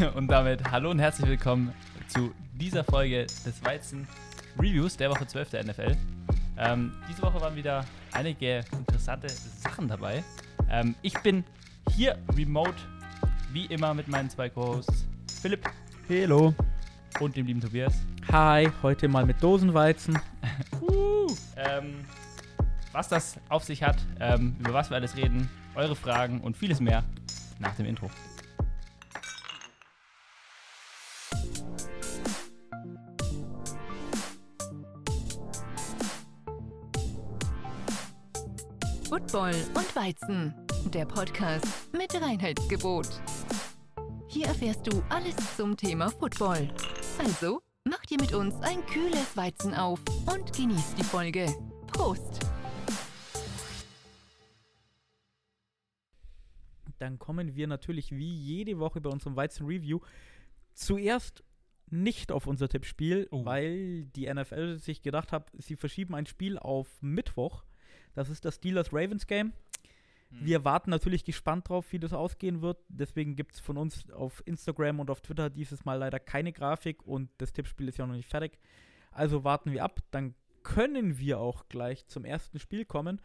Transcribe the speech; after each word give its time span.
Und 0.14 0.28
damit 0.28 0.70
hallo 0.70 0.90
und 0.90 0.98
herzlich 0.98 1.28
willkommen 1.28 1.72
zu 2.08 2.32
dieser 2.54 2.84
Folge 2.84 3.26
des 3.26 3.62
Weizen 3.64 4.06
Reviews 4.58 4.96
der 4.96 5.10
Woche 5.10 5.26
12 5.26 5.50
der 5.50 5.64
NFL. 5.64 5.96
Ähm, 6.56 6.92
diese 7.08 7.22
Woche 7.22 7.40
waren 7.40 7.54
wieder 7.54 7.84
einige 8.12 8.64
interessante 8.72 9.28
Sachen 9.28 9.88
dabei. 9.88 10.22
Ähm, 10.70 10.94
ich 11.02 11.14
bin 11.20 11.44
hier 11.94 12.16
remote, 12.34 12.74
wie 13.52 13.66
immer, 13.66 13.92
mit 13.92 14.08
meinen 14.08 14.30
zwei 14.30 14.48
Co-Hosts 14.48 15.06
Philipp 15.42 15.68
Hallo. 16.08 16.54
und 17.20 17.36
dem 17.36 17.46
lieben 17.46 17.60
Tobias. 17.60 17.94
Hi, 18.32 18.70
heute 18.82 19.08
mal 19.08 19.26
mit 19.26 19.42
Dosenweizen. 19.42 20.18
Ähm, 21.56 22.06
was 22.90 23.08
das 23.08 23.38
auf 23.50 23.64
sich 23.64 23.82
hat, 23.82 23.98
ähm, 24.18 24.56
über 24.60 24.72
was 24.72 24.88
wir 24.90 24.96
alles 24.96 25.14
reden, 25.14 25.48
eure 25.74 25.94
Fragen 25.94 26.40
und 26.40 26.56
vieles 26.56 26.80
mehr 26.80 27.04
nach 27.58 27.76
dem 27.76 27.84
Intro. 27.86 28.10
Football 39.30 39.54
und 39.76 39.94
Weizen, 39.94 40.52
der 40.92 41.06
Podcast 41.06 41.64
mit 41.92 42.12
Reinheitsgebot. 42.20 43.06
Hier 44.26 44.46
erfährst 44.46 44.84
du 44.92 45.04
alles 45.08 45.36
zum 45.56 45.76
Thema 45.76 46.10
Football. 46.10 46.68
Also, 47.16 47.62
mach 47.84 48.04
dir 48.06 48.18
mit 48.20 48.34
uns 48.34 48.56
ein 48.62 48.84
kühles 48.86 49.36
Weizen 49.36 49.72
auf 49.72 50.00
und 50.26 50.52
genieß 50.52 50.96
die 50.96 51.04
Folge. 51.04 51.46
Prost! 51.86 52.40
Dann 56.98 57.20
kommen 57.20 57.54
wir 57.54 57.68
natürlich 57.68 58.10
wie 58.10 58.34
jede 58.34 58.80
Woche 58.80 59.00
bei 59.00 59.10
unserem 59.10 59.36
Weizen-Review 59.36 60.00
zuerst 60.74 61.44
nicht 61.88 62.32
auf 62.32 62.48
unser 62.48 62.68
Tippspiel, 62.68 63.28
Oh. 63.30 63.44
weil 63.44 64.06
die 64.06 64.26
NFL 64.26 64.78
sich 64.80 65.02
gedacht 65.02 65.30
hat, 65.30 65.52
sie 65.56 65.76
verschieben 65.76 66.16
ein 66.16 66.26
Spiel 66.26 66.58
auf 66.58 66.88
Mittwoch. 67.00 67.62
Das 68.14 68.28
ist 68.28 68.44
das 68.44 68.56
Steelers-Ravens-Game. 68.56 69.52
Wir 70.30 70.64
warten 70.64 70.90
natürlich 70.90 71.24
gespannt 71.24 71.68
drauf, 71.68 71.92
wie 71.92 71.98
das 71.98 72.12
ausgehen 72.12 72.62
wird. 72.62 72.78
Deswegen 72.88 73.34
gibt 73.34 73.54
es 73.56 73.60
von 73.60 73.76
uns 73.76 74.08
auf 74.12 74.42
Instagram 74.46 75.00
und 75.00 75.10
auf 75.10 75.20
Twitter 75.20 75.50
dieses 75.50 75.84
Mal 75.84 75.96
leider 75.96 76.20
keine 76.20 76.52
Grafik 76.52 77.02
und 77.02 77.30
das 77.38 77.52
Tippspiel 77.52 77.88
ist 77.88 77.98
ja 77.98 78.06
noch 78.06 78.14
nicht 78.14 78.28
fertig. 78.28 78.58
Also 79.10 79.42
warten 79.42 79.72
wir 79.72 79.82
ab. 79.82 80.00
Dann 80.12 80.34
können 80.62 81.18
wir 81.18 81.40
auch 81.40 81.68
gleich 81.68 82.06
zum 82.06 82.24
ersten 82.24 82.60
Spiel 82.60 82.84
kommen. 82.84 83.20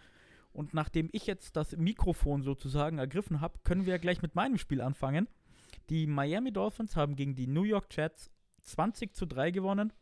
Und 0.51 0.73
nachdem 0.73 1.09
ich 1.11 1.27
jetzt 1.27 1.55
das 1.55 1.75
Mikrofon 1.75 2.41
sozusagen 2.41 2.97
ergriffen 2.97 3.39
habe, 3.39 3.59
können 3.63 3.85
wir 3.85 3.99
gleich 3.99 4.21
mit 4.21 4.33
meinem 4.33 4.57
Spiel 4.57 4.81
anfangen. 4.81 5.27
Die 5.89 6.07
Miami 6.07 6.51
Dolphins 6.51 6.95
haben 6.95 7.15
gegen 7.15 7.35
die 7.35 7.45
New 7.45 7.63
York 7.63 7.87
Jets 7.91 8.31
20 8.63 9.13
zu 9.13 9.27
3 9.27 9.51
gewonnen. 9.51 9.93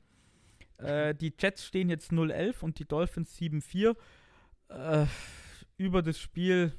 Äh, 0.78 1.16
die 1.16 1.34
Jets 1.38 1.66
stehen 1.66 1.90
jetzt 1.90 2.12
0-11 2.12 2.62
und 2.62 2.80
die 2.80 2.86
Dolphins 2.86 3.38
7-4. 3.38 3.95
Äh, 4.73 5.05
über 5.77 6.02
das 6.02 6.19
Spiel. 6.19 6.73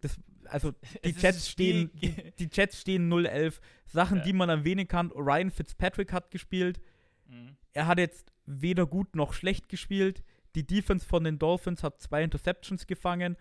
Das, 0.00 0.18
also 0.44 0.72
die 1.04 1.26
ein 1.26 1.34
stehen, 1.34 1.90
die, 1.94 2.32
die 2.38 2.48
Jets 2.52 2.80
stehen 2.80 3.12
0-11. 3.12 3.60
Sachen, 3.86 4.18
Ja. 4.18 4.24
die 4.24 4.32
man 4.32 4.48
erwähnen 4.48 4.88
kann. 4.88 5.10
Ryan 5.10 5.50
Fitzpatrick 5.50 6.12
hat 6.12 6.30
gespielt. 6.30 6.80
Mhm. 7.28 7.56
Er 7.72 7.86
hat 7.86 7.98
jetzt 7.98 8.32
weder 8.46 8.86
gut 8.86 9.14
noch 9.16 9.32
schlecht 9.32 9.68
gespielt. 9.68 10.22
Die 10.54 10.66
Defense 10.66 11.06
von 11.06 11.24
den 11.24 11.38
Dolphins 11.38 11.82
hat 11.82 12.00
zwei 12.00 12.22
Interceptions 12.22 12.86
gefangen. 12.86 13.36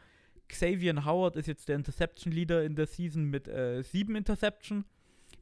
Xavier 0.47 1.05
Howard 1.05 1.35
ist 1.37 1.47
jetzt 1.47 1.69
der 1.69 1.77
Interception-Leader 1.77 2.63
in 2.63 2.75
der 2.75 2.85
Season 2.87 3.25
mit 3.25 3.47
äh, 3.47 3.81
sieben 3.83 4.15
Interception. 4.15 4.85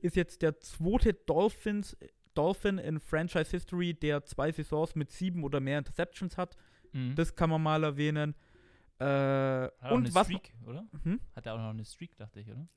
Ist 0.01 0.15
jetzt 0.15 0.41
der 0.41 0.59
zweite 0.59 1.13
Dolphins, 1.13 1.97
Dolphin 2.35 2.77
in 2.77 2.99
Franchise 2.99 3.51
History, 3.51 3.93
der 3.93 4.23
zwei 4.25 4.51
Saisons 4.51 4.95
mit 4.95 5.11
sieben 5.11 5.43
oder 5.43 5.59
mehr 5.59 5.79
Interceptions 5.79 6.37
hat. 6.37 6.55
Mhm. 6.93 7.15
Das 7.15 7.35
kann 7.35 7.49
man 7.49 7.61
mal 7.61 7.83
erwähnen. 7.83 8.35
Äh, 8.99 9.03
Hat 9.05 9.71
er 9.81 9.91
auch 9.91 9.91
und 9.95 10.13
was 10.13 10.27
Streak, 10.27 10.53
oder? 10.65 10.85
Hm? 11.03 11.19
Hat 11.35 11.45
er 11.45 11.53
auch 11.53 11.57
noch 11.59 11.69
eine 11.69 11.85
Streak, 11.85 12.17
dachte 12.17 12.39
ich, 12.41 12.49
oder? 12.49 12.67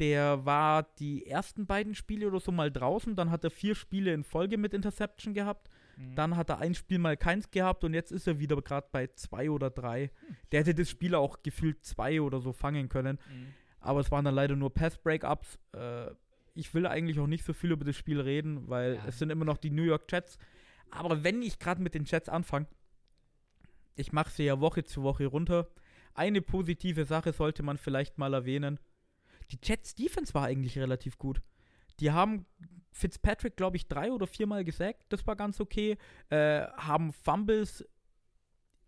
der 0.00 0.44
war 0.44 0.82
die 0.98 1.24
ersten 1.24 1.66
beiden 1.66 1.94
Spiele 1.94 2.26
oder 2.26 2.40
so 2.40 2.50
mal 2.50 2.68
draußen, 2.68 3.14
dann 3.14 3.30
hat 3.30 3.44
er 3.44 3.50
vier 3.52 3.76
Spiele 3.76 4.12
in 4.12 4.24
Folge 4.24 4.58
mit 4.58 4.74
Interception 4.74 5.34
gehabt. 5.34 5.68
Mhm. 5.96 6.16
Dann 6.16 6.36
hat 6.36 6.50
er 6.50 6.58
ein 6.58 6.74
Spiel 6.74 6.98
mal 6.98 7.16
keins 7.16 7.48
gehabt 7.52 7.84
und 7.84 7.94
jetzt 7.94 8.10
ist 8.10 8.26
er 8.26 8.40
wieder 8.40 8.60
gerade 8.60 8.88
bei 8.90 9.06
zwei 9.14 9.48
oder 9.50 9.70
drei. 9.70 10.10
Der 10.50 10.60
hätte 10.60 10.74
das 10.74 10.90
Spiel 10.90 11.14
auch 11.14 11.44
gefühlt 11.44 11.84
zwei 11.84 12.20
oder 12.20 12.40
so 12.40 12.52
fangen 12.52 12.88
können. 12.88 13.20
Mhm. 13.30 13.54
Aber 13.78 14.00
es 14.00 14.10
waren 14.10 14.24
dann 14.24 14.34
leider 14.34 14.56
nur 14.56 14.74
Pass-Breakups. 14.74 15.60
Äh, 15.76 16.10
ich 16.54 16.74
will 16.74 16.88
eigentlich 16.88 17.20
auch 17.20 17.28
nicht 17.28 17.44
so 17.44 17.52
viel 17.52 17.70
über 17.70 17.84
das 17.84 17.94
Spiel 17.96 18.20
reden, 18.20 18.68
weil 18.68 18.96
Ja. 18.96 19.04
es 19.06 19.20
sind 19.20 19.30
immer 19.30 19.44
noch 19.44 19.58
die 19.58 19.70
New 19.70 19.84
York 19.84 20.10
Jets. 20.10 20.38
Aber 20.90 21.22
wenn 21.22 21.40
ich 21.40 21.60
gerade 21.60 21.80
mit 21.80 21.94
den 21.94 22.02
Jets 22.04 22.28
anfange, 22.28 22.66
ich 23.96 24.12
mache 24.12 24.30
sie 24.30 24.44
ja 24.44 24.60
Woche 24.60 24.84
zu 24.84 25.02
Woche 25.02 25.26
runter. 25.26 25.68
Eine 26.14 26.42
positive 26.42 27.04
Sache 27.04 27.32
sollte 27.32 27.62
man 27.62 27.78
vielleicht 27.78 28.18
mal 28.18 28.34
erwähnen. 28.34 28.78
Die 29.50 29.58
Jets 29.62 29.94
Defense 29.94 30.34
war 30.34 30.44
eigentlich 30.44 30.78
relativ 30.78 31.18
gut. 31.18 31.42
Die 32.00 32.10
haben 32.10 32.46
Fitzpatrick, 32.92 33.56
glaube 33.56 33.76
ich, 33.76 33.88
drei 33.88 34.12
oder 34.12 34.26
viermal 34.26 34.64
gesackt. 34.64 35.04
Das 35.08 35.26
war 35.26 35.36
ganz 35.36 35.60
okay. 35.60 35.96
Äh, 36.30 36.62
haben 36.76 37.12
Fumbles 37.12 37.84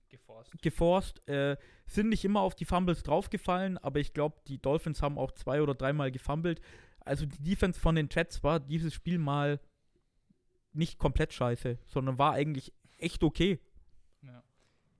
Geforst. 0.09 0.63
geforst, 0.63 1.29
äh, 1.29 1.57
sind 1.87 2.09
nicht 2.09 2.25
immer 2.25 2.41
auf 2.41 2.55
die 2.55 2.65
Fumbles 2.65 3.03
draufgefallen, 3.03 3.79
aber 3.79 3.99
ich 3.99 4.15
glaube, 4.15 4.37
die 4.47 4.59
Dolphins 4.59 5.03
haben 5.03 5.19
auch 5.19 5.33
zwei 5.33 5.61
oder 5.61 5.75
dreimal 5.75 6.11
gefummelt. 6.11 6.61
Also 7.01 7.27
die 7.27 7.43
Defense 7.43 7.79
von 7.79 7.95
den 7.95 8.09
Jets 8.11 8.43
war 8.43 8.61
dieses 8.61 8.95
Spiel 8.95 9.19
mal 9.19 9.61
nicht 10.73 10.99
komplett 10.99 11.33
scheiße, 11.33 11.79
sondern 11.87 12.19
war 12.19 12.33
eigentlich 12.33 12.73
echt 12.99 13.25
okay. 13.25 13.61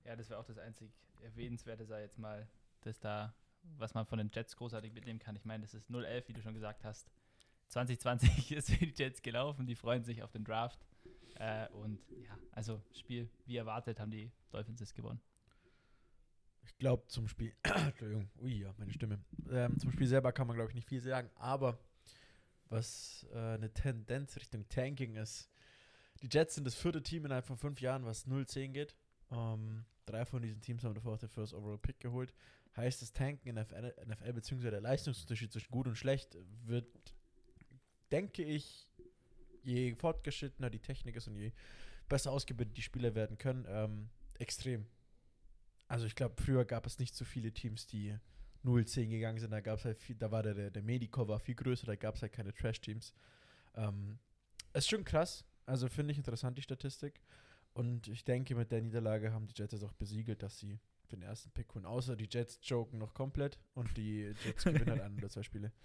Ja, 0.07 0.15
das 0.15 0.29
wäre 0.29 0.39
auch 0.39 0.45
das 0.45 0.57
einzig 0.57 0.89
Erwähnenswerte, 1.21 1.85
sei 1.85 2.01
jetzt 2.01 2.17
mal, 2.17 2.47
dass 2.81 2.97
da, 2.99 3.35
was 3.77 3.93
man 3.93 4.05
von 4.05 4.17
den 4.17 4.31
Jets 4.33 4.55
großartig 4.55 4.93
mitnehmen 4.93 5.19
kann. 5.19 5.35
Ich 5.35 5.43
meine, 5.43 5.63
das 5.63 5.73
ist 5.73 5.89
0-11, 5.89 6.29
wie 6.29 6.33
du 6.33 6.41
schon 6.41 6.53
gesagt 6.53 6.85
hast. 6.85 7.11
2020 7.67 8.51
ist 8.53 8.71
für 8.71 8.85
die 8.85 8.93
Jets 8.95 9.21
gelaufen, 9.21 9.67
die 9.67 9.75
freuen 9.75 10.05
sich 10.05 10.23
auf 10.23 10.31
den 10.31 10.45
Draft. 10.45 10.87
Äh, 11.35 11.67
und 11.73 11.99
ja, 12.23 12.37
also 12.53 12.81
Spiel, 12.93 13.29
wie 13.45 13.57
erwartet, 13.57 13.99
haben 13.99 14.09
die 14.09 14.31
Dolphins 14.49 14.79
es 14.79 14.93
gewonnen. 14.93 15.19
Ich 16.63 16.77
glaube, 16.77 17.05
zum 17.07 17.27
Spiel. 17.27 17.53
Entschuldigung, 17.63 18.29
ui, 18.41 18.61
ja, 18.61 18.73
meine 18.77 18.93
Stimme. 18.93 19.19
Ähm, 19.49 19.77
zum 19.77 19.91
Spiel 19.91 20.07
selber 20.07 20.31
kann 20.31 20.47
man, 20.47 20.55
glaube 20.55 20.69
ich, 20.69 20.75
nicht 20.75 20.87
viel 20.87 21.01
sagen, 21.01 21.29
aber 21.35 21.77
was 22.69 23.25
äh, 23.33 23.55
eine 23.55 23.73
Tendenz 23.73 24.37
Richtung 24.37 24.69
Tanking 24.69 25.15
ist. 25.15 25.49
Die 26.21 26.29
Jets 26.31 26.55
sind 26.55 26.65
das 26.65 26.75
vierte 26.75 27.03
Team 27.03 27.25
innerhalb 27.25 27.45
von 27.45 27.57
fünf 27.57 27.81
Jahren, 27.81 28.05
was 28.05 28.25
0-10 28.25 28.69
geht. 28.69 28.95
Ähm, 29.31 29.85
drei 30.07 30.25
von 30.25 30.41
diesen 30.41 30.61
Teams 30.61 30.83
haben 30.83 30.95
davor 30.95 31.13
auch 31.13 31.19
den 31.19 31.29
First 31.29 31.53
Overall 31.53 31.77
Pick 31.77 31.99
geholt. 31.99 32.33
Heißt, 32.75 33.01
das 33.01 33.13
Tanken 33.13 33.49
in 33.49 33.55
NFL, 33.55 33.93
NFL 34.05 34.33
beziehungsweise 34.33 34.71
der 34.71 34.81
Leistungsunterschied 34.81 35.51
zwischen 35.51 35.71
gut 35.71 35.87
und 35.87 35.95
schlecht 35.95 36.37
wird, 36.65 36.87
denke 38.11 38.43
ich, 38.43 38.87
je 39.63 39.95
fortgeschrittener 39.95 40.69
die 40.69 40.79
Technik 40.79 41.15
ist 41.15 41.27
und 41.27 41.35
je 41.35 41.51
besser 42.07 42.31
ausgebildet 42.31 42.77
die 42.77 42.81
Spieler 42.81 43.15
werden 43.15 43.37
können, 43.37 43.65
ähm, 43.67 44.09
extrem. 44.39 44.85
Also 45.87 46.05
ich 46.05 46.15
glaube, 46.15 46.35
früher 46.41 46.65
gab 46.65 46.85
es 46.85 46.99
nicht 46.99 47.15
so 47.15 47.25
viele 47.25 47.51
Teams, 47.51 47.87
die 47.87 48.17
0-10 48.63 49.09
gegangen 49.09 49.39
sind. 49.39 49.51
Da 49.51 49.61
gab 49.61 49.79
es 49.79 49.85
halt 49.85 49.99
viel, 49.99 50.15
da 50.15 50.31
war 50.31 50.43
der, 50.43 50.53
der, 50.53 50.71
der 50.71 50.83
Medico 50.83 51.27
war 51.27 51.39
viel 51.39 51.55
größer, 51.55 51.85
da 51.85 51.95
gab 51.95 52.15
es 52.15 52.21
halt 52.21 52.33
keine 52.33 52.53
Trash-Teams. 52.53 53.13
Ähm, 53.75 54.19
ist 54.73 54.89
schon 54.89 55.03
krass. 55.03 55.45
Also 55.65 55.87
finde 55.87 56.11
ich 56.11 56.17
interessant, 56.17 56.57
die 56.57 56.61
Statistik. 56.61 57.21
Und 57.77 58.07
ich 58.07 58.23
denke, 58.23 58.55
mit 58.55 58.71
der 58.71 58.81
Niederlage 58.81 59.31
haben 59.31 59.45
die 59.45 59.53
Jets 59.55 59.73
jetzt 59.73 59.83
auch 59.83 59.93
besiegelt, 59.93 60.41
dass 60.41 60.57
sie 60.57 60.79
den 61.11 61.21
ersten 61.21 61.51
Pick 61.51 61.75
holen. 61.75 61.85
Außer 61.85 62.15
die 62.15 62.27
Jets 62.27 62.59
joken 62.63 62.97
noch 62.97 63.13
komplett 63.13 63.59
und 63.75 63.95
die 63.97 64.33
Jets 64.43 64.63
gewinnen 64.63 64.89
halt 64.89 65.01
ein 65.01 65.15
oder 65.15 65.29
zwei 65.29 65.43
Spiele. 65.43 65.71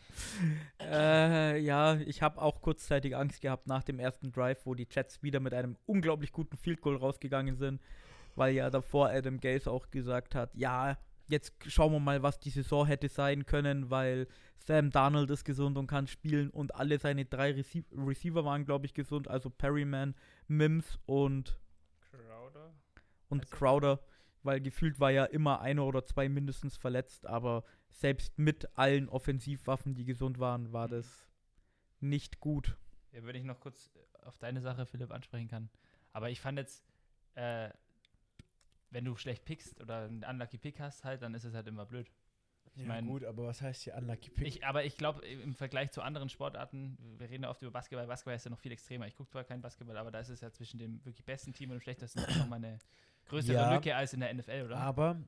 Äh, 0.80 1.60
ja, 1.60 1.96
ich 2.00 2.22
habe 2.22 2.40
auch 2.40 2.62
kurzzeitig 2.62 3.14
Angst 3.14 3.42
gehabt 3.42 3.66
nach 3.66 3.82
dem 3.84 3.98
ersten 3.98 4.32
Drive, 4.32 4.64
wo 4.64 4.74
die 4.74 4.88
Jets 4.90 5.22
wieder 5.22 5.38
mit 5.38 5.52
einem 5.52 5.76
unglaublich 5.84 6.32
guten 6.32 6.56
Field 6.56 6.80
Goal 6.80 6.96
rausgegangen 6.96 7.56
sind, 7.56 7.80
weil 8.36 8.54
ja 8.54 8.70
davor 8.70 9.10
Adam 9.10 9.38
Gase 9.38 9.70
auch 9.70 9.90
gesagt 9.90 10.34
hat, 10.34 10.54
ja, 10.54 10.96
jetzt 11.28 11.52
schauen 11.66 11.92
wir 11.92 12.00
mal, 12.00 12.22
was 12.22 12.40
die 12.40 12.50
Saison 12.50 12.86
hätte 12.86 13.08
sein 13.08 13.44
können, 13.44 13.90
weil 13.90 14.26
Sam 14.58 14.90
Darnold 14.90 15.30
ist 15.30 15.44
gesund 15.44 15.76
und 15.76 15.86
kann 15.88 16.06
spielen 16.06 16.50
und 16.50 16.74
alle 16.74 16.98
seine 16.98 17.24
drei 17.24 17.52
Rece 17.52 17.84
Receiver 17.92 18.44
waren, 18.44 18.64
glaube 18.64 18.86
ich, 18.86 18.94
gesund, 18.94 19.28
also 19.28 19.50
Perryman, 19.50 20.14
Mims 20.48 20.98
und, 21.06 21.58
Crowder? 22.52 22.74
und 23.28 23.40
Also- 23.40 23.56
Crowder, 23.56 24.00
weil 24.42 24.60
gefühlt 24.60 25.00
war 25.00 25.10
ja 25.10 25.24
immer 25.24 25.60
einer 25.60 25.84
oder 25.84 26.04
zwei 26.04 26.28
mindestens 26.28 26.76
verletzt, 26.76 27.26
aber 27.26 27.64
selbst 27.90 28.38
mit 28.38 28.76
allen 28.76 29.08
Offensivwaffen, 29.08 29.94
die 29.94 30.04
gesund 30.04 30.38
waren, 30.38 30.72
war 30.72 30.86
Mhm. 30.88 30.90
das 30.92 31.28
nicht 32.00 32.40
gut. 32.40 32.76
Ja, 33.12 33.24
wenn 33.24 33.36
ich 33.36 33.44
noch 33.44 33.60
kurz 33.60 33.90
äh, 33.94 34.24
auf 34.26 34.38
deine 34.38 34.60
Sache, 34.60 34.86
Philipp, 34.86 35.10
ansprechen 35.12 35.48
kann. 35.48 35.70
Aber 36.12 36.30
ich 36.30 36.40
fand 36.40 36.58
jetzt, 36.58 36.84
äh, 37.34 37.70
wenn 38.90 39.04
du 39.04 39.16
schlecht 39.16 39.44
pickst 39.44 39.80
oder 39.80 40.04
einen 40.04 40.24
unlucky 40.24 40.58
Pick 40.58 40.80
hast, 40.80 41.04
halt, 41.04 41.22
dann 41.22 41.34
ist 41.34 41.44
es 41.44 41.54
halt 41.54 41.66
immer 41.66 41.86
blöd. 41.86 42.10
Ich 42.74 42.82
ja, 42.82 42.88
mein, 42.88 43.06
gut, 43.06 43.24
aber 43.24 43.46
was 43.46 43.60
heißt 43.60 43.82
hier 43.82 43.94
Unlucky 43.96 44.30
Pick? 44.30 44.46
Ich, 44.46 44.64
aber 44.64 44.84
ich 44.84 44.96
glaube, 44.96 45.26
im 45.26 45.54
Vergleich 45.54 45.90
zu 45.90 46.00
anderen 46.00 46.28
Sportarten, 46.30 46.96
wir 47.18 47.28
reden 47.28 47.42
ja 47.42 47.50
oft 47.50 47.60
über 47.60 47.70
Basketball, 47.70 48.06
Basketball 48.06 48.34
ist 48.34 48.44
ja 48.44 48.50
noch 48.50 48.58
viel 48.58 48.72
extremer. 48.72 49.06
Ich 49.06 49.14
gucke 49.14 49.30
zwar 49.30 49.44
kein 49.44 49.60
Basketball, 49.60 49.96
aber 49.98 50.10
da 50.10 50.20
ist 50.20 50.30
es 50.30 50.40
ja 50.40 50.50
zwischen 50.50 50.78
dem 50.78 51.04
wirklich 51.04 51.24
besten 51.24 51.52
Team 51.52 51.70
und 51.70 51.76
dem 51.76 51.82
schlechtesten 51.82 52.20
nochmal 52.38 52.58
eine 52.64 52.78
größere 53.26 53.54
Ja. 53.54 53.74
Lücke 53.74 53.94
als 53.94 54.14
in 54.14 54.20
der 54.20 54.32
NFL, 54.32 54.62
oder? 54.66 54.78
aber 54.78 55.20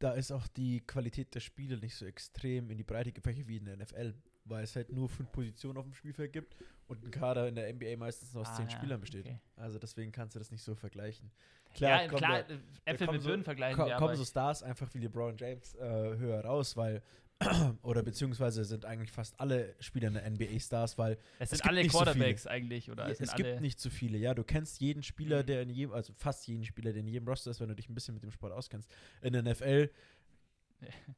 da 0.00 0.12
ist 0.12 0.32
auch 0.32 0.46
die 0.48 0.80
Qualität 0.80 1.34
der 1.34 1.40
Spieler 1.40 1.76
nicht 1.76 1.94
so 1.94 2.04
extrem 2.06 2.70
in 2.70 2.76
die 2.76 2.84
Breite 2.84 3.12
gefächert 3.12 3.46
wie 3.46 3.58
in 3.58 3.64
der 3.64 3.76
NFL, 3.76 4.14
weil 4.44 4.64
es 4.64 4.74
halt 4.76 4.90
nur 4.92 5.08
fünf 5.08 5.30
Positionen 5.32 5.78
auf 5.78 5.84
dem 5.84 5.94
Spielfeld 5.94 6.32
gibt 6.32 6.56
und 6.86 7.02
ein 7.04 7.10
Kader 7.10 7.48
in 7.48 7.54
der 7.54 7.72
NBA 7.72 7.96
meistens 7.96 8.32
nur 8.34 8.42
aus 8.42 8.48
Ah, 8.48 8.56
zehn 8.56 8.66
ja, 8.68 8.76
Spielern 8.76 9.00
besteht. 9.00 9.24
okay. 9.26 9.38
Also 9.56 9.78
deswegen 9.78 10.12
kannst 10.12 10.34
du 10.34 10.38
das 10.38 10.50
nicht 10.50 10.62
so 10.62 10.74
vergleichen. 10.74 11.30
ja, 11.76 12.06
kommen 12.06 12.18
klar, 12.18 12.42
da- 12.42 12.54
äh, 12.54 12.58
da 12.84 12.92
Äpfel 12.92 13.06
mit 13.12 13.22
so- 13.22 13.28
Birnen 13.28 13.44
vergleichen 13.44 13.80
ko 13.80 13.86
wir, 13.88 13.96
kommen 13.96 14.16
so 14.16 14.24
Stars 14.24 14.62
einfach 14.62 14.92
wie 14.94 14.98
LeBron 14.98 15.36
James 15.36 15.74
äh, 15.76 15.80
höher 15.80 16.44
raus, 16.44 16.76
weil 16.76 17.02
oder 17.82 18.02
beziehungsweise 18.04 18.64
sind 18.64 18.84
eigentlich 18.84 19.10
fast 19.10 19.38
alle 19.40 19.74
Spieler 19.80 20.06
in 20.08 20.14
der 20.14 20.30
NBA 20.30 20.58
Stars, 20.60 20.96
weil 20.98 21.14
es 21.40 21.50
es 21.50 21.50
sind 21.50 21.62
gibt 21.62 21.68
alle 21.68 21.82
nicht 21.82 21.90
so 21.92 21.98
viele. 21.98 22.12
Quarterbacks 22.12 22.46
eigentlich, 22.46 22.90
oder? 22.92 23.06
Ja, 23.06 23.10
es 23.10 23.20
es 23.20 23.34
gibt 23.34 23.60
nicht 23.60 23.80
so 23.80 23.90
viele. 23.90 24.18
Ja, 24.18 24.34
du 24.34 24.44
kennst 24.44 24.80
jeden 24.80 25.02
Spieler, 25.02 25.42
Mhm. 25.42 25.46
der 25.46 25.62
in 25.62 25.70
jedem, 25.70 25.92
also 25.92 26.12
fast 26.16 26.46
jeden 26.46 26.64
Spieler, 26.64 26.92
der 26.92 27.00
in 27.00 27.08
jedem 27.08 27.26
Roster 27.26 27.50
ist, 27.50 27.58
wenn 27.60 27.68
du 27.68 27.74
dich 27.74 27.88
ein 27.88 27.94
bisschen 27.94 28.14
mit 28.14 28.22
dem 28.22 28.30
Sport 28.30 28.52
auskennst. 28.52 28.88
In 29.20 29.32
der 29.32 29.42
NFL 29.42 29.90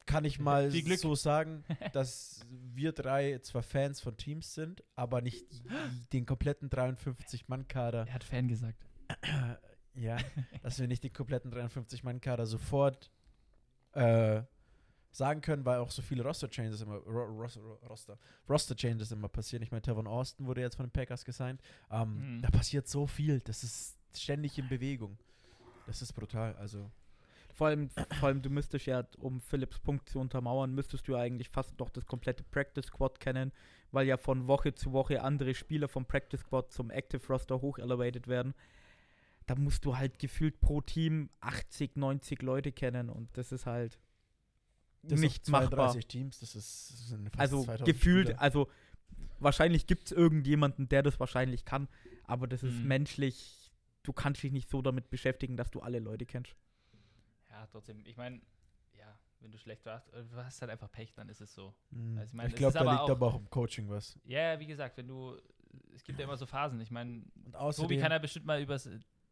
kann 0.05 0.25
ich 0.25 0.39
mal 0.39 0.71
so 0.71 1.15
sagen, 1.15 1.63
dass 1.93 2.41
wir 2.49 2.91
drei 2.91 3.39
zwar 3.39 3.63
Fans 3.63 3.99
von 4.01 4.17
Teams 4.17 4.53
sind, 4.53 4.83
aber 4.95 5.21
nicht 5.21 5.45
den 6.13 6.25
kompletten 6.25 6.69
53-Mann-Kader, 6.69 8.05
Er 8.07 8.13
hat 8.13 8.23
Fan 8.23 8.47
gesagt. 8.47 8.85
ja, 9.93 10.17
dass 10.61 10.79
wir 10.79 10.87
nicht 10.87 11.03
den 11.03 11.13
kompletten 11.13 11.51
53-Mann-Kader 11.51 12.45
sofort 12.45 13.11
äh, 13.93 14.41
sagen 15.11 15.41
können, 15.41 15.65
weil 15.65 15.79
auch 15.79 15.89
so 15.89 16.01
viele 16.01 16.23
Roster-Changes 16.23 16.81
immer, 16.81 16.97
Ro 16.97 17.23
Ros 17.23 17.57
Ro 17.57 17.79
Roster, 17.89 18.17
Roster-Changes 18.47 19.11
immer 19.11 19.27
passieren. 19.29 19.63
Ich 19.63 19.71
meine, 19.71 19.81
Tavon 19.81 20.05
Austin 20.07 20.45
wurde 20.45 20.61
jetzt 20.61 20.75
von 20.75 20.85
den 20.85 20.91
Packers 20.91 21.25
gesigned. 21.25 21.61
Ähm, 21.89 22.37
Mhm. 22.37 22.41
Da 22.41 22.49
passiert 22.49 22.87
so 22.87 23.07
viel, 23.07 23.39
das 23.39 23.63
ist 23.63 23.97
ständig 24.15 24.57
in 24.59 24.67
Bewegung. 24.69 25.17
Das 25.87 26.01
ist 26.01 26.13
brutal, 26.13 26.55
also. 26.57 26.91
Vor 27.57 27.67
allem, 27.67 27.89
vor 27.89 28.27
allem, 28.29 28.43
du 28.43 28.51
müsstest 28.51 28.85
ja, 28.85 29.03
um 29.17 29.41
Philips 29.41 29.79
Punkt 29.79 30.07
zu 30.07 30.19
untermauern, 30.19 30.75
müsstest 30.75 31.07
du 31.07 31.13
ja 31.13 31.17
eigentlich 31.17 31.49
fast 31.49 31.73
doch 31.77 31.89
das 31.89 32.05
komplette 32.05 32.43
Practice 32.43 32.85
Squad 32.85 33.19
kennen, 33.19 33.51
weil 33.91 34.05
ja 34.05 34.17
von 34.17 34.45
Woche 34.45 34.75
zu 34.75 34.93
Woche 34.93 35.23
andere 35.23 35.55
Spieler 35.55 35.87
vom 35.87 36.05
Practice 36.05 36.41
Squad 36.41 36.71
zum 36.71 36.91
Active 36.91 37.25
Roster 37.27 37.59
hoch 37.59 37.79
elevated 37.79 38.27
werden. 38.27 38.53
Da 39.47 39.55
musst 39.55 39.85
du 39.85 39.97
halt 39.97 40.19
gefühlt 40.19 40.61
pro 40.61 40.81
Team 40.81 41.31
80, 41.39 41.95
90 41.95 42.43
Leute 42.43 42.71
kennen 42.71 43.09
und 43.09 43.35
das 43.35 43.51
ist 43.51 43.65
halt 43.65 43.97
Das 45.01 45.19
nicht 45.19 45.39
auf 45.39 45.45
32 45.45 45.71
machbar. 45.71 46.07
Teams, 46.07 46.39
das 46.39 46.55
ist 46.55 47.15
Also 47.37 47.63
2000 47.63 47.85
gefühlt, 47.87 48.27
Spieler. 48.27 48.39
also 48.41 48.69
wahrscheinlich 49.39 49.87
gibt 49.87 50.05
es 50.05 50.11
irgendjemanden, 50.11 50.89
der 50.89 51.01
das 51.01 51.19
wahrscheinlich 51.19 51.65
kann, 51.65 51.87
aber 52.23 52.45
das 52.45 52.61
ist 52.61 52.83
Mhm. 52.83 52.87
menschlich, 52.87 53.71
du 54.03 54.13
kannst 54.13 54.43
dich 54.43 54.51
nicht 54.51 54.69
so 54.69 54.83
damit 54.83 55.09
beschäftigen, 55.09 55.57
dass 55.57 55.71
du 55.71 55.79
alle 55.79 55.97
Leute 55.97 56.27
kennst. 56.27 56.55
Ja, 57.57 57.65
trotzdem. 57.71 58.05
Ich 58.05 58.17
meine, 58.17 58.39
ja, 58.97 59.17
wenn 59.39 59.51
du 59.51 59.57
schlecht 59.57 59.83
warst, 59.85 60.13
äh, 60.13 60.23
du 60.23 60.35
hast 60.37 60.61
halt 60.61 60.71
einfach 60.71 60.91
Pech, 60.91 61.13
dann 61.15 61.27
ist 61.29 61.41
es 61.41 61.53
so. 61.53 61.73
Mhm. 61.89 62.17
also 62.19 62.29
ich 62.29 62.33
meine, 62.33 62.49
ich 62.49 62.53
es 62.53 62.59
glaube, 62.59 62.73
da 62.73 62.79
aber 62.81 62.91
liegt 62.91 63.01
auch- 63.03 63.09
aber 63.09 63.27
auch 63.27 63.39
im 63.39 63.49
Coaching 63.49 63.89
was. 63.89 64.17
Ja, 64.25 64.59
wie 64.59 64.67
gesagt, 64.67 64.95
wenn 64.97 65.07
du, 65.07 65.35
es 65.95 66.03
gibt 66.03 66.19
ja 66.19 66.25
immer 66.25 66.37
so 66.37 66.45
Phasen. 66.45 66.79
Ich 66.81 66.91
meine, 66.91 67.23
Tobi 67.75 67.97
kann 67.97 68.11
ja 68.11 68.19
bestimmt 68.19 68.45
mal 68.45 68.61
übers, 68.61 68.87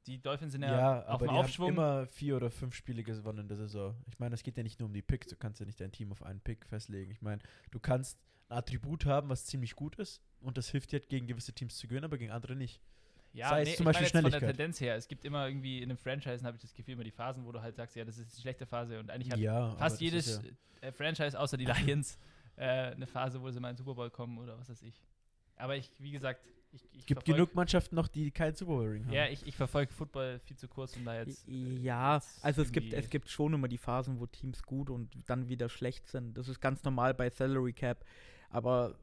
die 0.07 0.19
Dolphins 0.22 0.51
sind 0.54 0.63
ja, 0.63 0.72
ja, 0.77 1.01
auf 1.04 1.10
aber 1.10 1.27
dem 1.27 1.36
Aufschwung. 1.36 1.68
haben 1.68 1.74
immer 1.75 2.06
vier 2.07 2.36
oder 2.38 2.50
fünf 2.51 2.74
Spiele 2.75 3.04
gewonnen 3.04 3.39
in 3.39 3.48
der 3.48 3.57
Saison. 3.57 3.95
Ich 4.07 4.18
meine, 4.19 4.33
es 4.36 4.42
geht 4.44 4.57
ja 4.57 4.63
nicht 4.63 4.80
nur 4.80 4.88
um 4.88 4.94
die 4.94 5.01
Picks, 5.04 5.27
du 5.27 5.36
kannst 5.36 5.60
ja 5.60 5.66
nicht 5.68 5.80
dein 5.80 5.92
Team 5.92 6.12
auf 6.12 6.24
einen 6.24 6.42
Pick 6.42 6.66
festlegen. 6.66 7.12
Ich 7.12 7.22
meine, 7.22 7.42
du 7.72 7.80
kannst 7.80 8.19
ein 8.50 8.57
Attribut 8.57 9.06
haben, 9.06 9.30
was 9.30 9.45
ziemlich 9.45 9.75
gut 9.75 9.95
ist 9.98 10.22
und 10.42 10.57
das 10.57 10.69
hilft 10.69 10.92
dir 10.92 11.00
halt 11.00 11.10
gegen 11.10 11.27
gewisse 11.27 11.54
Teams 11.54 11.77
zu 11.77 11.88
gewinnen, 11.88 12.06
aber 12.06 12.18
gegen 12.18 12.31
andere 12.31 12.56
nicht. 12.56 12.81
Ja, 13.36 13.50
sei 13.50 13.62
es 13.64 13.70
nee, 13.70 13.76
zum 13.76 13.84
ich 13.90 13.98
Beispiel 13.98 14.10
meine 14.14 14.28
jetzt 14.28 14.34
von 14.34 14.42
der. 14.42 14.50
Tendenz 14.50 14.82
her. 14.82 14.96
Es 14.96 15.08
gibt 15.08 15.26
immer 15.26 15.48
irgendwie 15.48 15.78
in 15.80 15.90
einem 15.90 15.98
Franchise, 15.98 16.44
habe 16.44 16.56
ich 16.58 16.62
das 16.62 16.74
Gefühl, 16.74 16.94
immer 16.96 17.04
die 17.04 17.12
Phasen, 17.12 17.46
wo 17.46 17.52
du 17.52 17.62
halt 17.62 17.76
sagst, 17.76 17.96
ja, 17.96 18.04
das 18.06 18.18
ist 18.18 18.32
eine 18.34 18.42
schlechte 18.42 18.66
Phase 18.66 19.00
und 19.00 19.10
eigentlich 19.12 19.32
hat 19.32 19.40
ja, 19.40 19.76
fast 19.76 20.02
jedes 20.02 20.42
ja, 20.82 20.88
äh, 20.88 20.92
Franchise 20.92 21.40
außer 21.40 21.58
die 21.58 21.66
Lions 21.66 22.18
äh, 22.56 22.64
eine 22.92 23.08
Phase, 23.08 23.42
wo 23.42 23.50
sie 23.52 23.60
mal 23.60 23.70
in 23.70 23.76
den 23.76 23.78
Super 23.78 23.96
Bowl 23.96 24.10
kommen 24.10 24.38
oder 24.38 24.58
was 24.58 24.70
weiß 24.70 24.82
ich. 24.84 25.02
Aber 25.58 25.76
ich, 25.76 25.90
wie 26.00 26.12
gesagt, 26.12 26.42
ich, 26.72 26.84
ich 26.92 27.00
es 27.00 27.06
gibt 27.06 27.22
verfolg- 27.24 27.36
genug 27.38 27.56
Mannschaften 27.56 27.96
noch, 27.96 28.08
die 28.10 28.32
keinen 28.32 28.56
Super 28.56 28.74
Bowl 28.74 28.88
Ring 28.90 29.06
haben. 29.06 29.14
Ja, 29.14 29.28
ich, 29.28 29.46
ich 29.48 29.56
verfolge 29.56 29.94
Football 29.94 30.40
viel 30.40 30.58
zu 30.58 30.68
kurz, 30.68 30.96
um 30.98 31.06
da 31.06 31.18
jetzt. 31.18 31.48
äh, 31.48 31.52
Ja, 31.78 32.16
jetzt 32.16 32.44
also 32.44 32.62
es 32.62 32.72
gibt, 32.72 32.92
es 32.94 33.10
gibt 33.10 33.30
schon 33.30 33.54
immer 33.54 33.68
die 33.70 33.78
Phasen, 33.78 34.20
wo 34.20 34.26
Teams 34.26 34.64
gut 34.64 34.90
und 34.90 35.16
dann 35.28 35.48
wieder 35.48 35.70
schlecht 35.70 36.08
sind. 36.08 36.38
Das 36.38 36.48
ist 36.50 36.60
ganz 36.60 36.84
normal 36.84 37.14
bei 37.14 37.30
Salary 37.30 37.72
Cap. 37.74 38.04
Aber 38.50 38.96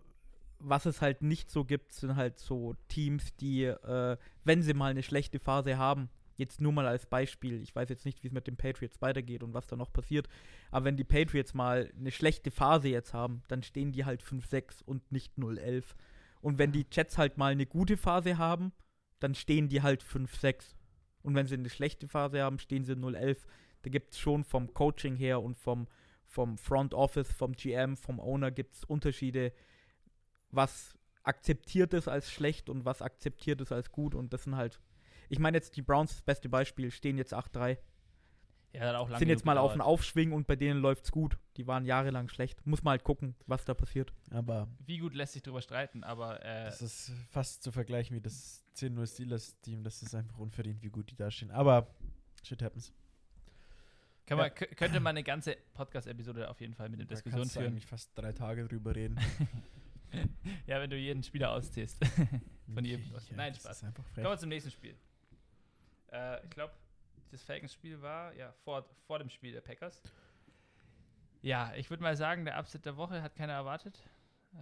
was 0.62 0.86
es 0.86 1.00
halt 1.00 1.22
nicht 1.22 1.50
so 1.50 1.64
gibt, 1.64 1.92
sind 1.92 2.16
halt 2.16 2.38
so 2.38 2.74
Teams, 2.88 3.34
die, 3.36 3.64
äh, 3.64 4.16
wenn 4.44 4.62
sie 4.62 4.74
mal 4.74 4.90
eine 4.90 5.02
schlechte 5.02 5.38
Phase 5.38 5.78
haben, 5.78 6.08
jetzt 6.36 6.60
nur 6.60 6.72
mal 6.72 6.86
als 6.86 7.06
Beispiel, 7.06 7.62
ich 7.62 7.74
weiß 7.74 7.88
jetzt 7.88 8.04
nicht, 8.04 8.22
wie 8.22 8.28
es 8.28 8.32
mit 8.32 8.46
den 8.46 8.56
Patriots 8.56 9.00
weitergeht 9.02 9.42
und 9.42 9.54
was 9.54 9.66
da 9.66 9.76
noch 9.76 9.92
passiert, 9.92 10.28
aber 10.70 10.86
wenn 10.86 10.96
die 10.96 11.04
Patriots 11.04 11.54
mal 11.54 11.92
eine 11.98 12.10
schlechte 12.10 12.50
Phase 12.50 12.88
jetzt 12.88 13.12
haben, 13.12 13.42
dann 13.48 13.62
stehen 13.62 13.92
die 13.92 14.04
halt 14.04 14.22
5-6 14.22 14.82
und 14.84 15.10
nicht 15.12 15.36
0-11. 15.36 15.84
Und 16.40 16.58
wenn 16.58 16.72
die 16.72 16.86
Jets 16.90 17.18
halt 17.18 17.38
mal 17.38 17.52
eine 17.52 17.66
gute 17.66 17.96
Phase 17.96 18.38
haben, 18.38 18.72
dann 19.20 19.34
stehen 19.34 19.68
die 19.68 19.82
halt 19.82 20.02
5-6. 20.02 20.74
Und 21.22 21.34
wenn 21.34 21.46
sie 21.46 21.54
eine 21.54 21.70
schlechte 21.70 22.08
Phase 22.08 22.42
haben, 22.42 22.58
stehen 22.58 22.84
sie 22.84 22.94
0-11. 22.94 23.38
Da 23.82 23.90
gibt 23.90 24.12
es 24.12 24.18
schon 24.18 24.42
vom 24.42 24.74
Coaching 24.74 25.14
her 25.14 25.40
und 25.40 25.56
vom, 25.56 25.86
vom 26.26 26.58
Front 26.58 26.94
Office, 26.94 27.32
vom 27.32 27.52
GM, 27.52 27.96
vom 27.96 28.18
Owner 28.18 28.50
gibt 28.50 28.74
es 28.74 28.84
Unterschiede, 28.84 29.52
was 30.52 30.94
akzeptiert 31.24 31.92
ist 31.94 32.08
als 32.08 32.30
schlecht 32.30 32.68
und 32.68 32.84
was 32.84 33.02
akzeptiert 33.02 33.60
ist 33.60 33.72
als 33.72 33.90
gut. 33.90 34.14
Und 34.14 34.32
das 34.32 34.44
sind 34.44 34.56
halt, 34.56 34.80
ich 35.28 35.38
meine 35.38 35.56
jetzt 35.56 35.76
die 35.76 35.82
Browns, 35.82 36.10
das 36.12 36.22
beste 36.22 36.48
Beispiel, 36.48 36.90
stehen 36.90 37.16
jetzt 37.18 37.32
8-3. 37.34 37.78
ja, 38.74 38.96
auch 38.98 39.08
lange 39.08 39.18
Sind 39.18 39.28
jetzt 39.28 39.44
mal 39.44 39.56
auf 39.58 39.70
einen 39.72 39.78
gedauert. 39.80 39.88
Aufschwing 39.94 40.32
und 40.32 40.46
bei 40.46 40.56
denen 40.56 40.80
läuft 40.80 41.04
es 41.04 41.10
gut. 41.12 41.38
Die 41.56 41.66
waren 41.66 41.84
jahrelang 41.84 42.28
schlecht. 42.28 42.66
Muss 42.66 42.82
mal 42.82 42.92
halt 42.92 43.04
gucken, 43.04 43.34
was 43.46 43.64
da 43.64 43.74
passiert. 43.74 44.12
Aber 44.30 44.68
Wie 44.86 44.98
gut 44.98 45.14
lässt 45.14 45.34
sich 45.34 45.42
drüber 45.42 45.60
streiten, 45.62 46.02
aber 46.04 46.42
äh, 46.44 46.64
das 46.64 46.82
ist 46.82 47.12
fast 47.30 47.62
zu 47.62 47.70
vergleichen 47.70 48.16
wie 48.16 48.20
das 48.20 48.64
10-0 48.76 49.06
Steelers-Team. 49.06 49.84
Das 49.84 50.02
ist 50.02 50.14
einfach 50.14 50.38
unverdient, 50.38 50.82
wie 50.82 50.90
gut 50.90 51.10
die 51.10 51.16
dastehen. 51.16 51.50
Aber 51.50 51.86
shit 52.42 52.60
happens. 52.62 52.92
kann 54.26 54.38
ja. 54.38 54.44
man, 54.44 54.52
kö- 54.52 54.74
könnte 54.74 54.98
man 55.00 55.10
eine 55.10 55.22
ganze 55.22 55.56
Podcast-Episode 55.74 56.50
auf 56.50 56.60
jeden 56.60 56.74
Fall 56.74 56.88
mit 56.88 56.98
der 56.98 57.06
Da 57.06 57.10
Diskussion 57.14 57.42
kannst 57.42 57.54
du 57.56 57.60
führen. 57.60 57.72
eigentlich 57.72 57.86
fast 57.86 58.10
drei 58.18 58.32
Tage 58.32 58.66
drüber 58.66 58.94
reden. 58.96 59.20
ja, 60.66 60.80
wenn 60.80 60.90
du 60.90 60.96
jeden 60.96 61.22
Spieler 61.22 61.52
auszählst. 61.52 61.98
Von 62.74 62.84
jedem. 62.84 63.04
Nein, 63.36 63.52
das 63.52 63.62
Spaß. 63.62 63.76
Ist 63.78 63.84
einfach 63.84 64.04
frech. 64.04 64.24
Kommen 64.24 64.34
wir 64.34 64.38
zum 64.38 64.48
nächsten 64.48 64.70
Spiel. 64.70 64.94
Äh, 66.10 66.42
ich 66.44 66.50
glaube, 66.50 66.72
das 67.30 67.42
Falcons-Spiel 67.42 68.00
war 68.00 68.34
ja 68.34 68.52
vor, 68.64 68.84
vor 69.06 69.18
dem 69.18 69.28
Spiel 69.30 69.52
der 69.52 69.60
Packers. 69.60 70.02
Ja, 71.40 71.72
ich 71.76 71.90
würde 71.90 72.02
mal 72.02 72.16
sagen, 72.16 72.44
der 72.44 72.58
Upset 72.58 72.84
der 72.86 72.96
Woche 72.96 73.22
hat 73.22 73.34
keiner 73.34 73.54
erwartet. 73.54 73.98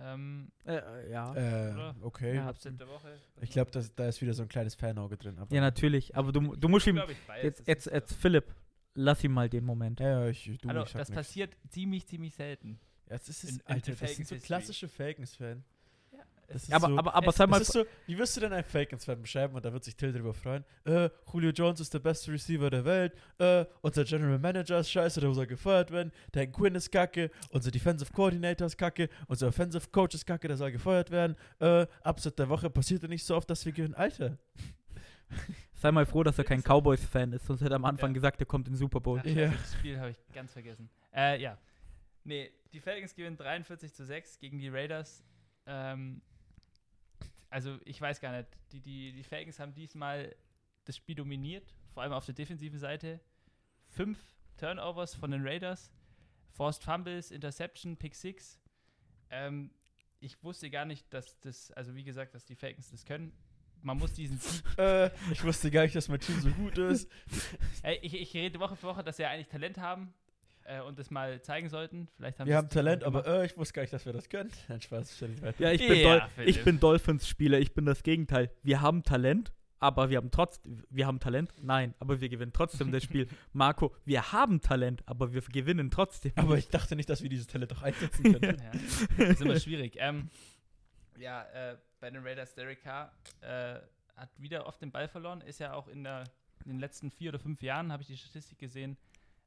Ähm, 0.00 0.50
Äh, 0.64 0.76
äh, 0.76 1.11
ja. 1.11 1.35
Äh, 1.35 1.95
okay. 2.00 2.37
Ja. 2.37 2.49
Upset 2.49 2.78
der 2.78 2.88
Woche. 2.88 3.19
Ich 3.40 3.50
glaube, 3.50 3.71
da 3.71 4.07
ist 4.09 4.21
wieder 4.21 4.35
so 4.35 4.42
ein 4.42 4.49
kleines 4.49 4.75
Fanauge 4.76 5.16
drin. 5.16 5.38
Aber 5.38 5.54
ja, 5.54 5.61
natürlich. 5.61 6.16
Aber 6.16 6.33
du, 6.33 6.54
du 6.57 6.69
musst 6.69 6.87
ihm. 6.87 6.97
Jetzt, 7.42 7.66
jetzt, 7.66 7.87
ist 7.87 7.92
jetzt. 7.92 8.14
Philipp, 8.14 8.54
lass 8.95 9.23
ihm 9.25 9.33
mal 9.33 9.49
den 9.49 9.64
Moment. 9.64 10.00
Ja, 10.00 10.21
ja, 10.21 10.28
ich, 10.28 10.59
du, 10.59 10.69
Hallo, 10.69 10.85
ich 10.85 10.92
das 10.92 11.09
nix. 11.09 11.16
passiert 11.16 11.57
ziemlich, 11.69 12.07
ziemlich 12.07 12.35
selten. 12.35 12.78
Ja, 13.11 13.19
das 13.19 13.29
ist, 13.29 13.45
in- 13.45 13.61
Alter, 13.67 13.93
das 13.93 14.14
sind 14.17 14.26
so 14.29 14.37
klassische 14.37 14.88
Falcons-Fan. 14.88 15.62
Es 16.52 16.55
Das 16.55 16.62
ist 16.64 16.69
ist 16.71 16.75
aber, 16.75 16.88
so, 16.88 16.99
aber, 16.99 17.14
aber 17.14 17.31
sag 17.33 17.49
mal, 17.49 17.62
so, 17.62 17.85
wie 18.07 18.19
wirst 18.19 18.37
du 18.37 18.40
denn 18.40 18.52
einen 18.52 18.64
Falcons-Fan 18.64 19.23
beschreiben? 19.23 19.55
Und 19.55 19.64
da 19.64 19.73
wird 19.73 19.85
sich 19.85 19.95
Till 19.95 20.12
drüber 20.12 20.35
freuen. 20.35 20.64
Äh, 20.85 21.09
Julio 21.33 21.50
Jones 21.50 21.79
ist 21.79 21.95
der 21.95 22.00
beste 22.00 22.33
Receiver 22.33 22.69
der 22.71 22.85
Welt. 22.85 23.12
Äh, 23.38 23.67
unser 23.83 24.02
General 24.05 24.37
Manager 24.38 24.81
ist 24.81 24.90
scheiße, 24.90 25.21
der 25.21 25.29
muss 25.29 25.38
er 25.38 25.47
gefeuert 25.47 25.93
werden. 25.93 26.11
Dan 26.33 26.50
Quinn 26.50 26.75
ist 26.75 26.90
kacke. 26.90 27.31
Unser 27.50 27.71
Defensive 27.71 28.12
Coordinator 28.12 28.67
ist 28.67 28.76
kacke. 28.76 29.09
Unser 29.29 29.47
Offensive 29.49 29.88
Coach 29.93 30.17
ist 30.17 30.26
kacke, 30.26 30.49
der 30.49 30.57
soll 30.57 30.73
gefeuert 30.73 31.12
werden. 31.12 31.37
Äh, 31.61 31.87
Upset 32.05 32.37
der 32.38 32.49
Woche 32.49 32.69
passiert 32.69 33.02
ja 33.02 33.09
nicht 33.09 33.25
so 33.25 33.37
oft, 33.37 33.49
dass 33.49 33.64
wir 33.64 33.71
gewinnen. 33.73 33.95
Alter. 33.95 34.37
sei 35.75 35.93
mal 35.93 36.05
froh, 36.05 36.25
dass 36.25 36.37
er 36.38 36.45
kein 36.45 36.62
Cowboys-Fan 36.62 37.33
ist, 37.33 37.47
sonst 37.47 37.61
hätte 37.61 37.75
er 37.75 37.76
am 37.76 37.85
Anfang 37.85 38.11
Ja. 38.11 38.14
gesagt, 38.14 38.40
er 38.40 38.47
kommt 38.47 38.67
in 38.67 38.75
den 38.75 38.79
Super 38.79 39.00
Bowl. 39.00 39.21
Ach, 39.21 39.25
Ja. 39.25 39.49
Das 39.50 39.75
Spiel 39.75 39.99
habe 40.00 40.11
ich 40.11 40.17
ganz 40.35 40.52
vergessen. 40.52 40.88
Äh, 41.14 41.40
ja. 41.40 41.57
Nee, 42.31 42.53
die 42.73 42.79
Falcons 42.79 43.17
gewinnen 43.17 43.37
43 43.37 43.93
zu 43.93 44.05
6 44.05 44.39
gegen 44.39 44.61
die 44.61 44.69
Raiders. 44.69 45.25
Ähm, 45.67 46.23
also 47.49 47.77
ich 47.85 48.01
weiß 48.01 48.21
gar 48.21 48.31
nicht. 48.31 48.47
Die, 48.71 48.79
die, 48.79 49.13
die 49.13 49.25
Falcons 49.25 49.59
haben 49.59 49.75
diesmal 49.75 50.37
das 50.85 50.97
Spiel 50.97 51.17
dominiert, 51.17 51.75
vor 51.93 52.05
allem 52.05 52.13
auf 52.13 52.27
der 52.27 52.37
defensiven 52.37 52.79
Seite. 52.79 53.19
Fünf 53.89 54.17
Turnovers 54.59 55.13
von 55.13 55.33
den 55.33 55.45
Raiders, 55.45 55.91
Forced 56.53 56.85
Fumbles, 56.85 57.33
Interception, 57.33 57.97
Pick 57.97 58.15
Six. 58.15 58.61
Ähm, 59.31 59.73
ich 60.21 60.41
wusste 60.45 60.71
gar 60.71 60.85
nicht, 60.85 61.13
dass 61.13 61.41
das, 61.41 61.73
also 61.73 61.97
wie 61.97 62.05
gesagt, 62.05 62.33
dass 62.37 62.45
die 62.45 62.55
Falcons 62.55 62.93
das 62.93 63.05
können. 63.05 63.33
Man 63.83 63.99
muss 63.99 64.13
diesen 64.13 64.39
Sieg 64.39 64.63
Äh, 64.79 65.11
ich 65.33 65.43
wusste 65.43 65.73
gar 65.73 65.83
nicht, 65.83 65.97
dass 65.97 66.07
mein 66.07 66.21
Team 66.21 66.41
so 66.41 66.51
gut 66.51 66.79
ist. 66.79 67.11
Ich, 68.03 68.15
ich 68.15 68.35
rede 68.35 68.61
Woche 68.61 68.77
für 68.77 68.87
Woche, 68.87 69.03
dass 69.03 69.17
sie 69.17 69.23
ja 69.23 69.31
eigentlich 69.31 69.49
Talent 69.49 69.79
haben. 69.79 70.15
Äh, 70.64 70.81
und 70.81 70.99
das 70.99 71.11
mal 71.11 71.40
zeigen 71.43 71.69
sollten. 71.69 72.09
Vielleicht 72.17 72.38
haben 72.38 72.49
Wir 72.49 72.57
haben 72.57 72.69
Talent, 72.69 73.05
aber 73.05 73.26
äh, 73.26 73.47
ich 73.47 73.57
wusste 73.57 73.75
gar 73.75 73.83
nicht, 73.83 73.93
dass 73.93 74.07
wir 74.07 74.12
das 74.12 74.29
können. 74.29 74.50
Nein, 74.69 74.81
Spaß. 74.81 75.21
Ja, 75.59 75.73
ich 75.73 75.87
bin, 75.87 76.00
Ja, 76.00 76.29
Dol 76.37 76.45
ich 76.47 76.64
bin 76.64 76.81
Dolphins-Spieler, 76.81 77.59
ich 77.59 77.75
bin 77.75 77.87
das 77.87 78.02
Gegenteil. 78.02 78.50
Wir 78.62 78.81
haben 78.81 79.02
Talent, 79.02 79.52
aber 79.79 80.11
wir 80.11 80.19
haben 80.19 80.31
trotzdem, 80.31 80.85
wir 80.90 81.07
haben 81.07 81.21
Talent, 81.21 81.50
nein, 81.62 81.95
aber 81.99 82.21
wir 82.21 82.29
gewinnen 82.29 82.52
trotzdem 82.52 82.93
das 82.93 83.02
Spiel. 83.02 83.26
Marco, 83.52 83.95
wir 84.05 84.33
haben 84.33 84.61
Talent, 84.61 85.02
aber 85.07 85.33
wir 85.33 85.40
gewinnen 85.40 85.90
trotzdem. 85.90 86.33
Aber 86.37 86.59
ich 86.59 86.69
dachte 86.69 86.97
nicht, 86.97 87.09
dass 87.09 87.23
wir 87.23 87.31
dieses 87.31 87.47
Talent 87.47 87.73
auch 87.75 87.83
einsetzen 87.83 88.23
können. 88.23 88.40
Ja, 88.61 88.71
das 89.19 89.31
ist 89.31 89.40
immer 89.43 89.59
schwierig. 89.59 89.97
Ähm, 89.99 90.29
ja, 91.19 91.45
äh, 91.52 91.76
bei 91.99 92.11
den 92.11 92.23
Raiders, 92.23 92.55
Derek 92.55 92.83
Carr 92.83 93.12
äh, 93.40 93.79
hat 94.17 94.31
wieder 94.38 94.67
oft 94.67 94.81
den 94.83 94.90
Ball 94.90 95.09
verloren. 95.09 95.40
Ist 95.40 95.61
ja 95.61 95.73
auch 95.73 95.88
in, 95.88 96.05
der, 96.05 96.25
in 96.64 96.73
den 96.73 96.79
letzten 96.79 97.11
vier 97.11 97.31
oder 97.31 97.38
fünf 97.38 97.62
Jahren, 97.62 97.90
habe 97.90 98.02
ich 98.02 98.09
die 98.09 98.17
Statistik 98.17 98.59
gesehen, 98.59 98.97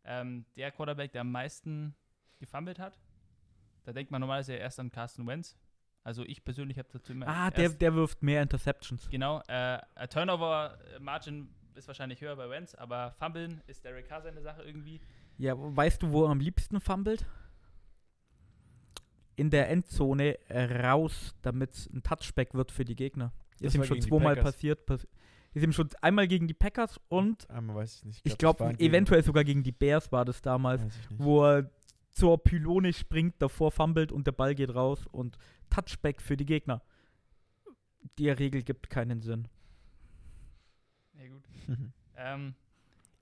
ähm, 0.06 0.46
der 0.56 0.72
Quarterback, 0.72 1.12
der 1.12 1.22
am 1.22 1.32
meisten 1.32 1.96
gefummelt 2.40 2.80
hat. 2.80 3.00
Da 3.86 3.94
denkt 3.94 4.12
man 4.12 4.22
normalerweise 4.22 4.54
erst 4.54 4.80
an 4.80 4.92
Carsten 4.92 5.28
Wentz. 5.28 5.58
Also 6.04 6.24
ich 6.26 6.44
persönlich 6.44 6.78
habe 6.78 6.90
dazu 6.92 7.14
immer 7.14 7.28
ah, 7.28 7.50
der, 7.50 7.70
der 7.70 7.96
wirft 7.96 8.22
mehr 8.22 8.42
Interceptions. 8.42 9.10
Genau, 9.10 9.42
äh, 9.48 9.78
äh, 9.96 10.08
Turnover-Margin 10.10 11.48
ist 11.76 11.88
wahrscheinlich 11.88 12.20
höher 12.22 12.36
bei 12.36 12.50
Wentz, 12.50 12.76
aber 12.76 13.12
Fummeln 13.12 13.62
ist 13.68 13.84
Derek 13.86 14.08
Carr 14.08 14.22
seine 14.22 14.42
Sache 14.42 14.64
irgendwie. 14.64 15.00
Ja, 15.38 15.54
weißt 15.56 16.04
du, 16.04 16.12
wo 16.12 16.26
er 16.26 16.32
am 16.32 16.40
liebsten 16.40 16.82
fummelt? 16.82 17.26
In 19.36 19.50
der 19.50 19.70
Endzone 19.70 20.38
äh, 20.50 20.86
raus, 20.86 21.36
damit 21.42 21.74
es 21.74 21.88
ein 21.88 22.04
Touchback 22.04 22.54
wird 22.54 22.72
für 22.72 22.86
die 22.86 22.96
Gegner. 22.96 23.32
Das 23.60 23.70
Ist 23.70 23.76
ihm 23.76 23.84
schon 23.86 24.02
zweimal 24.02 24.36
passiert. 24.36 24.86
Pass 24.86 25.08
ist 25.54 25.64
ihm 25.64 25.72
schon 25.74 25.90
einmal 26.02 26.28
gegen 26.28 26.48
die 26.48 26.54
Packers 26.54 27.00
und 27.10 27.50
Einmal 27.50 27.78
weiß 27.78 27.98
ich 28.00 28.06
nicht. 28.06 28.22
ich 28.24 28.38
glaube, 28.38 28.62
waren 28.62 28.78
gegen- 28.78 28.90
eventuell 28.92 29.24
sogar 29.24 29.44
gegen 29.44 29.64
die 29.64 29.72
Bears 29.72 30.12
war 30.12 30.26
das 30.26 30.42
damals, 30.42 30.82
wo 31.18 31.44
er 31.46 31.70
zur 32.12 32.38
Pylone 32.44 32.94
springt, 32.94 33.36
davor 33.42 33.72
fummelt 33.72 34.12
und 34.12 34.26
der 34.28 34.32
Ball 34.34 34.54
geht 34.56 34.74
raus 34.74 35.06
und 35.12 35.38
Touchback 35.70 36.22
für 36.22 36.38
die 36.38 36.46
Gegner. 36.46 36.82
Die 38.20 38.30
Regel 38.30 38.62
gibt 38.64 38.90
keinen 38.90 39.22
Sinn. 39.22 39.48
Ja 41.14 41.28
gut. 41.28 41.44
Ähm, 42.16 42.54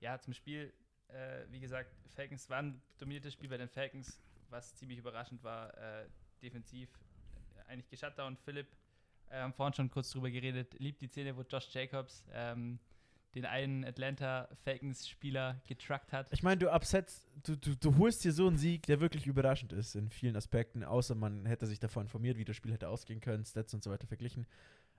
ja, 0.00 0.18
zum 0.18 0.34
Spiel, 0.34 0.70
äh, 1.08 1.44
wie 1.50 1.60
gesagt, 1.60 1.90
Falcons 2.14 2.50
war 2.50 2.58
ein 2.58 2.82
dominiertes 2.98 3.32
Spiel 3.32 3.48
bei 3.48 3.56
den 3.56 3.68
Falcons, 3.70 4.20
was 4.50 4.74
ziemlich 4.74 4.98
überraschend 4.98 5.42
war, 5.42 5.74
äh, 5.78 6.06
defensiv 6.42 6.90
äh, 7.56 7.70
eigentlich 7.72 7.88
geshutdown. 7.88 8.36
Philipp, 8.36 8.66
äh, 9.32 9.40
haben 9.40 9.52
vorhin 9.52 9.74
schon 9.74 9.90
kurz 9.90 10.10
drüber 10.10 10.30
geredet, 10.30 10.74
liebt 10.78 11.00
die 11.00 11.08
Szene, 11.08 11.36
wo 11.36 11.42
Josh 11.42 11.68
Jacobs 11.72 12.24
ähm, 12.32 12.78
den 13.34 13.46
einen 13.46 13.84
Atlanta 13.84 14.48
Falcons-Spieler 14.62 15.62
getruckt 15.66 16.12
hat. 16.12 16.30
Ich 16.32 16.42
meine, 16.42 16.58
du 16.58 16.70
absetzt, 16.70 17.30
du, 17.42 17.56
du, 17.56 17.74
du 17.74 17.96
holst 17.96 18.24
dir 18.24 18.32
so 18.32 18.46
einen 18.46 18.58
Sieg, 18.58 18.84
der 18.86 19.00
wirklich 19.00 19.26
überraschend 19.26 19.72
ist 19.72 19.94
in 19.94 20.10
vielen 20.10 20.36
Aspekten, 20.36 20.84
außer 20.84 21.14
man 21.14 21.46
hätte 21.46 21.66
sich 21.66 21.80
davor 21.80 22.02
informiert, 22.02 22.36
wie 22.36 22.44
das 22.44 22.56
Spiel 22.56 22.72
hätte 22.72 22.88
ausgehen 22.88 23.20
können, 23.20 23.44
Stats 23.46 23.72
und 23.72 23.82
so 23.82 23.90
weiter 23.90 24.06
verglichen. 24.06 24.46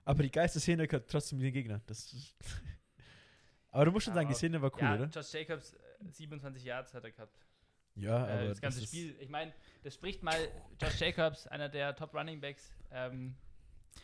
Aber 0.04 0.22
die 0.22 0.30
geilste 0.30 0.58
Szene 0.58 0.88
gehört 0.88 1.08
trotzdem 1.08 1.38
den 1.38 1.52
Gegner. 1.52 1.80
Das 1.86 2.12
aber 3.70 3.84
du 3.84 3.92
musst 3.92 4.06
schon 4.06 4.14
sagen, 4.14 4.28
die 4.28 4.34
Szene 4.34 4.60
war 4.60 4.72
cool, 4.74 4.82
ja, 4.82 4.94
oder? 4.96 5.06
Josh 5.06 5.32
Jacobs, 5.32 5.74
äh, 5.74 6.10
27 6.10 6.64
Yards 6.64 6.92
hat 6.92 7.04
er 7.04 7.12
gehabt. 7.12 7.38
Ja, 7.94 8.26
äh, 8.26 8.32
aber 8.32 8.48
das 8.48 8.60
ganze 8.60 8.82
ist- 8.82 8.88
Spiel. 8.88 9.14
Ich 9.20 9.28
meine, 9.28 9.52
das 9.84 9.94
spricht 9.94 10.24
mal 10.24 10.36
Josh 10.82 11.00
Jacobs, 11.00 11.46
einer 11.46 11.68
der 11.68 11.94
Top 11.94 12.12
Running 12.12 12.40
Backs 12.40 12.74
ähm, 12.90 13.36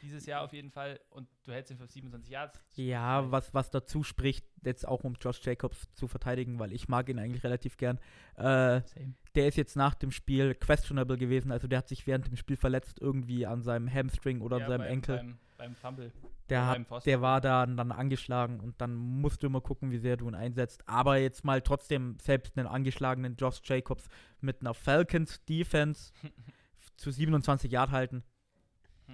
dieses 0.02 0.26
Jahr 0.26 0.42
auf 0.42 0.52
jeden 0.52 0.70
Fall. 0.70 1.00
Und 1.10 1.28
du 1.44 1.52
hältst 1.52 1.70
ihn 1.70 1.78
für 1.78 1.86
27 1.86 2.30
Yards. 2.30 2.60
Ja, 2.74 3.30
was, 3.30 3.52
was 3.54 3.70
dazu 3.70 4.02
spricht, 4.02 4.46
jetzt 4.64 4.86
auch 4.86 5.04
um 5.04 5.14
Josh 5.20 5.40
Jacobs 5.44 5.88
zu 5.94 6.06
verteidigen, 6.08 6.58
weil 6.58 6.72
ich 6.72 6.88
mag 6.88 7.08
ihn 7.08 7.18
eigentlich 7.18 7.44
relativ 7.44 7.76
gern. 7.76 7.98
Äh, 8.36 8.42
Same. 8.82 9.14
der 9.34 9.48
ist 9.48 9.56
jetzt 9.56 9.76
nach 9.76 9.94
dem 9.94 10.10
Spiel 10.10 10.54
questionable 10.54 11.16
gewesen, 11.18 11.52
also 11.52 11.68
der 11.68 11.78
hat 11.78 11.88
sich 11.88 12.06
während 12.06 12.26
dem 12.26 12.36
Spiel 12.36 12.56
verletzt 12.56 12.98
irgendwie 13.00 13.46
an 13.46 13.62
seinem 13.62 13.92
Hamstring 13.92 14.40
oder 14.40 14.56
an 14.56 14.62
Ja, 14.62 14.68
seinem 14.68 14.80
beim, 14.80 14.90
Enkel. 14.92 15.16
Beim, 15.16 15.38
beim 15.58 15.74
Fumble. 15.74 16.12
der, 16.48 16.66
hat, 16.66 17.06
der 17.06 17.20
war 17.20 17.40
da 17.40 17.66
dann 17.66 17.92
angeschlagen 17.92 18.60
und 18.60 18.80
dann 18.80 18.94
musst 18.94 19.42
du 19.42 19.46
immer 19.46 19.60
gucken, 19.60 19.90
wie 19.90 19.98
sehr 19.98 20.16
du 20.16 20.28
ihn 20.28 20.34
einsetzt. 20.34 20.82
Aber 20.88 21.18
jetzt 21.18 21.44
mal 21.44 21.60
trotzdem 21.62 22.16
selbst 22.20 22.56
einen 22.56 22.66
angeschlagenen 22.66 23.36
Josh 23.36 23.60
Jacobs 23.64 24.08
mit 24.40 24.60
einer 24.62 24.74
Falcons 24.74 25.44
Defense 25.44 26.12
zu 26.96 27.10
27 27.10 27.70
Yard 27.70 27.90
halten, 27.90 28.22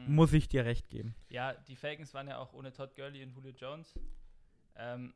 Hm. 0.05 0.15
muss 0.15 0.33
ich 0.33 0.49
dir 0.49 0.65
recht 0.65 0.89
geben. 0.89 1.15
Ja, 1.29 1.55
die 1.55 1.77
Falcons 1.77 2.13
waren 2.15 2.29
ja 2.29 2.39
auch 2.39 2.53
ohne 2.53 2.73
Todd 2.73 2.95
Gurley 2.95 3.23
und 3.23 3.31
Julio 3.31 3.53
Jones. 3.53 3.99
Ähm, 4.77 5.15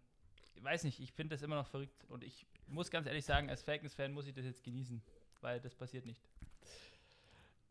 ich 0.55 0.63
weiß 0.63 0.85
nicht, 0.85 1.01
ich 1.01 1.13
finde 1.13 1.35
das 1.35 1.43
immer 1.43 1.57
noch 1.57 1.67
verrückt. 1.67 2.05
Und 2.09 2.25
ich 2.25 2.47
muss 2.67 2.91
ganz 2.91 3.07
ehrlich 3.07 3.25
sagen, 3.25 3.51
als 3.51 3.63
Falcons-Fan 3.63 4.13
muss 4.13 4.27
ich 4.27 4.35
das 4.35 4.45
jetzt 4.45 4.63
genießen, 4.63 5.03
weil 5.41 5.61
das 5.61 5.75
passiert 5.75 6.07
nicht. 6.07 6.23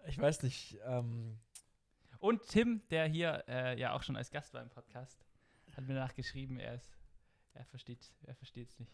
ich 0.08 0.18
weiß 0.18 0.44
nicht, 0.44 0.78
ähm, 0.86 1.40
Und 2.20 2.48
Tim, 2.48 2.82
der 2.90 3.08
hier 3.08 3.44
äh, 3.48 3.80
ja 3.80 3.94
auch 3.94 4.04
schon 4.04 4.16
als 4.16 4.32
Gast 4.32 4.54
war 4.54 4.62
im 4.62 4.70
Podcast, 4.70 5.26
hat 5.76 5.88
mir 5.88 5.94
nachgeschrieben, 5.94 6.60
er 6.60 6.76
ist, 6.76 6.98
er 7.54 7.66
versteht, 7.66 8.12
er 8.24 8.36
versteht 8.36 8.68
es 8.70 8.80
nicht. 8.80 8.94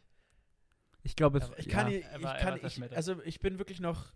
Ich 1.03 1.15
glaube, 1.15 1.39
ich 1.57 1.65
ja. 1.65 1.72
kann, 1.72 1.91
ich, 1.91 2.03
er 2.03 2.19
ich 2.19 2.25
er 2.25 2.36
kann 2.36 2.60
ich, 2.63 2.95
also 2.95 3.22
ich 3.24 3.39
bin 3.39 3.57
wirklich 3.57 3.79
noch, 3.79 4.13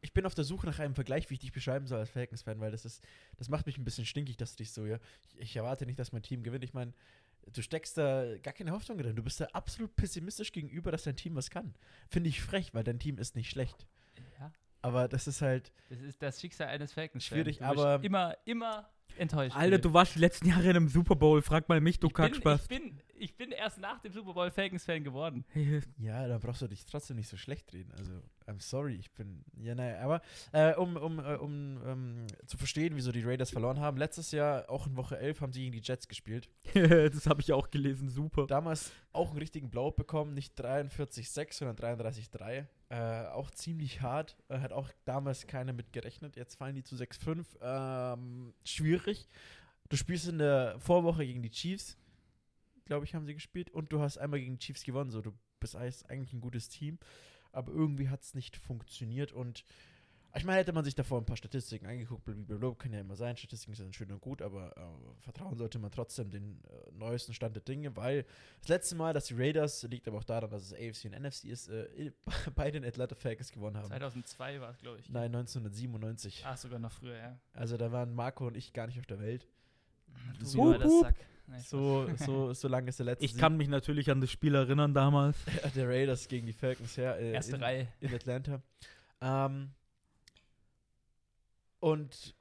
ich 0.00 0.12
bin 0.12 0.26
auf 0.26 0.34
der 0.34 0.44
Suche 0.44 0.66
nach 0.66 0.78
einem 0.78 0.94
Vergleich, 0.94 1.28
wie 1.28 1.34
ich 1.34 1.40
dich 1.40 1.52
beschreiben 1.52 1.86
soll 1.86 1.98
als 1.98 2.10
Falcons-Fan, 2.10 2.60
weil 2.60 2.70
das 2.70 2.84
ist, 2.84 3.02
das 3.36 3.48
macht 3.48 3.66
mich 3.66 3.78
ein 3.78 3.84
bisschen 3.84 4.06
stinkig, 4.06 4.36
dass 4.36 4.52
du 4.52 4.58
dich 4.58 4.72
so, 4.72 4.86
ja, 4.86 4.98
ich, 5.34 5.40
ich 5.40 5.56
erwarte 5.56 5.86
nicht, 5.86 5.98
dass 5.98 6.12
mein 6.12 6.22
Team 6.22 6.42
gewinnt. 6.42 6.64
Ich 6.64 6.74
meine, 6.74 6.92
du 7.52 7.62
steckst 7.62 7.98
da 7.98 8.38
gar 8.38 8.54
keine 8.54 8.72
Hoffnung 8.72 8.98
drin. 8.98 9.16
Du 9.16 9.22
bist 9.22 9.40
da 9.40 9.46
absolut 9.46 9.94
pessimistisch 9.96 10.52
gegenüber, 10.52 10.92
dass 10.92 11.02
dein 11.04 11.16
Team 11.16 11.34
was 11.34 11.50
kann. 11.50 11.74
Finde 12.08 12.28
ich 12.28 12.40
frech, 12.40 12.74
weil 12.74 12.84
dein 12.84 12.98
Team 12.98 13.18
ist 13.18 13.34
nicht 13.34 13.50
schlecht. 13.50 13.86
Ja, 14.38 14.52
Aber 14.82 15.08
das 15.08 15.26
ist 15.26 15.42
halt, 15.42 15.72
das 15.88 16.00
ist 16.00 16.22
das 16.22 16.40
Schicksal 16.40 16.68
eines 16.68 16.92
Falcons. 16.92 17.24
Schwierig, 17.24 17.58
du 17.58 17.68
bist 17.68 17.78
aber- 17.78 18.04
Immer, 18.04 18.36
immer 18.44 18.88
enttäuscht. 19.16 19.56
Alter, 19.56 19.78
du 19.78 19.92
warst 19.92 20.14
die 20.14 20.20
letzten 20.20 20.48
Jahre 20.48 20.62
in 20.70 20.76
einem 20.76 20.88
Super 20.88 21.16
Bowl. 21.16 21.42
Frag 21.42 21.68
mal 21.68 21.80
mich, 21.80 21.98
du 21.98 22.06
ich 22.06 22.12
bin, 22.12 22.24
Kackspaß. 22.24 22.62
ich, 22.62 22.68
bin, 22.68 23.00
ich 23.16 23.36
bin 23.36 23.50
erst 23.50 23.78
nach 23.78 23.98
dem 24.00 24.12
Super 24.12 24.32
Bowl 24.32 24.50
Falcons-Fan 24.50 25.02
geworden. 25.04 25.44
ja, 25.98 26.28
da 26.28 26.38
brauchst 26.38 26.62
du 26.62 26.68
dich 26.68 26.84
trotzdem 26.84 27.16
nicht 27.16 27.28
so 27.28 27.36
schlecht 27.36 27.72
reden. 27.72 27.92
Also, 27.98 28.12
I'm 28.46 28.60
sorry, 28.60 28.94
ich 28.94 29.12
bin, 29.12 29.44
ja, 29.56 29.74
naja, 29.74 30.00
aber 30.00 30.22
äh, 30.52 30.74
um, 30.74 30.96
um, 30.96 31.18
äh, 31.18 31.34
um 31.34 31.80
ähm, 31.84 32.26
zu 32.46 32.56
verstehen, 32.56 32.94
wieso 32.94 33.12
die 33.12 33.22
Raiders 33.22 33.50
verloren 33.50 33.80
haben, 33.80 33.96
letztes 33.96 34.30
Jahr, 34.30 34.70
auch 34.70 34.86
in 34.86 34.96
Woche 34.96 35.18
11, 35.18 35.40
haben 35.40 35.52
sie 35.52 35.60
gegen 35.60 35.72
die 35.72 35.82
Jets 35.82 36.08
gespielt. 36.08 36.48
das 36.74 37.26
habe 37.26 37.40
ich 37.40 37.52
auch 37.52 37.70
gelesen. 37.70 38.08
Super. 38.08 38.46
damals 38.46 38.92
auch 39.12 39.30
einen 39.30 39.38
richtigen 39.38 39.70
Blowout 39.70 39.96
bekommen, 39.96 40.34
nicht 40.34 40.58
43,6, 40.60 41.54
sondern 41.54 41.76
33,3. 41.76 42.66
Äh, 42.90 43.26
auch 43.26 43.50
ziemlich 43.50 44.00
hart. 44.00 44.36
Äh, 44.48 44.60
hat 44.60 44.72
auch 44.72 44.90
damals 45.04 45.46
keiner 45.46 45.72
mit 45.72 45.92
gerechnet. 45.92 46.36
Jetzt 46.36 46.54
fallen 46.54 46.74
die 46.74 46.82
zu 46.82 46.96
6,5. 46.96 47.44
Ähm, 47.60 48.54
schwierig. 48.64 49.28
Du 49.90 49.96
spielst 49.96 50.28
in 50.28 50.38
der 50.38 50.78
Vorwoche 50.80 51.26
gegen 51.26 51.42
die 51.42 51.50
Chiefs, 51.50 51.96
glaube 52.86 53.04
ich, 53.04 53.14
haben 53.14 53.26
sie 53.26 53.34
gespielt. 53.34 53.70
Und 53.70 53.92
du 53.92 54.00
hast 54.00 54.16
einmal 54.16 54.40
gegen 54.40 54.54
die 54.58 54.64
Chiefs 54.64 54.84
gewonnen. 54.84 55.10
So, 55.10 55.20
du 55.20 55.32
bist 55.60 55.76
eigentlich 55.76 56.32
ein 56.32 56.40
gutes 56.40 56.70
Team. 56.70 56.98
Aber 57.52 57.72
irgendwie 57.72 58.08
hat 58.08 58.22
es 58.22 58.34
nicht 58.34 58.56
funktioniert. 58.56 59.32
Und 59.32 59.64
ich 60.38 60.44
meine, 60.44 60.60
hätte 60.60 60.72
man 60.72 60.84
sich 60.84 60.94
davor 60.94 61.18
ein 61.20 61.24
paar 61.26 61.36
Statistiken 61.36 61.86
angeguckt, 61.86 62.24
blablabla, 62.24 62.74
kann 62.76 62.92
ja 62.92 63.00
immer 63.00 63.16
sein, 63.16 63.36
Statistiken 63.36 63.74
sind 63.74 63.94
schön 63.94 64.10
und 64.10 64.20
gut, 64.20 64.40
aber 64.40 64.76
äh, 64.76 65.20
vertrauen 65.22 65.56
sollte 65.56 65.78
man 65.78 65.90
trotzdem 65.90 66.30
den 66.30 66.60
äh, 66.64 66.90
neuesten 66.92 67.34
Stand 67.34 67.54
der 67.56 67.62
Dinge, 67.62 67.94
weil 67.96 68.24
das 68.60 68.68
letzte 68.68 68.94
Mal, 68.96 69.12
dass 69.12 69.26
die 69.26 69.34
Raiders, 69.34 69.82
liegt 69.84 70.08
aber 70.08 70.18
auch 70.18 70.24
daran, 70.24 70.50
dass 70.50 70.62
es 70.62 70.72
AFC 70.72 71.04
und 71.12 71.20
NFC 71.22 71.44
ist, 71.44 71.68
äh, 71.68 72.12
bei 72.54 72.70
den 72.70 72.84
Atlanta 72.84 73.14
Falcons 73.14 73.52
gewonnen 73.52 73.76
haben. 73.76 73.88
2002 73.88 74.60
war 74.60 74.70
es, 74.70 74.78
glaube 74.78 74.98
ich. 75.00 75.08
Nein, 75.10 75.34
1997. 75.34 76.44
Ach, 76.46 76.56
sogar 76.56 76.78
noch 76.78 76.92
früher, 76.92 77.16
ja. 77.16 77.38
Also 77.52 77.76
da 77.76 77.92
waren 77.92 78.14
Marco 78.14 78.46
und 78.46 78.56
ich 78.56 78.72
gar 78.72 78.86
nicht 78.86 78.98
auf 78.98 79.06
der 79.06 79.20
Welt. 79.20 79.46
Du 80.38 80.44
So- 80.46 80.68
wieder 80.70 80.78
das 80.78 80.88
Hup, 80.88 81.02
Sack. 81.04 81.14
Nein, 81.50 81.62
So, 81.62 82.06
so, 82.16 82.52
so 82.52 82.68
lange 82.68 82.90
ist 82.90 82.98
der 82.98 83.06
letzte 83.06 83.24
Ich 83.24 83.36
kann 83.36 83.56
mich 83.56 83.68
natürlich 83.68 84.10
an 84.10 84.20
das 84.20 84.30
Spiel 84.30 84.54
erinnern 84.54 84.92
damals. 84.92 85.36
Sieg 85.46 85.72
der 85.74 85.88
Raiders 85.88 86.28
gegen 86.28 86.46
die 86.46 86.52
Falcons 86.52 86.96
her. 86.98 87.16
Äh, 87.18 87.32
Erste 87.32 87.56
in, 87.56 87.62
Reihe. 87.62 87.88
in 88.00 88.14
Atlanta. 88.14 88.60
Ähm, 89.22 89.70
und 91.80 92.34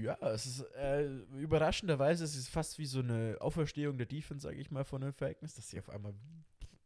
ja, 0.00 0.16
es 0.20 0.46
ist 0.46 0.60
äh, 0.76 1.06
überraschenderweise 1.38 2.24
es 2.24 2.36
ist 2.36 2.48
fast 2.48 2.78
wie 2.78 2.86
so 2.86 3.00
eine 3.00 3.36
Auferstehung 3.40 3.98
der 3.98 4.06
Defense, 4.06 4.42
sage 4.44 4.56
ich 4.58 4.70
mal, 4.70 4.84
von 4.84 5.02
den 5.02 5.12
Falcons, 5.12 5.54
dass 5.54 5.68
sie 5.68 5.78
auf 5.78 5.90
einmal 5.90 6.14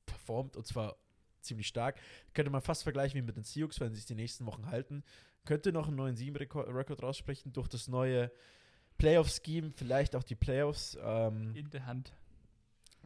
performt 0.06 0.56
und 0.56 0.66
zwar 0.66 0.96
ziemlich 1.40 1.68
stark. 1.68 2.00
Könnte 2.34 2.50
man 2.50 2.60
fast 2.60 2.82
vergleichen 2.82 3.18
wie 3.18 3.22
mit 3.22 3.36
den 3.36 3.44
Seahawks, 3.44 3.80
wenn 3.80 3.92
sie 3.92 4.00
es 4.00 4.06
die 4.06 4.14
nächsten 4.14 4.46
Wochen 4.46 4.66
halten. 4.66 5.04
Könnte 5.44 5.72
noch 5.72 5.86
einen 5.86 5.96
neuen 5.96 6.16
7-Rekord 6.16 7.02
raussprechen 7.02 7.52
durch 7.52 7.68
das 7.68 7.86
neue 7.86 8.32
Playoff-Scheme, 8.98 9.72
vielleicht 9.76 10.16
auch 10.16 10.24
die 10.24 10.34
Playoffs. 10.34 10.98
Ähm, 11.00 11.54
In 11.54 11.70
der 11.70 11.86
Hand. 11.86 12.12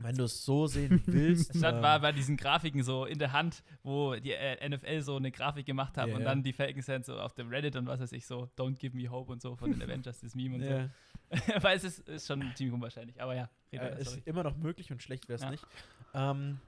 Wenn 0.02 0.16
du 0.16 0.24
es 0.24 0.44
so 0.44 0.66
sehen 0.66 1.02
willst. 1.06 1.56
Statt 1.56 1.76
ähm, 1.76 1.82
war 1.82 2.00
bei 2.00 2.12
diesen 2.12 2.36
Grafiken 2.36 2.82
so 2.82 3.04
in 3.04 3.18
der 3.18 3.32
Hand, 3.32 3.62
wo 3.82 4.14
die 4.16 4.32
äh, 4.32 4.68
NFL 4.68 5.02
so 5.02 5.16
eine 5.16 5.30
Grafik 5.30 5.66
gemacht 5.66 5.96
haben 5.96 6.10
Ja, 6.10 6.16
und 6.16 6.24
dann 6.24 6.42
die 6.42 6.52
Falcons 6.52 6.86
Fans 6.86 7.06
so 7.06 7.18
auf 7.18 7.34
dem 7.34 7.48
Reddit 7.48 7.76
und 7.76 7.86
was 7.86 8.00
weiß 8.00 8.12
ich 8.12 8.26
so, 8.26 8.48
Don't 8.56 8.78
give 8.78 8.96
me 8.96 9.08
hope 9.10 9.30
und 9.30 9.40
so 9.42 9.56
von 9.56 9.70
den 9.70 9.82
Avengers, 9.88 10.20
das 10.20 10.34
Meme 10.34 10.56
und 10.56 10.62
ja. 10.62 10.84
so. 10.84 10.90
Weil 11.62 11.76
es 11.76 11.84
ist, 11.84 12.08
ist 12.08 12.26
schon 12.26 12.40
ziemlich 12.56 12.74
unwahrscheinlich, 12.74 13.20
aber 13.22 13.34
ja. 13.36 13.48
red 13.72 13.80
Äh, 13.82 14.00
ist 14.00 14.26
immer 14.26 14.42
noch 14.42 14.56
möglich 14.56 14.90
und 14.90 15.02
schlecht 15.02 15.28
wäre 15.28 15.36
es 15.36 15.42
Ja. 15.42 15.50
nicht. 15.50 15.66
Ähm, 16.14 16.58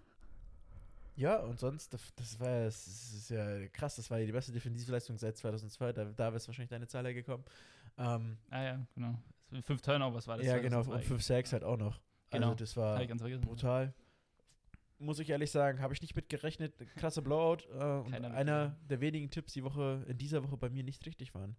Ja, 1.16 1.38
und 1.40 1.58
sonst, 1.58 1.92
das, 2.16 2.38
war 2.40 2.48
ja- 2.48 2.64
das 2.66 2.86
ist 2.86 3.30
ja 3.30 3.66
krass, 3.68 3.96
das 3.96 4.10
war 4.10 4.18
ja 4.18 4.26
die 4.26 4.32
beste 4.32 4.52
Defensivleistung 4.52 5.18
seit 5.18 5.36
2002, 5.36 5.92
da, 5.92 6.04
da 6.04 6.28
ist 6.30 6.46
wahrscheinlich 6.48 6.70
deine 6.70 6.86
Zahl 6.86 7.04
hergekommen. 7.04 7.44
Ähm, 7.98 8.38
Ah 8.50 8.62
ja, 8.62 8.86
genau. 8.94 9.18
Fünf 9.64 9.82
Turnovers 9.82 10.26
war 10.26 10.38
das. 10.38 10.46
ja, 10.46 10.56
genau, 10.58 10.82
2002. 10.82 10.94
und 10.94 11.04
5 11.04 11.22
Sacks 11.22 11.52
halt 11.52 11.64
auch 11.64 11.76
noch. 11.76 12.00
Genau. 12.32 12.50
Also 12.50 12.58
das 12.58 12.76
war 12.76 12.98
brutal. 13.40 13.94
Muss 14.98 15.18
ich 15.18 15.30
ehrlich 15.30 15.50
sagen, 15.50 15.80
habe 15.80 15.92
ich 15.94 16.00
nicht 16.00 16.14
mit 16.14 16.28
gerechnet. 16.28 16.74
Krasser 16.96 17.22
Blowout. 17.22 17.64
Äh, 17.72 18.06
und 18.06 18.14
einer 18.14 18.76
der 18.88 19.00
wenigen 19.00 19.30
Tipps, 19.30 19.52
die 19.52 19.64
Woche, 19.64 20.04
in 20.08 20.16
dieser 20.16 20.44
Woche 20.44 20.56
bei 20.56 20.70
mir 20.70 20.84
nicht 20.84 21.04
richtig 21.06 21.34
waren. 21.34 21.56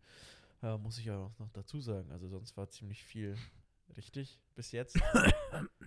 Äh, 0.61 0.77
muss 0.77 0.97
ich 0.97 1.05
ja 1.05 1.17
auch 1.17 1.37
noch 1.39 1.49
dazu 1.51 1.79
sagen. 1.79 2.09
Also 2.11 2.27
sonst 2.27 2.55
war 2.55 2.69
ziemlich 2.69 3.03
viel 3.03 3.35
richtig 3.97 4.39
bis 4.55 4.71
jetzt. 4.71 4.97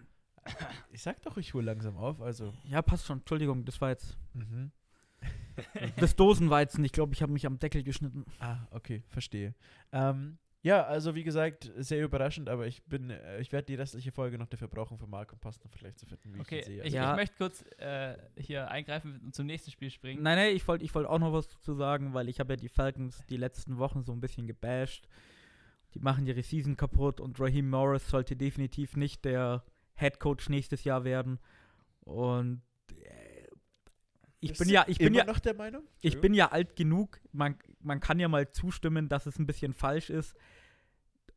ich 0.93 1.03
sag 1.03 1.23
doch, 1.23 1.39
ich 1.39 1.55
hole 1.55 1.65
langsam 1.65 1.97
auf. 1.97 2.21
Also, 2.21 2.53
Ja, 2.65 2.83
passt 2.83 3.07
schon. 3.07 3.19
Entschuldigung, 3.19 3.65
das 3.65 3.81
war 3.81 3.89
jetzt 3.89 4.19
mhm. 4.35 4.71
das 5.97 6.15
Dosenweizen. 6.15 6.85
Ich 6.85 6.93
glaube, 6.93 7.15
ich 7.15 7.23
habe 7.23 7.33
mich 7.33 7.47
am 7.47 7.59
Deckel 7.59 7.83
geschnitten. 7.83 8.27
Ah, 8.39 8.67
okay, 8.71 9.03
verstehe. 9.09 9.55
Ähm, 9.93 10.39
ja, 10.67 10.83
also 10.85 11.15
wie 11.15 11.23
gesagt, 11.23 11.71
sehr 11.77 12.03
überraschend, 12.05 12.49
aber 12.49 12.67
ich 12.67 12.83
bin, 12.85 13.11
äh, 13.11 13.41
ich 13.41 13.53
werde 13.53 13.67
die 13.67 13.75
restliche 13.77 14.11
Folge 14.11 14.37
noch 14.39 14.49
dafür 14.49 14.69
brauchen, 14.69 14.99
für 14.99 15.07
Mark 15.07 15.33
und 15.33 15.41
Pasta 15.41 15.69
vielleicht 15.69 15.99
zu 15.99 16.07
finden, 16.07 16.35
wie 16.35 16.41
Okay, 16.41 16.59
ich 16.61 16.65
sehe. 16.67 16.85
ich, 16.85 16.93
Ja. 16.93 17.11
ich 17.13 17.17
möchte 17.17 17.37
kurz 17.37 17.65
äh, 17.79 18.17
hier 18.37 18.69
eingreifen 18.71 19.21
und 19.25 19.35
zum 19.35 19.47
nächsten 19.47 19.71
Spiel 19.71 19.91
springen. 19.91 20.23
Nein, 20.23 20.37
nein, 20.39 20.57
ich 20.57 20.67
wollte 20.67 20.85
ich 20.85 20.95
wollt 20.95 21.07
auch 21.07 21.19
noch 21.21 21.33
was 21.33 21.49
dazu 21.49 21.75
sagen, 21.75 22.15
weil 22.15 22.29
ich 22.29 22.41
habe 22.41 22.55
ja 22.55 22.57
die 22.57 22.69
Falcons 22.69 23.25
die 23.31 23.37
letzten 23.37 23.79
Wochen 23.79 24.03
so 24.03 24.13
ein 24.13 24.21
bisschen 24.21 24.47
gebasht. 24.47 25.07
Die 25.95 26.01
machen 26.01 26.27
ihre 26.27 26.43
Season 26.43 26.77
kaputt 26.77 27.21
und 27.21 27.39
Raheem 27.41 27.71
Morris 27.71 28.09
sollte 28.09 28.37
definitiv 28.37 28.97
nicht 28.97 29.25
der 29.25 29.63
Head 29.95 30.19
Coach 30.21 30.49
nächstes 30.49 30.85
Jahr 30.85 31.05
werden. 31.05 31.39
Und 32.05 32.61
ich 34.53 34.59
bin 34.59 34.69
ja, 34.69 34.85
ich 34.87 34.99
bin 34.99 35.15
ja, 35.15 35.25
noch 35.25 35.39
der 35.39 35.55
Meinung? 35.55 35.83
ich 36.01 36.21
bin 36.21 36.35
ja 36.35 36.53
alt 36.53 36.77
genug. 36.77 37.21
Man, 37.33 37.57
man 37.81 38.01
kann 38.01 38.19
ja 38.19 38.29
mal 38.29 38.51
zustimmen, 38.51 39.09
dass 39.09 39.27
es 39.27 39.39
ein 39.39 39.47
bisschen 39.47 39.73
falsch 39.73 40.11
ist. 40.11 40.35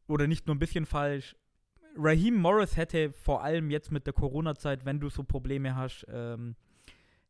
Oder 0.08 0.28
nicht 0.28 0.48
nur 0.48 0.56
ein 0.56 0.60
bisschen 0.60 0.86
falsch. 0.86 1.36
Raheem 1.96 2.36
Morris 2.36 2.78
hätte 2.78 3.12
vor 3.12 3.44
allem 3.44 3.70
jetzt 3.70 3.92
mit 3.92 4.06
der 4.06 4.14
Corona-Zeit, 4.14 4.86
wenn 4.86 5.00
du 5.00 5.10
so 5.10 5.24
Probleme 5.24 5.76
hast, 5.76 6.06
ähm, 6.10 6.56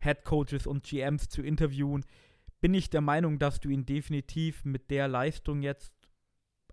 Head 0.01 0.23
Coaches 0.23 0.67
und 0.67 0.83
GMs 0.83 1.27
zu 1.29 1.41
interviewen, 1.41 2.05
bin 2.61 2.73
ich 2.73 2.89
der 2.89 3.01
Meinung, 3.01 3.39
dass 3.39 3.59
du 3.59 3.69
ihn 3.69 3.85
definitiv 3.85 4.65
mit 4.65 4.91
der 4.91 5.07
Leistung 5.07 5.61
jetzt 5.61 5.93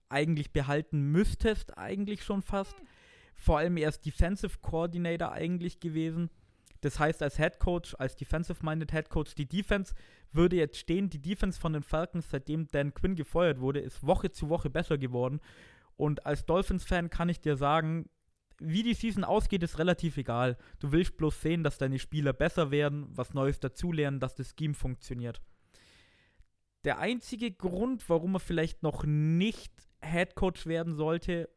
eigentlich 0.08 0.52
behalten 0.52 1.10
müsstest, 1.10 1.76
eigentlich 1.76 2.22
schon 2.22 2.42
fast. 2.42 2.76
Vor 3.34 3.58
allem 3.58 3.76
er 3.76 3.88
ist 3.88 4.04
Defensive 4.04 4.58
Coordinator 4.60 5.32
eigentlich 5.32 5.80
gewesen. 5.80 6.30
Das 6.86 7.00
heißt, 7.00 7.20
als 7.20 7.36
Head 7.36 7.58
Coach, 7.58 7.96
als 7.98 8.14
Defensive-Minded 8.14 8.92
Head 8.92 9.08
Coach, 9.08 9.34
die 9.34 9.48
Defense 9.48 9.92
würde 10.30 10.54
jetzt 10.54 10.78
stehen. 10.78 11.10
Die 11.10 11.20
Defense 11.20 11.60
von 11.60 11.72
den 11.72 11.82
Falcons, 11.82 12.30
seitdem 12.30 12.68
Dan 12.68 12.94
Quinn 12.94 13.16
gefeuert 13.16 13.58
wurde, 13.58 13.80
ist 13.80 14.06
Woche 14.06 14.30
zu 14.30 14.50
Woche 14.50 14.70
besser 14.70 14.96
geworden. 14.96 15.40
Und 15.96 16.26
als 16.26 16.46
Dolphins-Fan 16.46 17.10
kann 17.10 17.28
ich 17.28 17.40
dir 17.40 17.56
sagen, 17.56 18.08
wie 18.60 18.84
die 18.84 18.94
Season 18.94 19.24
ausgeht, 19.24 19.64
ist 19.64 19.80
relativ 19.80 20.16
egal. 20.16 20.56
Du 20.78 20.92
willst 20.92 21.16
bloß 21.16 21.42
sehen, 21.42 21.64
dass 21.64 21.76
deine 21.76 21.98
Spieler 21.98 22.32
besser 22.32 22.70
werden, 22.70 23.08
was 23.10 23.34
Neues 23.34 23.58
dazulernen, 23.58 24.20
dass 24.20 24.36
das 24.36 24.54
Scheme 24.56 24.74
funktioniert. 24.74 25.42
Der 26.84 27.00
einzige 27.00 27.50
Grund, 27.50 28.08
warum 28.08 28.36
er 28.36 28.40
vielleicht 28.40 28.84
noch 28.84 29.02
nicht 29.04 29.72
Head 30.00 30.36
Coach 30.36 30.66
werden 30.66 30.94
sollte 30.94 31.48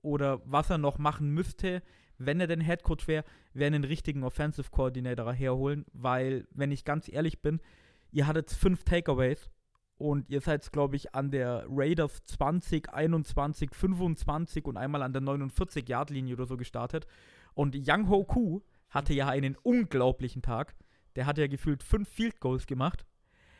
oder 0.00 0.40
was 0.44 0.70
er 0.70 0.78
noch 0.78 0.98
machen 0.98 1.30
müsste, 1.30 1.82
wenn 2.20 2.38
er 2.38 2.46
denn 2.46 2.60
Head 2.60 2.82
Coach 2.82 3.08
wäre, 3.08 3.24
wäre 3.54 3.66
einen 3.66 3.84
richtigen 3.84 4.22
Offensive 4.24 4.70
Coordinator 4.70 5.32
herholen, 5.32 5.86
weil, 5.92 6.46
wenn 6.52 6.70
ich 6.70 6.84
ganz 6.84 7.08
ehrlich 7.08 7.40
bin, 7.40 7.60
ihr 8.12 8.26
hattet 8.26 8.50
fünf 8.50 8.84
Takeaways 8.84 9.50
und 9.96 10.28
ihr 10.28 10.40
seid, 10.40 10.70
glaube 10.70 10.96
ich, 10.96 11.14
an 11.14 11.30
der 11.30 11.64
Raiders 11.68 12.24
20, 12.26 12.92
21, 12.92 13.74
25 13.74 14.66
und 14.66 14.76
einmal 14.76 15.02
an 15.02 15.12
der 15.12 15.22
49-Yard-Linie 15.22 16.34
oder 16.34 16.46
so 16.46 16.56
gestartet. 16.56 17.06
Und 17.54 17.76
Young 17.76 18.08
Ho 18.08 18.24
Koo 18.24 18.60
hatte 18.90 19.14
ja 19.14 19.28
einen 19.28 19.56
unglaublichen 19.56 20.42
Tag. 20.42 20.74
Der 21.16 21.26
hat 21.26 21.38
ja 21.38 21.46
gefühlt 21.46 21.82
fünf 21.82 22.08
Field 22.08 22.40
Goals 22.40 22.66
gemacht. 22.66 23.06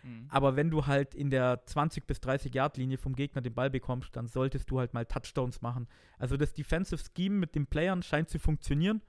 Mhm. 0.03 0.27
Aber 0.29 0.57
wenn 0.57 0.71
du 0.71 0.87
halt 0.87 1.15
in 1.15 1.31
der 1.31 1.65
20 1.67 2.07
bis 2.07 2.21
30 2.21 2.55
Yard 2.55 2.77
Linie 2.77 2.99
vom 2.99 3.15
Gegner 3.15 3.43
den 3.43 3.55
Ball 3.55 3.71
bekommst, 3.71 4.15
dann 4.17 4.27
solltest 4.27 4.71
du 4.71 4.79
halt 4.79 4.95
mal 4.95 5.07
Touchdowns 5.07 5.61
machen. 5.63 5.89
Also 6.19 6.37
das 6.37 6.53
Defensive 6.53 7.03
Scheme 7.17 7.37
mit 7.37 7.55
den 7.55 7.67
Playern 7.67 8.03
scheint 8.03 8.29
zu 8.29 8.39
funktionieren. 8.39 9.03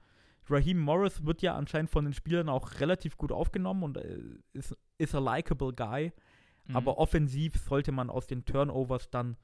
Raheem 0.48 0.78
Morris 0.80 1.24
wird 1.24 1.40
ja 1.42 1.54
anscheinend 1.54 1.90
von 1.90 2.04
den 2.04 2.14
Spielern 2.14 2.48
auch 2.48 2.80
relativ 2.80 3.16
gut 3.16 3.32
aufgenommen 3.32 3.84
und 3.84 3.96
äh, 3.96 4.18
ist, 4.52 4.76
ist 4.98 5.14
a 5.14 5.18
likable 5.20 5.72
guy. 5.72 6.12
Mhm. 6.66 6.76
Aber 6.76 6.98
offensiv 6.98 7.54
sollte 7.56 7.92
man 7.92 8.10
aus 8.10 8.26
den 8.26 8.44
Turnovers 8.44 9.10
dann 9.10 9.36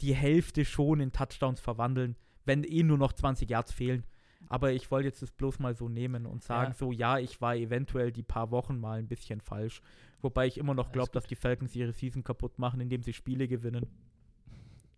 die 0.00 0.14
Hälfte 0.14 0.64
schon 0.64 1.00
in 1.00 1.12
Touchdowns 1.12 1.60
verwandeln, 1.60 2.16
wenn 2.44 2.62
eh 2.62 2.82
nur 2.82 2.98
noch 2.98 3.12
20 3.12 3.50
Yards 3.50 3.72
fehlen. 3.72 4.04
Aber 4.48 4.72
ich 4.72 4.90
wollte 4.90 5.08
jetzt 5.08 5.20
das 5.20 5.32
bloß 5.32 5.58
mal 5.58 5.74
so 5.74 5.88
nehmen 5.88 6.24
und 6.24 6.42
sagen, 6.44 6.70
Ja. 6.70 6.74
so 6.74 6.92
ja, 6.92 7.18
ich 7.18 7.40
war 7.40 7.56
eventuell 7.56 8.12
die 8.12 8.22
paar 8.22 8.50
Wochen 8.50 8.78
mal 8.78 8.98
ein 8.98 9.08
bisschen 9.08 9.40
falsch. 9.40 9.82
Wobei 10.20 10.46
ich 10.46 10.58
immer 10.58 10.74
noch 10.74 10.90
glaube, 10.90 11.10
dass 11.12 11.26
die 11.26 11.36
Falcons 11.36 11.74
ihre 11.76 11.92
Season 11.92 12.24
kaputt 12.24 12.58
machen, 12.58 12.80
indem 12.80 13.02
sie 13.02 13.12
Spiele 13.12 13.46
gewinnen. 13.46 13.86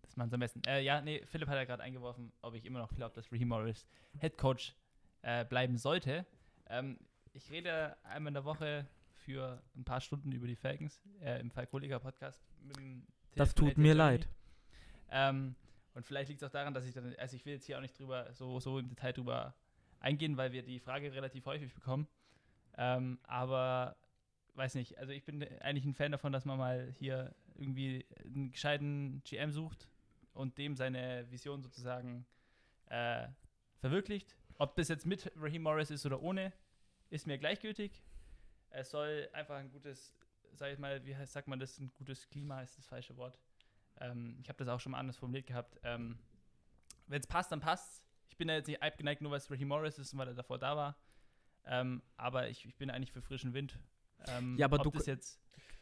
Das 0.02 0.16
machen 0.16 0.30
sie 0.30 0.34
am 0.34 0.40
besten. 0.40 0.62
Äh, 0.66 0.80
ja, 0.82 1.00
nee, 1.00 1.22
Philipp 1.26 1.48
hat 1.48 1.56
ja 1.56 1.64
gerade 1.64 1.82
eingeworfen, 1.82 2.32
ob 2.42 2.54
ich 2.54 2.64
immer 2.64 2.78
noch 2.78 2.94
glaube, 2.94 3.14
dass 3.14 3.30
Raheem 3.30 3.48
Morris 3.48 3.86
Head 4.18 4.38
Coach 4.38 4.74
äh, 5.22 5.44
bleiben 5.44 5.76
sollte. 5.76 6.26
Ähm, 6.68 6.98
ich 7.32 7.50
rede 7.50 7.96
einmal 8.02 8.30
in 8.30 8.34
der 8.34 8.44
Woche 8.44 8.86
für 9.12 9.62
ein 9.76 9.84
paar 9.84 10.00
Stunden 10.00 10.32
über 10.32 10.46
die 10.46 10.56
Falcons 10.56 11.00
äh, 11.20 11.40
im 11.40 11.50
Falkoliga 11.50 11.98
Podcast. 11.98 12.42
Das 13.36 13.54
tut 13.54 13.76
mir 13.76 13.94
leid. 13.94 14.28
Ähm, 15.10 15.54
und 15.94 16.06
vielleicht 16.06 16.28
liegt 16.28 16.42
es 16.42 16.48
auch 16.48 16.52
daran, 16.52 16.72
dass 16.72 16.86
ich 16.86 16.94
dann, 16.94 17.14
also 17.18 17.36
ich 17.36 17.44
will 17.44 17.54
jetzt 17.54 17.66
hier 17.66 17.76
auch 17.76 17.82
nicht 17.82 17.98
drüber, 17.98 18.32
so, 18.32 18.58
so 18.60 18.78
im 18.78 18.88
Detail 18.88 19.12
drüber 19.12 19.54
eingehen, 19.98 20.36
weil 20.36 20.52
wir 20.52 20.62
die 20.62 20.80
Frage 20.80 21.12
relativ 21.12 21.46
häufig 21.46 21.74
bekommen. 21.74 22.08
Ähm, 22.78 23.18
aber 23.24 23.96
weiß 24.54 24.74
nicht, 24.74 24.98
also 24.98 25.12
ich 25.12 25.24
bin 25.24 25.42
eigentlich 25.60 25.84
ein 25.84 25.94
Fan 25.94 26.12
davon, 26.12 26.32
dass 26.32 26.44
man 26.44 26.58
mal 26.58 26.92
hier 26.98 27.34
irgendwie 27.56 28.06
einen 28.24 28.50
gescheiten 28.52 29.22
GM 29.24 29.52
sucht 29.52 29.88
und 30.32 30.58
dem 30.58 30.76
seine 30.76 31.30
Vision 31.30 31.62
sozusagen 31.62 32.26
äh, 32.86 33.28
verwirklicht. 33.78 34.36
Ob 34.58 34.74
das 34.76 34.88
jetzt 34.88 35.06
mit 35.06 35.32
Raheem 35.36 35.62
Morris 35.62 35.90
ist 35.90 36.04
oder 36.04 36.20
ohne, 36.22 36.52
ist 37.08 37.26
mir 37.26 37.38
gleichgültig. 37.38 38.02
Es 38.70 38.90
soll 38.90 39.28
einfach 39.32 39.56
ein 39.56 39.70
gutes, 39.70 40.14
sag 40.52 40.72
ich 40.72 40.78
mal, 40.78 41.04
wie 41.04 41.16
heißt, 41.16 41.32
sagt 41.32 41.48
man 41.48 41.58
das, 41.58 41.78
ein 41.78 41.92
gutes 41.94 42.28
Klima 42.28 42.62
ist 42.62 42.78
das 42.78 42.86
falsche 42.86 43.16
Wort. 43.16 43.38
Ähm, 43.98 44.38
ich 44.42 44.48
habe 44.48 44.58
das 44.58 44.68
auch 44.68 44.80
schon 44.80 44.92
mal 44.92 44.98
anders 44.98 45.16
formuliert 45.16 45.46
gehabt. 45.46 45.78
Ähm, 45.82 46.18
Wenn 47.06 47.20
es 47.20 47.26
passt, 47.26 47.50
dann 47.52 47.60
passt 47.60 48.04
Ich 48.28 48.36
bin 48.36 48.48
da 48.48 48.54
jetzt 48.54 48.68
nicht 48.68 48.82
abgeneigt, 48.82 49.22
nur 49.22 49.30
weil 49.32 49.38
es 49.38 49.50
Ricky 49.50 49.64
Morris 49.64 49.98
ist 49.98 50.12
und 50.12 50.18
weil 50.18 50.28
er 50.28 50.34
davor 50.34 50.58
da 50.58 50.76
war. 50.76 50.96
Ähm, 51.66 52.02
aber 52.16 52.48
ich, 52.48 52.64
ich 52.64 52.76
bin 52.76 52.90
eigentlich 52.90 53.12
für 53.12 53.22
frischen 53.22 53.52
Wind. 53.52 53.78
Ähm, 54.28 54.56
Ja, 54.58 54.66
aber 54.66 54.78
du- 54.78 54.90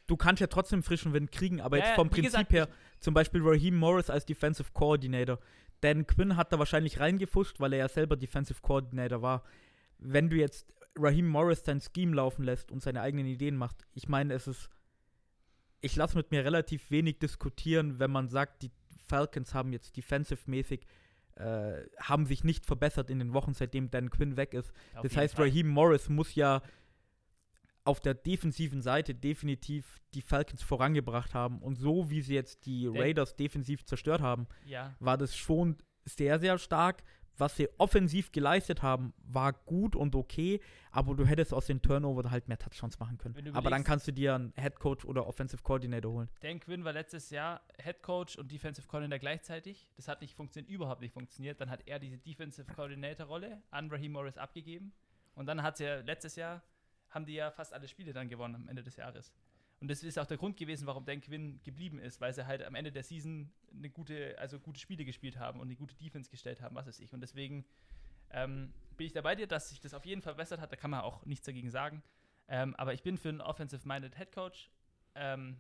Du 0.07 0.16
kannst 0.16 0.40
ja 0.40 0.46
trotzdem 0.46 0.83
frischen 0.83 1.12
Wind 1.12 1.31
kriegen, 1.33 1.61
aber 1.61 1.77
Ja, 1.79 1.85
jetzt 1.87 1.94
vom 1.96 2.09
Prinzip 2.09 2.24
gesagt, 2.33 2.53
her, 2.53 2.68
zum 2.98 3.12
Beispiel 3.12 3.42
Raheem 3.44 3.77
Morris 3.77 4.09
als 4.09 4.24
Defensive 4.24 4.70
Coordinator. 4.72 5.38
Dan 5.83 6.07
Quinn 6.07 6.37
hat 6.37 6.51
da 6.51 6.59
wahrscheinlich 6.59 6.98
reingefuscht, 6.98 7.61
weil 7.61 7.74
er 7.74 7.81
ja 7.81 7.88
selber 7.88 8.16
Defensive 8.16 8.61
Coordinator 8.62 9.20
war. 9.20 9.44
Wenn 9.98 10.31
du 10.31 10.37
jetzt 10.37 10.72
Raheem 10.96 11.29
Morris 11.29 11.62
sein 11.62 11.81
Scheme 11.83 12.16
laufen 12.16 12.42
lässt 12.42 12.72
und 12.72 12.83
seine 12.83 13.03
eigenen 13.03 13.27
Ideen 13.27 13.55
macht, 13.57 13.87
ich 13.94 14.09
meine, 14.09 14.33
es 14.35 14.46
ist. 14.48 14.70
Ich 15.81 15.94
lasse 15.94 16.16
mit 16.16 16.31
mir 16.33 16.44
relativ 16.44 16.90
wenig 16.90 17.18
diskutieren, 17.18 17.98
wenn 18.01 18.11
man 18.11 18.29
sagt, 18.29 18.62
die 18.62 18.70
Falcons 19.07 19.55
haben 19.55 19.72
jetzt 19.72 19.96
defensive-mäßig, 19.96 20.87
äh, 21.37 21.83
haben 22.01 22.27
sich 22.27 22.42
nicht 22.42 22.66
verbessert 22.66 23.11
in 23.11 23.18
den 23.20 23.33
Wochen, 23.33 23.55
seitdem 23.55 23.90
Dan 23.90 24.11
Quinn 24.11 24.37
weg 24.37 24.55
ist. 24.55 24.72
auf 24.94 25.03
Das 25.03 25.16
heißt, 25.16 25.35
Fall. 25.37 25.48
Raheem 25.48 25.68
Morris 25.68 26.09
muss 26.09 26.35
ja 26.35 26.62
auf 27.85 28.01
der 28.01 28.14
defensiven 28.14 28.83
Seite 28.83 29.14
definitiv 29.14 30.01
die 30.14 30.23
Falcons 30.23 30.62
vorangebracht 30.62 31.35
haben. 31.35 31.61
Und 31.62 31.77
so 31.77 32.11
wie 32.11 32.21
sie 32.21 32.35
jetzt 32.35 32.67
die 32.67 32.91
Der- 32.91 33.01
Raiders 33.03 33.37
defensiv 33.37 33.85
zerstört 33.85 34.21
haben, 34.21 34.47
Ja, 34.64 34.95
war 35.01 35.17
das 35.19 35.37
schon 35.37 35.77
sehr, 36.05 36.38
sehr 36.38 36.59
stark. 36.59 37.03
Was 37.41 37.55
sie 37.55 37.69
offensiv 37.79 38.33
geleistet 38.33 38.83
haben, 38.83 39.14
war 39.23 39.53
gut 39.53 39.95
und 39.95 40.17
okay, 40.17 40.61
aber 40.91 41.14
du 41.14 41.25
hättest 41.25 41.55
aus 41.55 41.67
den 41.67 41.81
Turnover 41.81 42.29
halt 42.33 42.49
mehr 42.49 42.59
Touchdowns 42.59 42.99
machen 42.99 43.17
können. 43.17 43.55
Aber 43.55 43.71
dann 43.71 43.85
kannst 43.85 44.09
du 44.09 44.12
dir 44.12 44.35
einen 44.35 44.53
Head 44.57 44.81
Coach 44.81 45.05
oder 45.05 45.25
Offensive 45.25 45.62
Coordinator 45.62 46.12
holen. 46.12 46.29
Dan 46.41 46.59
Quinn 46.59 46.83
war 46.83 46.93
letztes 46.93 47.31
Jahr 47.31 47.61
Head 47.81 48.03
Coach 48.03 48.37
und 48.37 48.51
Defensive 48.51 48.88
Coordinator 48.88 49.21
gleichzeitig. 49.21 49.88
Das 49.95 50.09
hat 50.09 50.21
nicht 50.21 50.35
funktioniert, 50.35 50.69
überhaupt 50.69 51.01
nicht 51.01 51.12
funktioniert. 51.12 51.61
Dann 51.61 51.71
hat 51.71 51.87
er 51.87 52.01
diese 52.01 52.19
Defensive 52.19 52.73
Coordinator 52.75 53.27
Rolle 53.27 53.62
an 53.71 53.88
Raheem 53.88 54.11
Morris 54.12 54.37
abgegeben. 54.37 54.93
Und 55.37 55.47
dann 55.47 55.62
hat 55.62 55.79
ja 55.79 56.01
letztes 56.01 56.35
Jahr, 56.35 56.61
haben 57.11 57.27
die 57.27 57.35
ja 57.35 57.51
fast 57.51 57.73
alle 57.73 57.88
Spiele 57.88 58.12
dann 58.12 58.29
gewonnen 58.29 58.55
am 58.55 58.68
Ende 58.68 58.83
des 58.83 58.97
Jahres. 58.97 59.33
Und 59.81 59.88
das 59.88 60.03
ist 60.03 60.18
auch 60.18 60.27
der 60.27 60.38
Grund 60.38 60.57
gewesen, 60.57 60.87
warum 60.87 61.05
Dan 61.05 61.21
Quinn 61.21 61.61
geblieben 61.62 61.99
ist, 62.01 62.21
weil 62.21 62.33
sie 62.35 62.47
halt 62.47 62.64
am 62.64 62.75
Ende 62.75 62.90
der 62.90 63.05
Season 63.05 63.51
eine 63.73 63.90
gute, 63.90 64.37
also 64.38 64.59
gute 64.59 64.81
Spiele 64.81 65.05
gespielt 65.05 65.38
haben 65.38 65.61
und 65.61 65.68
eine 65.68 65.77
gute 65.77 65.94
Defense 65.94 66.31
gestellt 66.31 66.61
haben, 66.61 66.75
was 66.75 66.87
weiß 66.87 66.99
ich. 66.99 67.14
Und 67.14 67.21
deswegen 67.21 67.64
ähm, 68.31 68.73
bin 68.97 69.07
ich 69.07 69.12
da 69.12 69.21
bei 69.21 69.37
dir, 69.37 69.47
dass 69.47 69.71
sich 69.71 69.81
das 69.81 69.94
auf 69.94 70.05
jeden 70.05 70.21
Fall 70.21 70.35
verbessert 70.35 70.61
hat. 70.61 70.73
Da 70.73 70.77
kann 70.77 70.90
man 70.90 71.01
auch 71.01 71.25
nichts 71.27 71.47
dagegen 71.47 71.71
sagen. 71.71 72.03
Ähm, 72.49 72.75
aber 72.77 72.92
ich 72.92 73.03
bin 73.03 73.18
für 73.18 73.29
einen 73.29 73.40
offensive-minded 73.40 74.16
Head 74.16 74.33
Coach. 74.33 74.71
Ähm, 75.14 75.59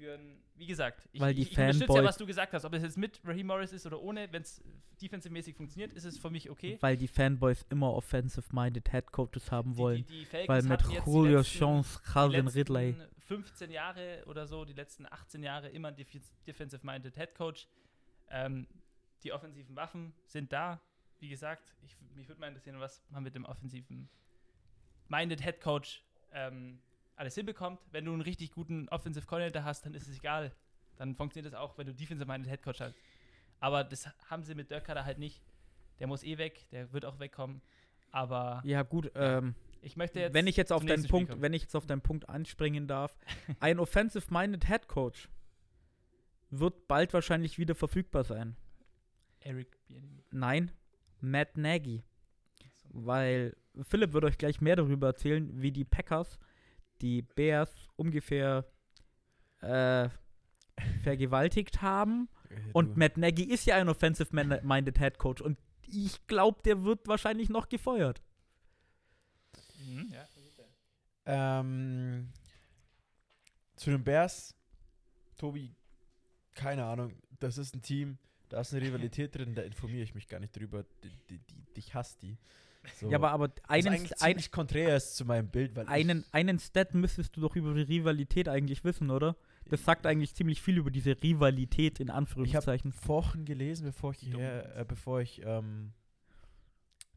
für 0.00 0.14
ein, 0.14 0.42
wie 0.56 0.66
gesagt, 0.66 1.08
ich, 1.12 1.20
Weil 1.20 1.34
die 1.34 1.42
ich, 1.42 1.52
ich 1.52 1.58
unterstütze 1.58 1.92
ja, 1.94 2.04
was 2.04 2.16
du 2.16 2.26
gesagt 2.26 2.52
hast. 2.54 2.64
Ob 2.64 2.72
es 2.72 2.82
jetzt 2.82 2.96
mit 2.96 3.20
Raheem 3.24 3.46
Morris 3.46 3.72
ist 3.72 3.86
oder 3.86 4.00
ohne, 4.00 4.32
wenn 4.32 4.42
es 4.42 4.62
defensive-mäßig 5.00 5.54
funktioniert, 5.54 5.92
ist 5.92 6.04
es 6.04 6.18
für 6.18 6.30
mich 6.30 6.48
okay. 6.48 6.78
Weil 6.80 6.96
die 6.96 7.08
Fanboys 7.08 7.66
immer 7.70 7.92
offensive-minded 7.94 8.90
Head 8.90 9.12
Coaches 9.12 9.50
haben 9.50 9.76
wollen. 9.76 10.04
Die, 10.06 10.24
die, 10.24 10.42
die 10.42 10.48
Weil 10.48 10.62
mit 10.62 10.80
Julio 11.04 11.38
letzten- 11.38 11.82
die 11.82 12.12
Calvin 12.12 12.48
Ridley. 12.48 12.96
15 13.26 13.70
Jahre 13.70 14.24
oder 14.26 14.46
so, 14.46 14.64
die 14.64 14.72
letzten 14.72 15.06
18 15.06 15.42
Jahre 15.42 15.68
immer 15.68 15.88
ein 15.88 15.96
Def 15.96 16.08
defensive-minded 16.46 17.14
Head 17.16 17.34
Coach. 17.34 17.68
Ähm, 18.30 18.66
die 19.22 19.32
offensiven 19.32 19.76
Waffen 19.76 20.14
sind 20.26 20.52
da. 20.52 20.80
Wie 21.18 21.28
gesagt, 21.28 21.74
ich, 21.82 21.94
mich 22.14 22.26
würde 22.28 22.40
mal 22.40 22.48
interessieren, 22.48 22.80
was 22.80 23.02
man 23.10 23.22
mit 23.22 23.34
dem 23.34 23.44
offensiven 23.44 24.08
minded 25.08 25.42
Head 25.42 25.60
Coach 25.60 26.02
ähm, 26.32 26.80
alles 27.16 27.34
hinbekommt. 27.34 27.80
Wenn 27.92 28.04
du 28.04 28.12
einen 28.12 28.22
richtig 28.22 28.52
guten 28.52 28.88
Offensive 28.88 29.26
Coordinator 29.26 29.64
hast, 29.64 29.84
dann 29.86 29.94
ist 29.94 30.08
es 30.08 30.18
egal. 30.18 30.52
Dann 30.96 31.14
funktioniert 31.14 31.52
das 31.52 31.58
auch, 31.60 31.76
wenn 31.78 31.86
du 31.86 31.94
defensive 31.94 32.26
minded 32.26 32.50
Head 32.50 32.62
Coach 32.62 32.80
hast. 32.80 32.94
Aber 33.58 33.84
das 33.84 34.08
haben 34.30 34.42
sie 34.42 34.54
mit 34.54 34.70
Dirk 34.70 34.84
Cutter 34.84 35.04
halt 35.04 35.18
nicht. 35.18 35.42
Der 35.98 36.06
muss 36.06 36.22
eh 36.22 36.38
weg, 36.38 36.66
der 36.70 36.92
wird 36.92 37.04
auch 37.04 37.18
wegkommen. 37.20 37.60
Aber 38.10 38.62
Ja, 38.64 38.82
gut, 38.82 39.10
ähm, 39.14 39.54
ich 39.82 39.96
möchte 39.96 40.20
jetzt. 40.20 40.34
wenn 40.34 40.46
ich 40.46 40.56
jetzt 40.56 40.72
auf 40.72 40.84
deinen 40.84 41.06
Punkt, 41.06 41.30
kommen. 41.30 41.42
wenn 41.42 41.52
ich 41.52 41.62
jetzt 41.62 41.76
auf 41.76 41.86
deinen 41.86 42.00
Punkt 42.00 42.28
anspringen 42.28 42.86
darf, 42.88 43.16
ein 43.60 43.78
offensive-minded 43.78 44.66
Head 44.66 44.88
Coach 44.88 45.28
wird 46.50 46.88
bald 46.88 47.12
wahrscheinlich 47.12 47.58
wieder 47.58 47.74
verfügbar 47.74 48.24
sein. 48.24 48.56
Eric 49.40 49.78
Bieniemy. 49.86 50.24
Nein, 50.32 50.72
Matt 51.20 51.56
Nagy. 51.56 52.02
Weil 52.92 53.56
Philipp 53.82 54.12
wird 54.12 54.24
euch 54.24 54.36
gleich 54.38 54.60
mehr 54.60 54.76
darüber 54.76 55.06
erzählen, 55.08 55.50
wie 55.62 55.70
die 55.70 55.84
Packers 55.84 56.38
die 57.00 57.22
Bears 57.22 57.70
ungefähr 57.96 58.64
äh, 59.60 60.08
vergewaltigt 61.02 61.82
haben. 61.82 62.28
Und 62.72 62.96
Matt 62.96 63.16
Nagy 63.16 63.44
ist 63.44 63.66
ja 63.66 63.76
ein 63.76 63.88
offensive-minded 63.88 64.98
Head 64.98 65.18
Coach. 65.18 65.40
Und 65.40 65.58
ich 65.86 66.26
glaube, 66.26 66.60
der 66.64 66.82
wird 66.82 67.06
wahrscheinlich 67.06 67.48
noch 67.48 67.68
gefeuert. 67.68 68.22
Mhm, 69.78 70.12
ja. 70.12 70.26
Ähm, 71.26 72.32
zu 73.76 73.90
den 73.90 74.02
Bears, 74.02 74.56
Tobi, 75.36 75.76
keine 76.54 76.84
Ahnung, 76.84 77.14
das 77.38 77.56
ist 77.56 77.74
ein 77.74 77.82
Team, 77.82 78.18
da 78.48 78.60
ist 78.60 78.74
eine 78.74 78.84
Rivalität 78.84 79.34
drin, 79.34 79.54
da 79.54 79.62
informiere 79.62 80.02
ich 80.02 80.14
mich 80.14 80.28
gar 80.28 80.40
nicht 80.40 80.56
drüber. 80.56 80.84
Die, 81.04 81.10
die, 81.28 81.38
die, 81.38 81.66
ich 81.74 81.94
hasse 81.94 82.18
die. 82.20 82.36
So. 82.94 83.10
Ja, 83.10 83.18
aber, 83.18 83.30
aber 83.30 83.50
einen, 83.68 83.88
eigentlich 83.88 84.12
ein, 84.22 84.30
ziemlich 84.30 84.50
konträr 84.50 84.96
ist 84.96 85.16
zu 85.16 85.24
meinem 85.24 85.48
Bild, 85.48 85.76
weil 85.76 85.86
einen, 85.86 86.24
einen 86.32 86.58
Stat 86.58 86.94
müsstest 86.94 87.36
du 87.36 87.40
doch 87.40 87.54
über 87.56 87.74
die 87.74 87.82
Rivalität 87.82 88.48
eigentlich 88.48 88.84
wissen, 88.84 89.10
oder? 89.10 89.36
Das 89.68 89.84
sagt 89.84 90.06
eigentlich 90.06 90.34
ziemlich 90.34 90.62
viel 90.62 90.78
über 90.78 90.90
diese 90.90 91.10
Rivalität 91.22 92.00
in 92.00 92.06
ich, 92.06 92.08
ich 92.08 92.10
habe 92.10 92.18
Anführungszeichen. 92.18 92.94
Wochen 93.06 93.44
gelesen, 93.44 93.84
bevor 93.86 94.12
ich 94.12 94.20
hierher, 94.20 94.76
äh, 94.76 94.84
bevor 94.84 95.20
ich 95.20 95.42
ähm, 95.44 95.92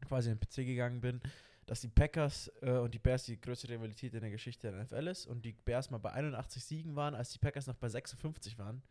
quasi 0.06 0.30
in 0.30 0.38
den 0.38 0.40
PC 0.40 0.66
gegangen 0.66 1.00
bin, 1.00 1.20
dass 1.66 1.80
die 1.80 1.88
Packers 1.88 2.52
äh, 2.60 2.72
und 2.72 2.92
die 2.92 2.98
Bears 2.98 3.24
die 3.24 3.40
größte 3.40 3.68
Rivalität 3.68 4.14
in 4.14 4.20
der 4.20 4.30
Geschichte 4.30 4.70
der 4.70 4.84
NFL 4.84 5.08
ist 5.08 5.26
und 5.26 5.44
die 5.44 5.52
Bears 5.52 5.90
mal 5.90 5.98
bei 5.98 6.12
81 6.12 6.62
Siegen 6.62 6.94
waren, 6.94 7.14
als 7.14 7.30
die 7.30 7.38
Packers 7.38 7.66
noch 7.66 7.76
bei 7.76 7.88
56 7.88 8.58
waren. 8.58 8.82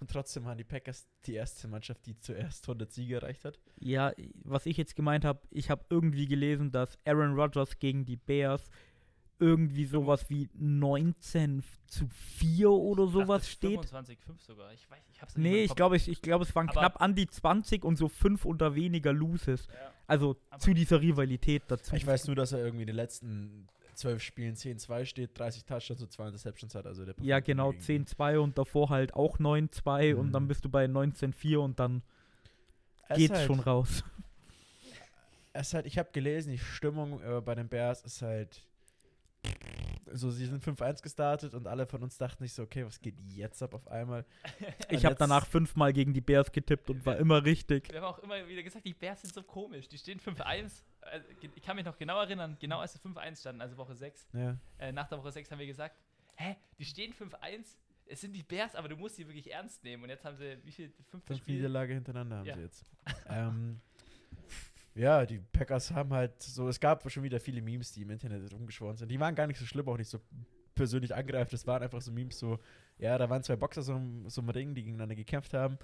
Und 0.00 0.10
trotzdem 0.10 0.44
waren 0.44 0.56
die 0.58 0.64
Packers 0.64 1.06
die 1.26 1.34
erste 1.34 1.68
Mannschaft, 1.68 2.06
die 2.06 2.18
zuerst 2.18 2.64
100 2.66 2.90
Siege 2.90 3.16
erreicht 3.16 3.44
hat. 3.44 3.58
Ja, 3.78 4.12
was 4.44 4.64
ich 4.66 4.76
jetzt 4.78 4.96
gemeint 4.96 5.24
habe, 5.26 5.40
ich 5.50 5.70
habe 5.70 5.84
irgendwie 5.90 6.26
gelesen, 6.26 6.72
dass 6.72 6.98
Aaron 7.04 7.34
Rodgers 7.34 7.78
gegen 7.78 8.04
die 8.06 8.16
Bears 8.16 8.70
irgendwie 9.38 9.86
sowas 9.86 10.28
wie 10.28 10.48
19 10.54 11.62
zu 11.86 12.06
4 12.08 12.70
oder 12.70 13.04
Ich 13.04 13.10
dachte, 13.12 13.24
sowas 13.26 13.48
steht. 13.50 13.70
25, 13.72 14.18
5 14.20 14.42
sogar. 14.42 14.72
Ich 14.74 14.90
weiß, 14.90 15.02
ich 15.12 15.22
hab's 15.22 15.36
nicht 15.36 15.42
Nee, 15.50 15.62
ich 15.64 15.74
glaube, 15.74 15.96
ich, 15.96 16.08
ich 16.08 16.20
glaub, 16.20 16.42
es 16.42 16.54
waren 16.54 16.68
Aber- 16.68 16.80
knapp 16.80 17.00
an 17.00 17.14
die 17.14 17.26
20 17.26 17.84
und 17.84 17.96
so 17.96 18.08
5 18.08 18.44
oder 18.44 18.74
weniger 18.74 19.12
Loses. 19.12 19.66
Ja. 19.72 19.92
Also 20.06 20.36
Aber- 20.50 20.60
zu 20.60 20.74
dieser 20.74 21.00
Rivalität 21.00 21.62
dazu. 21.68 21.94
Ich 21.96 22.06
weiß 22.06 22.26
nur, 22.26 22.36
dass 22.36 22.52
er 22.52 22.58
irgendwie 22.60 22.82
in 22.82 22.88
den 22.88 22.96
letzten 22.96 23.66
12 24.00 24.22
Spielen 24.22 24.54
10-2 24.56 25.04
steht, 25.04 25.38
30 25.38 25.64
Touchdowns 25.64 26.02
und 26.02 26.10
2 26.12 26.26
Interceptions 26.26 26.74
hat. 26.74 26.86
Also 26.86 27.04
der 27.04 27.14
Ja, 27.18 27.36
performt 27.40 27.46
genau, 27.46 27.70
gegen- 27.72 27.82
10-2 28.06 28.38
und 28.40 28.58
davor 28.58 28.88
halt 28.90 29.14
auch 29.14 29.38
9-2 29.38 30.14
und 30.16 30.28
Mhm. 30.28 30.32
dann 30.32 30.48
bist 30.48 30.64
du 30.64 30.68
bei 30.68 30.86
19-4 30.86 31.60
und 31.60 31.78
dann 31.78 32.02
geht's 33.14 33.34
halt- 33.34 33.46
schon 33.46 33.60
raus. 33.60 34.02
Es 35.52 35.74
halt, 35.74 35.86
ich 35.86 35.98
habe 35.98 36.10
gelesen, 36.12 36.50
die 36.52 36.58
Stimmung 36.58 37.20
äh, 37.22 37.40
bei 37.40 37.54
den 37.54 37.68
Bears 37.68 38.02
ist 38.02 38.22
halt. 38.22 38.62
So, 40.12 40.30
sie 40.30 40.46
sind 40.46 40.62
5-1 40.64 41.02
gestartet 41.02 41.54
und 41.54 41.66
alle 41.66 41.86
von 41.86 42.02
uns 42.02 42.16
dachten 42.18 42.42
nicht 42.42 42.52
so, 42.54 42.62
okay, 42.62 42.84
was 42.84 43.00
geht 43.00 43.14
jetzt 43.28 43.62
ab 43.62 43.74
auf 43.74 43.86
einmal? 43.88 44.24
Ich 44.90 45.04
habe 45.04 45.14
danach 45.14 45.46
fünfmal 45.46 45.92
gegen 45.92 46.12
die 46.12 46.20
Bears 46.20 46.50
getippt 46.52 46.90
und 46.90 47.04
war 47.06 47.16
immer 47.16 47.44
richtig. 47.44 47.90
Wir 47.92 48.00
haben 48.00 48.06
auch 48.14 48.18
immer 48.20 48.46
wieder 48.48 48.62
gesagt, 48.62 48.84
die 48.84 48.94
Bears 48.94 49.22
sind 49.22 49.32
so 49.34 49.42
komisch. 49.42 49.88
Die 49.88 49.98
stehen 49.98 50.18
5-1. 50.20 50.82
Also, 51.02 51.26
ich 51.54 51.62
kann 51.62 51.76
mich 51.76 51.84
noch 51.84 51.96
genau 51.96 52.20
erinnern, 52.20 52.56
genau 52.60 52.78
als 52.80 52.92
sie 52.92 52.98
5-1 52.98 53.40
standen, 53.40 53.60
also 53.62 53.76
Woche 53.76 53.94
6. 53.94 54.28
Ja. 54.32 54.56
Äh, 54.78 54.92
nach 54.92 55.08
der 55.08 55.18
Woche 55.18 55.32
6 55.32 55.50
haben 55.50 55.58
wir 55.58 55.66
gesagt, 55.66 55.96
hä, 56.36 56.56
die 56.78 56.84
stehen 56.84 57.12
5-1, 57.12 57.76
es 58.06 58.20
sind 58.20 58.32
die 58.32 58.42
Bears, 58.42 58.74
aber 58.74 58.88
du 58.88 58.96
musst 58.96 59.16
sie 59.16 59.26
wirklich 59.26 59.50
ernst 59.52 59.84
nehmen. 59.84 60.02
Und 60.02 60.08
jetzt 60.10 60.24
haben 60.24 60.36
sie, 60.36 60.58
wie 60.64 60.72
viel, 60.72 60.88
15 61.10 61.20
Fünf 61.22 61.40
Spiele? 61.40 61.56
Niederlage 61.58 61.94
hintereinander 61.94 62.38
haben 62.38 62.46
Ja. 62.46 62.54
sie 62.56 62.62
jetzt. 62.62 62.84
ähm, 63.28 63.80
ja, 64.94 65.24
die 65.24 65.38
Packers 65.38 65.92
haben 65.92 66.12
halt 66.12 66.42
so, 66.42 66.68
es 66.68 66.80
gab 66.80 67.08
schon 67.10 67.22
wieder 67.22 67.40
viele 67.40 67.62
Memes, 67.62 67.92
die 67.92 68.02
im 68.02 68.10
Internet 68.10 68.52
rumgeschworen 68.52 68.96
sind. 68.96 69.08
Die 69.10 69.20
waren 69.20 69.34
gar 69.34 69.46
nicht 69.46 69.58
so 69.58 69.66
schlimm, 69.66 69.88
auch 69.88 69.96
nicht 69.96 70.10
so 70.10 70.18
persönlich 70.74 71.14
angreift. 71.14 71.52
Das 71.52 71.66
waren 71.66 71.82
einfach 71.82 72.00
so 72.00 72.10
Memes, 72.10 72.38
so, 72.38 72.58
ja, 72.98 73.16
da 73.16 73.30
waren 73.30 73.42
zwei 73.42 73.56
Boxer 73.56 73.82
so, 73.82 74.00
so 74.26 74.40
im 74.40 74.48
Ring, 74.48 74.74
die 74.74 74.82
gegeneinander 74.82 75.14
gekämpft 75.14 75.54
haben. 75.54 75.78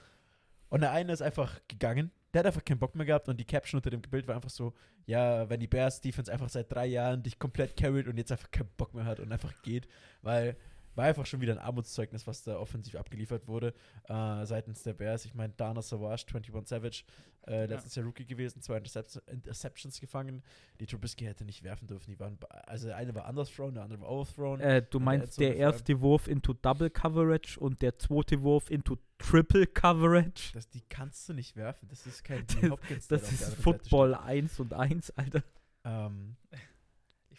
Und 0.68 0.80
der 0.80 0.90
eine 0.92 1.12
ist 1.12 1.22
einfach 1.22 1.60
gegangen. 1.68 2.10
Der 2.34 2.40
hat 2.40 2.46
einfach 2.46 2.64
keinen 2.64 2.78
Bock 2.78 2.94
mehr 2.94 3.06
gehabt 3.06 3.28
und 3.28 3.38
die 3.38 3.44
Caption 3.44 3.78
unter 3.78 3.90
dem 3.90 4.02
Bild 4.02 4.26
war 4.26 4.34
einfach 4.34 4.50
so, 4.50 4.74
ja, 5.06 5.48
wenn 5.48 5.60
die 5.60 5.68
Bears 5.68 6.00
Defense 6.00 6.30
einfach 6.30 6.48
seit 6.48 6.70
drei 6.72 6.86
Jahren 6.86 7.22
dich 7.22 7.38
komplett 7.38 7.76
carried 7.76 8.08
und 8.08 8.18
jetzt 8.18 8.32
einfach 8.32 8.50
keinen 8.50 8.68
Bock 8.76 8.92
mehr 8.92 9.04
hat 9.04 9.20
und 9.20 9.32
einfach 9.32 9.54
geht, 9.62 9.86
weil 10.22 10.56
war 10.96 11.04
einfach 11.04 11.26
schon 11.26 11.40
wieder 11.40 11.52
ein 11.52 11.58
Armutszeugnis, 11.58 12.26
was 12.26 12.42
da 12.42 12.58
offensiv 12.58 12.94
abgeliefert 12.96 13.46
wurde 13.46 13.74
äh, 14.08 14.44
seitens 14.46 14.82
der 14.82 14.94
Bears. 14.94 15.24
Ich 15.24 15.34
meine, 15.34 15.52
Dana 15.56 15.82
Savage, 15.82 16.24
21 16.28 16.68
Savage, 16.68 17.04
äh, 17.46 17.66
letztes 17.66 17.94
Jahr 17.94 18.04
Rookie 18.06 18.24
gewesen, 18.26 18.60
zwei 18.62 18.78
Intercept 18.78 19.16
Interceptions 19.30 20.00
gefangen. 20.00 20.42
Die 20.80 20.86
Trubisky 20.86 21.24
hätte 21.26 21.44
nicht 21.44 21.62
werfen 21.62 21.86
dürfen. 21.86 22.10
Die 22.10 22.18
waren, 22.18 22.38
also 22.66 22.88
der 22.88 22.96
eine 22.96 23.14
war 23.14 23.28
underthrown, 23.28 23.74
der 23.74 23.84
andere 23.84 24.00
war 24.00 24.08
overthrown. 24.10 24.58
Äh, 24.60 24.82
du 24.82 24.98
der 24.98 25.04
meinst 25.04 25.38
der 25.38 25.50
allem. 25.50 25.58
erste 25.60 26.00
Wurf 26.00 26.26
into 26.26 26.54
Double 26.54 26.90
Coverage 26.90 27.60
und 27.60 27.82
der 27.82 27.98
zweite 27.98 28.42
Wurf 28.42 28.70
into 28.70 28.96
Triple 29.18 29.66
Coverage? 29.66 30.52
das, 30.54 30.68
die 30.70 30.80
kannst 30.88 31.28
du 31.28 31.34
nicht 31.34 31.54
werfen. 31.56 31.86
Das 31.88 32.06
ist 32.06 32.24
kein 32.24 32.44
Das- 32.46 32.60
der 32.60 32.70
Das 32.70 33.08
der 33.08 33.20
ist 33.22 33.54
Football 33.56 34.14
1 34.14 34.58
und 34.58 34.72
1, 34.74 35.10
Alter. 35.12 35.44
Ähm, 35.84 36.36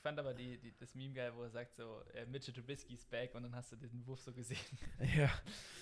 fand 0.07 0.19
aber 0.19 0.33
die, 0.33 0.57
die, 0.57 0.73
das 0.79 0.95
Meme 0.95 1.13
geil, 1.13 1.33
wo 1.35 1.43
er 1.43 1.49
sagt 1.49 1.75
so, 1.75 2.01
äh, 2.13 2.25
Mitchell 2.25 2.53
Trubisky 2.53 2.93
ist 2.93 3.09
back 3.09 3.35
und 3.35 3.43
dann 3.43 3.53
hast 3.53 3.73
du 3.73 3.75
den 3.75 4.07
Wurf 4.07 4.21
so 4.21 4.31
gesehen. 4.31 4.57
ja, 5.17 5.29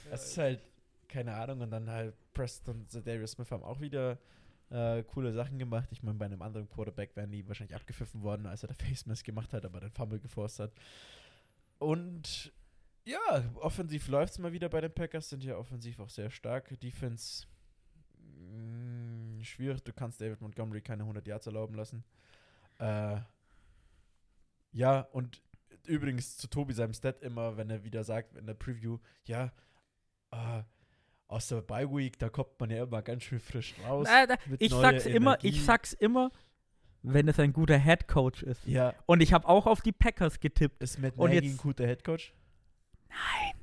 es 0.09 0.31
ist 0.31 0.37
halt, 0.39 0.61
keine 1.07 1.35
Ahnung. 1.35 1.61
Und 1.61 1.69
dann 1.69 1.87
halt 1.87 2.15
Preston 2.33 2.87
und 2.91 3.07
Darius 3.07 3.33
Smith 3.33 3.51
haben 3.51 3.61
auch 3.61 3.79
wieder 3.79 4.17
äh, 4.71 5.03
coole 5.03 5.31
Sachen 5.31 5.59
gemacht. 5.59 5.89
Ich 5.91 6.01
meine, 6.01 6.17
bei 6.17 6.25
einem 6.25 6.41
anderen 6.41 6.67
Quarterback 6.67 7.15
wären 7.15 7.29
die 7.29 7.47
wahrscheinlich 7.47 7.75
abgepfiffen 7.75 8.23
worden, 8.23 8.47
als 8.47 8.63
er 8.63 8.69
der 8.69 8.75
Face 8.75 9.05
Mask 9.05 9.23
gemacht 9.23 9.53
hat, 9.53 9.63
aber 9.63 9.79
den 9.79 9.91
Fumble 9.91 10.19
geforst 10.19 10.59
hat. 10.59 10.71
Und 11.77 12.51
ja, 13.03 13.19
offensiv 13.57 14.07
läuft 14.07 14.33
es 14.33 14.39
mal 14.39 14.53
wieder 14.53 14.69
bei 14.69 14.81
den 14.81 14.91
Packers, 14.91 15.29
sind 15.29 15.43
ja 15.43 15.55
offensiv 15.55 15.99
auch 15.99 16.09
sehr 16.09 16.31
stark. 16.31 16.79
Defense 16.79 17.45
mh, 18.17 19.43
schwierig, 19.43 19.83
du 19.83 19.93
kannst 19.93 20.19
David 20.19 20.41
Montgomery 20.41 20.81
keine 20.81 21.03
100 21.03 21.27
Yards 21.27 21.45
erlauben 21.45 21.75
lassen. 21.75 22.03
Äh, 22.79 23.17
ja, 24.75 24.99
und 25.11 25.41
übrigens 25.87 26.37
zu 26.37 26.47
Tobi 26.47 26.73
seinem 26.73 26.93
Stat 26.93 27.21
immer, 27.21 27.57
wenn 27.57 27.69
er 27.69 27.83
wieder 27.83 28.03
sagt 28.03 28.35
in 28.35 28.45
der 28.45 28.53
Preview, 28.55 28.99
ja, 29.25 29.51
äh, 30.31 30.63
aus 31.27 31.47
der 31.47 31.61
Bye 31.61 31.89
Week, 31.89 32.19
da 32.19 32.29
kommt 32.29 32.59
man 32.59 32.69
ja 32.69 32.83
immer 32.83 33.01
ganz 33.01 33.23
schön 33.23 33.39
frisch 33.39 33.73
raus. 33.83 34.07
Na, 34.09 34.25
da, 34.27 34.35
ich 34.59 34.71
sag's 34.71 35.05
immer, 35.05 35.37
ich 35.39 35.43
Energie. 35.45 35.59
sag's 35.63 35.93
immer, 35.93 36.31
wenn 37.01 37.27
es 37.27 37.39
ein 37.39 37.53
guter 37.53 37.77
Head 37.77 38.07
Coach 38.07 38.43
ist. 38.43 38.65
Ja, 38.67 38.93
Und 39.05 39.21
ich 39.21 39.31
habe 39.33 39.47
auch 39.47 39.65
auf 39.67 39.81
die 39.81 39.91
Packers 39.91 40.39
getippt. 40.39 40.81
ist 40.83 40.99
Matt 40.99 41.17
Und 41.17 41.29
Nagy 41.31 41.35
jetzt- 41.47 41.53
ein 41.53 41.57
guter 41.57 41.85
Headcoach? 41.87 42.33
Nein. 43.09 43.53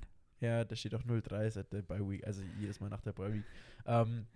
Ja, 0.41 0.65
da 0.65 0.75
steht 0.75 0.95
auch 0.95 1.05
0-3 1.05 1.51
seit 1.51 1.73
der 1.73 1.83
Bye 1.83 2.09
Week, 2.09 2.27
also 2.27 2.43
jedes 2.59 2.81
Mal 2.81 2.89
nach 2.89 3.01
der 3.01 3.13
Bye 3.13 3.33
Week. 3.35 3.45
Ähm, 3.87 4.27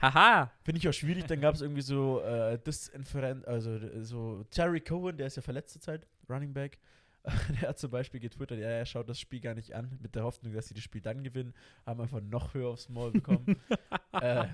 Haha. 0.00 0.50
Finde 0.62 0.78
ich 0.78 0.88
auch 0.88 0.92
schwierig, 0.92 1.26
dann 1.26 1.40
gab 1.40 1.54
es 1.54 1.60
irgendwie 1.60 1.82
so 1.82 2.20
äh, 2.22 2.58
Disinferent, 2.58 3.46
also 3.46 3.76
äh, 3.76 4.02
so 4.02 4.44
Terry 4.50 4.80
Cohen, 4.80 5.16
der 5.16 5.26
ist 5.28 5.36
ja 5.36 5.42
verletzt 5.42 5.72
zur 5.72 5.82
Zeit, 5.82 6.06
Running 6.28 6.52
Back. 6.52 6.78
der 7.60 7.70
hat 7.70 7.78
zum 7.78 7.90
Beispiel 7.90 8.20
getwittert, 8.20 8.58
ja, 8.58 8.68
er 8.68 8.84
schaut 8.84 9.08
das 9.08 9.18
Spiel 9.18 9.40
gar 9.40 9.54
nicht 9.54 9.74
an, 9.74 9.98
mit 10.02 10.14
der 10.14 10.24
Hoffnung, 10.24 10.52
dass 10.52 10.68
sie 10.68 10.74
das 10.74 10.82
Spiel 10.82 11.00
dann 11.00 11.24
gewinnen, 11.24 11.54
haben 11.86 12.00
einfach 12.00 12.20
noch 12.20 12.52
höher 12.52 12.68
aufs 12.68 12.90
Maul 12.90 13.12
bekommen. 13.12 13.58
äh, 14.12 14.46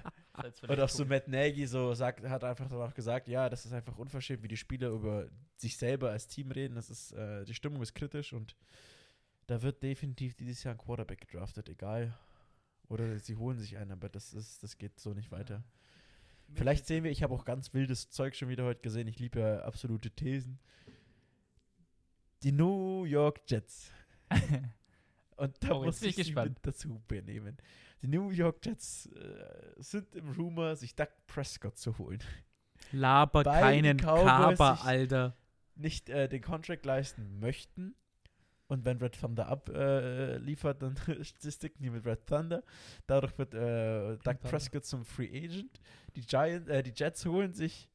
und 0.69 0.81
auch 0.81 0.89
so. 0.89 1.05
Matt 1.05 1.27
Nagy 1.27 1.67
so 1.67 1.93
sagt, 1.95 2.23
hat 2.23 2.45
einfach 2.45 2.69
danach 2.69 2.95
gesagt, 2.95 3.27
ja, 3.27 3.49
das 3.49 3.67
ist 3.67 3.73
einfach 3.73 3.99
unverschämt, 3.99 4.45
wie 4.45 4.49
die 4.49 4.57
Spieler 4.57 4.91
über 4.91 5.27
sich 5.57 5.77
selber 5.77 6.11
als 6.11 6.29
Team 6.29 6.53
reden. 6.53 6.77
Das 6.77 6.91
ist, 6.91 7.13
äh, 7.13 7.45
die 7.45 7.55
Stimmung 7.55 7.83
ist 7.83 7.95
kritisch 7.95 8.33
und 8.33 8.55
da 9.49 9.61
wird 9.63 9.83
definitiv 9.83 10.37
dieses 10.37 10.63
Jahr 10.63 10.75
ein 10.75 10.79
Quarterback 10.79 11.29
gedraftet, 11.29 11.69
egal. 11.69 12.15
Oder 12.91 13.19
sie 13.21 13.37
holen 13.37 13.59
sich 13.59 13.79
einen, 13.79 13.93
aber 13.93 14.09
das 14.11 14.35
ist, 14.35 14.63
das 14.63 14.77
geht 14.77 14.99
so 15.01 15.15
nicht 15.15 15.31
weiter. 15.31 15.63
Vielleicht 16.53 16.87
sehen 16.87 17.05
wir, 17.05 17.11
ich 17.13 17.23
habe 17.23 17.33
auch 17.33 17.45
ganz 17.45 17.73
wildes 17.73 18.11
Zeug 18.11 18.35
schon 18.35 18.49
wieder 18.49 18.65
heute 18.65 18.83
gesehen. 18.83 19.07
Ich 19.07 19.19
liebe 19.21 19.39
ja 19.41 19.61
absolute 19.61 20.11
Thesen. 20.11 20.59
Die 22.43 22.53
New 22.53 23.05
York 23.05 23.41
Jets. 23.49 23.91
Und 25.37 25.57
da 25.63 25.71
Oh, 25.73 25.85
muss 25.85 26.03
ich 26.03 26.17
gespannt. 26.17 26.51
mit 26.55 26.67
dazu 26.67 27.01
benehmen. 27.07 27.57
Die 28.03 28.09
New 28.09 28.31
York 28.31 28.65
Jets 28.67 29.07
äh, 29.07 29.75
sind 29.79 30.15
im 30.17 30.31
Rumor, 30.33 30.75
sich 30.77 30.95
Doug 30.97 31.09
Prescott 31.27 31.79
zu 31.79 31.97
holen. 31.99 32.19
Laber 32.93 33.45
Weil 33.45 33.61
keinen 33.63 33.99
Cowboys 33.99 34.25
Kaber, 34.25 34.83
Alter. 34.85 35.37
Nicht 35.77 36.09
äh, 36.09 36.29
den 36.29 36.43
Contract 36.43 36.85
leisten 36.85 37.39
möchten. 37.39 37.95
Und 38.71 38.85
wenn 38.85 38.99
Red 38.99 39.21
Thunder 39.21 39.49
abliefert, 39.49 39.77
äh, 39.77 40.37
liefert, 40.39 40.81
dann 40.81 40.97
sticken 41.25 41.83
die 41.83 41.91
mit 41.91 42.07
Red 42.07 42.25
Thunder. 42.25 42.63
Dadurch 43.09 43.37
wird 43.37 43.53
äh, 43.53 43.59
Doug 43.59 44.23
Thunder. 44.23 44.35
Prescott 44.35 44.85
zum 44.85 45.05
Free 45.05 45.27
Agent. 45.27 45.81
Die, 46.15 46.21
Giant, 46.21 46.69
äh, 46.69 46.81
die 46.85 46.93
Jets 46.95 47.27
holen 47.27 47.53
sich 47.53 47.91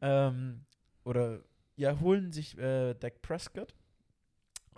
ähm, 0.00 0.64
oder 1.04 1.40
ja, 1.76 2.00
holen 2.00 2.32
sich 2.32 2.58
äh, 2.58 2.94
Dak 2.94 3.22
Prescott. 3.22 3.76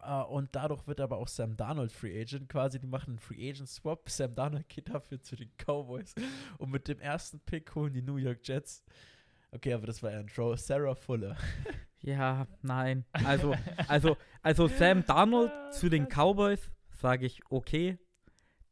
Äh, 0.03 0.25
und 0.25 0.51
dadurch 0.53 0.87
wird 0.87 1.01
aber 1.01 1.17
auch 1.17 1.29
Sam 1.29 1.57
Darnold 1.57 1.91
Free 1.91 2.21
Agent. 2.21 2.51
Quasi, 2.51 2.79
die 2.79 2.87
machen 2.87 3.13
einen 3.13 3.19
Free 3.19 3.49
Agent 3.49 3.71
Swap. 3.71 4.11
Sam 4.11 4.35
Darnold 4.35 4.69
geht 4.69 4.91
dafür 4.91 5.23
zu 5.23 5.37
den 5.37 5.51
Cowboys. 5.57 6.15
Und 6.59 6.71
mit 6.71 6.87
dem 6.87 7.01
ersten 7.01 7.41
Pick 7.41 7.75
holen 7.75 7.95
die 7.95 8.03
New 8.03 8.17
York 8.17 8.41
Jets. 8.47 8.85
Okay, 9.53 9.73
aber 9.73 9.87
das 9.87 10.03
war 10.03 10.13
ja 10.13 10.21
ein 10.21 10.29
Throw. 10.29 10.59
Sarah 10.59 10.95
Fuller. 10.95 11.37
Ja, 12.03 12.47
nein. 12.63 13.05
Also, 13.13 13.55
also, 13.87 14.17
also 14.41 14.69
Sam 14.69 15.05
Darnold 15.05 15.53
zu 15.73 15.91
den 15.91 16.07
Cowboys, 16.09 16.71
sage 16.93 17.27
ich 17.27 17.43
okay. 17.51 17.99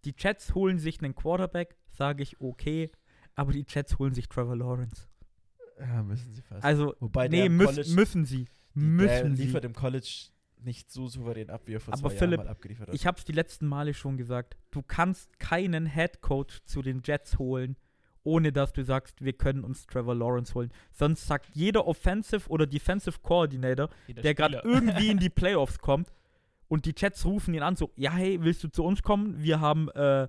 Die 0.07 0.15
Jets 0.17 0.55
holen 0.55 0.79
sich 0.79 1.03
einen 1.03 1.15
Quarterback, 1.15 1.77
sage 1.91 2.23
ich 2.23 2.41
okay. 2.41 2.91
Aber 3.35 3.53
die 3.53 3.67
Jets 3.69 3.99
holen 3.99 4.15
sich 4.15 4.31
Trevor 4.31 4.57
Lawrence. 4.57 5.09
Ja, 5.79 6.03
müssen 6.03 6.33
sie 6.33 6.41
fast. 6.41 6.65
Also, 6.65 6.97
Wobei 7.01 7.29
nee, 7.29 7.51
müssen, 7.51 7.75
College, 7.75 7.91
müssen 7.95 8.25
sie. 8.25 8.49
Müssen 8.73 9.37
sie. 9.37 9.45
liefert 9.45 9.65
im 9.65 9.75
College 9.75 10.31
nicht 10.65 10.91
so 10.91 11.07
souverän 11.07 11.51
ab, 11.51 11.63
wie 11.67 11.75
er 11.75 11.81
vor 11.81 11.95
Aber 11.95 12.11
zwei 12.11 12.17
Philipp, 12.17 12.39
Jahren 12.39 12.47
mal 12.47 12.53
abgeliefert 12.53 12.89
hat. 12.89 12.95
Ich 12.95 13.07
habe 13.07 13.19
es 13.19 13.25
die 13.25 13.33
letzten 13.33 13.67
Male 13.67 13.95
schon 13.95 14.17
gesagt. 14.17 14.57
Du 14.71 14.83
kannst 14.83 15.39
keinen 15.39 15.87
Head 15.87 16.21
Coach 16.21 16.63
zu 16.65 16.83
den 16.83 17.03
Jets 17.05 17.39
holen, 17.39 17.77
ohne 18.29 18.53
dass 18.53 18.73
du 18.73 18.85
sagst, 18.85 19.25
wir 19.25 19.33
können 19.33 19.65
uns 19.65 19.87
Trevor 19.87 20.15
Lawrence 20.15 20.55
holen. 20.55 20.71
Sonst 20.93 21.27
sagt 21.27 21.49
jeder 21.55 21.87
Offensive 21.87 22.49
oder 22.51 22.67
Defensive 22.67 23.19
Coordinator, 23.23 23.89
Jeder 24.07 24.23
der 24.23 24.35
gerade 24.35 24.61
irgendwie 24.63 25.09
in 25.09 25.19
die 25.19 25.31
Playoffs 25.41 25.79
kommt 25.79 26.13
und 26.69 26.85
die 26.85 26.95
Jets 26.97 27.25
rufen 27.25 27.55
ihn 27.55 27.63
an, 27.63 27.77
so, 27.77 27.91
ja, 27.97 28.13
hey, 28.13 28.39
willst 28.43 28.63
du 28.63 28.69
zu 28.69 28.85
uns 28.85 29.03
kommen? 29.03 29.43
Wir 29.43 29.61
haben 29.61 29.89
äh, 29.91 30.29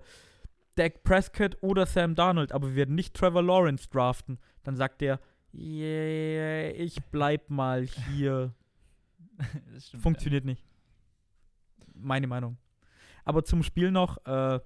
Dak 0.75 1.03
Prescott 1.03 1.57
oder 1.61 1.85
Sam 1.85 2.15
Darnold, 2.15 2.53
aber 2.53 2.69
wir 2.69 2.75
werden 2.75 2.95
nicht 2.95 3.13
Trevor 3.13 3.43
Lawrence 3.43 3.89
draften. 3.89 4.39
Dann 4.63 4.77
sagt 4.77 5.01
der, 5.01 5.19
yeah, 5.53 6.69
ich 6.69 7.03
bleib 7.11 7.49
mal 7.49 7.85
hier. 7.85 8.53
stimmt, 9.79 10.03
Funktioniert 10.03 10.45
nicht. 10.45 10.63
Meine 11.93 12.27
Meinung. 12.27 12.57
Aber 13.25 13.43
zum 13.43 13.61
Spiel 13.61 13.91
noch, 13.91 14.25
äh, 14.25 14.59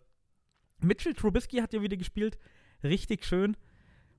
Mitchell 0.79 1.13
Trubisky 1.13 1.57
hat 1.57 1.73
ja 1.73 1.81
wieder 1.81 1.97
gespielt. 1.97 2.37
Richtig 2.83 3.25
schön. 3.25 3.55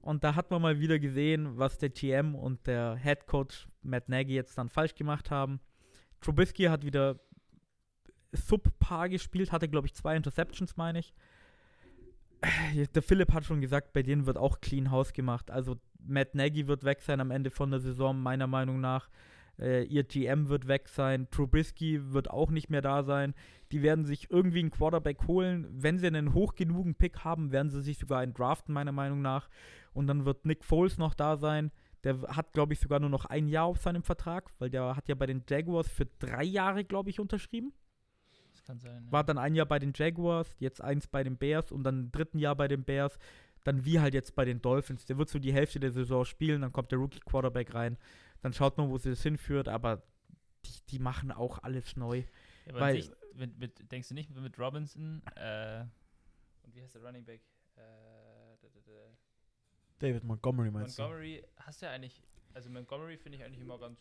Und 0.00 0.22
da 0.22 0.34
hat 0.34 0.50
man 0.50 0.60
mal 0.60 0.80
wieder 0.80 0.98
gesehen, 0.98 1.56
was 1.58 1.78
der 1.78 1.88
GM 1.88 2.34
und 2.34 2.66
der 2.66 2.96
Head 2.96 3.26
Coach 3.26 3.68
Matt 3.82 4.08
Nagy 4.08 4.34
jetzt 4.34 4.58
dann 4.58 4.68
falsch 4.68 4.94
gemacht 4.94 5.30
haben. 5.30 5.60
Trubisky 6.20 6.64
hat 6.64 6.84
wieder 6.84 7.20
subpar 8.32 9.08
gespielt, 9.08 9.52
hatte, 9.52 9.68
glaube 9.68 9.86
ich, 9.86 9.94
zwei 9.94 10.16
Interceptions, 10.16 10.76
meine 10.76 10.98
ich. 10.98 11.14
Äh, 12.42 12.86
Der 12.94 13.02
Philipp 13.02 13.32
hat 13.32 13.44
schon 13.44 13.60
gesagt, 13.60 13.92
bei 13.92 14.02
denen 14.02 14.26
wird 14.26 14.36
auch 14.36 14.60
Clean 14.60 14.90
House 14.90 15.12
gemacht. 15.12 15.50
Also 15.50 15.76
Matt 15.98 16.34
Nagy 16.34 16.66
wird 16.66 16.84
weg 16.84 17.00
sein 17.00 17.20
am 17.20 17.30
Ende 17.30 17.50
von 17.50 17.70
der 17.70 17.80
Saison, 17.80 18.20
meiner 18.20 18.46
Meinung 18.46 18.80
nach. 18.80 19.08
Äh, 19.58 19.84
ihr 19.84 20.04
GM 20.04 20.48
wird 20.48 20.66
weg 20.66 20.88
sein. 20.88 21.28
Trubisky 21.30 22.12
wird 22.12 22.30
auch 22.30 22.50
nicht 22.50 22.70
mehr 22.70 22.82
da 22.82 23.02
sein. 23.02 23.34
Die 23.72 23.82
werden 23.82 24.04
sich 24.04 24.30
irgendwie 24.30 24.60
einen 24.60 24.70
Quarterback 24.70 25.26
holen. 25.26 25.66
Wenn 25.70 25.98
sie 25.98 26.06
einen 26.06 26.34
hoch 26.34 26.54
genugen 26.54 26.94
Pick 26.94 27.20
haben, 27.24 27.52
werden 27.52 27.70
sie 27.70 27.82
sich 27.82 27.98
sogar 27.98 28.20
einen 28.20 28.34
draften, 28.34 28.74
meiner 28.74 28.92
Meinung 28.92 29.22
nach. 29.22 29.48
Und 29.92 30.06
dann 30.06 30.24
wird 30.24 30.44
Nick 30.44 30.64
Foles 30.64 30.98
noch 30.98 31.14
da 31.14 31.36
sein. 31.36 31.70
Der 32.02 32.20
hat, 32.22 32.52
glaube 32.52 32.74
ich, 32.74 32.80
sogar 32.80 33.00
nur 33.00 33.08
noch 33.08 33.24
ein 33.24 33.48
Jahr 33.48 33.64
auf 33.64 33.78
seinem 33.78 34.02
Vertrag, 34.02 34.50
weil 34.58 34.68
der 34.68 34.94
hat 34.94 35.08
ja 35.08 35.14
bei 35.14 35.26
den 35.26 35.42
Jaguars 35.48 35.88
für 35.88 36.06
drei 36.18 36.44
Jahre, 36.44 36.84
glaube 36.84 37.08
ich, 37.08 37.18
unterschrieben. 37.18 37.72
Das 38.52 38.62
kann 38.62 38.78
sein. 38.78 39.04
ja. 39.06 39.12
War 39.12 39.24
dann 39.24 39.38
ein 39.38 39.54
Jahr 39.54 39.66
bei 39.66 39.78
den 39.78 39.92
Jaguars, 39.94 40.54
jetzt 40.58 40.82
eins 40.82 41.06
bei 41.06 41.24
den 41.24 41.38
Bears 41.38 41.72
und 41.72 41.82
dann 41.82 42.04
im 42.04 42.12
dritten 42.12 42.38
Jahr 42.38 42.56
bei 42.56 42.68
den 42.68 42.84
Bears. 42.84 43.18
Dann 43.64 43.86
wie 43.86 43.98
halt 43.98 44.12
jetzt 44.12 44.34
bei 44.34 44.44
den 44.44 44.60
Dolphins. 44.60 45.06
Der 45.06 45.16
wird 45.16 45.30
so 45.30 45.38
die 45.38 45.54
Hälfte 45.54 45.80
der 45.80 45.90
Saison 45.90 46.26
spielen, 46.26 46.60
dann 46.60 46.72
kommt 46.72 46.92
der 46.92 46.98
Rookie-Quarterback 46.98 47.74
rein. 47.74 47.96
Dann 48.44 48.52
schaut 48.52 48.76
man, 48.76 48.90
wo 48.90 48.98
sie 48.98 49.08
das 49.08 49.22
hinführt, 49.22 49.68
aber 49.68 50.02
die, 50.66 50.80
die 50.90 50.98
machen 50.98 51.32
auch 51.32 51.62
alles 51.62 51.96
neu. 51.96 52.18
Ja, 52.18 52.72
aber 52.72 52.80
weil- 52.80 53.00
sich, 53.00 53.10
mit, 53.32 53.58
mit, 53.58 53.90
denkst 53.90 54.08
du 54.08 54.14
nicht 54.14 54.28
mit 54.36 54.58
Robinson 54.58 55.22
äh, 55.34 55.84
und 56.62 56.74
wie 56.74 56.82
heißt 56.82 56.94
der 56.94 57.02
Running 57.02 57.24
Back? 57.24 57.40
Äh, 57.76 57.80
da, 58.60 58.68
da, 58.68 58.80
da. 58.84 58.92
David 59.98 60.24
Montgomery 60.24 60.70
meinst 60.70 60.98
Montgomery 60.98 61.42
hast 61.56 61.80
du 61.80 61.86
ja 61.86 61.92
eigentlich, 61.92 62.22
also 62.52 62.68
Montgomery 62.68 63.16
finde 63.16 63.38
ich 63.38 63.44
eigentlich 63.44 63.62
immer 63.62 63.78
ganz, 63.78 63.98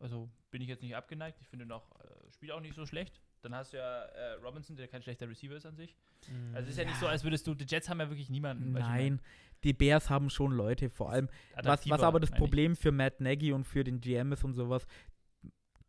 also 0.00 0.28
bin 0.50 0.60
ich 0.60 0.68
jetzt 0.68 0.82
nicht 0.82 0.96
abgeneigt, 0.96 1.40
ich 1.40 1.46
finde 1.46 1.64
noch, 1.64 1.92
äh, 2.00 2.32
spielt 2.32 2.50
auch 2.50 2.60
nicht 2.60 2.74
so 2.74 2.86
schlecht. 2.86 3.20
Dann 3.42 3.54
hast 3.54 3.72
du 3.72 3.76
ja 3.76 4.02
äh, 4.02 4.32
Robinson, 4.42 4.74
der 4.74 4.88
kein 4.88 5.02
schlechter 5.02 5.28
Receiver 5.28 5.54
ist 5.54 5.66
an 5.66 5.76
sich. 5.76 5.94
du? 6.26 6.56
Also 6.56 6.64
es 6.64 6.70
ist 6.70 6.78
ja 6.78 6.86
nicht 6.86 6.98
so, 6.98 7.06
als 7.06 7.22
würdest 7.22 7.46
du, 7.46 7.54
die 7.54 7.66
Jets 7.68 7.88
haben 7.88 8.00
ja 8.00 8.08
wirklich 8.08 8.30
niemanden. 8.30 8.72
du, 8.72 8.80
ich 8.80 8.84
Nein, 8.84 9.20
die 9.64 9.72
Bears 9.72 10.10
haben 10.10 10.30
schon 10.30 10.52
Leute, 10.52 10.90
vor 10.90 11.10
allem. 11.10 11.28
Was, 11.62 11.88
was 11.88 12.02
aber 12.02 12.20
das. 12.20 12.30
Problem 12.30 12.76
für 12.76 12.92
Matt 12.92 13.20
Nagy 13.20 13.52
und 13.52 13.64
für 13.64 13.84
den 13.84 14.00
GM 14.00 14.32
ist 14.32 14.44
und 14.44 14.54
sowas, 14.54 14.86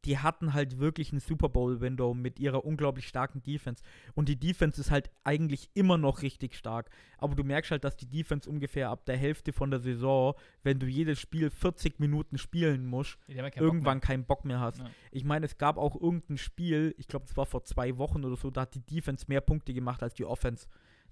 die 0.05 0.19
hatten 0.19 0.53
halt 0.53 0.79
wirklich 0.79 1.11
ein 1.11 1.19
Super 1.19 1.49
Bowl-Window 1.49 2.13
mit 2.13 2.39
ihrer 2.39 2.63
unglaublich 2.63 3.07
starken 3.07 3.41
Defense. 3.41 3.83
Und 4.13 4.29
die 4.29 4.39
Defense 4.39 4.79
ist 4.79 4.91
halt 4.91 5.09
eigentlich 5.23 5.69
immer 5.73 5.97
noch 5.97 6.21
richtig 6.21 6.55
stark. 6.55 6.89
Aber 7.17 7.35
du 7.35 7.43
merkst 7.43 7.71
halt, 7.71 7.83
dass 7.83 7.97
die 7.97 8.07
Defense 8.07 8.47
ungefähr 8.47 8.89
ab 8.89 9.05
der 9.05 9.17
Hälfte 9.17 9.51
von 9.51 9.71
der 9.71 9.79
Saison, 9.79 10.35
wenn 10.63 10.79
du 10.79 10.85
jedes 10.85 11.19
Spiel 11.19 11.49
40 11.49 11.99
Minuten 11.99 12.38
spielen 12.38 12.85
musst, 12.85 13.17
ja 13.27 13.49
keinen 13.49 13.63
irgendwann 13.63 13.99
keinen 13.99 14.25
Bock 14.25 14.45
mehr 14.45 14.59
hast. 14.59 14.79
Ja. 14.79 14.89
Ich 15.11 15.23
meine, 15.23 15.47
es 15.47 15.57
gab 15.57 15.77
auch 15.77 15.99
irgendein 15.99 16.38
Spiel, 16.38 16.93
ich 16.97 17.07
glaube, 17.07 17.25
es 17.25 17.35
war 17.35 17.47
vor 17.47 17.63
zwei 17.63 17.97
Wochen 17.97 18.23
oder 18.23 18.35
so, 18.35 18.51
da 18.51 18.61
hat 18.61 18.75
die 18.75 18.85
Defense 18.85 19.25
mehr 19.27 19.41
Punkte 19.41 19.73
gemacht 19.73 20.03
als 20.03 20.13
die 20.13 20.25
Offense. 20.25 20.67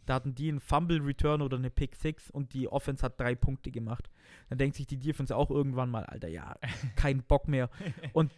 Da 0.05 0.15
hatten 0.15 0.35
die 0.35 0.49
einen 0.49 0.59
Fumble 0.59 1.01
Return 1.01 1.41
oder 1.41 1.57
eine 1.57 1.69
Pick 1.69 1.95
Six 1.95 2.29
und 2.29 2.53
die 2.53 2.67
Offense 2.67 3.03
hat 3.03 3.19
drei 3.19 3.35
Punkte 3.35 3.71
gemacht. 3.71 4.09
Dann 4.49 4.57
denkt 4.57 4.75
sich 4.75 4.87
die 4.87 4.99
Defense 4.99 5.35
auch 5.35 5.49
irgendwann 5.49 5.89
mal, 5.89 6.03
Alter, 6.05 6.27
ja, 6.27 6.57
kein 6.95 7.23
Bock 7.23 7.47
mehr. 7.47 7.69
Und 8.11 8.31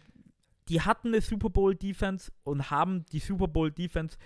die 0.68 0.80
hatten 0.80 1.08
eine 1.08 1.20
Super 1.20 1.50
Bowl 1.50 1.74
Defense 1.74 2.32
und 2.44 2.70
haben 2.70 3.06
die 3.06 3.20
Super 3.20 3.48
Bowl 3.48 3.70
Defense 3.70 4.18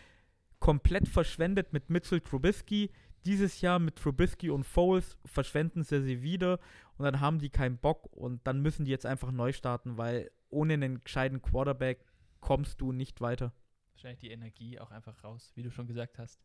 komplett 0.58 1.08
verschwendet 1.08 1.72
mit 1.72 1.90
Mitchell 1.90 2.20
Trubisky. 2.20 2.90
Dieses 3.26 3.60
Jahr 3.60 3.78
mit 3.78 3.96
Trubisky 3.96 4.50
und 4.50 4.64
Foles 4.64 5.18
verschwenden 5.26 5.82
sie 5.82 6.02
sie 6.02 6.22
wieder 6.22 6.58
und 6.96 7.04
dann 7.04 7.20
haben 7.20 7.38
die 7.38 7.50
keinen 7.50 7.76
Bock 7.76 8.06
und 8.12 8.46
dann 8.46 8.60
müssen 8.60 8.84
die 8.84 8.90
jetzt 8.90 9.04
einfach 9.04 9.30
neu 9.30 9.52
starten, 9.52 9.98
weil 9.98 10.30
ohne 10.48 10.74
einen 10.74 11.04
gescheiten 11.04 11.42
Quarterback 11.42 12.04
kommst 12.40 12.80
du 12.80 12.92
nicht 12.92 13.20
weiter. 13.20 13.52
Wahrscheinlich 13.92 14.20
die 14.20 14.30
Energie 14.30 14.78
auch 14.80 14.90
einfach 14.90 15.22
raus, 15.22 15.52
wie 15.54 15.62
du 15.62 15.70
schon 15.70 15.86
gesagt 15.86 16.18
hast. 16.18 16.40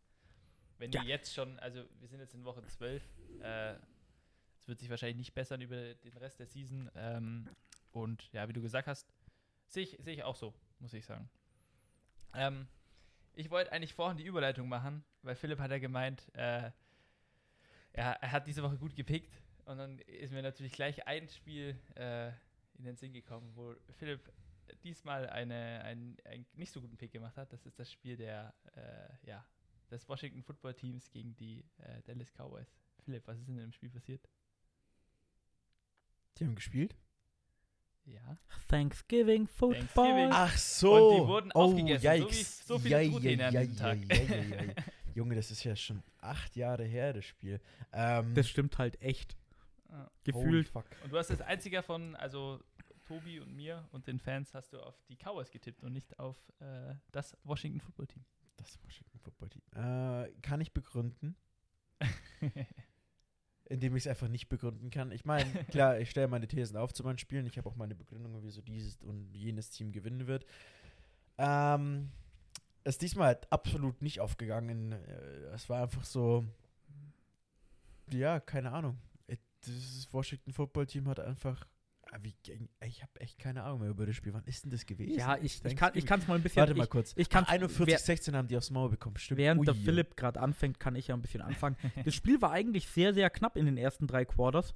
Wenn 0.78 0.92
Ja. 0.92 1.02
die 1.02 1.08
jetzt 1.08 1.34
schon, 1.34 1.58
also 1.60 1.84
wir 2.00 2.08
sind 2.08 2.20
jetzt 2.20 2.34
in 2.34 2.44
Woche 2.44 2.64
12, 2.66 3.04
äh, 3.42 3.74
es 4.58 4.68
wird 4.68 4.80
sich 4.80 4.90
wahrscheinlich 4.90 5.18
nicht 5.18 5.34
bessern 5.34 5.62
über 5.62 5.94
den 5.96 6.18
Rest 6.18 6.40
der 6.40 6.48
Season. 6.48 6.90
Ähm, 6.96 7.50
und 7.92 8.32
ja, 8.34 8.48
wie 8.50 8.54
du 8.54 8.62
gesagt 8.62 8.88
hast, 8.88 9.08
sehe 9.68 9.84
ich, 9.84 9.98
sehe 10.02 10.14
ich 10.16 10.24
auch 10.24 10.36
so, 10.36 10.54
muss 10.80 10.94
ich 10.94 11.06
sagen. 11.06 11.30
Ähm, 12.34 12.68
ich 13.34 13.50
wollte 13.50 13.72
eigentlich 13.72 13.94
vorhin 13.94 14.18
die 14.18 14.26
Überleitung 14.26 14.68
machen, 14.68 15.04
weil 15.22 15.36
Philipp 15.36 15.60
hat 15.60 15.72
ja 15.72 15.80
gemeint, 15.80 16.28
äh, 16.34 16.72
er, 17.94 18.12
er 18.22 18.32
hat 18.32 18.48
diese 18.48 18.64
Woche 18.64 18.78
gut 18.78 18.96
gepickt 18.96 19.42
und 19.66 19.78
dann 19.78 20.00
ist 20.00 20.32
mir 20.34 20.42
natürlich 20.42 20.74
gleich 20.74 21.08
ein 21.08 21.30
Spiel 21.30 21.78
äh, 21.96 22.30
in 22.78 22.84
den 22.84 22.98
Sinn 22.98 23.14
gekommen, 23.14 23.52
wo 23.56 23.76
Philipp 23.92 24.32
diesmal 24.84 25.30
eine, 25.30 25.82
einen, 25.84 26.18
einen 26.26 26.46
nicht 26.54 26.72
so 26.72 26.82
guten 26.82 26.98
Pick 26.98 27.12
gemacht 27.12 27.38
hat. 27.38 27.54
Das 27.54 27.66
ist 27.66 27.80
das 27.80 27.92
Spiel 27.92 28.18
der, 28.18 28.54
äh, 28.76 29.28
ja, 29.28 29.46
des 29.92 30.08
Washington 30.10 30.42
Football 30.44 30.74
Teams 30.74 31.10
gegen 31.12 31.36
die 31.36 31.64
äh, 31.78 32.02
Dallas 32.04 32.32
Cowboys. 32.34 32.76
Philipp, 33.04 33.28
was 33.28 33.38
ist 33.40 33.48
denn 33.48 33.58
im 33.60 33.72
Spiel 33.72 33.90
passiert? 33.90 34.28
Die 36.38 36.46
haben 36.46 36.56
gespielt? 36.56 36.96
Ja. 38.06 38.38
Thanksgiving 38.68 39.48
Football. 39.48 39.86
Thanksgiving. 39.88 40.30
Ach 40.32 40.58
so. 40.58 40.94
Und 41.10 41.24
die 41.24 41.28
wurden 41.28 41.52
aufgegessen, 41.54 42.22
so 42.22 42.30
wie- 42.30 42.44
so 42.44 42.80
viele 42.80 43.02
jei, 43.36 43.46
an 43.46 43.52
diesem 43.54 43.78
Tag. 43.78 43.98
Junge, 45.16 45.36
das 45.36 45.50
ist 45.50 45.64
ja 45.64 45.76
schon 45.76 46.04
acht 46.20 46.56
Jahre 46.56 46.84
her, 46.84 47.14
das 47.14 47.26
Spiel. 47.26 47.62
Ähm, 47.94 48.34
Das 48.36 48.50
stimmt 48.50 48.78
halt 48.78 49.02
echt. 49.02 49.38
Holy 49.90 50.08
Gefühlt. 50.26 50.68
Fuck. 50.70 50.86
Und 51.04 51.14
du 51.14 51.18
hast 51.18 51.32
als 51.32 51.40
einziger 51.42 51.82
von, 51.82 52.16
also 52.18 52.60
Tobi 53.06 53.40
und 53.40 53.56
mir 53.56 53.88
und 53.92 54.08
den 54.08 54.20
Fans 54.20 54.54
hast 54.54 54.74
du 54.74 54.80
auf 54.82 55.00
die 55.08 55.16
Cowboys 55.16 55.52
getippt 55.52 55.84
und 55.84 55.94
nicht 55.94 56.20
auf 56.20 56.36
äh, 56.60 56.96
das 57.12 57.38
Washington 57.44 57.80
Football 57.80 58.08
Team. 58.08 58.26
Das 58.58 58.80
Washington 58.84 59.20
Football 59.20 59.50
Team. 59.50 59.62
Äh, 59.76 60.32
kann 60.42 60.62
ich 60.62 60.74
begründen, 60.74 61.36
indem 63.66 63.96
ich 63.96 64.04
es 64.04 64.08
einfach 64.08 64.28
nicht 64.28 64.48
begründen 64.50 64.90
kann. 64.90 65.12
Ich 65.12 65.26
meine, 65.26 65.46
klar, 65.66 66.00
ich 66.00 66.10
stelle 66.10 66.28
meine 66.28 66.48
Thesen 66.48 66.78
auf 66.78 66.94
zu 66.94 67.04
meinen 67.04 67.18
Spielen. 67.18 67.46
Ich 67.46 67.58
habe 67.58 67.70
auch 67.70 67.76
meine 67.76 67.96
Begründung, 67.96 68.44
wieso 68.44 68.62
dieses 68.62 69.02
und 69.04 69.34
jenes 69.34 69.70
Team 69.72 69.92
gewinnen 69.92 70.28
wird. 70.28 70.46
Ähm, 71.38 72.12
ist 72.84 73.02
diesmal 73.02 73.28
halt 73.28 73.52
absolut 73.52 74.02
nicht 74.02 74.22
aufgegangen. 74.22 74.92
Äh, 74.94 75.46
Es 75.54 75.68
war 75.70 75.84
einfach 75.84 76.04
so, 76.04 76.46
ja, 78.12 78.40
keine 78.40 78.72
Ahnung. 78.72 78.98
Äh, 79.28 79.38
Dieses 79.66 80.12
Washington 80.14 80.54
Football 80.54 80.86
Team 80.86 81.08
hat 81.08 81.20
einfach, 81.20 81.68
wie, 82.22 82.36
ich 82.86 83.02
habe 83.02 83.20
echt 83.20 83.38
keine 83.40 83.64
Ahnung 83.64 83.82
mehr 83.82 83.90
über 83.90 84.06
das 84.06 84.16
Spiel. 84.16 84.34
Wann 84.34 84.44
ist 84.46 84.64
denn 84.64 84.72
das 84.72 84.86
gewesen? 84.86 85.18
Ja, 85.20 85.38
ich, 85.38 85.64
ich 85.64 85.76
kann 85.76 85.92
ich 85.96 86.06
kann's 86.06 86.28
mal 86.28 86.36
ein 86.36 86.42
bisschen. 86.44 86.62
Warte 86.62 86.76
mal 86.76 86.84
ich, 86.86 86.90
kurz. 86.90 87.14
ich 87.16 87.30
kann's- 87.30 87.50
41, 87.50 87.88
wer- 87.88 88.00
16 88.00 88.36
haben 88.36 88.48
die 88.48 88.58
aufs 88.58 88.70
Maul 88.72 88.90
bekommen. 88.90 89.18
Stimmt. 89.18 89.38
Während 89.40 89.68
der 89.68 89.76
Ui, 89.76 89.80
Philipp 89.82 90.16
gerade 90.18 90.40
anfängt, 90.40 90.80
kann 90.80 90.96
ich 90.96 91.08
ja 91.08 91.16
ein 91.16 91.22
bisschen 91.22 91.42
anfangen. 91.42 91.76
das 92.06 92.14
Spiel 92.16 92.42
war 92.42 92.52
eigentlich 92.52 92.88
sehr, 92.88 93.14
sehr 93.14 93.30
knapp 93.30 93.58
in 93.58 93.66
den 93.66 93.78
ersten 93.78 94.08
drei 94.08 94.26
Quarters. 94.26 94.74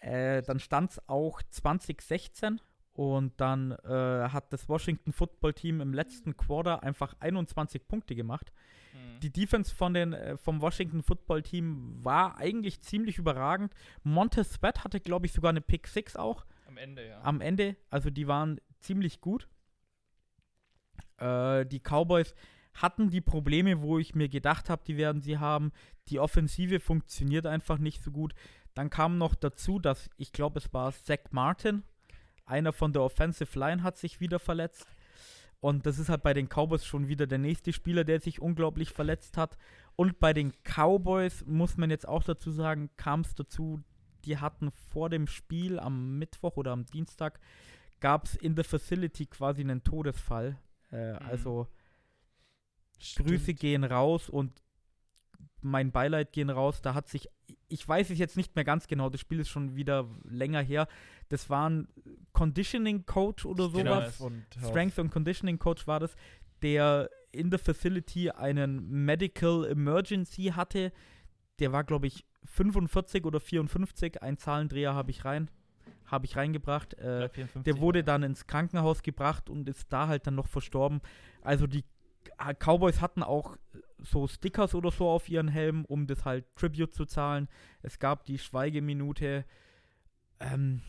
Äh, 0.00 0.42
dann 0.42 0.60
stand 0.60 0.92
es 0.92 1.08
auch 1.08 1.42
2016 1.50 2.60
und 2.92 3.40
dann 3.40 3.72
äh, 3.72 4.28
hat 4.28 4.52
das 4.52 4.68
Washington 4.68 5.12
Football 5.12 5.54
Team 5.54 5.80
im 5.80 5.92
letzten 5.94 6.36
Quarter 6.36 6.82
einfach 6.82 7.14
21 7.20 7.86
Punkte 7.86 8.14
gemacht. 8.14 8.52
Mhm. 8.92 9.20
Die 9.20 9.30
Defense 9.32 9.74
von 9.74 9.94
den, 9.94 10.12
äh, 10.12 10.36
vom 10.36 10.60
Washington 10.60 11.02
Football 11.02 11.42
Team 11.42 11.98
war 12.04 12.38
eigentlich 12.38 12.80
ziemlich 12.80 13.18
überragend. 13.18 13.72
Montez 14.02 14.52
Sweat 14.54 14.84
hatte, 14.84 15.00
glaube 15.00 15.26
ich, 15.26 15.32
sogar 15.32 15.50
eine 15.50 15.60
Pick 15.60 15.86
6 15.88 16.16
auch 16.16 16.44
Am 16.68 16.76
Ende, 16.76 17.08
ja. 17.08 17.22
am 17.22 17.40
Ende. 17.40 17.76
Also 17.88 18.10
die 18.10 18.28
waren 18.28 18.60
ziemlich 18.78 19.20
gut. 19.20 19.48
Äh, 21.16 21.64
die 21.66 21.80
Cowboys 21.80 22.34
hatten 22.74 23.08
die 23.08 23.22
Probleme, 23.22 23.80
wo 23.80 23.98
ich 23.98 24.14
mir 24.14 24.28
gedacht 24.28 24.68
habe, 24.68 24.82
die 24.86 24.98
werden 24.98 25.22
sie 25.22 25.38
haben. 25.38 25.72
Die 26.08 26.20
Offensive 26.20 26.78
funktioniert 26.78 27.46
einfach 27.46 27.78
nicht 27.78 28.02
so 28.02 28.10
gut. 28.10 28.34
Dann 28.74 28.90
kam 28.90 29.16
noch 29.18 29.34
dazu, 29.34 29.78
dass 29.78 30.10
ich 30.18 30.30
glaube, 30.32 30.58
es 30.58 30.72
war 30.72 30.92
Zach 30.92 31.18
Martin, 31.30 31.82
einer 32.44 32.72
von 32.72 32.92
der 32.92 33.02
Offensive 33.02 33.58
Line, 33.58 33.82
hat 33.82 33.96
sich 33.96 34.20
wieder 34.20 34.38
verletzt. 34.38 34.86
Und 35.60 35.86
das 35.86 35.98
ist 35.98 36.10
halt 36.10 36.22
bei 36.22 36.34
den 36.34 36.48
Cowboys 36.48 36.84
schon 36.84 37.08
wieder 37.08 37.26
der 37.26 37.38
nächste 37.38 37.72
Spieler, 37.72 38.04
der 38.04 38.20
sich 38.20 38.40
unglaublich 38.40 38.92
verletzt 38.92 39.36
hat. 39.36 39.56
Und 39.96 40.20
bei 40.20 40.32
den 40.32 40.52
Cowboys 40.62 41.44
muss 41.46 41.76
man 41.76 41.90
jetzt 41.90 42.06
auch 42.06 42.22
dazu 42.22 42.50
sagen, 42.50 42.90
kam 42.96 43.22
es 43.22 43.34
dazu, 43.34 43.82
die 44.28 44.38
hatten 44.38 44.70
vor 44.70 45.08
dem 45.10 45.26
Spiel 45.26 45.78
am 45.80 46.18
Mittwoch 46.18 46.56
oder 46.56 46.72
am 46.72 46.84
Dienstag, 46.84 47.40
gab 48.00 48.26
es 48.26 48.34
in 48.36 48.54
der 48.54 48.64
Facility 48.64 49.26
quasi 49.26 49.62
einen 49.62 49.82
Todesfall. 49.82 50.56
Äh, 50.92 51.12
Mhm. 51.14 51.18
Also 51.28 51.66
Stimmt. 52.98 53.28
Grüße 53.28 53.54
gehen 53.54 53.84
raus 53.84 54.28
und 54.28 54.62
mein 55.60 55.90
Beileid 55.92 56.32
gehen 56.32 56.50
raus. 56.50 56.82
Da 56.82 56.94
hat 56.94 57.08
sich, 57.08 57.28
ich 57.68 57.86
weiß 57.88 58.10
es 58.10 58.18
jetzt 58.18 58.36
nicht 58.36 58.54
mehr 58.56 58.64
ganz 58.64 58.86
genau, 58.86 59.08
das 59.10 59.20
Spiel 59.20 59.40
ist 59.40 59.48
schon 59.48 59.76
wieder 59.76 60.08
länger 60.24 60.62
her. 60.62 60.86
Das 61.28 61.48
war 61.50 61.68
ein 61.68 61.88
Conditioning 62.32 63.06
Coach 63.06 63.44
oder 63.46 63.68
Genau, 63.70 63.94
sowas. 64.00 64.20
und 64.20 64.44
Strength 64.62 64.98
and 64.98 65.10
Conditioning 65.12 65.58
Coach 65.58 65.86
war 65.86 66.00
das, 66.00 66.14
der 66.62 67.10
in 67.32 67.50
der 67.50 67.58
Facility 67.58 68.30
einen 68.30 68.88
Medical 69.04 69.64
Emergency 69.66 70.44
hatte. 70.54 70.92
Der 71.58 71.72
war, 71.72 71.84
glaube 71.84 72.06
ich, 72.06 72.24
45 72.44 73.24
oder 73.24 73.40
54. 73.40 74.22
Ein 74.22 74.38
Zahlendreher 74.38 74.94
habe 74.94 75.10
ich 75.10 75.24
rein, 75.24 75.50
habe 76.06 76.26
ich 76.26 76.36
reingebracht. 76.36 76.94
Äh, 76.94 77.18
glaub, 77.18 77.34
54 77.34 77.62
der 77.64 77.80
wurde 77.80 77.98
war. 78.00 78.04
dann 78.04 78.22
ins 78.22 78.46
Krankenhaus 78.46 79.02
gebracht 79.02 79.50
und 79.50 79.68
ist 79.68 79.92
da 79.92 80.08
halt 80.08 80.26
dann 80.26 80.34
noch 80.34 80.46
verstorben. 80.48 81.00
Also 81.42 81.66
die 81.66 81.84
K- 82.38 82.54
Cowboys 82.54 83.00
hatten 83.00 83.22
auch 83.22 83.56
so 83.98 84.26
Stickers 84.28 84.74
oder 84.74 84.90
so 84.90 85.08
auf 85.08 85.28
ihren 85.28 85.48
Helmen, 85.48 85.84
um 85.84 86.06
das 86.06 86.24
halt 86.24 86.44
Tribute 86.56 86.94
zu 86.94 87.04
zahlen. 87.04 87.48
Es 87.82 87.98
gab 87.98 88.24
die 88.24 88.38
Schweigeminute. 88.38 89.44
Ähm, 90.40 90.82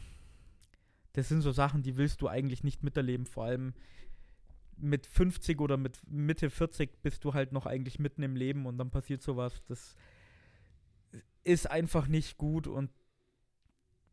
das 1.14 1.28
sind 1.28 1.42
so 1.42 1.52
Sachen, 1.52 1.82
die 1.82 1.98
willst 1.98 2.22
du 2.22 2.28
eigentlich 2.28 2.64
nicht 2.64 2.84
miterleben. 2.84 3.26
Vor 3.26 3.46
allem 3.46 3.74
mit 4.78 5.08
50 5.08 5.60
oder 5.60 5.76
mit 5.76 6.00
Mitte 6.08 6.50
40 6.50 7.02
bist 7.02 7.24
du 7.26 7.34
halt 7.34 7.52
noch 7.52 7.66
eigentlich 7.66 8.00
mitten 8.00 8.22
im 8.24 8.36
Leben 8.36 8.66
und 8.66 8.78
dann 8.78 8.92
passiert 8.92 9.22
sowas. 9.22 9.62
Das 9.66 9.96
ist 11.44 11.70
einfach 11.70 12.08
nicht 12.08 12.38
gut 12.38 12.68
und 12.68 12.92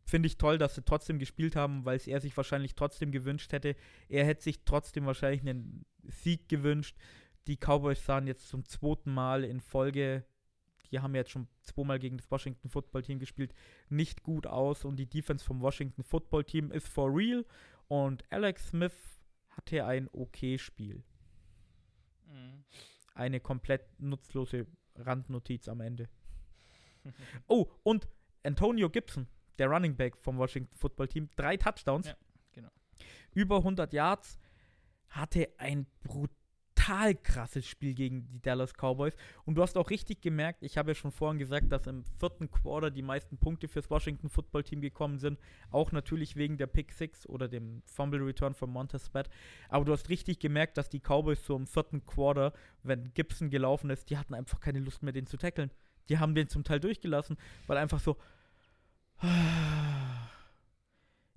finde 0.04 0.28
ich 0.28 0.38
toll, 0.38 0.58
dass 0.58 0.74
sie 0.74 0.82
trotzdem 0.82 1.18
gespielt 1.18 1.56
haben, 1.56 1.84
weil 1.84 1.96
es 1.96 2.06
er 2.06 2.20
sich 2.20 2.36
wahrscheinlich 2.36 2.74
trotzdem 2.74 3.10
gewünscht 3.10 3.52
hätte. 3.52 3.74
Er 4.08 4.24
hätte 4.24 4.42
sich 4.42 4.64
trotzdem 4.64 5.04
wahrscheinlich 5.06 5.40
einen 5.40 5.84
Sieg 6.04 6.48
gewünscht. 6.48 6.96
Die 7.48 7.56
Cowboys 7.56 8.04
sahen 8.04 8.26
jetzt 8.26 8.48
zum 8.48 8.64
zweiten 8.64 9.12
Mal 9.12 9.44
in 9.44 9.60
Folge, 9.60 10.24
die 10.90 11.00
haben 11.00 11.14
jetzt 11.14 11.30
schon 11.30 11.48
zweimal 11.62 11.98
gegen 11.98 12.16
das 12.16 12.30
Washington 12.30 12.68
Football 12.68 13.02
Team 13.02 13.18
gespielt, 13.18 13.52
nicht 13.88 14.22
gut 14.22 14.46
aus 14.46 14.84
und 14.84 14.96
die 14.96 15.08
Defense 15.08 15.44
vom 15.44 15.60
Washington 15.60 16.04
Football 16.04 16.44
Team 16.44 16.70
ist 16.70 16.88
for 16.88 17.14
real 17.14 17.44
und 17.88 18.24
Alex 18.30 18.68
Smith 18.68 18.94
hatte 19.50 19.84
ein 19.84 20.08
okay 20.12 20.58
Spiel. 20.58 21.02
Mhm. 22.26 22.64
Eine 23.14 23.40
komplett 23.40 23.82
nutzlose 23.98 24.66
Randnotiz 24.96 25.68
am 25.68 25.80
Ende. 25.80 26.08
Oh, 27.46 27.70
und 27.82 28.08
Antonio 28.42 28.88
Gibson, 28.88 29.26
der 29.58 29.68
Running 29.68 29.96
Back 29.96 30.16
vom 30.16 30.38
Washington 30.38 30.74
Football 30.76 31.08
Team, 31.08 31.28
drei 31.36 31.56
Touchdowns. 31.56 32.06
Ja, 32.06 32.16
genau. 32.52 32.70
Über 33.34 33.58
100 33.58 33.92
Yards. 33.92 34.38
Hatte 35.08 35.48
ein 35.58 35.86
brutal 36.02 37.14
krasses 37.14 37.66
Spiel 37.66 37.94
gegen 37.94 38.26
die 38.28 38.40
Dallas 38.40 38.74
Cowboys. 38.74 39.14
Und 39.44 39.54
du 39.54 39.62
hast 39.62 39.78
auch 39.78 39.88
richtig 39.90 40.20
gemerkt, 40.20 40.62
ich 40.62 40.76
habe 40.76 40.90
ja 40.90 40.94
schon 40.94 41.10
vorhin 41.10 41.38
gesagt, 41.38 41.70
dass 41.72 41.86
im 41.86 42.04
vierten 42.18 42.50
Quarter 42.50 42.90
die 42.90 43.02
meisten 43.02 43.38
Punkte 43.38 43.68
fürs 43.68 43.88
Washington 43.88 44.28
Football 44.28 44.64
Team 44.64 44.80
gekommen 44.80 45.18
sind. 45.18 45.38
Auch 45.70 45.92
natürlich 45.92 46.36
wegen 46.36 46.58
der 46.58 46.66
Pick 46.66 46.92
Six 46.92 47.26
oder 47.28 47.48
dem 47.48 47.82
Fumble 47.86 48.20
Return 48.22 48.54
von 48.54 48.70
Montez 48.70 49.06
Sweat. 49.06 49.30
Aber 49.68 49.84
du 49.84 49.92
hast 49.92 50.08
richtig 50.08 50.38
gemerkt, 50.38 50.76
dass 50.76 50.88
die 50.88 51.00
Cowboys 51.00 51.44
so 51.44 51.56
im 51.56 51.66
vierten 51.66 52.04
Quarter, 52.04 52.52
wenn 52.82 53.14
Gibson 53.14 53.48
gelaufen 53.48 53.90
ist, 53.90 54.10
die 54.10 54.18
hatten 54.18 54.34
einfach 54.34 54.60
keine 54.60 54.80
Lust 54.80 55.02
mehr, 55.02 55.12
den 55.12 55.26
zu 55.26 55.36
tackeln. 55.36 55.70
Die 56.08 56.18
haben 56.18 56.34
den 56.34 56.48
zum 56.48 56.64
Teil 56.64 56.80
durchgelassen, 56.80 57.36
weil 57.66 57.76
einfach 57.76 58.00
so. 58.00 58.16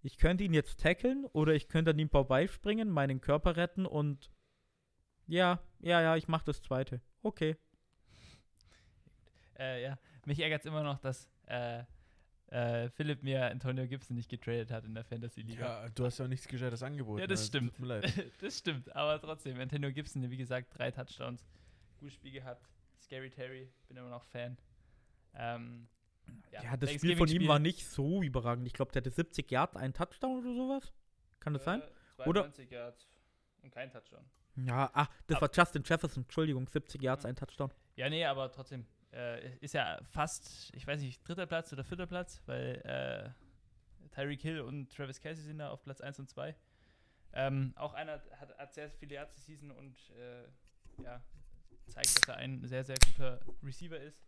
Ich 0.02 0.18
könnte 0.18 0.46
ihn 0.46 0.54
jetzt 0.54 0.80
tackeln 0.80 1.26
oder 1.34 1.54
ich 1.54 1.68
könnte 1.68 1.92
an 1.92 2.00
ihm 2.00 2.10
vorbeispringen, 2.10 2.90
meinen 2.90 3.20
Körper 3.20 3.58
retten 3.58 3.86
und. 3.86 4.32
Ja, 5.28 5.60
ja, 5.82 6.02
ja, 6.02 6.16
ich 6.16 6.30
mache 6.30 6.46
das 6.46 6.62
zweite. 6.62 7.02
Okay. 7.22 7.58
Äh, 9.58 9.84
ja, 9.84 10.00
mich 10.26 10.40
ärgert 10.40 10.62
es 10.62 10.66
immer 10.66 10.84
noch, 10.84 11.00
dass 11.00 11.30
äh, 11.48 11.84
äh, 12.48 12.90
Philipp 12.90 13.24
mir 13.24 13.46
Antonio 13.52 13.88
Gibson 13.88 14.16
nicht 14.16 14.30
getradet 14.30 14.72
hat 14.72 14.86
in 14.86 14.96
der 14.96 15.04
Fantasy-Liga. 15.04 15.84
Ja, 15.84 15.90
du 15.90 16.06
hast 16.06 16.18
ja 16.18 16.26
auch 16.26 16.30
nichts 16.30 16.48
Gescheites 16.48 16.82
angeboten. 16.82 17.20
Ja, 17.20 17.28
das 17.28 17.42
also, 17.42 17.50
stimmt. 17.50 17.76
Tut 17.76 17.80
mir 17.80 18.00
leid. 18.00 18.32
das 18.42 18.58
stimmt, 18.58 18.96
aber 18.96 19.20
trotzdem, 19.20 19.60
Antonio 19.60 19.92
Gibson, 19.92 20.30
wie 20.30 20.38
gesagt, 20.38 20.78
drei 20.78 20.92
Touchdowns, 20.92 21.46
gutes 22.00 22.16
Spiel 22.16 22.32
gehabt. 22.32 22.68
Scary 23.00 23.30
Terry, 23.30 23.72
bin 23.88 23.98
immer 23.98 24.10
noch 24.10 24.24
Fan. 24.26 24.58
Ähm, 25.36 25.88
Ja, 26.52 26.78
das 26.78 26.92
Spiel 26.94 27.16
von 27.18 27.28
ihm 27.28 27.48
war 27.48 27.60
nicht 27.60 27.88
so 27.88 28.22
überragend. 28.22 28.68
Ich 28.68 28.74
glaube, 28.74 28.92
der 28.92 29.02
hatte 29.02 29.10
70 29.10 29.50
Yards, 29.50 29.76
einen 29.76 29.94
Touchdown 29.94 30.40
oder 30.40 30.54
sowas. 30.54 30.94
Kann 31.40 31.54
das 31.54 31.64
sein? 31.64 31.82
Äh, 31.82 32.24
Oder- 32.28 32.42
92 32.44 32.70
Yards 32.72 33.08
und 33.64 33.72
kein 33.72 33.90
Touchdown. 33.92 34.24
Ja, 34.56 34.90
ach, 34.94 35.10
das 35.28 35.38
Ab- 35.38 35.42
war 35.44 35.50
Justin 35.54 35.84
Jefferson. 35.86 36.24
Entschuldigung, 36.24 36.68
70 36.68 37.02
Yards, 37.02 37.24
Ja. 37.24 37.30
ein 37.30 37.36
Touchdown. 37.36 37.72
Ja, 37.96 38.10
nee, 38.10 38.26
aber 38.26 38.52
trotzdem. 38.52 38.86
Äh, 39.12 39.56
ist 39.58 39.74
ja 39.74 40.00
fast, 40.04 40.72
ich 40.76 40.86
weiß 40.86 41.02
nicht, 41.02 41.28
dritter 41.28 41.48
Platz 41.48 41.74
oder 41.74 41.84
vierter 41.84 42.06
Platz, 42.06 42.42
weil 42.46 42.76
äh, 42.86 44.10
Tyreek 44.12 44.42
Hill 44.42 44.62
und 44.62 44.94
Travis 44.96 45.20
Casey 45.20 45.44
sind 45.44 45.58
da 45.60 45.72
auf 45.72 45.82
Platz 45.82 46.00
1 46.02 46.20
und 46.20 46.30
2. 46.30 46.56
Ähm, 47.34 47.74
auch 47.76 47.94
einer 47.96 48.22
hat, 48.40 48.56
hat 48.60 48.74
sehr 48.74 48.90
viele 48.92 49.16
Yards 49.16 49.34
die 49.36 49.42
Season 49.42 49.72
und 49.72 49.98
äh, 50.12 50.44
ja, 51.04 51.24
zeigt, 51.90 52.18
dass 52.18 52.28
er 52.28 52.38
ein 52.38 52.66
sehr, 52.68 52.84
sehr 52.84 52.98
guter 52.98 53.40
Receiver 53.64 54.00
ist. 54.00 54.24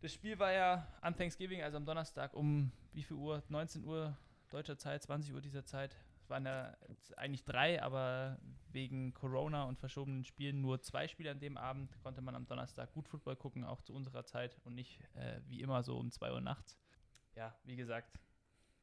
Das 0.00 0.12
Spiel 0.12 0.38
war 0.38 0.52
ja 0.52 0.86
an 1.00 1.16
Thanksgiving, 1.16 1.62
also 1.62 1.76
am 1.76 1.86
Donnerstag 1.86 2.34
um 2.34 2.72
wie 2.92 3.02
viel 3.02 3.16
Uhr? 3.16 3.42
19 3.48 3.84
Uhr 3.84 4.16
deutscher 4.50 4.76
Zeit, 4.76 5.02
20 5.02 5.32
Uhr 5.32 5.40
dieser 5.40 5.64
Zeit. 5.64 5.96
Es 6.20 6.30
waren 6.30 6.46
ja 6.46 6.76
eigentlich 7.16 7.44
drei, 7.44 7.82
aber 7.82 8.38
wegen 8.70 9.12
Corona 9.12 9.64
und 9.64 9.78
verschobenen 9.78 10.24
Spielen 10.24 10.60
nur 10.60 10.80
zwei 10.82 11.08
Spiele 11.08 11.30
an 11.30 11.40
dem 11.40 11.56
Abend 11.56 11.98
konnte 12.02 12.20
man 12.20 12.34
am 12.34 12.46
Donnerstag 12.46 12.92
gut 12.92 13.08
Football 13.08 13.36
gucken, 13.36 13.64
auch 13.64 13.80
zu 13.82 13.94
unserer 13.94 14.24
Zeit 14.24 14.60
und 14.64 14.74
nicht 14.74 15.00
äh, 15.14 15.40
wie 15.48 15.60
immer 15.60 15.82
so 15.82 15.98
um 15.98 16.10
2 16.10 16.32
Uhr 16.32 16.40
nachts. 16.40 16.78
Ja, 17.34 17.56
wie 17.64 17.76
gesagt, 17.76 18.18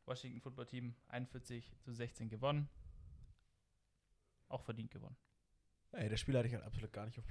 Washington 0.06 0.42
Football 0.42 0.66
Team 0.66 0.96
41 1.08 1.72
zu 1.82 1.94
16 1.94 2.30
gewonnen. 2.30 2.68
Auch 4.48 4.64
verdient 4.64 4.92
gewonnen. 4.92 5.18
Ey, 5.92 6.10
das 6.10 6.20
Spiel 6.20 6.38
hatte 6.38 6.48
ich 6.48 6.54
halt 6.54 6.64
absolut 6.64 6.92
gar 6.92 7.06
nicht 7.06 7.20
auf 7.20 7.28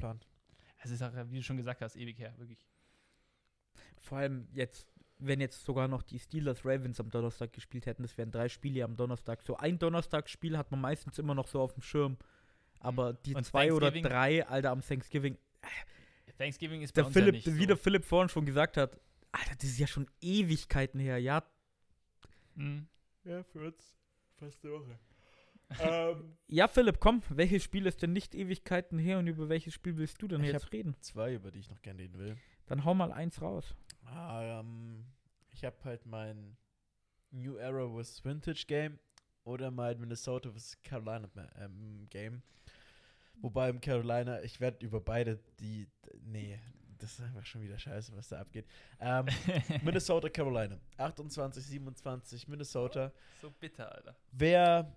Es 0.79 0.91
ist 0.91 1.03
auch, 1.03 1.12
wie 1.31 1.37
du 1.37 1.43
schon 1.43 1.57
gesagt 1.57 1.81
hast, 1.81 1.97
ewig 1.97 2.18
her, 2.18 2.33
wirklich. 2.39 2.64
Vor 4.01 4.18
allem 4.18 4.47
jetzt, 4.53 4.87
wenn 5.18 5.41
jetzt 5.41 5.64
sogar 5.64 5.89
noch 5.89 6.03
die 6.03 6.18
Steelers 6.18 6.64
Ravens 6.64 7.01
am 7.01 7.11
Donnerstag 7.11 7.53
gespielt 7.53 7.87
hätten, 7.87 8.03
das 8.03 8.16
wären 8.16 8.31
drei 8.31 8.49
Spiele 8.49 8.85
am 8.85 8.97
Donnerstag. 8.97 9.43
So 9.43 9.57
ein 9.57 9.79
Donnerstagsspiel 9.79 10.57
hat 10.57 10.70
man 10.70 10.81
meistens 10.81 11.18
immer 11.18 11.35
noch 11.35 11.49
so 11.49 11.61
auf 11.61 11.72
dem 11.74 11.83
Schirm. 11.83 12.16
Aber 12.81 13.12
die 13.12 13.35
Und 13.35 13.45
zwei 13.45 13.72
oder 13.72 13.89
Thanksgiving- 13.91 14.03
drei, 14.05 14.47
Alter, 14.47 14.70
am 14.70 14.81
Thanksgiving. 14.83 15.37
Thanksgiving 16.37 16.83
ist 16.83 16.93
bei 16.93 17.01
Der 17.03 17.07
uns 17.07 17.12
Philipp, 17.14 17.35
ja 17.35 17.51
nicht 17.51 17.61
wie 17.61 17.66
der 17.66 17.76
so. 17.76 17.83
Philipp 17.83 18.05
vorhin 18.05 18.29
schon 18.29 18.47
gesagt 18.47 18.76
hat, 18.76 19.01
Alter, 19.33 19.55
das 19.57 19.64
ist 19.64 19.79
ja 19.79 19.89
schon 19.89 20.09
Ewigkeiten 20.20 21.01
her. 21.01 21.18
Ja, 21.18 21.43
Mhm. 22.55 22.87
Ja, 23.24 23.43
für 23.45 23.66
uns 23.66 23.97
fast 24.37 24.64
eine 24.64 24.72
Woche. 24.74 24.99
Ähm, 25.81 26.37
ja, 26.49 26.66
Philipp, 26.69 26.99
komm, 27.01 27.23
welches 27.29 27.62
Spiel 27.62 27.87
ist 27.87 28.03
denn 28.03 28.12
nicht 28.12 28.35
Ewigkeiten 28.35 28.99
her 28.99 29.19
und 29.19 29.27
über 29.27 29.49
welches 29.49 29.75
Spiel 29.75 29.97
willst 29.97 30.21
du 30.23 30.29
denn 30.29 30.43
Ich 30.43 30.53
jetzt 30.53 30.64
hab- 30.66 30.73
reden? 30.73 30.95
zwei, 31.01 31.35
über 31.35 31.51
die 31.51 31.59
ich 31.61 31.71
noch 31.71 31.81
gerne 31.83 32.01
reden 32.01 32.19
will. 32.19 32.37
Dann 32.66 32.85
hau 32.85 32.95
mal 32.95 33.12
eins 33.12 33.41
raus. 33.43 33.75
Ähm, 34.14 35.05
ich 35.51 35.64
habe 35.64 35.77
halt 35.85 36.07
mein 36.07 36.57
New 37.31 37.57
Era 37.57 37.87
vs. 37.89 38.25
Vintage 38.25 38.64
Game 38.66 38.99
oder 39.45 39.71
mein 39.71 39.99
Minnesota 40.01 40.51
vs. 40.51 40.79
Carolina 40.83 41.29
ähm, 41.59 42.07
Game. 42.11 42.43
Wobei 43.41 43.69
im 43.69 43.81
Carolina, 43.81 44.43
ich 44.43 44.61
werde 44.61 44.85
über 44.85 45.01
beide 45.01 45.39
die. 45.61 45.87
Nee, 46.23 46.59
das 46.99 47.12
ist 47.12 47.21
einfach 47.21 47.47
schon 47.47 47.61
wieder 47.62 47.79
scheiße, 47.79 48.16
was 48.16 48.29
da 48.29 48.41
abgeht. 48.41 48.66
Ähm, 48.99 49.27
Minnesota, 49.85 50.29
Carolina. 50.29 50.79
28, 50.97 51.64
27, 51.64 52.49
Minnesota. 52.49 53.12
so 53.41 53.51
bitter, 53.51 53.95
Alter. 53.95 54.16
Wer 54.33 54.93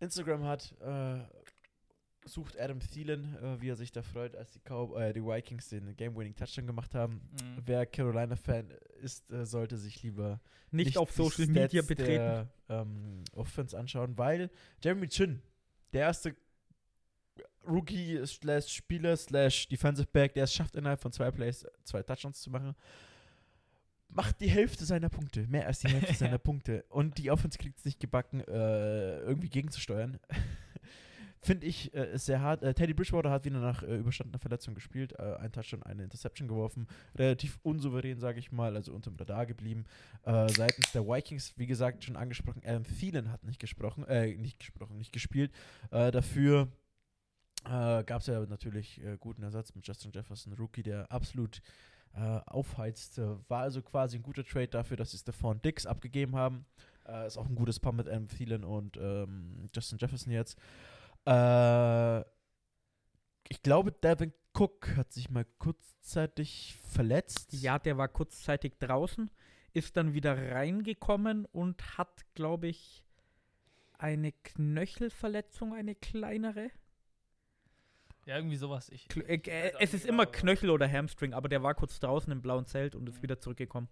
Instagram 0.00 0.44
hat, 0.44 0.74
äh, 0.80 1.20
sucht 2.26 2.58
Adam 2.58 2.80
Thielen, 2.80 3.36
äh, 3.36 3.60
wie 3.60 3.68
er 3.68 3.76
sich 3.76 3.92
da 3.92 4.02
freut, 4.02 4.36
als 4.36 4.52
die, 4.52 4.60
Cow 4.60 4.96
äh, 4.98 5.12
die 5.12 5.22
Vikings 5.22 5.68
den 5.68 5.96
Game-Winning-Touchdown 5.96 6.66
gemacht 6.66 6.94
haben. 6.94 7.20
Mhm. 7.32 7.62
Wer 7.64 7.86
Carolina-Fan 7.86 8.72
ist, 9.00 9.30
äh, 9.30 9.44
sollte 9.44 9.76
sich 9.76 10.02
lieber 10.02 10.40
Nicht, 10.70 10.96
auf 10.96 11.10
die 11.10 11.16
Social 11.16 11.44
Stats 11.44 11.48
Media 11.48 11.82
betreten. 11.82 12.08
Der, 12.08 12.48
ähm, 12.68 13.24
Offense 13.32 13.76
anschauen, 13.78 14.16
weil 14.16 14.50
Jeremy 14.82 15.08
Chin, 15.08 15.42
der 15.92 16.02
erste 16.02 16.34
Rookie 17.66 18.24
slash 18.26 18.68
Spieler 18.68 19.16
slash 19.16 19.68
Defensive 19.68 20.08
Back, 20.12 20.34
der 20.34 20.44
es 20.44 20.52
schafft, 20.52 20.76
innerhalb 20.76 21.00
von 21.00 21.12
zwei 21.12 21.30
Plays 21.30 21.66
zwei 21.84 22.02
Touchdowns 22.02 22.40
zu 22.40 22.50
machen, 22.50 22.74
macht 24.08 24.40
die 24.40 24.48
Hälfte 24.48 24.84
seiner 24.84 25.08
Punkte, 25.08 25.46
mehr 25.48 25.66
als 25.66 25.80
die 25.80 25.88
Hälfte 25.88 26.14
seiner 26.14 26.38
Punkte. 26.38 26.84
Und 26.88 27.18
die 27.18 27.30
Offense 27.30 27.58
kriegt 27.58 27.78
es 27.78 27.84
nicht 27.84 28.00
gebacken, 28.00 28.40
äh, 28.40 29.18
irgendwie 29.20 29.48
gegenzusteuern. 29.48 30.18
Finde 31.44 31.66
ich 31.66 31.94
äh, 31.94 32.16
sehr 32.16 32.40
hart. 32.40 32.62
Äh, 32.62 32.72
Teddy 32.72 32.94
Bridgewater 32.94 33.30
hat 33.30 33.44
wieder 33.44 33.60
nach 33.60 33.82
äh, 33.82 33.96
überstandener 33.96 34.38
Verletzung 34.38 34.74
gespielt, 34.74 35.12
äh, 35.18 35.36
ein 35.36 35.52
Touchdown, 35.52 35.82
eine 35.82 36.04
Interception 36.04 36.48
geworfen. 36.48 36.86
Relativ 37.16 37.58
unsouverän, 37.62 38.18
sage 38.18 38.38
ich 38.38 38.50
mal, 38.50 38.74
also 38.74 38.94
unterm 38.94 39.16
Radar 39.16 39.44
geblieben. 39.44 39.84
Äh, 40.22 40.48
seitens 40.48 40.92
der 40.92 41.06
Vikings, 41.06 41.52
wie 41.58 41.66
gesagt, 41.66 42.02
schon 42.02 42.16
angesprochen, 42.16 42.62
Adam 42.64 42.84
Thielen 42.84 43.30
hat 43.30 43.44
nicht 43.44 43.60
gesprochen, 43.60 44.06
äh, 44.06 44.34
nicht 44.36 44.58
gesprochen, 44.58 44.96
nicht 44.96 45.12
gespielt. 45.12 45.52
Dafür 45.90 46.68
gab 47.62 48.20
es 48.20 48.26
ja 48.26 48.40
natürlich 48.44 49.00
guten 49.20 49.42
Ersatz 49.42 49.74
mit 49.74 49.86
Justin 49.86 50.12
Jefferson, 50.12 50.52
Rookie, 50.52 50.82
der 50.82 51.10
absolut 51.10 51.62
äh, 52.14 52.40
aufheizt. 52.46 53.18
Äh, 53.18 53.36
war 53.48 53.62
also 53.62 53.82
quasi 53.82 54.16
ein 54.18 54.22
guter 54.22 54.44
Trade 54.44 54.68
dafür, 54.68 54.96
dass 54.96 55.10
sie 55.10 55.18
Stephon 55.18 55.60
Dix 55.62 55.86
abgegeben 55.86 56.36
haben. 56.36 56.66
Äh, 57.06 57.26
ist 57.26 57.36
auch 57.36 57.46
ein 57.46 57.54
gutes 57.54 57.80
Paar 57.80 57.92
mit 57.92 58.08
Adam 58.08 58.28
Thielen 58.28 58.64
und 58.64 58.96
ähm, 58.96 59.66
Justin 59.74 59.98
Jefferson 59.98 60.32
jetzt. 60.32 60.58
Äh, 61.26 62.20
ich 63.48 63.62
glaube, 63.62 63.92
Devin 63.92 64.32
Cook 64.54 64.96
hat 64.96 65.12
sich 65.12 65.30
mal 65.30 65.44
kurzzeitig 65.58 66.76
verletzt. 66.88 67.52
Ja, 67.52 67.78
der 67.78 67.98
war 67.98 68.08
kurzzeitig 68.08 68.78
draußen, 68.78 69.30
ist 69.72 69.96
dann 69.96 70.14
wieder 70.14 70.52
reingekommen 70.52 71.44
und 71.46 71.98
hat, 71.98 72.24
glaube 72.34 72.68
ich, 72.68 73.04
eine 73.98 74.32
Knöchelverletzung, 74.32 75.74
eine 75.74 75.94
kleinere. 75.94 76.70
Ja, 78.26 78.36
irgendwie 78.36 78.56
sowas. 78.56 78.88
Ich, 78.90 79.08
Kl 79.08 79.22
äh, 79.26 79.36
äh, 79.36 79.72
es 79.78 79.94
ist 79.94 80.02
genau, 80.04 80.14
immer 80.14 80.26
Knöchel 80.26 80.70
oder 80.70 80.90
Hamstring, 80.90 81.34
aber 81.34 81.48
der 81.48 81.62
war 81.62 81.74
kurz 81.74 82.00
draußen 82.00 82.32
im 82.32 82.42
blauen 82.42 82.66
Zelt 82.66 82.94
und 82.94 83.08
ist 83.08 83.18
Mhm. 83.18 83.22
wieder 83.22 83.38
zurückgekommen. 83.40 83.88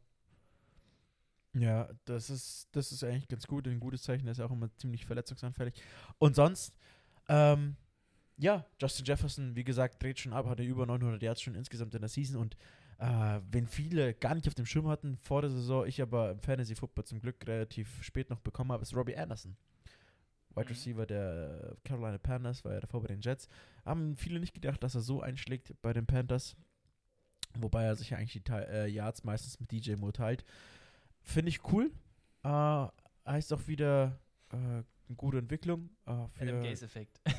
Ja, 1.55 1.89
das 2.07 2.31
ist, 2.31 2.69
das 2.73 2.93
ist 2.93 3.05
eigentlich 3.05 3.29
ganz 3.29 3.47
gut, 3.47 3.67
ein 3.69 3.79
gutes 3.81 4.03
Zeichen, 4.03 4.25
der 4.25 4.33
ist 4.33 4.39
ja 4.39 4.47
auch 4.47 4.51
immer 4.53 4.75
ziemlich 4.77 5.05
verletzungsanfällig. 5.05 5.75
Und 6.19 6.35
sonst, 6.35 6.75
ähm, 7.29 7.77
ja, 8.39 8.67
Justin 8.81 9.05
Jefferson, 9.05 9.55
wie 9.57 9.65
gesagt, 9.65 10.03
dreht 10.03 10.19
schon 10.19 10.33
ab, 10.33 10.47
hatte 10.47 10.63
über 10.63 10.87
900 10.87 11.23
Yards 11.23 11.43
schon 11.43 11.55
insgesamt 11.55 11.95
in 11.95 12.01
der 12.01 12.09
Season 12.09 12.37
und 12.41 12.57
äh, 12.99 13.41
wenn 13.51 13.67
viele 13.67 14.15
gar 14.15 14.35
nicht 14.35 14.49
auf 14.49 14.55
dem 14.55 14.67
Schirm 14.67 14.89
hatten 14.89 15.19
vor 15.19 15.43
der 15.43 15.51
Saison, 15.51 15.87
ich 15.87 16.01
aber 16.01 16.31
im 16.33 16.41
Fantasy 16.41 16.75
Football 16.75 17.05
zum 17.05 17.21
Glück 17.21 17.47
relativ 17.47 18.03
spät 18.03 18.31
noch 18.31 18.41
bekommen 18.41 18.73
habe, 18.73 18.83
ist 18.83 18.95
Robbie 18.97 19.17
Anderson. 19.17 19.57
Wide 20.55 20.67
Mhm. 20.67 20.69
Receiver 20.69 21.07
der 21.07 21.77
Carolina 21.85 22.19
Panthers, 22.19 22.65
war 22.65 22.73
ja 22.75 22.81
davor 22.81 23.03
bei 23.03 23.09
den 23.09 23.21
Jets. 23.21 23.49
Haben 23.85 24.17
viele 24.17 24.41
nicht 24.41 24.55
gedacht, 24.55 24.83
dass 24.83 24.95
er 24.95 25.01
so 25.01 25.21
einschlägt 25.21 25.75
bei 25.83 25.93
den 25.93 26.07
Panthers. 26.07 26.57
Wobei 27.59 27.85
er 27.85 27.97
sich 27.97 28.11
ja 28.11 28.19
eigentlich 28.19 28.43
die 28.43 28.53
äh, 28.53 28.87
Yards 28.87 29.25
meistens 29.25 29.61
mit 29.61 29.71
DJ 29.71 29.95
Moore 29.97 30.13
teilt. 30.13 30.45
Finde 31.21 31.51
ich 31.51 31.65
cool. 31.73 31.93
Äh, 32.43 32.87
heißt 33.27 33.53
auch 33.53 33.67
wieder 33.69 34.19
äh, 34.51 34.57
eine 34.57 34.85
gute 35.17 35.39
Entwicklung. 35.39 35.91
Äh, 36.07 36.27
für, 36.29 36.43
Adam 36.43 36.63
Gaze-Effekt. 36.63 37.21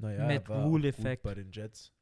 naja, 0.00 0.26
Matt 0.26 0.48
war 0.48 0.58
auch 0.58 0.64
Rule 0.66 0.90
gut 0.92 0.98
Effekt. 0.98 1.22
bei 1.22 1.34
den 1.34 1.50
Jets. 1.50 1.92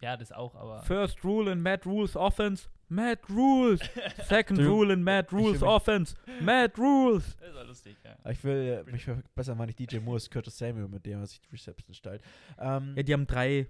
Ja, 0.00 0.16
das 0.16 0.32
auch, 0.32 0.54
aber. 0.54 0.82
First 0.82 1.24
rule 1.24 1.52
in 1.52 1.60
Matt 1.60 1.86
Rules 1.86 2.16
Offense, 2.16 2.68
Matt 2.88 3.28
Rules. 3.28 3.80
Second 4.24 4.58
Du, 4.58 4.68
rule 4.68 4.92
in 4.92 5.02
will 5.02 5.32
Rules 5.32 5.62
Offense, 5.62 6.16
Matt 6.40 6.78
Rules. 6.78 7.36
Das 7.40 7.54
war 7.54 7.64
lustig, 7.64 7.96
ja. 8.04 8.30
Ich 8.30 8.42
will 8.44 8.84
äh, 8.86 8.90
mich 8.90 9.04
verbessern, 9.04 9.58
war 9.58 9.66
nicht 9.66 9.78
DJ 9.78 9.98
Moore, 9.98 10.16
ist 10.18 10.30
Curtis 10.30 10.58
Samuel, 10.58 10.88
mit 10.88 11.06
dem 11.06 11.20
er 11.20 11.26
sich 11.26 11.40
die 11.40 11.50
Reception 11.50 11.94
stellt. 11.94 12.22
Ähm, 12.58 12.94
Ja, 12.96 13.02
die 13.02 13.12
haben 13.12 13.26
drei 13.26 13.66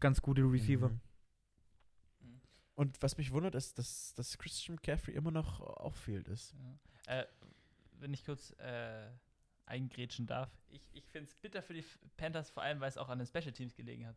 ganz 0.00 0.20
gute 0.20 0.42
Receiver. 0.42 0.88
Mhm. 0.88 1.00
Und 2.74 3.02
was 3.02 3.16
mich 3.16 3.32
wundert, 3.32 3.54
ist, 3.54 3.78
dass, 3.78 4.14
dass 4.14 4.36
Christian 4.36 4.76
McCaffrey 4.76 5.14
immer 5.14 5.30
noch 5.30 5.60
auffield 5.60 6.28
ist. 6.28 6.54
Ja. 7.06 7.20
Äh, 7.20 7.26
wenn 7.98 8.12
ich 8.12 8.24
kurz 8.24 8.50
äh, 8.58 9.08
eingrätschen 9.66 10.26
darf. 10.26 10.50
Ich, 10.68 10.88
ich 10.92 11.06
finde 11.08 11.28
es 11.28 11.34
bitter 11.34 11.62
für 11.62 11.74
die 11.74 11.84
Panthers, 12.16 12.50
vor 12.50 12.62
allem, 12.62 12.80
weil 12.80 12.88
es 12.88 12.96
auch 12.96 13.08
an 13.08 13.18
den 13.18 13.26
Special 13.26 13.52
Teams 13.52 13.74
gelegen 13.74 14.06
hat. 14.06 14.16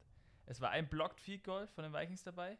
Es 0.51 0.59
war 0.61 0.71
ein 0.71 0.87
Blocked 0.89 1.21
Field 1.21 1.43
Goal 1.43 1.67
von 1.67 1.83
den 1.83 1.93
Vikings 1.93 2.23
dabei 2.23 2.57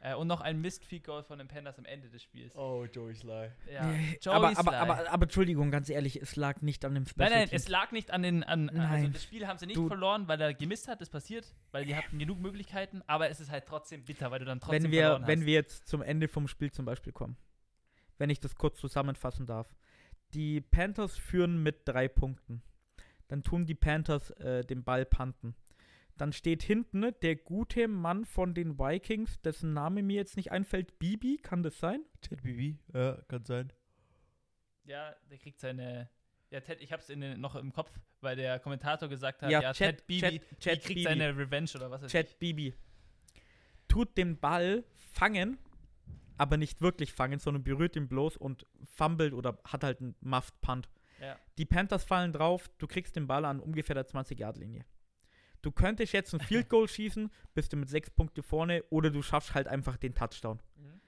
äh, 0.00 0.14
und 0.14 0.28
noch 0.28 0.40
ein 0.40 0.60
Missed 0.60 0.84
Field 0.84 1.02
Goal 1.02 1.24
von 1.24 1.38
den 1.38 1.48
Panthers 1.48 1.76
am 1.76 1.84
Ende 1.84 2.08
des 2.08 2.22
Spiels. 2.22 2.54
Oh, 2.54 2.86
Joey 2.90 3.16
Sly. 3.16 3.50
Ja, 3.72 3.90
Joey 4.22 4.36
aber, 4.36 4.48
aber, 4.50 4.62
Sly. 4.62 4.74
aber, 4.76 5.10
aber 5.10 5.22
Entschuldigung, 5.24 5.72
ganz 5.72 5.90
ehrlich, 5.90 6.22
es 6.22 6.36
lag 6.36 6.62
nicht 6.62 6.84
an 6.84 6.94
dem 6.94 7.04
Special 7.04 7.28
Nein, 7.28 7.38
nein, 7.40 7.48
Teams. 7.48 7.62
es 7.64 7.68
lag 7.68 7.90
nicht 7.90 8.12
an 8.12 8.22
den. 8.22 8.44
An, 8.44 8.68
also 8.70 8.80
Nein. 8.80 9.12
das 9.12 9.24
Spiel 9.24 9.46
haben 9.48 9.58
sie 9.58 9.66
nicht 9.66 9.76
Du- 9.76 9.88
verloren, 9.88 10.28
weil 10.28 10.40
er 10.40 10.54
gemisst 10.54 10.86
hat, 10.86 11.00
das 11.00 11.10
passiert, 11.10 11.52
weil 11.72 11.84
die 11.84 11.96
hatten 11.96 12.16
genug 12.18 12.38
Möglichkeiten, 12.38 13.02
aber 13.08 13.28
es 13.28 13.40
ist 13.40 13.50
halt 13.50 13.66
trotzdem 13.66 14.04
bitter, 14.04 14.30
weil 14.30 14.38
du 14.38 14.44
dann 14.44 14.60
trotzdem 14.60 14.84
wenn 14.84 14.90
wir, 14.92 15.02
verloren 15.02 15.26
wenn 15.26 15.40
hast. 15.40 15.46
wir 15.46 15.54
jetzt 15.54 15.88
zum 15.88 16.02
Ende 16.02 16.28
vom 16.28 16.46
Spiel 16.46 16.70
zum 16.70 16.84
Beispiel 16.84 17.12
kommen, 17.12 17.36
wenn 18.18 18.30
ich 18.30 18.38
das 18.38 18.54
kurz 18.54 18.78
zusammenfassen 18.78 19.46
darf. 19.46 19.74
Die 20.32 20.60
Panthers 20.60 21.16
führen 21.16 21.60
mit 21.62 21.80
drei 21.88 22.06
Punkten. 22.06 22.62
Dann 23.26 23.42
tun 23.42 23.66
die 23.66 23.74
Panthers 23.74 24.30
äh, 24.30 24.64
den 24.64 24.84
Ball 24.84 25.04
panten. 25.04 25.56
Dann 26.16 26.32
steht 26.32 26.62
hinten 26.62 27.06
der 27.22 27.36
gute 27.36 27.88
Mann 27.88 28.24
von 28.24 28.54
den 28.54 28.78
Vikings, 28.78 29.40
dessen 29.42 29.74
Name 29.74 30.02
mir 30.02 30.16
jetzt 30.16 30.36
nicht 30.36 30.50
einfällt. 30.50 30.98
Bibi, 30.98 31.36
kann 31.36 31.62
das 31.62 31.78
sein? 31.78 32.00
Ted 32.22 32.42
BB, 32.42 32.78
ja, 32.94 33.16
kann 33.28 33.44
sein. 33.44 33.72
Ja, 34.84 35.14
der 35.30 35.38
kriegt 35.38 35.60
seine. 35.60 36.08
Ja, 36.50 36.60
Ted, 36.60 36.80
ich 36.80 36.92
hab's 36.92 37.10
in 37.10 37.20
den, 37.20 37.40
noch 37.40 37.54
im 37.56 37.72
Kopf, 37.72 37.90
weil 38.20 38.36
der 38.36 38.58
Kommentator 38.60 39.08
gesagt 39.08 39.42
hat, 39.42 39.50
Ja, 39.50 39.60
ja, 39.60 39.72
Chad- 39.74 39.96
Ted 39.98 40.06
Bibi, 40.06 40.20
Chad- 40.20 40.58
Chad 40.60 40.72
kriegt 40.74 40.86
Bibi. 40.88 41.02
seine 41.02 41.36
Revenge 41.36 41.70
oder 41.74 41.90
was 41.90 42.02
weiß 42.02 42.12
Chad 42.12 42.28
ich. 42.30 42.36
Bibi. 42.38 42.72
Tut 43.88 44.16
den 44.16 44.38
Ball 44.38 44.84
fangen, 45.12 45.58
aber 46.38 46.56
nicht 46.56 46.80
wirklich 46.80 47.12
fangen, 47.12 47.38
sondern 47.40 47.62
berührt 47.64 47.96
ihn 47.96 48.08
bloß 48.08 48.36
und 48.36 48.66
fummelt 48.84 49.32
oder 49.34 49.58
hat 49.64 49.84
halt 49.84 50.00
einen 50.00 50.14
Muffed 50.20 50.60
Punt. 50.60 50.88
Ja. 51.20 51.36
Die 51.58 51.64
Panthers 51.66 52.04
fallen 52.04 52.32
drauf, 52.32 52.68
du 52.78 52.86
kriegst 52.86 53.16
den 53.16 53.26
Ball 53.26 53.44
an 53.44 53.60
ungefähr 53.60 53.94
der 53.94 54.06
20-Yard-Linie. 54.06 54.84
Du 55.62 55.70
könntest 55.70 56.12
jetzt 56.12 56.32
ein 56.34 56.40
Field 56.40 56.68
Goal 56.68 56.88
schießen, 56.88 57.30
bist 57.54 57.72
du 57.72 57.76
mit 57.76 57.88
sechs 57.88 58.10
Punkte 58.10 58.42
vorne 58.42 58.84
oder 58.90 59.10
du 59.10 59.22
schaffst 59.22 59.54
halt 59.54 59.68
einfach 59.68 59.96
den 59.96 60.14
Touchdown. 60.14 60.60
Mhm. 60.76 61.00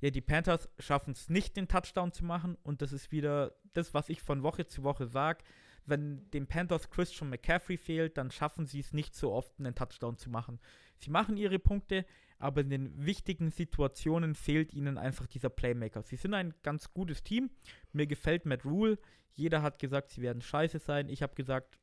Ja, 0.00 0.10
die 0.10 0.20
Panthers 0.20 0.68
schaffen 0.78 1.12
es 1.12 1.30
nicht, 1.30 1.56
den 1.56 1.68
Touchdown 1.68 2.12
zu 2.12 2.24
machen 2.24 2.58
und 2.62 2.82
das 2.82 2.92
ist 2.92 3.10
wieder 3.10 3.54
das, 3.72 3.94
was 3.94 4.08
ich 4.08 4.20
von 4.20 4.42
Woche 4.42 4.66
zu 4.66 4.82
Woche 4.82 5.06
sage. 5.06 5.42
Wenn 5.86 6.30
den 6.30 6.46
Panthers 6.46 6.90
Christian 6.90 7.30
McCaffrey 7.30 7.76
fehlt, 7.76 8.16
dann 8.16 8.30
schaffen 8.30 8.66
sie 8.66 8.80
es 8.80 8.92
nicht 8.92 9.14
so 9.14 9.32
oft, 9.32 9.52
einen 9.58 9.74
Touchdown 9.74 10.16
zu 10.16 10.30
machen. 10.30 10.58
Sie 10.96 11.10
machen 11.10 11.36
ihre 11.36 11.58
Punkte, 11.58 12.06
aber 12.38 12.62
in 12.62 12.70
den 12.70 13.06
wichtigen 13.06 13.50
Situationen 13.50 14.34
fehlt 14.34 14.72
ihnen 14.72 14.98
einfach 14.98 15.26
dieser 15.26 15.50
Playmaker. 15.50 16.02
Sie 16.02 16.16
sind 16.16 16.34
ein 16.34 16.54
ganz 16.62 16.92
gutes 16.92 17.22
Team. 17.22 17.50
Mir 17.92 18.06
gefällt 18.06 18.46
Matt 18.46 18.64
Rule. 18.64 18.98
Jeder 19.32 19.62
hat 19.62 19.78
gesagt, 19.78 20.10
sie 20.10 20.22
werden 20.22 20.42
scheiße 20.42 20.78
sein. 20.78 21.08
Ich 21.08 21.22
habe 21.22 21.34
gesagt, 21.34 21.78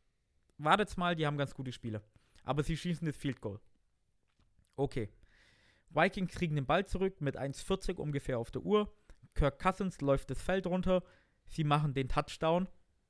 wartet's 0.64 0.98
mal, 0.98 1.16
die 1.16 1.26
haben 1.26 1.38
ganz 1.38 1.54
gute 1.54 1.72
Spieler. 1.72 2.02
Aber 2.44 2.64
sie 2.64 2.78
schießen 2.78 3.06
das 3.06 3.16
Field 3.16 3.42
Goal. 3.42 3.60
Okay. 4.76 5.10
Vikings 5.90 6.32
kriegen 6.32 6.56
den 6.56 6.66
Ball 6.66 6.86
zurück 6.86 7.22
mit 7.22 7.38
1,40 7.38 7.98
ungefähr 7.98 8.40
auf 8.40 8.52
der 8.52 8.64
Uhr. 8.64 8.92
Kirk 9.36 9.60
Cousins 9.60 10.02
läuft 10.02 10.30
das 10.30 10.42
Feld 10.42 10.66
runter. 10.66 11.04
Sie 11.48 11.64
machen 11.64 11.94
den 11.94 12.08
Touchdown. 12.08 12.68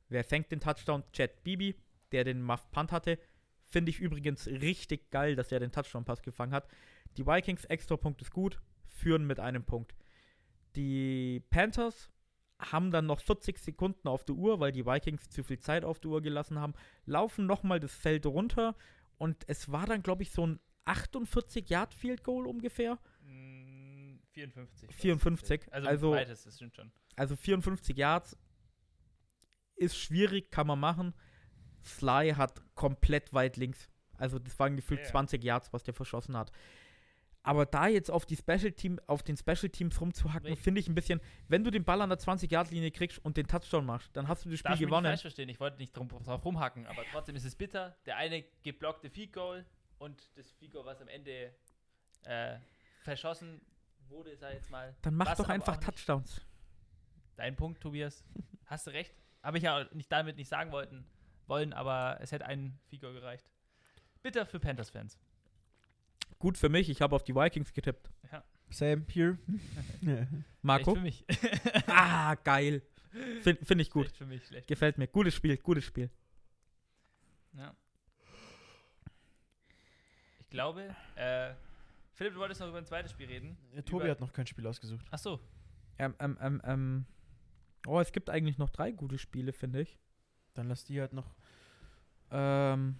Wer 0.09 0.23
fängt 0.23 0.51
den 0.51 0.59
Touchdown? 0.59 1.03
Chad 1.13 1.43
Bibi, 1.43 1.75
der 2.11 2.23
den 2.23 2.41
Muff 2.41 2.69
Punt 2.71 2.91
hatte. 2.91 3.19
Finde 3.63 3.91
ich 3.91 3.99
übrigens 3.99 4.47
richtig 4.47 5.09
geil, 5.11 5.35
dass 5.35 5.51
er 5.51 5.59
den 5.59 5.71
Touchdown-Pass 5.71 6.21
gefangen 6.21 6.53
hat. 6.53 6.67
Die 7.17 7.25
Vikings, 7.25 7.65
extra 7.65 7.95
Punkt 7.95 8.21
ist 8.21 8.31
gut, 8.31 8.59
führen 8.87 9.25
mit 9.25 9.39
einem 9.39 9.63
Punkt. 9.63 9.95
Die 10.75 11.41
Panthers 11.49 12.09
haben 12.61 12.91
dann 12.91 13.05
noch 13.07 13.19
40 13.19 13.57
Sekunden 13.57 14.07
auf 14.07 14.23
der 14.23 14.35
Uhr, 14.35 14.59
weil 14.59 14.71
die 14.71 14.85
Vikings 14.85 15.29
zu 15.29 15.43
viel 15.43 15.59
Zeit 15.59 15.83
auf 15.83 15.99
der 15.99 16.11
Uhr 16.11 16.21
gelassen 16.21 16.59
haben, 16.59 16.73
laufen 17.05 17.45
nochmal 17.45 17.79
das 17.79 17.93
Feld 17.93 18.25
runter 18.25 18.75
und 19.17 19.43
es 19.47 19.71
war 19.71 19.85
dann, 19.85 20.03
glaube 20.03 20.23
ich, 20.23 20.31
so 20.31 20.45
ein 20.45 20.59
48-Yard-Field-Goal 20.85 22.47
ungefähr. 22.47 22.97
Mm, 23.23 24.19
54. 24.31 24.91
54, 24.95 25.73
Also, 25.73 25.87
also- 25.87 26.11
weites, 26.11 26.43
das 26.43 26.55
stimmt 26.55 26.75
schon. 26.75 26.91
Also 27.15 27.35
54 27.35 27.97
Yards 27.97 28.37
ist 29.75 29.97
schwierig, 29.97 30.51
kann 30.51 30.67
man 30.67 30.79
machen. 30.79 31.13
Sly 31.83 32.33
hat 32.35 32.61
komplett 32.75 33.33
weit 33.33 33.57
links. 33.57 33.89
Also 34.17 34.37
das 34.39 34.57
waren 34.59 34.75
gefühlt 34.75 34.99
Ja, 35.01 35.05
ja. 35.05 35.11
20 35.11 35.43
Yards, 35.43 35.73
was 35.73 35.83
der 35.83 35.93
verschossen 35.93 36.37
hat. 36.37 36.51
Aber 37.43 37.65
da 37.65 37.87
jetzt 37.87 38.11
auf 38.11 38.25
die 38.25 38.35
Special 38.35 38.71
Team, 38.71 38.99
auf 39.07 39.23
den 39.23 39.35
Special 39.35 39.69
Teams 39.69 39.99
rumzuhacken, 39.99 40.55
finde 40.55 40.79
ich 40.79 40.87
ein 40.87 40.93
bisschen, 40.93 41.21
wenn 41.47 41.63
du 41.63 41.71
den 41.71 41.83
Ball 41.83 42.01
an 42.01 42.09
der 42.09 42.19
20 42.19 42.51
Yard 42.51 42.69
Linie 42.69 42.91
kriegst 42.91 43.17
und 43.25 43.35
den 43.35 43.47
Touchdown 43.47 43.85
machst, 43.85 44.15
dann 44.15 44.27
hast 44.27 44.45
du 44.45 44.49
das 44.49 44.59
Spiel 44.59 44.69
Darf 44.69 44.79
gewonnen. 44.79 45.05
falsch 45.07 45.21
verstehen, 45.21 45.49
ich 45.49 45.59
wollte 45.59 45.77
nicht 45.77 45.97
drum, 45.97 46.07
drauf 46.07 46.45
rumhacken, 46.45 46.85
aber 46.85 47.03
trotzdem 47.11 47.35
ist 47.35 47.45
es 47.45 47.55
bitter. 47.55 47.95
Der 48.05 48.17
eine 48.17 48.43
geblockte 48.63 49.09
Field 49.09 49.33
Goal 49.33 49.65
und 49.97 50.29
das 50.35 50.51
Field 50.51 50.73
Goal, 50.73 50.85
was 50.85 51.01
am 51.01 51.07
Ende 51.07 51.51
äh, 52.25 52.57
verschossen 53.01 53.61
wurde, 54.07 54.37
sei 54.37 54.53
jetzt 54.53 54.69
mal. 54.69 54.95
Dann 55.01 55.15
mach 55.15 55.35
doch 55.35 55.49
einfach 55.49 55.77
Touchdowns. 55.77 56.41
Dein 57.37 57.55
Punkt, 57.55 57.81
Tobias. 57.81 58.23
Hast 58.65 58.85
du 58.85 58.91
recht. 58.91 59.15
Habe 59.41 59.57
ich 59.57 59.63
ja 59.63 59.87
nicht 59.93 60.11
damit 60.11 60.37
nicht 60.37 60.47
sagen 60.47 60.71
wollten, 60.71 61.07
wollen, 61.47 61.73
aber 61.73 62.19
es 62.21 62.31
hätte 62.31 62.45
ein 62.45 62.79
Field 62.85 63.01
Goal 63.01 63.13
gereicht. 63.13 63.49
Bitter 64.21 64.45
für 64.45 64.59
Panthers-Fans. 64.59 65.17
Gut 66.41 66.57
für 66.57 66.69
mich, 66.69 66.89
ich 66.89 67.03
habe 67.03 67.15
auf 67.15 67.23
die 67.23 67.35
Vikings 67.35 67.71
getippt. 67.71 68.09
Same 68.71 69.05
here. 69.07 69.37
Marco? 70.63 70.95
Schlecht 70.95 71.25
für 71.27 71.47
mich. 71.47 71.83
Ah, 71.87 72.33
geil. 72.35 72.81
Finde 73.41 73.63
find 73.63 73.81
ich 73.81 73.91
gut. 73.91 74.05
Schlecht 74.05 74.17
für 74.17 74.25
mich, 74.25 74.47
schlecht. 74.47 74.67
Gefällt 74.67 74.97
mir. 74.97 75.07
Gutes 75.07 75.35
Spiel, 75.35 75.57
gutes 75.57 75.83
Spiel. 75.83 76.09
Ja. 77.53 77.75
Ich 80.39 80.49
glaube, 80.49 80.95
äh, 81.15 81.53
Philipp, 82.13 82.33
du 82.33 82.39
wolltest 82.39 82.59
noch 82.61 82.69
über 82.69 82.79
ein 82.79 82.85
zweites 82.85 83.11
Spiel 83.11 83.27
reden. 83.27 83.55
Ja, 83.75 83.83
Tobi 83.83 84.05
über, 84.05 84.11
hat 84.11 84.19
noch 84.19 84.33
kein 84.33 84.47
Spiel 84.47 84.65
ausgesucht. 84.65 85.05
Ach 85.11 85.19
so. 85.19 85.39
Ähm, 85.99 86.15
ähm, 86.19 86.37
ähm, 86.41 86.61
ähm. 86.65 87.05
Oh, 87.85 87.99
es 87.99 88.11
gibt 88.11 88.31
eigentlich 88.31 88.57
noch 88.57 88.69
drei 88.71 88.91
gute 88.91 89.19
Spiele, 89.19 89.53
finde 89.53 89.81
ich. 89.81 89.99
Dann 90.55 90.69
lass 90.69 90.85
die 90.85 90.99
halt 90.99 91.13
noch. 91.13 91.35
Ähm. 92.31 92.97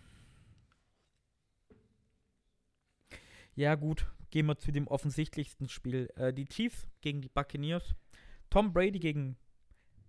Ja, 3.55 3.75
gut. 3.75 4.05
Gehen 4.29 4.45
wir 4.45 4.57
zu 4.57 4.71
dem 4.71 4.87
offensichtlichsten 4.87 5.67
Spiel. 5.67 6.09
Äh, 6.15 6.33
die 6.33 6.45
Chiefs 6.45 6.87
gegen 7.01 7.21
die 7.21 7.29
Buccaneers. 7.29 7.95
Tom 8.49 8.73
Brady 8.73 8.99
gegen 8.99 9.37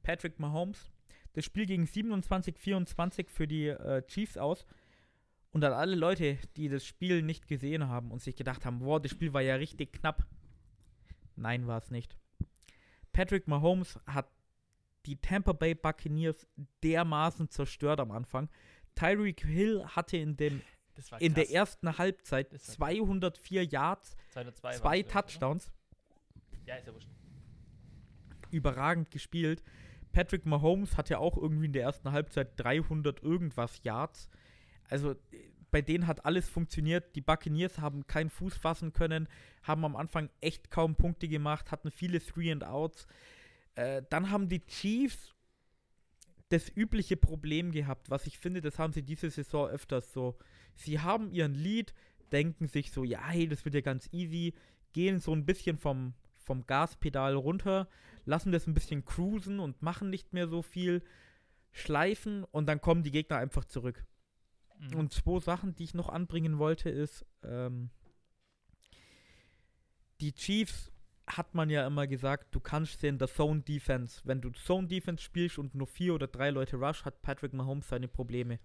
Patrick 0.02 0.38
Mahomes. 0.38 0.90
Das 1.32 1.44
Spiel 1.44 1.66
ging 1.66 1.84
27-24 1.84 3.28
für 3.28 3.48
die 3.48 3.68
äh, 3.68 4.06
Chiefs 4.06 4.36
aus. 4.36 4.66
Und 5.50 5.64
an 5.64 5.72
alle 5.72 5.96
Leute, 5.96 6.38
die 6.56 6.68
das 6.68 6.84
Spiel 6.84 7.22
nicht 7.22 7.46
gesehen 7.46 7.88
haben 7.88 8.10
und 8.10 8.22
sich 8.22 8.36
gedacht 8.36 8.64
haben, 8.64 8.80
wow, 8.80 9.00
das 9.00 9.10
Spiel 9.10 9.32
war 9.32 9.42
ja 9.42 9.56
richtig 9.56 9.92
knapp. 9.92 10.26
Nein, 11.36 11.66
war 11.66 11.78
es 11.78 11.90
nicht. 11.90 12.16
Patrick 13.12 13.48
Mahomes 13.48 13.98
hat 14.06 14.30
die 15.04 15.16
Tampa 15.16 15.52
Bay 15.52 15.74
Buccaneers 15.74 16.46
dermaßen 16.82 17.50
zerstört 17.50 18.00
am 18.00 18.10
Anfang. 18.12 18.48
Tyreek 18.94 19.44
Hill 19.44 19.84
hatte 19.84 20.16
in, 20.16 20.36
dem, 20.36 20.62
in 21.18 21.34
der 21.34 21.50
ersten 21.50 21.98
Halbzeit 21.98 22.52
Das 22.52 22.68
war 22.80 22.90
204 22.90 23.64
Yards, 23.64 24.16
202 24.30 24.68
war's, 24.68 24.78
zwei? 24.78 25.02
Touchdowns, 25.02 25.70
Ja, 26.66 26.76
ist 26.76 26.86
ja 26.86 26.94
wurscht. 26.94 27.08
überragend 28.50 29.10
gespielt. 29.10 29.62
Patrick 30.12 30.44
Mahomes 30.44 30.96
hatte 30.96 31.18
auch 31.18 31.36
irgendwie 31.36 31.66
in 31.66 31.72
der 31.72 31.82
ersten 31.84 32.12
Halbzeit 32.12 32.52
300 32.58 33.22
irgendwas 33.22 33.80
Yards. 33.82 34.28
Also 34.88 35.14
bei 35.70 35.80
denen 35.80 36.06
hat 36.06 36.26
alles 36.26 36.48
funktioniert. 36.50 37.16
Die 37.16 37.22
Buccaneers 37.22 37.78
haben 37.78 38.06
keinen 38.06 38.28
Fuß 38.28 38.54
fassen 38.56 38.92
können, 38.92 39.26
haben 39.62 39.86
am 39.86 39.96
Anfang 39.96 40.28
echt 40.42 40.70
kaum 40.70 40.96
Punkte 40.96 41.28
gemacht, 41.28 41.70
hatten 41.70 41.90
viele 41.90 42.20
Three 42.20 42.52
and 42.52 42.62
Outs. 42.64 43.06
Äh, 43.74 44.02
dann 44.10 44.30
haben 44.30 44.50
die 44.50 44.60
Chiefs 44.66 45.32
das 46.52 46.68
übliche 46.74 47.16
Problem 47.16 47.72
gehabt, 47.72 48.10
was 48.10 48.26
ich 48.26 48.38
finde, 48.38 48.60
das 48.60 48.78
haben 48.78 48.92
sie 48.92 49.02
diese 49.02 49.30
Saison 49.30 49.68
öfters 49.68 50.12
so. 50.12 50.36
Sie 50.74 51.00
haben 51.00 51.30
ihren 51.30 51.54
Lead, 51.54 51.94
denken 52.30 52.68
sich 52.68 52.92
so, 52.92 53.04
ja, 53.04 53.26
hey, 53.28 53.48
das 53.48 53.64
wird 53.64 53.74
ja 53.74 53.80
ganz 53.80 54.08
easy, 54.12 54.54
gehen 54.92 55.18
so 55.18 55.32
ein 55.32 55.46
bisschen 55.46 55.78
vom, 55.78 56.14
vom 56.36 56.66
Gaspedal 56.66 57.34
runter, 57.34 57.88
lassen 58.24 58.52
das 58.52 58.66
ein 58.66 58.74
bisschen 58.74 59.04
cruisen 59.04 59.60
und 59.60 59.82
machen 59.82 60.10
nicht 60.10 60.32
mehr 60.32 60.48
so 60.48 60.62
viel, 60.62 61.02
schleifen 61.72 62.44
und 62.44 62.66
dann 62.66 62.80
kommen 62.80 63.02
die 63.02 63.10
Gegner 63.10 63.38
einfach 63.38 63.64
zurück. 63.64 64.04
Mhm. 64.78 64.96
Und 64.96 65.12
zwei 65.12 65.40
Sachen, 65.40 65.74
die 65.74 65.84
ich 65.84 65.94
noch 65.94 66.10
anbringen 66.10 66.58
wollte, 66.58 66.90
ist, 66.90 67.24
ähm, 67.42 67.90
die 70.20 70.34
Chiefs 70.34 70.91
hat 71.36 71.54
man 71.54 71.70
ja 71.70 71.86
immer 71.86 72.06
gesagt, 72.06 72.54
du 72.54 72.60
kannst 72.60 73.02
in 73.04 73.18
der 73.18 73.28
Zone 73.28 73.62
Defense. 73.62 74.20
Wenn 74.24 74.40
du 74.40 74.50
Zone 74.50 74.88
Defense 74.88 75.22
spielst 75.22 75.58
und 75.58 75.74
nur 75.74 75.86
vier 75.86 76.14
oder 76.14 76.26
drei 76.26 76.50
Leute 76.50 76.76
rush, 76.76 77.04
hat 77.04 77.22
Patrick 77.22 77.52
Mahomes 77.52 77.88
seine 77.88 78.08
Probleme. 78.08 78.58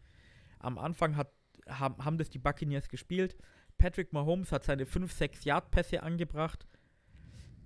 Am 0.59 0.77
Anfang 0.77 1.15
hat, 1.15 1.31
haben, 1.67 2.03
haben 2.03 2.17
das 2.17 2.29
die 2.29 2.39
Buccaneers 2.39 2.89
gespielt. 2.89 3.37
Patrick 3.77 4.13
Mahomes 4.13 4.51
hat 4.51 4.63
seine 4.63 4.85
5-6 4.85 5.45
Yard 5.45 5.71
Pässe 5.71 6.03
angebracht. 6.03 6.67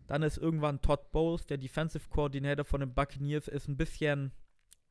Dann 0.07 0.23
ist 0.23 0.37
irgendwann 0.37 0.81
Todd 0.81 1.11
Bowles, 1.11 1.45
der 1.45 1.57
Defensive 1.57 2.09
Coordinator 2.09 2.65
von 2.65 2.81
den 2.81 2.93
Buccaneers, 2.93 3.47
ist 3.47 3.69
ein 3.69 3.77
bisschen 3.77 4.31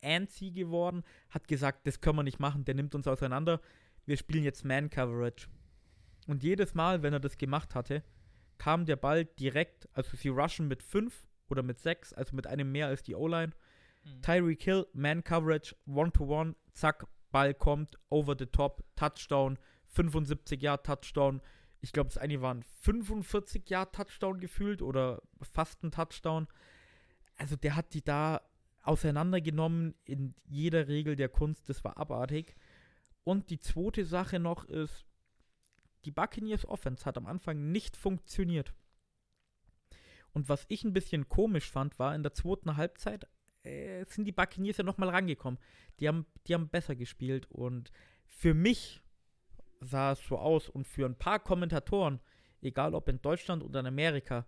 antsy 0.03 0.51
geworden, 0.51 1.03
hat 1.29 1.47
gesagt, 1.47 1.87
das 1.87 2.01
können 2.01 2.17
wir 2.17 2.23
nicht 2.23 2.41
machen, 2.41 2.65
der 2.65 2.75
nimmt 2.75 2.95
uns 2.95 3.07
auseinander. 3.07 3.61
Wir 4.07 4.17
spielen 4.17 4.45
jetzt 4.45 4.65
Man 4.65 4.89
Coverage. 4.89 5.49
Und 6.27 6.43
jedes 6.43 6.75
Mal, 6.75 7.03
wenn 7.03 7.13
er 7.13 7.21
das 7.21 7.37
gemacht 7.37 7.75
hatte, 7.75 8.03
kam 8.61 8.85
der 8.85 8.97
Ball 8.97 9.25
direkt, 9.25 9.89
also 9.95 10.19
sie 10.19 10.29
rushen 10.29 10.69
mit 10.69 10.83
5 10.83 11.27
oder 11.49 11.63
mit 11.63 11.81
6, 11.81 12.13
also 12.13 12.37
mit 12.37 12.47
einem 12.47 12.71
mehr 12.71 12.89
als 12.89 13.03
die 13.03 13.15
O-Line. 13.15 13.55
Mhm. 14.05 14.21
Tyreek 14.21 14.63
Hill, 14.63 14.87
Man 14.93 15.25
Coverage, 15.25 15.75
One-to-One, 15.87 16.55
zack, 16.75 17.07
Ball 17.33 17.55
kommt, 17.55 17.99
over 18.11 18.37
the 18.39 18.45
top, 18.45 18.85
Touchdown, 18.97 19.59
75 19.87 20.61
Yard 20.61 20.85
Touchdown. 20.85 21.41
Ich 21.81 21.93
glaube, 21.93 22.11
das 22.11 22.19
eine 22.19 22.43
waren 22.43 22.63
45 22.83 23.71
Yard 23.71 23.95
Touchdown 23.95 24.41
gefühlt 24.41 24.83
oder 24.83 25.23
fast 25.41 25.83
ein 25.83 25.91
Touchdown. 25.91 26.47
Also 27.39 27.57
der 27.57 27.77
hat 27.77 27.95
die 27.95 28.05
da 28.05 28.43
auseinandergenommen 28.83 29.95
in 30.05 30.35
jeder 30.45 30.87
Regel 30.87 31.17
der 31.17 31.31
Kunst. 31.31 31.71
Das 31.71 31.83
war 31.83 31.97
abartig. 31.97 32.57
Und 33.25 33.49
die 33.49 33.59
zweite 33.59 34.05
Sache 34.05 34.39
noch 34.39 34.67
ist, 34.67 35.07
die 36.05 36.11
Buccaneers 36.11 36.67
Offense 36.67 37.05
hat 37.05 37.17
am 37.17 37.27
Anfang 37.27 37.71
nicht 37.73 37.97
funktioniert. 37.97 38.73
Und 40.33 40.49
was 40.49 40.65
ich 40.69 40.85
ein 40.85 40.93
bisschen 40.93 41.29
komisch 41.29 41.71
fand, 41.71 41.99
war 41.99 42.15
in 42.15 42.23
der 42.23 42.35
zweiten 42.35 42.77
Halbzeit 42.77 43.27
äh, 43.63 44.05
sind 44.07 44.25
die 44.25 44.33
Buccaneers 44.33 44.79
ja 44.79 44.85
nochmal 44.85 45.11
rangekommen. 45.11 45.59
Die 45.99 46.09
haben, 46.09 46.27
die 46.47 46.55
haben 46.55 46.69
besser 46.69 46.95
gespielt 46.97 47.47
und 47.51 47.93
für 48.27 48.55
mich 48.55 49.01
sah 49.81 50.13
es 50.13 50.27
so 50.27 50.39
aus 50.39 50.69
und 50.69 50.87
für 50.87 51.07
ein 51.07 51.17
paar 51.17 51.41
Kommentatoren, 51.41 52.21
egal 52.63 52.95
ob 52.95 53.09
in 53.09 53.21
Deutschland 53.21 53.63
oder 53.63 53.81
in 53.81 53.87
Amerika, 53.87 54.47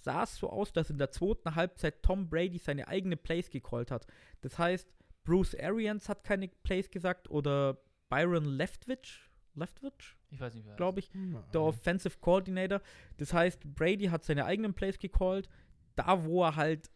sah 0.00 0.24
es 0.24 0.36
so 0.36 0.50
aus, 0.50 0.72
dass 0.72 0.90
in 0.90 0.98
der 0.98 1.10
zweiten 1.10 1.54
Halbzeit 1.54 2.02
Tom 2.02 2.28
Brady 2.28 2.58
seine 2.58 2.88
eigene 2.88 3.16
Plays 3.16 3.50
gecallt 3.50 3.90
hat. 3.90 4.06
Das 4.40 4.58
heißt, 4.58 4.88
Bruce 5.24 5.54
Arians 5.54 6.08
hat 6.08 6.24
keine 6.24 6.48
Plays 6.48 6.90
gesagt 6.90 7.28
oder 7.30 7.78
Byron 8.08 8.44
Leftwich, 8.44 9.25
Leftwich, 9.56 10.16
Ich 10.30 10.40
weiß 10.40 10.54
nicht, 10.54 10.66
wer 10.66 10.76
glaube 10.76 11.00
ich, 11.00 11.12
Hm, 11.12 11.42
der 11.52 11.62
Offensive 11.62 12.18
Coordinator. 12.20 12.80
Das 13.16 13.32
heißt, 13.32 13.74
Brady 13.74 14.06
hat 14.06 14.24
seine 14.24 14.44
eigenen 14.44 14.74
Plays 14.74 14.98
gecallt, 14.98 15.48
da 15.94 16.24
wo 16.24 16.44
er 16.44 16.56
halt 16.56 16.90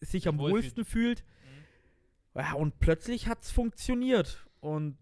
sich 0.00 0.26
am 0.26 0.38
wohlsten 0.38 0.84
fühlt. 0.84 1.24
Mhm. 2.34 2.40
Ja, 2.40 2.54
und 2.54 2.78
plötzlich 2.80 3.28
hat 3.28 3.42
es 3.42 3.50
funktioniert. 3.50 4.46
Und 4.60 4.96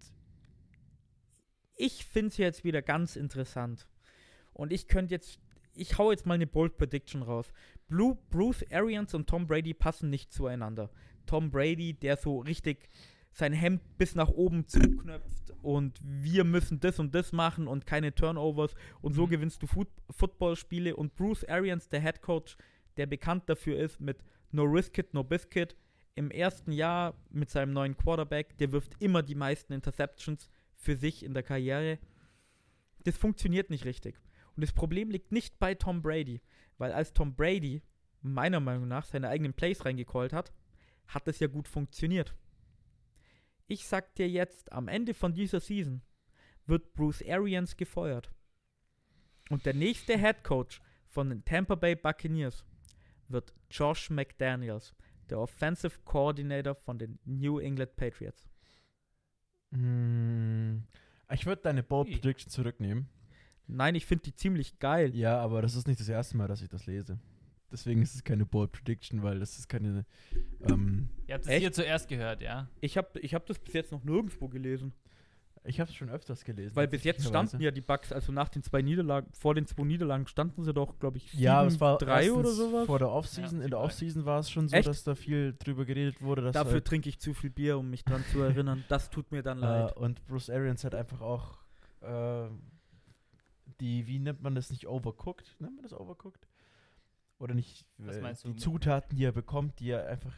ich 1.76 2.04
finde 2.04 2.28
es 2.28 2.36
jetzt 2.36 2.64
wieder 2.64 2.82
ganz 2.82 3.16
interessant. 3.16 3.86
Und 4.52 4.72
ich 4.72 4.88
könnte 4.88 5.14
jetzt, 5.14 5.38
ich 5.72 5.96
hau 5.96 6.10
jetzt 6.10 6.26
mal 6.26 6.34
eine 6.34 6.46
Bold 6.46 6.76
Prediction 6.76 7.22
raus. 7.22 7.52
Blue, 7.88 8.18
Bruce 8.30 8.64
Arians 8.70 9.14
und 9.14 9.28
Tom 9.28 9.46
Brady 9.46 9.72
passen 9.74 10.10
nicht 10.10 10.32
zueinander. 10.32 10.90
Tom 11.26 11.50
Brady, 11.50 11.94
der 11.94 12.16
so 12.16 12.40
richtig 12.40 12.88
sein 13.32 13.52
Hemd 13.52 13.80
bis 13.98 14.14
nach 14.14 14.28
oben 14.28 14.66
zuknöpft 14.66 15.52
und 15.62 16.00
wir 16.02 16.44
müssen 16.44 16.80
das 16.80 16.98
und 16.98 17.14
das 17.14 17.32
machen 17.32 17.66
und 17.68 17.86
keine 17.86 18.14
Turnovers 18.14 18.74
und 19.00 19.14
so 19.14 19.26
Mhm. 19.26 19.30
gewinnst 19.30 19.62
du 19.62 19.66
Foot 19.66 19.88
Footballspiele 20.10 20.96
und 20.96 21.14
Bruce 21.16 21.44
Arians, 21.44 21.88
der 21.88 22.00
Head 22.00 22.22
Coach, 22.22 22.56
der 22.96 23.06
bekannt 23.06 23.48
dafür 23.48 23.78
ist 23.78 24.00
mit 24.00 24.24
No 24.50 24.64
Risk 24.64 24.98
It, 24.98 25.14
No 25.14 25.22
Biscuit, 25.22 25.76
im 26.16 26.30
ersten 26.30 26.72
Jahr 26.72 27.14
mit 27.30 27.50
seinem 27.50 27.72
neuen 27.72 27.96
Quarterback, 27.96 28.58
der 28.58 28.72
wirft 28.72 29.00
immer 29.00 29.22
die 29.22 29.36
meisten 29.36 29.72
Interceptions 29.72 30.50
für 30.74 30.96
sich 30.96 31.24
in 31.24 31.34
der 31.34 31.42
Karriere. 31.42 31.98
Das 33.04 33.16
funktioniert 33.16 33.70
nicht 33.70 33.84
richtig. 33.84 34.18
Und 34.56 34.62
das 34.62 34.72
Problem 34.72 35.10
liegt 35.10 35.30
nicht 35.32 35.58
bei 35.58 35.74
Tom 35.74 36.02
Brady, 36.02 36.40
weil 36.78 36.92
als 36.92 37.12
Tom 37.12 37.34
Brady 37.34 37.82
meiner 38.22 38.60
Meinung 38.60 38.88
nach 38.88 39.04
seine 39.04 39.28
eigenen 39.28 39.54
Plays 39.54 39.84
reingecallt 39.84 40.32
hat, 40.32 40.52
hat 41.06 41.28
es 41.28 41.38
ja 41.38 41.46
gut 41.46 41.68
funktioniert. 41.68 42.34
Ich 43.70 43.86
sag 43.86 44.16
dir 44.16 44.28
jetzt, 44.28 44.72
am 44.72 44.88
Ende 44.88 45.14
von 45.14 45.32
dieser 45.32 45.60
Season 45.60 46.02
wird 46.66 46.92
Bruce 46.92 47.22
Arians 47.22 47.76
gefeuert. 47.76 48.28
Und 49.48 49.64
der 49.64 49.74
nächste 49.74 50.18
Head 50.18 50.42
Coach 50.42 50.80
von 51.06 51.28
den 51.28 51.44
Tampa 51.44 51.76
Bay 51.76 51.94
Buccaneers 51.94 52.64
wird 53.28 53.54
Josh 53.70 54.10
McDaniels, 54.10 54.92
der 55.28 55.38
Offensive 55.38 56.00
Coordinator 56.04 56.74
von 56.74 56.98
den 56.98 57.20
New 57.24 57.60
England 57.60 57.94
Patriots. 57.94 58.44
Mm, 59.70 60.78
Ich 61.32 61.46
würde 61.46 61.62
deine 61.62 61.84
Bold. 61.84 62.10
Prediction 62.10 62.50
zurücknehmen. 62.50 63.08
Nein, 63.68 63.94
ich 63.94 64.04
finde 64.04 64.24
die 64.24 64.34
ziemlich 64.34 64.80
geil. 64.80 65.14
Ja, 65.14 65.38
aber 65.38 65.62
das 65.62 65.76
ist 65.76 65.86
nicht 65.86 66.00
das 66.00 66.08
erste 66.08 66.36
Mal, 66.36 66.48
dass 66.48 66.60
ich 66.60 66.68
das 66.68 66.86
lese. 66.86 67.20
Deswegen 67.72 68.02
ist 68.02 68.14
es 68.14 68.24
keine 68.24 68.44
Bold 68.46 68.72
Prediction, 68.72 69.22
weil 69.22 69.38
das 69.38 69.58
ist 69.58 69.68
keine. 69.68 70.04
Ähm, 70.68 71.08
Ihr 71.26 71.34
habt 71.34 71.46
es 71.46 71.52
hier 71.52 71.72
zuerst 71.72 72.08
gehört, 72.08 72.40
ja? 72.42 72.68
Ich 72.80 72.96
habe 72.96 73.18
ich 73.20 73.34
hab 73.34 73.46
das 73.46 73.58
bis 73.58 73.72
jetzt 73.74 73.92
noch 73.92 74.02
nirgendwo 74.04 74.48
gelesen. 74.48 74.92
ich 75.62 75.78
habe 75.78 75.88
es 75.90 75.94
schon 75.94 76.08
öfters 76.10 76.44
gelesen. 76.44 76.74
Weil 76.74 76.88
bis 76.88 77.04
jetzt 77.04 77.26
standen 77.26 77.60
ja 77.60 77.70
die 77.70 77.80
Bugs, 77.82 78.12
also 78.12 78.32
nach 78.32 78.48
den 78.48 78.62
zwei 78.62 78.82
Niederlagen, 78.82 79.28
vor 79.32 79.54
den 79.54 79.66
zwei 79.66 79.84
Niederlagen 79.84 80.26
standen 80.26 80.64
sie 80.64 80.72
doch, 80.74 80.98
glaube 80.98 81.18
ich, 81.18 81.32
Ja, 81.34 81.64
es 81.64 81.78
war 81.80 81.98
drei 81.98 82.32
oder 82.32 82.50
sowas. 82.50 82.86
Vor 82.86 82.98
der 82.98 83.10
Offseason. 83.10 83.58
Ja, 83.58 83.64
in 83.64 83.70
der. 83.70 83.80
Offseason 83.80 84.24
war 84.24 84.40
es 84.40 84.50
schon 84.50 84.68
so, 84.68 84.76
Echt? 84.76 84.88
dass 84.88 85.04
da 85.04 85.14
viel 85.14 85.54
drüber 85.58 85.84
geredet 85.84 86.20
wurde. 86.22 86.42
Dass 86.42 86.54
Dafür 86.54 86.72
halt, 86.74 86.86
trinke 86.86 87.08
ich 87.08 87.20
zu 87.20 87.34
viel 87.34 87.50
Bier, 87.50 87.78
um 87.78 87.90
mich 87.90 88.04
dran 88.04 88.24
zu 88.32 88.40
erinnern. 88.40 88.84
Das 88.88 89.10
tut 89.10 89.30
mir 89.30 89.42
dann 89.42 89.58
leid. 89.58 89.92
äh, 89.96 89.98
und 89.98 90.26
Bruce 90.26 90.50
Arians 90.50 90.82
hat 90.82 90.94
einfach 90.94 91.20
auch 91.20 91.58
äh, 92.00 92.48
die, 93.80 94.06
wie 94.06 94.18
nennt 94.18 94.42
man 94.42 94.54
das 94.54 94.70
nicht, 94.70 94.86
overcooked? 94.88 95.56
Nennt 95.60 95.76
man 95.76 95.82
das 95.84 95.92
overcooked? 95.92 96.46
Oder 97.40 97.54
nicht? 97.54 97.84
Was 97.98 98.16
äh, 98.16 98.20
meinst 98.20 98.44
du 98.44 98.52
die 98.52 98.56
Zutaten, 98.60 99.16
die 99.16 99.24
er 99.24 99.32
bekommt, 99.32 99.80
die 99.80 99.90
er 99.90 100.06
einfach 100.08 100.32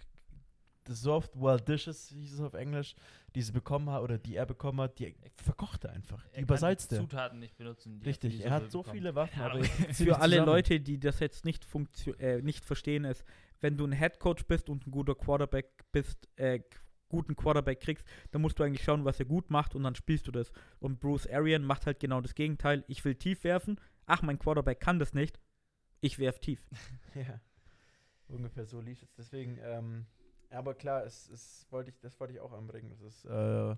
the 0.89 0.95
soft 0.95 1.41
well 1.41 1.61
dishes 1.61 2.09
hieß 2.09 2.33
es 2.35 2.41
auf 2.41 2.55
Englisch, 2.55 2.95
die 3.37 3.43
sie 3.43 3.53
bekommen 3.53 3.89
hat 3.91 4.03
oder 4.03 4.19
die 4.19 4.35
er 4.35 4.47
bekommen 4.47 4.81
hat, 4.81 4.99
die 4.99 5.15
verkocht 5.37 5.85
er 5.85 5.93
einfach, 5.93 6.23
die 6.25 6.29
Er 6.31 6.35
kann 6.35 6.43
übersalzt 6.45 6.91
die 6.91 6.97
er. 6.97 7.01
Zutaten 7.03 7.39
nicht 7.39 7.57
benutzen. 7.57 8.01
die 8.01 8.07
Richtig, 8.09 8.41
er 8.45 8.51
hat 8.51 8.71
so 8.73 8.79
bekommt. 8.83 8.97
viele 8.97 9.15
Waffen, 9.15 9.35
Keine 9.39 9.51
aber 9.51 9.65
Für 9.95 10.19
alle 10.21 10.33
zusammen. 10.33 10.47
Leute, 10.47 10.81
die 10.81 10.99
das 10.99 11.21
jetzt 11.21 11.45
nicht, 11.45 11.65
funktio- 11.65 12.19
äh, 12.19 12.43
nicht 12.43 12.65
verstehen, 12.65 13.05
ist, 13.05 13.25
wenn 13.61 13.77
du 13.77 13.85
ein 13.87 13.93
Headcoach 13.93 14.45
bist 14.49 14.69
und 14.69 14.87
ein 14.87 14.91
guter 14.91 15.15
Quarterback 15.15 15.69
bist, 15.93 16.29
äh, 16.37 16.61
guten 17.09 17.37
Quarterback 17.37 17.79
kriegst, 17.81 18.05
dann 18.33 18.43
musst 18.43 18.59
du 18.59 18.65
eigentlich 18.65 18.83
schauen, 18.83 19.05
was 19.05 19.21
er 19.21 19.27
gut 19.27 19.51
macht 19.51 19.75
und 19.77 19.85
dann 19.85 19.95
spielst 19.95 20.27
du 20.27 20.33
das. 20.33 20.51
Und 20.81 20.99
Bruce 20.99 21.29
Arian 21.29 21.63
macht 21.63 21.87
halt 21.87 22.01
genau 22.01 22.21
das 22.21 22.35
Gegenteil. 22.35 22.85
Ich 22.89 23.05
will 23.05 23.15
tief 23.15 23.45
werfen. 23.45 23.79
Ach, 24.07 24.23
mein 24.23 24.39
Quarterback 24.39 24.81
kann 24.81 24.99
das 24.99 25.13
nicht. 25.15 25.39
Ich 26.03 26.19
werf 26.19 26.39
tief. 26.39 26.61
Ja, 27.15 27.41
ungefähr 28.29 28.65
so 28.67 28.81
lief 28.81 29.03
es. 29.03 29.13
Deswegen, 29.15 29.59
ähm, 29.63 30.07
aber 30.51 30.75
klar, 30.75 31.05
es, 31.05 31.29
es 31.29 31.67
wollte 31.71 31.91
ich, 31.91 31.99
das 32.01 32.19
wollte 32.21 32.33
ich 32.35 32.41
auch 32.41 32.53
anbringen. 32.53 32.89
Das 32.91 33.01
ist, 33.03 33.25
äh, 33.27 33.77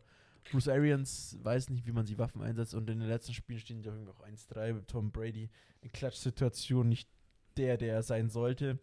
Bruce 0.51 0.69
Arians 0.69 1.37
weiß 1.43 1.71
nicht, 1.71 1.85
wie 1.87 1.91
man 1.93 2.07
die 2.07 2.19
Waffen 2.19 2.43
einsetzt 2.43 2.75
und 2.75 2.89
in 2.91 3.01
den 3.01 3.09
letzten 3.09 3.35
Spielen 3.35 3.59
stehen 3.59 3.83
die 3.83 3.89
irgendwie 3.89 4.11
auch 4.11 4.21
1-3. 4.25 4.87
Tom 4.87 5.11
Brady 5.11 5.51
in 5.81 5.91
Klatschsituationen 5.91 6.89
nicht 6.91 7.09
der, 7.57 7.77
der 7.77 7.95
er 7.95 8.03
sein 8.05 8.29
sollte. 8.31 8.79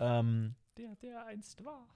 Ähm, 0.00 0.54
Der, 0.76 0.96
der 0.96 1.26
einst 1.26 1.64
war. 1.64 1.86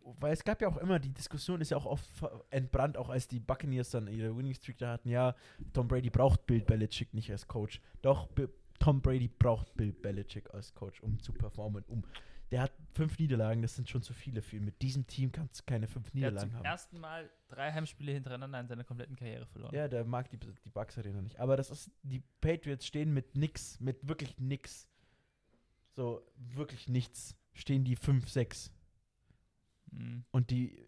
weil 0.00 0.32
es 0.32 0.42
gab 0.42 0.60
ja 0.60 0.68
auch 0.68 0.78
immer, 0.78 0.98
die 0.98 1.12
Diskussion 1.12 1.60
ist 1.60 1.70
ja 1.70 1.76
auch 1.76 1.86
oft 1.86 2.08
entbrannt, 2.50 2.96
auch 2.96 3.10
als 3.10 3.28
die 3.28 3.38
Buccaneers 3.40 3.90
dann 3.90 4.08
ihre 4.08 4.36
Winning 4.36 4.54
Streak 4.54 4.78
da 4.78 4.92
hatten, 4.94 5.08
ja, 5.10 5.36
Tom 5.72 5.86
Brady 5.86 6.10
braucht 6.10 6.46
Bill 6.46 6.62
Belichick 6.62 7.12
nicht 7.14 7.30
als 7.30 7.46
Coach. 7.46 7.80
Doch, 8.02 8.28
Tom 8.78 9.00
Brady 9.00 9.28
braucht 9.28 9.74
Bill 9.76 9.92
Belichick 9.92 10.52
als 10.54 10.74
Coach, 10.74 11.00
um 11.02 11.20
zu 11.20 11.32
performen. 11.32 11.84
Um, 11.88 12.04
der 12.50 12.62
hat 12.62 12.72
fünf 12.94 13.18
Niederlagen, 13.18 13.60
das 13.60 13.74
sind 13.74 13.88
schon 13.88 14.02
zu 14.02 14.14
viele 14.14 14.40
für 14.40 14.56
ihn. 14.56 14.64
Mit 14.64 14.80
diesem 14.80 15.06
Team 15.06 15.32
kannst 15.32 15.60
du 15.60 15.64
keine 15.66 15.86
fünf 15.86 16.06
Er 16.06 16.08
hat 16.08 16.14
Niederlagen 16.14 16.50
zum 16.50 16.58
haben. 16.58 16.64
ersten 16.64 16.98
Mal 16.98 17.30
drei 17.48 17.72
Heimspiele 17.72 18.12
hintereinander 18.12 18.60
in 18.60 18.68
seiner 18.68 18.84
kompletten 18.84 19.16
Karriere 19.16 19.46
verloren. 19.46 19.74
Ja, 19.74 19.88
der 19.88 20.04
mag 20.04 20.30
die, 20.30 20.38
die 20.38 20.70
Bucks 20.70 20.96
Arena 20.96 21.20
nicht. 21.20 21.38
Aber 21.38 21.56
das 21.56 21.70
ist, 21.70 21.90
die 22.02 22.22
Patriots 22.40 22.86
stehen 22.86 23.12
mit 23.12 23.36
nix, 23.36 23.78
mit 23.80 24.08
wirklich 24.08 24.38
nix. 24.38 24.88
So, 25.90 26.22
wirklich 26.36 26.88
nichts. 26.88 27.36
Stehen 27.52 27.84
die 27.84 27.96
5-6. 27.96 28.70
Mhm. 29.90 30.24
Und 30.30 30.50
die 30.50 30.86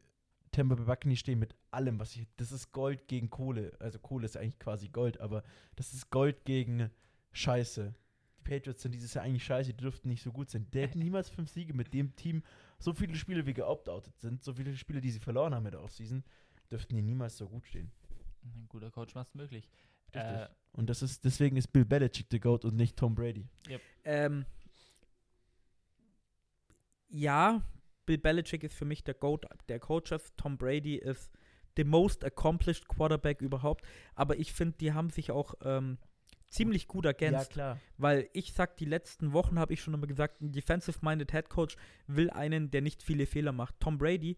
Tampa 0.53 0.75
Bay 0.75 0.85
Buccaneers 0.85 1.21
stehen 1.21 1.39
mit 1.39 1.55
allem, 1.71 1.99
was 1.99 2.17
ich. 2.17 2.27
Das 2.37 2.53
ist 2.53 2.73
Gold 2.73 3.07
gegen 3.09 3.31
Kohle. 3.31 3.73
Also 3.81 3.99
Kohle 3.99 4.25
ist 4.25 4.37
eigentlich 4.37 4.59
quasi 4.59 4.89
Gold, 4.89 5.21
aber 5.21 5.43
das 5.77 5.93
ist 5.93 6.11
Gold 6.11 6.45
gegen 6.45 6.91
Scheiße. 7.33 7.95
Die 8.39 8.43
Patriots 8.43 8.83
sind 8.83 8.93
dieses 8.93 9.15
Jahr 9.15 9.25
eigentlich 9.25 9.45
scheiße, 9.45 9.73
die 9.73 9.77
dürften 9.77 10.09
nicht 10.09 10.23
so 10.23 10.33
gut 10.33 10.51
sein. 10.51 10.67
Der 10.73 10.83
hätten 10.83 10.99
niemals 11.03 11.29
fünf 11.29 11.51
Siege 11.51 11.75
mit 11.75 11.93
dem 11.93 12.15
Team. 12.17 12.43
So 12.79 12.93
viele 12.95 13.15
Spiele, 13.15 13.45
wie 13.47 13.55
geopt-outet 13.55 14.19
sind, 14.19 14.43
so 14.43 14.55
viele 14.55 14.77
Spiele, 14.77 15.01
die 15.01 15.11
sie 15.11 15.21
verloren 15.21 15.55
haben 15.55 15.67
in 15.67 15.73
der 15.73 15.83
Offseason, 15.83 16.25
dürften 16.71 16.97
die 16.97 17.03
niemals 17.03 17.37
so 17.37 17.49
gut 17.49 17.67
stehen. 17.67 17.91
Ein 18.43 18.67
guter 18.69 18.91
Coach 18.91 19.15
macht 19.15 19.29
es 19.29 19.35
möglich. 19.35 19.69
Richtig. 20.15 20.23
Äh, 20.23 20.49
Und 20.73 20.89
das 20.89 21.03
ist, 21.03 21.25
deswegen 21.25 21.57
ist 21.57 21.69
Bill 21.69 21.85
Belichick 21.85 22.31
der 22.31 22.41
Goat 22.41 22.65
und 22.65 22.77
nicht 22.77 22.97
Tom 22.97 23.15
Brady. 23.15 23.47
Ähm, 24.05 24.47
ja, 27.09 27.63
Bill 28.07 28.19
Belichick 28.19 28.65
ist 28.65 28.75
für 28.75 28.85
mich 28.85 29.05
der 29.05 29.15
Goat 29.15 29.47
der 29.69 29.79
Coaches. 29.79 30.33
Tom 30.37 30.57
Brady 30.57 30.97
ist 30.97 31.31
the 31.77 31.85
most 31.85 32.25
accomplished 32.25 32.89
Quarterback 32.89 33.41
überhaupt. 33.43 33.85
Aber 34.15 34.39
ich 34.39 34.53
finde, 34.53 34.79
die 34.79 34.93
haben 34.93 35.11
sich 35.11 35.31
auch 35.31 35.55
ähm, 35.63 35.99
ziemlich 36.51 36.87
gut 36.89 37.05
ergänzt. 37.07 37.51
klar. 37.51 37.79
Weil 37.97 38.29
ich 38.33 38.53
sag, 38.53 38.77
die 38.77 38.85
letzten 38.85 39.33
Wochen 39.33 39.59
habe 39.59 39.73
ich 39.73 39.81
schon 39.81 39.95
immer 39.95 40.07
gesagt, 40.07 40.41
ein 40.43 40.53
defensive-minded 40.53 41.33
Head 41.33 41.49
Coach 41.49 41.77
will 42.07 42.31
einen, 42.31 42.71
der 42.71 42.83
nicht 42.83 43.03
viele 43.03 43.27
Fehler 43.27 43.53
macht. 43.53 43.81
Tom 43.81 43.99
Brady 43.99 44.37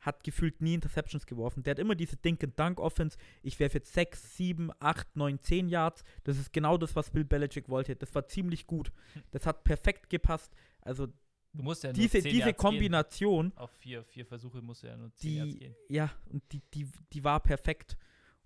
hat 0.00 0.24
gefühlt 0.24 0.62
nie 0.62 0.74
Interceptions 0.74 1.26
geworfen. 1.26 1.62
Der 1.62 1.72
hat 1.72 1.78
immer 1.78 1.94
diese 1.94 2.16
Dink-and-Dunk-Offense. 2.16 3.18
Ich 3.42 3.60
werfe 3.60 3.78
jetzt 3.78 3.92
6, 3.92 4.36
7, 4.36 4.70
8, 4.80 5.16
9, 5.16 5.40
10 5.40 5.68
Yards. 5.68 6.02
Das 6.24 6.38
ist 6.38 6.52
genau 6.52 6.78
das, 6.78 6.96
was 6.96 7.10
Bill 7.10 7.24
Belichick 7.24 7.68
wollte. 7.68 7.94
Das 7.96 8.14
war 8.14 8.26
ziemlich 8.26 8.66
gut. 8.66 8.90
Das 9.30 9.46
hat 9.46 9.62
perfekt 9.62 10.08
gepasst. 10.08 10.54
Also 10.80 11.08
du 11.52 11.62
musst 11.62 11.84
ja 11.84 11.92
diese, 11.92 12.20
10 12.20 12.32
diese 12.32 12.46
Yards 12.46 12.58
Kombination, 12.62 13.50
Gehen. 13.50 13.58
Auf 13.58 13.70
vier, 13.72 14.02
vier 14.04 14.24
Versuche 14.24 14.62
musst 14.62 14.82
du 14.82 14.86
ja 14.86 14.96
nur 14.96 15.12
10 15.12 15.36
Yards 15.36 15.52
die, 15.52 15.58
gehen. 15.58 15.74
ja, 15.88 16.10
und 16.30 16.42
die, 16.50 16.62
die, 16.72 16.88
die 17.12 17.22
war 17.22 17.40
perfekt. 17.40 17.98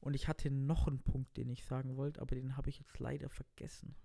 Und 0.05 0.12
ich 0.12 0.28
hatte 0.28 0.50
noch 0.50 0.86
einen 0.86 1.02
Punkt, 1.02 1.34
den 1.38 1.48
ich 1.48 1.64
sagen 1.64 1.96
wollte, 1.96 2.20
aber 2.20 2.34
den 2.34 2.59
habe 2.59 2.68
ich 2.68 2.78
jetzt 2.78 2.98
leider 2.98 3.30
vergessen. 3.30 3.96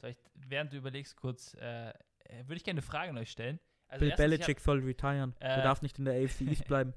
Soll 0.00 0.10
ich, 0.10 0.18
während 0.34 0.72
du 0.72 0.76
überlegst, 0.76 1.16
kurz, 1.16 1.54
äh, 1.54 1.90
äh, 1.90 1.92
würde 2.46 2.56
ich 2.56 2.64
gerne 2.64 2.78
eine 2.78 2.82
Frage 2.82 3.10
an 3.10 3.18
euch 3.18 3.30
stellen. 3.30 3.60
Also 3.86 4.00
Bill 4.00 4.10
erstens, 4.10 4.24
ich 4.24 4.30
Belichick 4.38 4.60
soll 4.60 4.80
retiren. 4.80 5.36
Äh, 5.38 5.62
darf 5.62 5.82
nicht 5.82 6.00
in 6.00 6.04
der 6.04 6.20
AFC 6.20 6.40
East 6.40 6.64
bleiben. 6.66 6.94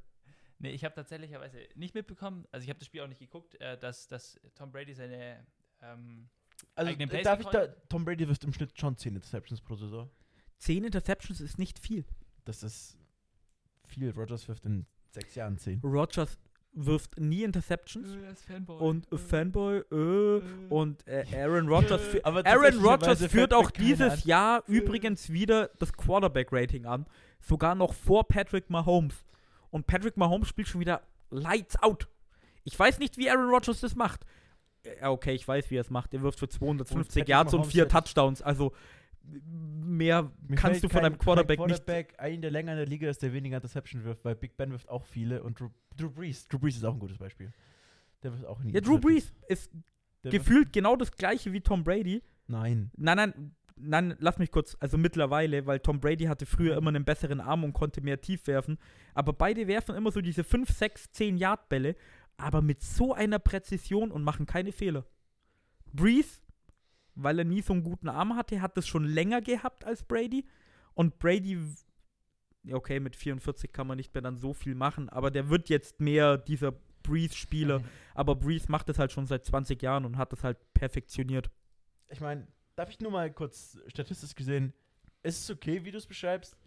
Nee, 0.58 0.72
ich 0.72 0.84
habe 0.84 0.95
tatsächlicherweise 0.95 1.60
nicht 1.76 1.93
mitbekommen, 1.93 2.47
also 2.52 2.64
ich 2.64 2.70
habe 2.70 2.80
das 2.80 2.88
Spiel 2.88 3.02
auch 3.02 3.08
nicht 3.08 3.20
geguckt, 3.20 3.54
äh, 3.62 3.78
dass, 3.78 4.08
dass 4.08 4.39
Tom 4.56 4.72
Brady 4.72 4.95
seine 4.95 5.45
ähm, 5.84 6.28
Also 6.74 6.95
Plays 6.95 7.24
darf 7.24 7.39
ich 7.39 7.47
da, 7.47 7.68
Tom 7.68 8.04
Brady 8.04 8.28
wirft 8.28 8.43
im 8.45 8.54
Schnitt 8.54 8.80
schon 8.80 8.97
10 8.97 9.16
Interceptions 9.16 9.62
pro 9.62 9.76
Saison. 9.76 10.10
10 10.58 10.86
Interceptions 10.86 11.39
ist 11.39 11.60
nicht 11.60 11.78
viel. 11.78 12.04
Das 12.45 12.64
ist 12.64 12.97
viel. 13.86 14.10
Rogers 14.10 14.47
wirft 14.47 14.66
in 14.66 14.88
sechs 15.12 15.36
Jahren 15.36 15.60
10. 15.60 15.82
Rogers 15.82 16.39
wirft 16.74 17.19
nie 17.19 17.43
Interceptions. 17.43 18.07
er 18.15 18.36
Fanboy. 18.36 18.78
Und 18.78 19.11
äh, 19.11 19.17
Fanboy, 19.17 19.78
äh, 19.91 20.41
und 20.69 21.07
äh, 21.07 21.26
Aaron 21.36 21.67
Rodgers, 21.67 22.01
Aber 22.24 22.45
Aaron 22.45 22.80
Rodgers 22.80 23.26
führt 23.26 23.53
auch 23.53 23.72
dieses. 23.72 24.26
Jahr 24.26 24.63
übrigens 24.67 25.32
wieder 25.32 25.69
das 25.80 25.93
Quarterback-Rating 25.93 26.86
an. 26.86 27.05
Sogar 27.39 27.76
noch 27.76 27.93
vor 27.93 28.28
Patrick 28.28 28.69
Mahomes. 28.69 29.26
Und 29.69 29.88
Patrick 29.88 30.17
Mahomes 30.17 30.47
spielt 30.47 30.67
schon 30.67 30.82
wieder 30.82 31.01
Lights 31.30 31.82
out. 31.82 32.07
Ich 32.63 32.78
weiß 32.78 32.99
nicht, 32.99 33.17
wie 33.17 33.30
Aaron 33.30 33.49
Rodgers 33.49 33.82
das 33.82 33.95
macht. 33.95 34.26
Okay, 35.01 35.34
ich 35.34 35.47
weiß, 35.47 35.69
wie 35.72 35.78
er 35.78 35.82
es 35.82 35.89
macht. 35.89 36.13
Er 36.13 36.22
wirft 36.22 36.39
für 36.39 36.49
250 36.49 37.07
Patrick 37.07 37.30
Yards 37.30 37.53
und 37.53 37.65
vier 37.65 37.88
Touchdowns. 37.88 38.41
Also 38.41 38.74
mehr 39.24 40.32
Mir 40.47 40.55
kannst 40.55 40.84
du 40.84 40.89
von 40.89 41.05
einem 41.05 41.17
Quarterback 41.17 41.59
kein 41.59 41.67
nicht. 41.67 41.86
Quarterback 41.86 42.15
ein, 42.19 42.41
der 42.41 42.51
länger 42.51 42.72
in 42.74 42.78
der 42.78 42.88
Liga 42.88 43.09
ist, 43.09 43.22
der 43.22 43.34
weniger 43.34 43.57
Interception 43.57 44.03
wirft, 44.03 44.26
weil 44.26 44.36
Big 44.36 44.57
Ben 44.57 44.72
wirft 44.72 44.89
auch 44.89 45.05
viele 45.05 45.43
und 45.43 45.59
Drew, 45.59 45.69
Drew 45.95 46.09
Brees. 46.09 46.47
Drew 46.47 46.59
Brees 46.59 46.78
ist 46.78 46.86
auch 46.86 46.93
ein 46.93 46.99
gutes 46.99 47.17
Beispiel. 47.17 47.51
Der 48.24 48.32
wirft 48.32 48.45
auch 48.45 48.61
nie. 48.63 48.74
Ja, 48.74 48.82
Drew. 48.82 48.99
Brees 48.99 49.34
ist 49.47 49.72
Der 50.24 50.32
gefühlt 50.32 50.74
genau 50.74 50.95
das 50.95 51.11
gleiche 51.11 51.53
wie 51.53 51.61
Tom 51.61 51.84
Brady. 51.84 52.22
Nein. 52.47 52.91
Nein, 52.97 53.17
nein, 53.17 53.55
nein, 53.76 54.15
lass 54.19 54.38
mich 54.38 54.51
kurz. 54.51 54.76
Also 54.80 54.97
mittlerweile, 54.97 55.65
weil 55.65 55.80
Tom 55.80 55.99
Brady 55.99 56.26
hatte 56.26 56.45
früher 56.45 56.78
immer 56.78 56.89
einen 56.89 57.05
besseren 57.05 57.39
Arm 57.39 57.63
und 57.63 57.74
konnte 57.74 58.01
mehr 58.01 58.22
tief 58.22 58.45
werfen. 58.47 58.78
Aber 59.13 59.34
beide 59.34 59.67
werfen 59.67 59.95
immer 59.95 60.11
so 60.11 60.22
diese 60.22 60.43
5, 60.43 60.69
6, 60.69 61.11
10 61.11 61.38
Yard 61.38 61.69
Bälle, 61.69 61.95
aber 62.38 62.61
mit 62.61 62.82
so 62.82 63.13
einer 63.13 63.39
Präzision 63.39 64.11
und 64.11 64.24
machen 64.24 64.45
keine 64.45 64.72
Fehler. 64.72 65.05
Breeze, 65.93 66.41
weil 67.16 67.39
er 67.39 67.45
nie 67.45 67.62
so 67.62 67.74
einen 67.74 67.84
guten 67.84 68.09
Arm 68.09 68.36
hatte, 68.36 68.62
hat 68.62 68.78
das 68.78 68.88
schon 68.88 69.05
länger 69.05 69.41
gehabt 69.41 69.86
als 69.86 70.03
Brady. 70.03 70.45
Und 70.93 71.20
Brady, 71.20 71.57
okay, 72.72 72.99
mit 72.99 73.16
44 73.16 73.72
kann 73.72 73.88
man 73.88 73.97
nicht 73.97 74.14
mehr 74.14 74.22
dann 74.22 74.38
so 74.38 74.53
viel 74.53 74.76
machen, 74.76 75.09
aber 75.09 75.32
der 75.32 75.49
wird 75.49 75.70
jetzt 75.70 75.99
mehr 75.99 76.38
dieser 76.38 76.74
Breeze-Spieler. 77.03 77.82
Aber 78.14 78.36
Breeze 78.36 78.72
macht 78.72 78.89
das 78.89 78.99
halt 78.99 79.12
schon 79.12 79.26
seit 79.26 79.45
20 79.45 79.82
Jahren 79.82 80.05
und 80.05 80.18
hat 80.18 80.32
das 80.32 80.43
halt 80.43 80.57
perfektioniert. 80.74 81.49
Ich 82.09 82.22
meine, 82.22 82.47
darf 82.76 82.89
ich 82.89 82.99
nur 82.99 83.12
mal 83.12 83.32
kurz 83.32 83.80
statistisch 83.88 84.36
gesehen, 84.36 84.74
ist 85.24 85.43
es 85.43 85.49
okay, 85.49 85.84
wie 85.86 85.91
du 85.91 85.97
es 85.97 86.07
beschreibst? 86.07 86.57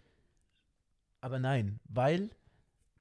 Aber 1.21 1.39
nein, 1.39 1.79
weil 1.85 2.29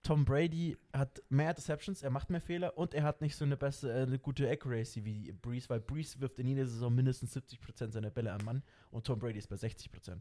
Tom 0.05 0.25
Brady 0.25 0.77
hat 0.93 1.23
mehr 1.31 1.49
Interceptions, 1.49 2.03
er 2.03 2.11
macht 2.11 2.31
mehr 2.31 2.43
Fehler 2.43 2.77
und 2.77 2.95
er 2.95 3.03
hat 3.03 3.23
nicht 3.23 3.35
so 3.35 3.45
eine 3.45 3.57
bessere, 3.57 4.01
äh, 4.01 4.03
eine 4.03 4.19
gute 4.19 4.49
Accuracy 4.49 5.05
wie 5.05 5.33
Breeze, 5.33 5.69
weil 5.71 5.81
Breeze 5.81 6.21
wirft 6.21 6.39
in 6.39 6.47
jeder 6.47 6.67
Saison 6.67 6.95
mindestens 6.95 7.35
70% 7.35 7.91
seiner 7.91 8.11
Bälle 8.11 8.33
an 8.33 8.45
Mann 8.45 8.63
und 8.91 9.07
Tom 9.07 9.19
Brady 9.19 9.39
ist 9.39 9.49
bei 9.49 9.57
60%. 9.57 10.21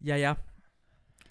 Ja, 0.00 0.16
ja. 0.16 0.36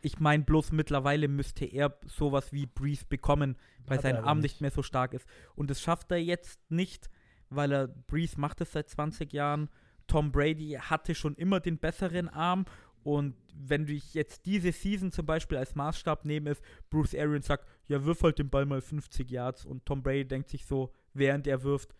Ich 0.01 0.19
meine, 0.19 0.43
bloß 0.43 0.71
mittlerweile 0.71 1.27
müsste 1.27 1.65
er 1.65 1.97
sowas 2.05 2.53
wie 2.53 2.65
Breeze 2.65 3.05
bekommen, 3.07 3.57
weil 3.85 3.97
Hat 3.97 4.03
sein 4.03 4.17
Arm 4.17 4.39
nicht 4.39 4.61
mehr 4.61 4.71
so 4.71 4.81
stark 4.81 5.13
ist. 5.13 5.27
Und 5.55 5.69
das 5.69 5.81
schafft 5.81 6.11
er 6.11 6.17
jetzt 6.17 6.59
nicht, 6.69 7.09
weil 7.49 7.71
er 7.71 7.87
Breeze 7.87 8.39
macht 8.39 8.61
es 8.61 8.71
seit 8.71 8.89
20 8.89 9.33
Jahren. 9.33 9.69
Tom 10.07 10.31
Brady 10.31 10.77
hatte 10.79 11.15
schon 11.15 11.35
immer 11.35 11.59
den 11.59 11.79
besseren 11.79 12.29
Arm. 12.29 12.65
Und 13.05 13.35
wenn 13.53 13.87
ich 13.87 14.15
jetzt 14.15 14.47
diese 14.47 14.71
Season 14.71 15.11
zum 15.11 15.27
Beispiel 15.27 15.59
als 15.59 15.75
Maßstab 15.75 16.25
nehme, 16.25 16.49
ist 16.49 16.63
Bruce 16.89 17.13
Arians 17.13 17.45
sagt, 17.45 17.67
ja, 17.87 18.03
wirf 18.03 18.23
halt 18.23 18.39
den 18.39 18.49
Ball 18.49 18.65
mal 18.65 18.81
50 18.81 19.29
Yards. 19.29 19.63
Und 19.63 19.85
Tom 19.85 20.01
Brady 20.01 20.25
denkt 20.27 20.49
sich 20.49 20.65
so, 20.65 20.91
während 21.13 21.45
er 21.45 21.61
wirft, 21.61 21.93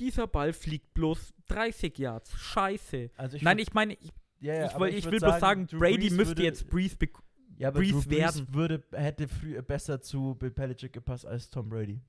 dieser 0.00 0.26
Ball 0.26 0.52
fliegt 0.52 0.92
bloß 0.94 1.32
30 1.46 1.96
Yards. 1.98 2.36
Scheiße. 2.36 3.10
Also 3.16 3.36
ich 3.36 3.42
Nein, 3.44 3.60
ich 3.60 3.72
meine, 3.74 3.94
ich, 3.94 4.10
ja, 4.40 4.54
ja, 4.54 4.66
ich, 4.66 4.80
will, 4.80 4.88
ich 4.88 5.04
will 5.08 5.20
bloß 5.20 5.38
sagen, 5.38 5.68
Drew 5.68 5.78
Brady 5.78 5.98
Brees 5.98 6.10
müsste 6.12 6.30
würde- 6.32 6.42
jetzt 6.42 6.68
Breeze 6.68 6.96
bekommen. 6.96 7.28
ja, 7.58 7.68
aber 7.68 7.78
Brees 7.78 7.92
Drew 7.92 8.00
Brees 8.02 8.18
werden. 8.18 8.46
würde, 8.52 8.82
hätte 8.90 9.28
früher 9.28 9.62
besser 9.62 10.00
zu 10.00 10.34
Bill 10.34 10.50
Belichick 10.50 10.92
gepasst 10.92 11.24
als 11.24 11.48
Tom 11.48 11.68
Brady. 11.68 12.00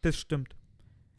Das 0.00 0.18
stimmt. 0.18 0.56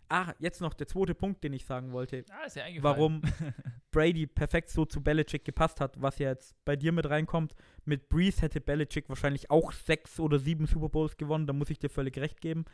Ah, 0.10 0.34
jetzt 0.40 0.62
noch 0.62 0.74
der 0.74 0.88
zweite 0.88 1.16
Punkt, 1.16 1.44
den 1.44 1.54
ich 1.54 1.66
sagen 1.66 1.92
wollte. 1.92 2.24
Ah, 2.32 2.46
ist 2.46 2.56
ja. 2.56 2.64
Warum 2.82 3.22
Brady 3.92 4.28
perfekt 4.28 4.70
so 4.70 4.86
zu 4.86 5.02
Belichick 5.02 5.46
gepasst 5.46 5.80
hat, 5.82 6.00
was 6.02 6.20
ja 6.20 6.30
jetzt 6.30 6.54
bei 6.66 6.76
dir 6.76 6.92
mit 6.92 7.10
reinkommt. 7.10 7.56
Mit 7.86 8.10
Breeze 8.10 8.42
hätte 8.42 8.62
Belichick 8.62 9.10
wahrscheinlich 9.10 9.50
auch 9.50 9.72
sechs 9.72 10.20
oder 10.20 10.38
sieben 10.38 10.68
Super 10.68 10.90
Bowls 10.90 11.18
gewonnen, 11.18 11.48
da 11.48 11.54
muss 11.54 11.70
ich 11.70 11.80
dir 11.80 11.90
völlig 11.90 12.18
recht 12.18 12.42
geben. 12.42 12.66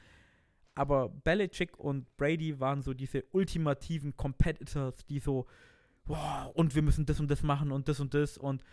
Aber 0.75 1.09
Belichick 1.09 1.77
und 1.79 2.15
Brady 2.17 2.59
waren 2.59 2.81
so 2.81 2.93
diese 2.93 3.23
ultimativen 3.31 4.15
Competitors, 4.17 5.05
die 5.05 5.19
so, 5.19 5.45
wow, 6.05 6.51
und 6.55 6.75
wir 6.75 6.81
müssen 6.81 7.05
das 7.05 7.19
und 7.19 7.29
das 7.29 7.43
machen 7.43 7.71
und 7.71 7.87
das 7.87 7.99
und 7.99 8.13
das. 8.13 8.37
Und 8.37 8.63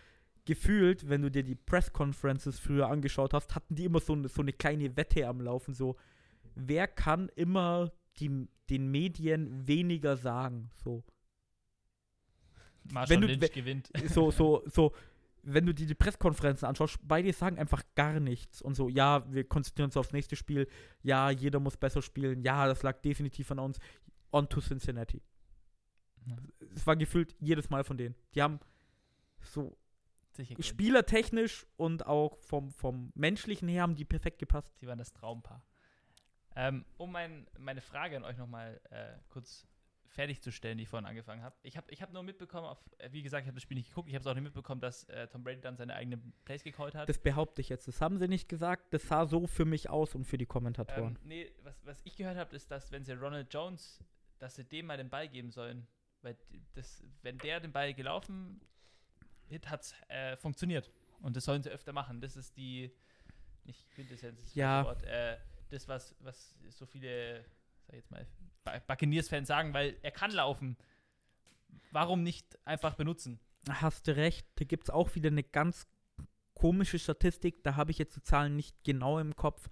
gefühlt, 0.45 1.07
wenn 1.09 1.21
du 1.21 1.29
dir 1.29 1.43
die 1.43 1.55
Press 1.55 1.93
Conferences 1.93 2.57
früher 2.59 2.87
angeschaut 2.89 3.33
hast, 3.33 3.53
hatten 3.53 3.75
die 3.75 3.85
immer 3.85 3.99
so, 3.99 4.13
eine- 4.13 4.27
so 4.29 4.41
eine 4.41 4.53
kleine 4.53 4.95
Wette 4.97 5.27
am 5.27 5.41
Laufen, 5.41 5.73
so, 5.73 5.97
wer 6.55 6.87
kann 6.87 7.29
immer 7.35 7.91
die, 8.19 8.47
den 8.69 8.91
Medien 8.91 9.67
weniger 9.67 10.17
sagen, 10.17 10.69
so. 10.83 11.03
Marshall 12.91 13.09
wenn 13.15 13.21
du- 13.21 13.27
Lynch 13.27 13.51
gewinnt. 13.51 13.89
so, 14.07 14.31
so, 14.31 14.63
so, 14.65 14.93
wenn 15.43 15.65
du 15.65 15.73
dir 15.73 15.85
die 15.87 15.95
Presskonferenzen 15.95 16.67
anschaust, 16.67 16.97
beide 17.03 17.31
sagen 17.33 17.57
einfach 17.57 17.83
gar 17.95 18.19
nichts. 18.19 18.61
Und 18.61 18.75
so, 18.75 18.89
ja, 18.89 19.31
wir 19.31 19.43
konzentrieren 19.43 19.87
uns 19.87 19.97
aufs 19.97 20.11
nächste 20.11 20.35
Spiel. 20.35 20.67
Ja, 21.01 21.29
jeder 21.29 21.59
muss 21.59 21.77
besser 21.77 22.01
spielen. 22.01 22.41
Ja, 22.41 22.67
das 22.67 22.83
lag 22.83 23.01
definitiv 23.01 23.51
an 23.51 23.59
uns. 23.59 23.79
On 24.31 24.47
to 24.47 24.61
Cincinnati. 24.61 25.21
Ja. 26.25 26.35
Es 26.75 26.85
war 26.85 26.95
gefühlt 26.95 27.35
jedes 27.39 27.69
Mal 27.69 27.83
von 27.83 27.97
denen. 27.97 28.15
Die 28.35 28.41
haben 28.41 28.59
so 29.41 29.77
spielertechnisch 30.59 31.65
und 31.77 32.05
auch 32.05 32.37
vom, 32.39 32.71
vom 32.71 33.11
menschlichen 33.15 33.67
her 33.67 33.83
haben 33.83 33.95
die 33.95 34.05
perfekt 34.05 34.39
gepasst. 34.39 34.77
Sie 34.77 34.87
waren 34.87 34.97
das 34.97 35.13
Traumpaar. 35.13 35.63
Ähm, 36.59 36.85
um 36.97 37.11
mein, 37.11 37.47
meine 37.57 37.79
Frage 37.79 38.17
an 38.17 38.25
euch 38.25 38.37
nochmal 38.37 38.81
äh, 38.89 39.13
kurz 39.29 39.65
fertigzustellen, 40.07 40.77
die 40.77 40.83
ich 40.83 40.89
vorhin 40.89 41.05
angefangen 41.05 41.41
habe. 41.41 41.55
Ich 41.63 41.77
habe 41.77 41.89
ich 41.91 42.01
hab 42.01 42.11
nur 42.11 42.23
mitbekommen, 42.23 42.65
auf, 42.67 42.79
äh, 42.97 43.09
wie 43.13 43.21
gesagt, 43.21 43.43
ich 43.43 43.47
habe 43.47 43.55
das 43.55 43.63
Spiel 43.63 43.77
nicht 43.77 43.89
geguckt, 43.89 44.09
ich 44.09 44.15
habe 44.15 44.21
es 44.21 44.27
auch 44.27 44.33
nicht 44.33 44.43
mitbekommen, 44.43 44.81
dass 44.81 45.05
äh, 45.05 45.27
Tom 45.27 45.43
Brady 45.43 45.61
dann 45.61 45.77
seine 45.77 45.93
eigenen 45.95 46.33
Plays 46.43 46.63
gecallt 46.63 46.95
hat. 46.95 47.07
Das 47.07 47.17
behaupte 47.19 47.61
ich 47.61 47.69
jetzt. 47.69 47.87
Das 47.87 48.01
haben 48.01 48.17
sie 48.17 48.27
nicht 48.27 48.49
gesagt. 48.49 48.93
Das 48.93 49.07
sah 49.07 49.25
so 49.25 49.47
für 49.47 49.63
mich 49.63 49.89
aus 49.89 50.15
und 50.15 50.25
für 50.25 50.37
die 50.37 50.45
Kommentatoren. 50.47 51.17
Ähm, 51.21 51.27
nee, 51.27 51.51
was, 51.63 51.85
was 51.85 52.01
ich 52.03 52.17
gehört 52.17 52.37
habe, 52.37 52.53
ist, 52.55 52.69
dass 52.71 52.91
wenn 52.91 53.05
sie 53.05 53.13
Ronald 53.13 53.53
Jones, 53.53 54.03
dass 54.39 54.55
sie 54.55 54.65
dem 54.65 54.87
mal 54.87 54.97
den 54.97 55.09
Ball 55.09 55.29
geben 55.29 55.51
sollen, 55.51 55.87
weil 56.23 56.35
das, 56.73 57.01
wenn 57.21 57.37
der 57.37 57.61
den 57.61 57.71
Ball 57.71 57.93
gelaufen 57.93 58.59
hat, 59.49 59.69
hat 59.69 59.81
es 59.83 59.93
äh, 60.09 60.35
funktioniert. 60.35 60.91
Und 61.21 61.37
das 61.37 61.45
sollen 61.45 61.63
sie 61.63 61.69
öfter 61.69 61.93
machen. 61.93 62.19
Das 62.19 62.35
ist 62.35 62.57
die, 62.57 62.91
nicht 63.63 63.89
Quintessenz, 63.91 64.37
das 64.39 64.45
ist 64.47 64.51
das 64.51 64.55
Ja. 64.55 64.83
falsche 64.83 65.01
Wort, 65.01 65.03
äh, 65.09 65.37
das, 65.69 65.87
was, 65.87 66.15
was 66.19 66.55
so 66.69 66.85
viele, 66.85 67.45
sag 67.87 67.95
jetzt 67.95 68.11
mal, 68.11 68.25
Buccaneers-Fans 68.87 69.47
sagen, 69.47 69.73
weil 69.73 69.97
er 70.01 70.11
kann 70.11 70.31
laufen. 70.31 70.77
Warum 71.91 72.23
nicht 72.23 72.57
einfach 72.65 72.95
benutzen? 72.95 73.39
Hast 73.67 74.07
du 74.07 74.15
recht. 74.15 74.47
Da 74.55 74.65
gibt 74.65 74.83
es 74.85 74.89
auch 74.89 75.15
wieder 75.15 75.29
eine 75.29 75.43
ganz 75.43 75.87
komische 76.53 76.99
Statistik. 76.99 77.63
Da 77.63 77.75
habe 77.75 77.91
ich 77.91 77.97
jetzt 77.97 78.15
die 78.15 78.21
Zahlen 78.21 78.55
nicht 78.55 78.83
genau 78.83 79.19
im 79.19 79.35
Kopf. 79.35 79.69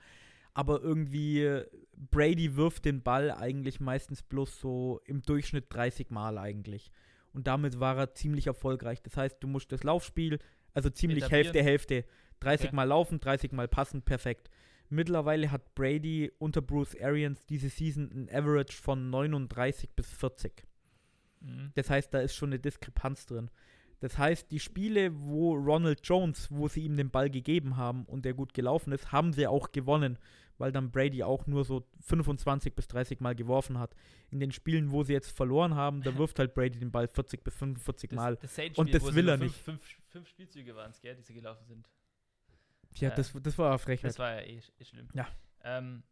Aber 0.53 0.81
irgendwie, 0.81 1.43
äh, 1.43 1.67
Brady 1.95 2.55
wirft 2.55 2.85
den 2.85 3.03
Ball 3.03 3.29
eigentlich 3.31 3.79
meistens 3.79 4.23
bloß 4.23 4.59
so 4.59 5.01
im 5.05 5.21
Durchschnitt 5.21 5.65
30 5.69 6.09
Mal 6.09 6.37
eigentlich. 6.37 6.91
Und 7.33 7.45
damit 7.45 7.79
war 7.79 7.97
er 7.97 8.13
ziemlich 8.15 8.47
erfolgreich. 8.47 9.03
Das 9.03 9.15
heißt, 9.17 9.37
du 9.39 9.47
musst 9.47 9.71
das 9.71 9.83
Laufspiel, 9.83 10.39
also 10.73 10.89
ziemlich 10.89 11.19
Etablieren. 11.19 11.53
Hälfte, 11.53 11.63
Hälfte. 11.63 12.05
30 12.39 12.67
Okay. 12.67 12.75
Mal 12.75 12.83
laufen, 12.85 13.19
30 13.19 13.51
Mal 13.51 13.67
passen, 13.67 14.01
perfekt. 14.01 14.49
Mittlerweile 14.89 15.51
hat 15.51 15.75
Brady 15.75 16.31
unter 16.39 16.61
Bruce 16.61 16.95
Arians 17.01 17.45
diese 17.45 17.69
Season 17.69 18.09
ein 18.13 18.29
Average 18.29 18.77
von 18.77 19.09
39 19.09 19.89
bis 19.91 20.11
40. 20.13 20.63
Mhm. 21.41 21.71
Das 21.75 21.89
heißt, 21.89 22.13
da 22.13 22.19
ist 22.19 22.35
schon 22.35 22.49
eine 22.49 22.59
Diskrepanz 22.59 23.25
drin. 23.25 23.49
Das 23.99 24.17
heißt, 24.17 24.51
die 24.51 24.59
Spiele, 24.59 25.11
wo 25.13 25.55
Ronald 25.55 26.01
Jones, 26.03 26.51
wo 26.51 26.67
sie 26.67 26.81
ihm 26.81 26.95
den 26.95 27.09
Ball 27.09 27.29
gegeben 27.29 27.77
haben 27.77 28.05
und 28.05 28.25
der 28.25 28.33
gut 28.33 28.53
gelaufen 28.53 28.91
ist, 28.93 29.11
haben 29.11 29.33
sie 29.33 29.47
auch 29.47 29.71
gewonnen, 29.71 30.19
weil 30.59 30.71
dann 30.71 30.91
Brady 30.91 31.23
auch 31.23 31.47
nur 31.47 31.65
so 31.65 31.83
25 32.01 32.75
bis 32.75 32.87
30 32.87 33.19
Mal 33.21 33.35
geworfen 33.35 33.79
hat. 33.79 33.95
In 34.29 34.39
den 34.39 34.51
Spielen, 34.51 34.91
wo 34.91 35.03
sie 35.03 35.13
jetzt 35.13 35.35
verloren 35.35 35.73
haben, 35.73 36.03
da 36.03 36.15
wirft 36.17 36.37
halt 36.37 36.53
Brady 36.53 36.79
den 36.79 36.91
Ball 36.91 37.07
40 37.07 37.43
bis 37.43 37.55
45 37.55 38.11
Mal. 38.11 38.35
das 38.35 38.55
Saints 38.55 38.77
Und 38.77 38.93
das 38.93 39.15
will 39.15 39.29
er 39.29 39.37
nur 39.37 39.47
nicht. 39.47 39.55
Fünf, 39.55 39.81
fünf, 39.81 40.03
fünf 40.09 40.27
Spielzüge 40.29 40.75
waren 40.75 40.91
es, 40.91 41.01
gell, 41.01 41.15
die 41.15 41.23
sie 41.23 41.33
gelaufen 41.33 41.65
sind. 41.65 41.87
Ja, 42.99 43.09
Ja. 43.09 43.15
das, 43.15 43.33
das 43.41 43.57
war 43.57 43.69
eine 43.69 43.79
Frechheit. 43.79 44.09
Das 44.09 44.19
war 44.19 44.33
ja 44.33 44.41
eh, 44.41 44.61
eh 44.79 44.85
schlimm. 44.85 45.07
Ja. 45.13 45.27
Ähm, 45.63 46.03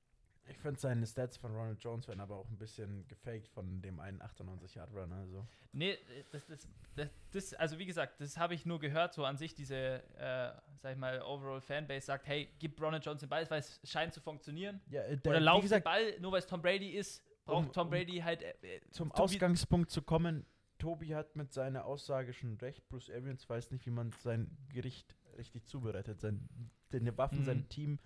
Ich 0.48 0.58
finde 0.60 0.80
seine 0.80 1.08
Stats 1.08 1.38
von 1.38 1.52
Ronald 1.56 1.82
Jones 1.84 2.08
werden 2.08 2.20
aber 2.20 2.36
auch 2.36 2.48
ein 2.50 2.58
bisschen 2.58 3.08
gefaked 3.08 3.48
von 3.48 3.82
dem 3.82 4.00
einen 4.00 4.22
98 4.22 4.76
Yard 4.76 4.94
Run. 4.94 5.12
Also. 5.12 5.46
Nee, 5.72 5.98
das, 6.32 6.46
das, 6.46 6.68
das, 6.96 7.10
das, 7.32 7.54
also 7.56 7.80
wie 7.80 7.86
gesagt, 7.88 8.22
das 8.22 8.38
habe 8.38 8.54
ich 8.54 8.66
nur 8.66 8.80
gehört, 8.80 9.14
so 9.16 9.26
an 9.26 9.38
sich 9.38 9.56
diese, 9.56 9.76
äh, 10.18 10.54
sag 10.78 10.92
ich 10.94 10.98
mal, 10.98 11.20
Overall 11.24 11.62
Fanbase 11.62 12.06
sagt, 12.06 12.28
hey, 12.28 12.50
gib 12.60 12.80
Ronald 12.80 13.04
Jones 13.04 13.22
den 13.22 13.30
Ball, 13.30 13.50
weil 13.50 13.60
es 13.60 13.80
scheint 13.84 14.14
zu 14.14 14.22
funktionieren. 14.22 14.80
Ja, 14.90 15.02
äh, 15.04 15.18
der, 15.18 15.32
Oder 15.32 15.40
wie 15.40 15.44
lauf 15.44 15.56
den 15.58 15.64
gesagt, 15.64 15.84
Ball, 15.84 16.20
nur 16.20 16.32
weil 16.32 16.40
es 16.40 16.48
Tom 16.48 16.62
Brady 16.62 16.92
ist, 16.92 17.24
braucht 17.46 17.68
Um- 17.68 17.74
Tom 17.74 17.90
Brady 17.90 18.20
halt 18.20 18.44
äh, 18.44 18.54
äh, 18.62 18.82
zum 18.92 19.10
Tobi- 19.10 19.22
Ausgangspunkt 19.24 19.90
zu 19.90 20.04
kommen, 20.04 20.46
Tobi 20.78 21.16
hat 21.16 21.36
mit 21.36 21.52
seiner 21.54 21.86
Aussage 21.86 22.34
schon 22.34 22.56
recht. 22.58 22.88
Bruce 22.90 23.10
Arians 23.10 23.50
weiß 23.50 23.72
nicht, 23.72 23.86
wie 23.88 23.92
man 23.92 24.12
sein 24.20 24.56
Gericht 24.70 25.16
richtig 25.38 25.66
zubereitet. 25.66 26.20
Sein, 26.22 26.48
seine 26.90 27.18
Waffen, 27.18 27.40
Mhm. 27.40 27.46
sein 27.46 27.70
Team 27.70 28.00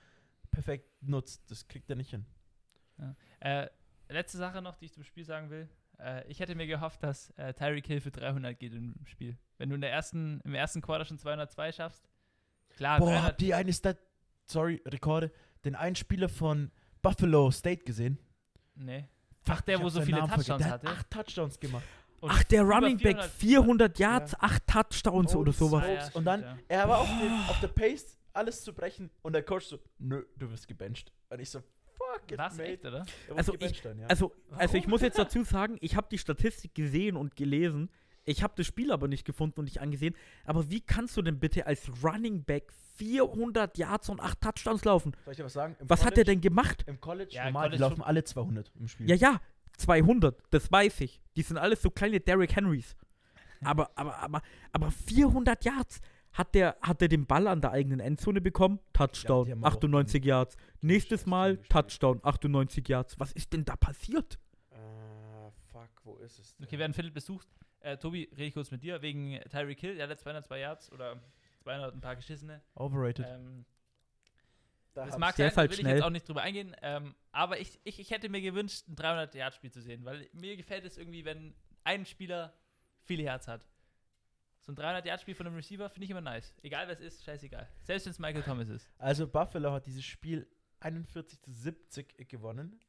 perfekt 0.51 0.89
nutzt. 1.01 1.49
Das 1.51 1.67
kriegt 1.67 1.89
er 1.89 1.95
nicht 1.95 2.09
hin. 2.11 2.25
Äh, 3.39 3.67
letzte 4.09 4.38
Sache 4.38 4.61
noch, 4.61 4.75
die 4.75 4.86
ich 4.86 4.93
zum 4.93 5.03
Spiel 5.03 5.23
sagen 5.25 5.49
will. 5.49 5.69
Äh, 5.99 6.27
ich 6.27 6.39
hätte 6.39 6.55
mir 6.55 6.67
gehofft, 6.67 7.03
dass 7.03 7.30
äh, 7.32 7.53
Tyreek 7.53 7.88
Hill 7.88 8.01
für 8.01 8.11
300 8.11 8.57
geht 8.59 8.73
im 8.73 8.95
Spiel. 9.05 9.38
Wenn 9.57 9.69
du 9.69 9.75
in 9.75 9.82
der 9.82 9.91
ersten, 9.91 10.41
im 10.43 10.53
ersten 10.55 10.82
Quarter 10.82 11.05
schon 11.05 11.17
202 11.17 11.71
schaffst, 11.73 12.09
klar, 12.69 12.99
Boah, 12.99 13.07
300 13.11 13.23
habt 13.23 13.41
ihr 13.41 13.57
eine 13.57 13.73
Stat, 13.73 13.97
sorry, 14.45 14.82
Rekorde, 14.86 15.32
den 15.65 15.75
einen 15.75 15.95
Spieler 15.95 16.30
von 16.30 16.71
Buffalo 17.01 17.51
State 17.51 17.84
gesehen? 17.84 18.17
nee. 18.75 19.07
Ach, 19.51 19.61
der, 19.61 19.77
ich 19.77 19.82
wo 19.82 19.89
so 19.89 20.01
viele 20.03 20.17
Namen. 20.19 20.32
Touchdowns 20.32 20.61
Der 20.63 20.71
hat 20.71 20.84
hatte? 20.84 20.88
acht 20.95 21.09
Touchdowns 21.09 21.59
gemacht. 21.59 21.84
Und 22.19 22.30
Ach, 22.30 22.43
der 22.43 22.61
Running 22.63 22.97
Back, 22.97 23.23
400 23.23 23.32
400 23.32 23.99
Yards, 23.99 24.32
Ja. 24.34 24.38
8 24.41 24.67
Touchdowns 24.67 25.36
Oh, 25.36 25.39
oder 25.39 25.53
sowas. 25.53 25.84
Ah, 25.84 25.91
ja, 25.91 26.09
Und 26.13 26.25
dann, 26.25 26.41
ja. 26.41 26.57
er 26.67 26.88
war 26.89 26.99
auf, 26.99 27.07
dem, 27.07 27.32
auf 27.49 27.59
der 27.59 27.69
Pace, 27.69 28.19
alles 28.34 28.63
zu 28.63 28.73
brechen 28.73 29.09
und 29.21 29.34
der 29.34 29.43
Coach 29.43 29.65
so, 29.65 29.80
nö, 29.99 30.23
du 30.38 30.49
wirst 30.51 30.67
gebencht. 30.67 31.11
Und 31.30 31.39
ich 31.39 31.49
so, 31.49 31.59
fuck? 31.59 32.38
Was, 32.38 32.57
echt, 32.59 32.86
oder? 32.86 33.05
Er 33.27 33.38
Also 33.38 33.51
gebencht 33.53 33.84
dann, 33.86 33.99
ja. 33.99 34.07
Also, 34.07 34.34
also 34.51 34.77
ich 34.77 34.88
muss 34.88 35.01
jetzt 35.01 35.17
dazu 35.17 35.43
sagen, 35.43 35.77
ich 35.82 35.95
habe 35.95 36.07
die 36.11 36.17
Statistik 36.17 36.73
gesehen 36.75 37.15
und 37.15 37.36
gelesen. 37.36 37.89
Ich 38.25 38.43
habe 38.43 38.53
das 38.57 38.67
Spiel 38.67 38.91
aber 38.91 39.07
nicht 39.07 39.25
gefunden 39.25 39.59
und 39.61 39.65
nicht 39.65 39.82
angesehen. 39.82 40.15
Aber 40.45 40.69
wie 40.69 40.82
kannst 40.82 41.17
du 41.17 41.21
denn 41.21 41.39
bitte 41.39 41.65
als 41.65 41.89
Running 42.03 42.43
Back 42.43 42.71
400 42.95 43.77
Yards 43.77 44.09
und 44.09 44.19
8 44.19 44.39
Touchdowns 44.41 44.84
laufen? 44.86 45.15
Soll 45.25 45.32
ich 45.32 45.38
dir 45.38 45.45
was 45.45 45.53
sagen? 45.53 45.75
Im 45.80 45.89
Was 45.89 46.01
hat 46.05 46.17
der 46.17 46.25
College- 46.25 46.32
denn 46.34 46.41
gemacht? 46.41 46.84
Im 46.88 47.01
College, 47.01 47.32
Ja, 47.34 47.47
im 47.47 47.53
normal, 47.53 47.69
die 47.71 47.77
College 47.77 47.89
laufen 47.95 48.03
alle 48.03 48.23
200 48.23 48.71
im 48.80 48.88
Spiel. 48.88 49.09
Ja, 49.09 49.15
ja, 49.15 49.41
200, 49.77 50.38
das 50.51 50.71
weiß 50.71 51.01
ich. 51.01 51.21
Die 51.36 51.41
sind 51.41 51.57
alles 51.57 51.82
so 51.82 51.89
kleine 51.89 52.19
Derrick 52.19 52.55
Henrys. 52.55 52.95
Aber, 53.61 53.89
aber, 53.95 54.17
aber, 54.19 54.41
aber 54.71 54.91
400 54.91 55.65
Yards. 55.65 55.99
Hat 56.34 56.53
der, 56.55 56.77
hat 56.82 57.01
der 57.01 57.07
den 57.07 57.25
Ball 57.25 57.47
an 57.47 57.59
der 57.61 57.71
eigenen 57.71 57.99
Endzone 57.99 58.39
bekommen? 58.41 58.80
Touchdown, 58.93 59.63
auch 59.63 59.67
98 59.73 60.23
Yards. 60.23 60.57
Nächstes 60.82 61.25
Mal. 61.25 61.57
Touchdown, 61.69 62.19
98 62.23 62.88
Yards. 62.88 63.19
Was 63.19 63.32
ist 63.34 63.51
denn 63.53 63.65
da 63.65 63.75
passiert? 63.75 64.39
Äh, 64.71 64.77
fuck, 65.71 65.89
wo 66.03 66.17
ist 66.17 66.39
es? 66.39 66.55
denn? 66.55 66.65
Okay, 66.65 66.77
während 66.77 66.95
Philipp 66.95 67.13
besucht, 67.13 67.47
äh, 67.82 67.97
Tobi, 67.97 68.30
rede 68.32 68.45
ich 68.45 68.53
kurz 68.53 68.71
mit 68.71 68.84
dir 68.84 69.01
wegen 69.01 69.39
Tyreek 69.49 69.80
Hill. 69.80 69.95
Der 69.95 70.07
hat 70.07 70.19
202 70.19 70.59
Yards 70.59 70.91
oder 70.91 71.19
200 71.63 71.95
ein 71.95 72.01
paar 72.01 72.15
geschissene. 72.15 72.61
Overrated. 72.75 73.25
Ähm, 73.27 73.65
Da 74.93 75.05
das 75.05 75.17
mag 75.17 75.36
sein, 75.36 75.51
halt 75.55 75.71
will 75.71 75.75
ich 75.75 75.82
schnell. 75.82 75.95
jetzt 75.95 76.03
auch 76.05 76.09
nicht 76.09 76.27
drüber 76.27 76.41
eingehen. 76.41 76.75
Ähm, 76.82 77.15
aber 77.32 77.59
ich, 77.59 77.80
ich, 77.84 77.99
ich 77.99 78.11
hätte 78.11 78.30
mir 78.30 78.41
gewünscht, 78.41 78.88
ein 78.88 78.95
300-Yard-Spiel 78.95 79.71
zu 79.71 79.82
sehen, 79.82 80.05
weil 80.05 80.27
mir 80.34 80.55
gefällt 80.57 80.86
es 80.86 80.97
irgendwie, 80.97 81.25
wenn 81.25 81.53
ein 81.84 82.05
Spieler 82.05 82.53
viele 83.03 83.23
Yards 83.23 83.47
hat. 83.47 83.67
So 84.70 84.84
ein 84.84 84.95
300-Yard-Spiel 84.95 85.34
von 85.34 85.47
einem 85.47 85.55
Receiver 85.55 85.89
finde 85.89 86.05
ich 86.05 86.11
immer 86.11 86.22
nice. 86.22 86.53
Egal 86.61 86.86
wer 86.88 86.93
es 86.93 86.99
ist, 86.99 87.24
scheißegal. 87.24 87.67
Selbst 87.82 88.05
wenn 88.05 88.11
es 88.11 88.20
Michael 88.20 88.43
Thomas 88.43 88.70
ist. 88.70 88.88
Also 88.99 89.28
Buffalo 89.28 89.72
hat 89.72 89.88
dieses 89.88 90.05
Spiel 90.05 90.47
41 90.82 91.41
zu 91.41 91.51
70 91.51 92.30
gewonnen. 92.30 92.80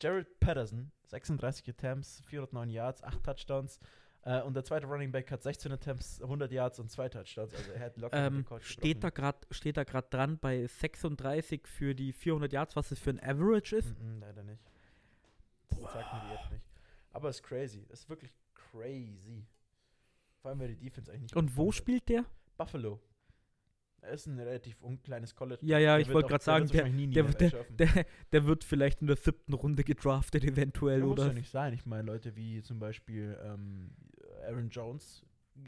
Jared 0.00 0.40
Patterson, 0.40 0.90
36 1.08 1.68
Attempts, 1.68 2.22
409 2.28 2.70
Yards, 2.70 3.02
8 3.02 3.22
Touchdowns. 3.22 3.78
Äh, 4.22 4.40
und 4.40 4.54
der 4.54 4.64
zweite 4.64 4.86
Running 4.86 5.12
Back 5.12 5.30
hat 5.30 5.42
16 5.42 5.70
Attempts, 5.70 6.22
100 6.22 6.50
Yards 6.50 6.78
und 6.78 6.90
2 6.90 7.10
Touchdowns. 7.10 7.54
Also 7.54 7.72
er 7.72 7.80
hat 7.80 7.96
locker 7.98 8.16
Ähm, 8.16 8.46
steht 8.60 9.04
da 9.04 9.10
gerade 9.10 9.38
steht 9.50 9.76
da 9.76 9.84
gerade 9.84 10.08
dran 10.08 10.38
bei 10.38 10.66
36 10.66 11.66
für 11.66 11.94
die 11.94 12.14
400 12.14 12.54
Yards, 12.54 12.74
was 12.74 12.88
das 12.88 12.98
für 12.98 13.10
ein 13.10 13.20
Average 13.22 13.76
ist? 13.76 14.00
Mm, 14.00 14.16
mm, 14.16 14.20
leider 14.20 14.42
nicht. 14.44 14.62
Das 15.68 15.92
sagt 15.92 16.14
mir 16.14 16.20
die 16.26 16.34
App 16.34 16.50
nicht. 16.52 16.64
Aber 17.12 17.28
es 17.28 17.36
ist 17.36 17.42
crazy. 17.42 17.86
Es 17.90 18.00
ist 18.00 18.08
wirklich 18.08 18.32
crazy. 18.54 19.44
Vor 20.48 20.52
allem, 20.52 20.60
weil 20.60 20.68
die 20.68 20.76
Defense 20.76 21.10
eigentlich 21.10 21.22
nicht 21.24 21.36
Und 21.36 21.58
wo 21.58 21.72
spielt 21.72 22.08
der? 22.08 22.24
Buffalo. 22.56 22.98
Er 24.00 24.12
ist 24.12 24.24
ein 24.26 24.38
relativ 24.38 24.80
unkleines 24.80 25.34
College. 25.34 25.60
Ja, 25.66 25.76
ja, 25.78 25.96
Der 25.98 26.06
ich 26.06 26.14
wollte 26.14 26.28
gerade 26.28 26.42
sagen, 26.42 26.66
der, 26.68 26.84
die 26.84 27.06
der, 27.10 27.24
der, 27.24 27.64
der, 27.64 28.06
der 28.32 28.46
wird 28.46 28.64
vielleicht 28.64 29.02
in 29.02 29.08
der 29.08 29.16
siebten 29.16 29.52
Runde 29.52 29.84
gedraftet, 29.84 30.44
eventuell, 30.44 31.00
Ja, 31.00 31.04
muss 31.04 31.18
oder? 31.18 31.26
ja 31.26 31.32
nicht 31.34 31.50
sein. 31.50 31.74
Ich 31.74 31.84
meine, 31.84 32.04
Leute 32.04 32.34
wie 32.34 32.62
zum 32.62 32.78
Beispiel 32.78 33.38
ähm, 33.42 33.90
Aaron 34.46 34.70
Jones 34.70 35.22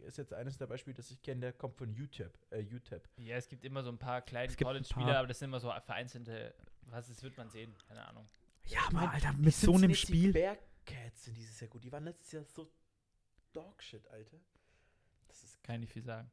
ist 0.06 0.16
jetzt 0.16 0.32
eines 0.32 0.56
der 0.56 0.66
Beispiele, 0.66 0.94
das 0.94 1.10
ich 1.10 1.20
kenne, 1.20 1.40
der 1.42 1.52
kommt 1.52 1.76
von 1.76 1.90
UTEP. 1.90 2.32
Äh, 2.48 2.64
UTEP. 2.74 3.06
Ja, 3.18 3.36
es 3.36 3.48
gibt 3.48 3.66
immer 3.66 3.82
so 3.82 3.90
ein 3.90 3.98
paar 3.98 4.22
kleine 4.22 4.50
Es 4.50 4.56
College-Spieler, 4.56 5.18
aber 5.18 5.28
das 5.28 5.40
sind 5.40 5.50
immer 5.50 5.60
so 5.60 5.70
vereinzelte. 5.84 6.54
Was 6.86 7.10
ist, 7.10 7.22
wird 7.22 7.36
man 7.36 7.50
sehen. 7.50 7.74
Keine 7.86 8.06
Ahnung. 8.06 8.26
Ja, 8.64 8.78
aber 8.86 8.94
mein, 8.94 9.08
Alter, 9.10 9.34
Die 9.36 9.42
mit 9.42 9.54
so 9.54 9.74
einem 9.74 9.94
Spiel. 9.94 10.32
Bearcats 10.32 11.24
sind 11.24 11.36
dieses 11.36 11.60
Jahr 11.60 11.68
gut. 11.68 11.84
Die 11.84 11.92
waren 11.92 12.04
letztes 12.04 12.32
Jahr 12.32 12.44
so 12.44 12.72
Dogshit, 13.52 14.06
Alter. 14.08 14.38
Kann 15.70 15.76
ich 15.76 15.80
nicht 15.82 15.92
viel 15.92 16.02
sagen. 16.02 16.28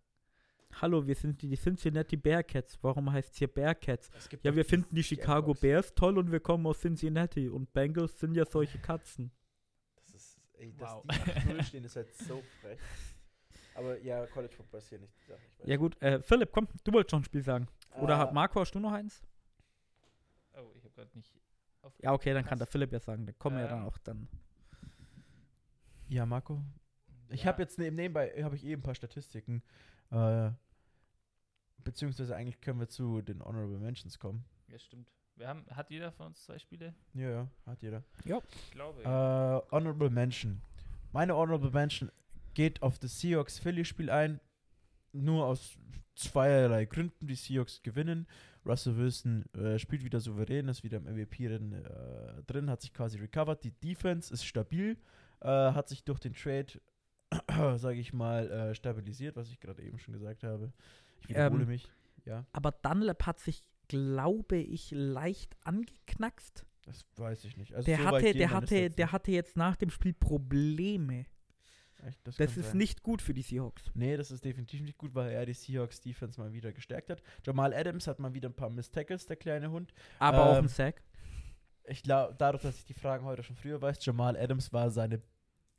Hallo, 0.82 1.06
wir 1.06 1.14
sind 1.14 1.40
die, 1.44 1.56
Cincinnati 1.56 2.18
Bearcats. 2.18 2.80
Warum 2.82 3.12
heißt 3.12 3.34
es 3.34 3.38
hier 3.38 3.48
Bearcats? 3.48 4.10
es 4.18 4.28
Ja, 4.42 4.56
wir 4.56 4.66
finden 4.66 4.96
die 4.96 5.04
Chicago 5.04 5.50
Jaguars. 5.52 5.60
Bears 5.60 5.94
toll 5.94 6.18
und 6.18 6.32
wir 6.32 6.40
kommen 6.40 6.66
aus 6.66 6.80
Cincinnati. 6.80 7.48
Und 7.48 7.72
Bengals 7.72 8.18
sind 8.18 8.34
ja 8.34 8.46
solche 8.48 8.80
Katzen. 8.80 9.30
Das 9.98 10.10
ist, 10.16 10.40
ey, 10.54 10.74
dass 10.76 10.92
Wow. 10.92 11.04
die 11.04 11.10
8-0 11.54 11.64
stehen, 11.66 11.84
ist 11.84 11.96
halt 11.98 12.12
so 12.16 12.42
frech. 12.62 12.80
Aber 13.76 14.00
ja, 14.02 14.26
College 14.26 14.56
Football 14.56 14.80
ist 14.80 14.90
hier 14.90 14.98
nicht 14.98 15.14
die 15.22 15.28
Sache. 15.32 15.42
Ja 15.66 15.78
gut, 15.78 16.02
äh, 16.02 16.20
Philipp, 16.20 16.52
komm, 16.52 16.68
du 16.84 16.92
wolltest 16.92 17.12
schon 17.12 17.22
ein 17.22 17.26
Spiel 17.26 17.44
sagen. 17.44 17.68
Oder 18.02 18.16
Äh, 18.16 18.18
hat 18.18 18.34
Marco, 18.34 18.60
hast 18.60 18.74
du 18.74 18.80
noch 18.80 18.92
eins? 18.92 19.22
Oh, 20.56 20.72
ich 20.76 20.84
habe 20.84 20.96
gerade 20.96 21.16
nicht. 21.16 21.32
Auf 21.84 21.94
Ja, 22.02 22.12
okay, 22.12 22.34
dann 22.34 22.44
kann 22.44 22.58
der 22.58 22.66
Philipp 22.66 22.92
ja 22.92 23.00
sagen. 23.00 23.28
Dann 23.28 23.38
kommen 23.38 23.58
wir 23.58 23.66
ja 23.66 23.70
dann 23.70 23.84
auch 23.86 24.00
dann. 24.00 24.28
Ja, 26.08 26.26
Marco. 26.26 26.64
Ich 27.30 27.42
Ja. 27.44 27.48
habe 27.48 27.62
jetzt 27.62 27.78
neben, 27.80 27.96
nebenbei 27.96 28.32
habe 28.44 28.56
ich 28.56 28.66
eben 28.66 28.82
ein 28.82 28.84
paar 28.84 28.96
Statistiken. 28.96 29.62
Äh, 30.12 30.52
beziehungsweise 31.84 32.36
eigentlich 32.36 32.62
können 32.62 32.80
wir 32.80 32.90
zu 32.90 33.22
den 33.22 33.44
Honorable 33.44 33.80
Mentions 33.80 34.20
kommen. 34.20 34.44
Ja, 34.68 34.80
stimmt. 34.80 35.10
Wir 35.36 35.48
haben, 35.48 35.66
hat 35.70 35.90
jeder 35.92 36.12
von 36.12 36.28
uns 36.28 36.44
zwei 36.44 36.58
Spiele? 36.58 36.96
Ja, 37.14 37.30
ja, 37.30 37.48
hat 37.66 37.82
jeder. 37.82 38.04
Ich 38.20 38.24
glaube. 38.72 39.04
Äh, 39.04 39.72
Honorable 39.72 40.10
Mention. 40.10 40.62
Meine 41.14 41.36
Honorable 41.36 41.72
Mention 41.72 42.12
geht 42.54 42.82
auf 42.82 42.98
das 43.00 43.20
Seahawks-Philly-Spiel 43.20 44.10
ein. 44.10 44.40
Nur 45.14 45.46
aus 45.46 45.78
zweierlei 46.16 46.86
Gründen. 46.86 47.28
Die 47.28 47.36
Seahawks 47.36 47.82
gewinnen. 47.84 48.28
Russell 48.66 48.98
Wilson 48.98 49.46
äh, 49.54 49.80
spielt 49.80 50.04
wieder 50.04 50.20
souverän, 50.20 50.68
ist 50.68 50.84
wieder 50.84 50.98
im 50.98 51.04
MVP-Rennen 51.06 51.86
äh, 51.86 52.44
drin, 52.48 52.70
hat 52.70 52.82
sich 52.82 52.92
quasi 52.94 53.18
recovered. 53.18 53.64
Die 53.64 53.72
Defense 53.72 54.34
ist 54.34 54.44
stabil, 54.44 54.98
äh, 55.40 55.48
hat 55.48 55.88
sich 55.88 56.04
durch 56.04 56.20
den 56.20 56.34
Trade, 56.34 56.82
sage 57.78 58.00
ich 58.00 58.14
mal, 58.14 58.50
äh, 58.50 58.76
stabilisiert, 58.76 59.36
was 59.36 59.50
ich 59.50 59.60
gerade 59.60 59.82
eben 59.84 60.00
schon 60.00 60.14
gesagt 60.14 60.44
habe. 60.44 60.72
Ich 61.22 61.30
wiederhole 61.30 61.64
Ähm, 61.64 61.68
mich. 61.70 61.90
Ja, 62.26 62.46
Aber 62.52 62.72
Dunlap 62.72 63.26
hat 63.26 63.40
sich, 63.40 63.64
glaube 63.88 64.58
ich, 64.58 64.92
leicht 64.92 65.56
angeknackst. 65.64 66.66
das 66.84 67.06
weiß 67.16 67.44
ich 67.46 67.58
nicht. 67.58 67.74
Also 67.74 67.86
Der 67.86 67.98
so 68.00 68.06
hatte, 68.06 68.34
der 68.34 68.52
hatte, 68.52 68.90
der 68.90 69.12
hatte 69.12 69.32
jetzt 69.32 69.56
nach 69.58 69.76
dem 69.78 69.90
Spiel 69.90 70.14
Probleme. 70.14 71.26
Echt, 72.06 72.20
Das 72.26 72.38
kann 72.38 72.46
ist 72.48 72.56
sein. 72.56 72.78
nicht 72.78 73.02
gut 73.02 73.22
für 73.22 73.34
die 73.34 73.42
Seahawks. 73.42 73.84
Nee, 73.96 74.18
das 74.18 74.30
ist 74.30 74.46
definitiv 74.46 74.82
nicht 74.82 74.98
gut, 74.98 75.16
weil 75.16 75.32
er 75.32 75.46
die 75.46 75.54
Seahawks 75.54 76.00
Defense 76.00 76.40
mal 76.40 76.54
wieder 76.54 76.72
gestärkt 76.72 77.10
hat. 77.10 77.22
Jamal 77.46 77.74
Adams 77.74 78.08
hat 78.08 78.20
mal 78.20 78.34
wieder 78.34 78.50
ein 78.50 78.56
paar 78.56 78.70
Miss 78.70 78.92
Tackles, 78.92 79.26
der 79.26 79.36
kleine 79.38 79.72
Hund. 79.72 79.94
Aber 80.20 80.46
auch 80.46 80.58
Ähm, 80.58 80.66
ein 80.66 80.68
Sack. 80.70 81.02
Ich 81.86 82.04
glaube, 82.04 82.36
dadurch, 82.38 82.64
dass 82.64 82.78
ich 82.78 82.86
die 82.86 82.94
Fragen 82.94 83.26
heute 83.26 83.42
schon 83.42 83.56
früher 83.56 83.82
weiß, 83.82 84.06
Jamal 84.06 84.38
Adams 84.38 84.72
war 84.74 84.92
seine 84.92 85.22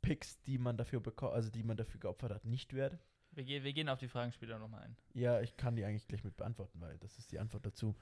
Picks, 0.01 0.39
die 0.41 0.57
man 0.57 0.77
dafür 0.77 0.99
beko- 1.01 1.31
also 1.31 1.49
die 1.49 1.63
man 1.63 1.77
dafür 1.77 1.99
geopfert 1.99 2.31
hat, 2.31 2.45
nicht 2.45 2.73
wert. 2.73 2.97
wir, 3.31 3.43
ge 3.43 3.63
wir 3.63 3.73
gehen 3.73 3.89
auf 3.89 3.99
die 3.99 4.07
Fragen 4.07 4.31
später 4.31 4.57
nochmal 4.59 4.83
ein. 4.83 4.95
Ja, 5.13 5.41
ich 5.41 5.55
kann 5.57 5.75
die 5.75 5.83
eigentlich 5.85 6.07
gleich 6.07 6.23
mit 6.23 6.35
beantworten, 6.37 6.79
weil 6.81 6.97
das 6.99 7.17
ist 7.19 7.31
die 7.31 7.39
Antwort 7.39 7.65
dazu. 7.65 7.95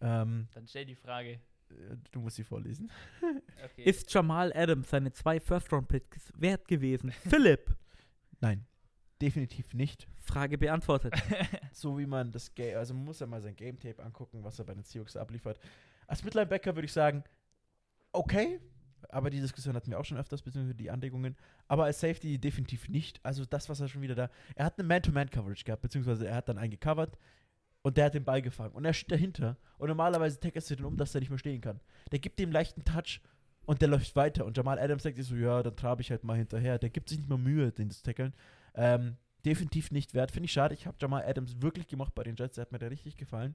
Ähm, 0.00 0.48
Dann 0.52 0.66
stell 0.66 0.84
die 0.84 0.94
Frage. 0.94 1.40
äh, 1.70 1.96
du 2.12 2.20
musst 2.20 2.36
sie 2.36 2.44
vorlesen. 2.44 2.90
Okay. 3.64 3.84
Ist 3.84 4.12
Jamal 4.12 4.52
Adams 4.54 4.90
seine 4.90 5.12
zwei 5.12 5.40
First-Round-Picks 5.40 6.32
wert 6.36 6.68
gewesen? 6.68 7.10
Philipp, 7.28 7.74
Nein, 8.40 8.66
definitiv 9.22 9.72
nicht. 9.74 10.06
Frage 10.18 10.58
beantwortet. 10.58 11.14
So 11.72 11.98
wie 11.98 12.06
man 12.06 12.30
das 12.32 12.54
Game, 12.54 12.76
also 12.78 12.94
man 12.94 13.04
muss 13.04 13.18
ja 13.20 13.26
mal 13.26 13.40
sein 13.42 13.54
Game 13.54 13.78
Tape 13.78 14.02
angucken, 14.02 14.42
was 14.44 14.58
er 14.58 14.64
bei 14.64 14.72
den 14.74 14.82
Seahawks 14.84 15.14
abliefert. 15.16 15.58
Als 16.06 16.22
Midlinebacker 16.24 16.74
würde 16.74 16.86
ich 16.86 16.92
sagen, 16.92 17.22
okay, 18.12 18.60
aber 19.10 19.30
die 19.30 19.40
Diskussion 19.40 19.74
hatten 19.74 19.90
wir 19.90 19.98
auch 19.98 20.04
schon 20.04 20.18
öfters, 20.18 20.42
beziehungsweise 20.42 20.74
die 20.74 20.90
Anregungen. 20.90 21.36
Aber 21.68 21.84
als 21.84 22.00
Safety 22.00 22.38
definitiv 22.38 22.88
nicht. 22.88 23.20
Also 23.22 23.44
das, 23.44 23.68
was 23.68 23.80
er 23.80 23.88
schon 23.88 24.02
wieder 24.02 24.14
da. 24.14 24.30
Er 24.54 24.66
hat 24.66 24.78
eine 24.78 24.88
Man-to-Man-Coverage 24.88 25.64
gehabt, 25.64 25.82
beziehungsweise 25.82 26.26
er 26.26 26.36
hat 26.36 26.48
dann 26.48 26.58
einen 26.58 26.70
gecovert 26.70 27.18
und 27.82 27.96
der 27.96 28.06
hat 28.06 28.14
den 28.14 28.24
Ball 28.24 28.42
gefangen. 28.42 28.74
Und 28.74 28.84
er 28.84 28.92
steht 28.92 29.12
dahinter. 29.12 29.56
Und 29.78 29.88
normalerweise 29.88 30.40
tackelst 30.40 30.70
du 30.70 30.76
den 30.76 30.86
um, 30.86 30.96
dass 30.96 31.14
er 31.14 31.20
nicht 31.20 31.30
mehr 31.30 31.38
stehen 31.38 31.60
kann. 31.60 31.80
Der 32.10 32.18
gibt 32.18 32.38
dem 32.38 32.50
leichten 32.50 32.84
Touch 32.84 33.20
und 33.64 33.80
der 33.80 33.88
läuft 33.88 34.16
weiter. 34.16 34.44
Und 34.44 34.56
Jamal 34.56 34.78
Adams 34.78 35.02
sagt 35.02 35.16
sich 35.16 35.26
so, 35.26 35.36
ja, 35.36 35.62
dann 35.62 35.76
trabe 35.76 36.02
ich 36.02 36.10
halt 36.10 36.24
mal 36.24 36.36
hinterher. 36.36 36.78
Der 36.78 36.90
gibt 36.90 37.08
sich 37.08 37.18
nicht 37.18 37.28
mehr 37.28 37.38
Mühe, 37.38 37.72
den 37.72 37.90
zu 37.90 38.02
tackeln. 38.02 38.32
Ähm, 38.74 39.16
definitiv 39.44 39.90
nicht 39.90 40.14
wert. 40.14 40.32
Finde 40.32 40.46
ich 40.46 40.52
schade. 40.52 40.74
Ich 40.74 40.86
habe 40.86 40.96
Jamal 41.00 41.24
Adams 41.24 41.60
wirklich 41.62 41.86
gemacht 41.86 42.14
bei 42.14 42.24
den 42.24 42.36
Jets. 42.36 42.56
Der 42.56 42.62
hat 42.62 42.72
mir 42.72 42.78
da 42.78 42.88
richtig 42.88 43.16
gefallen. 43.16 43.54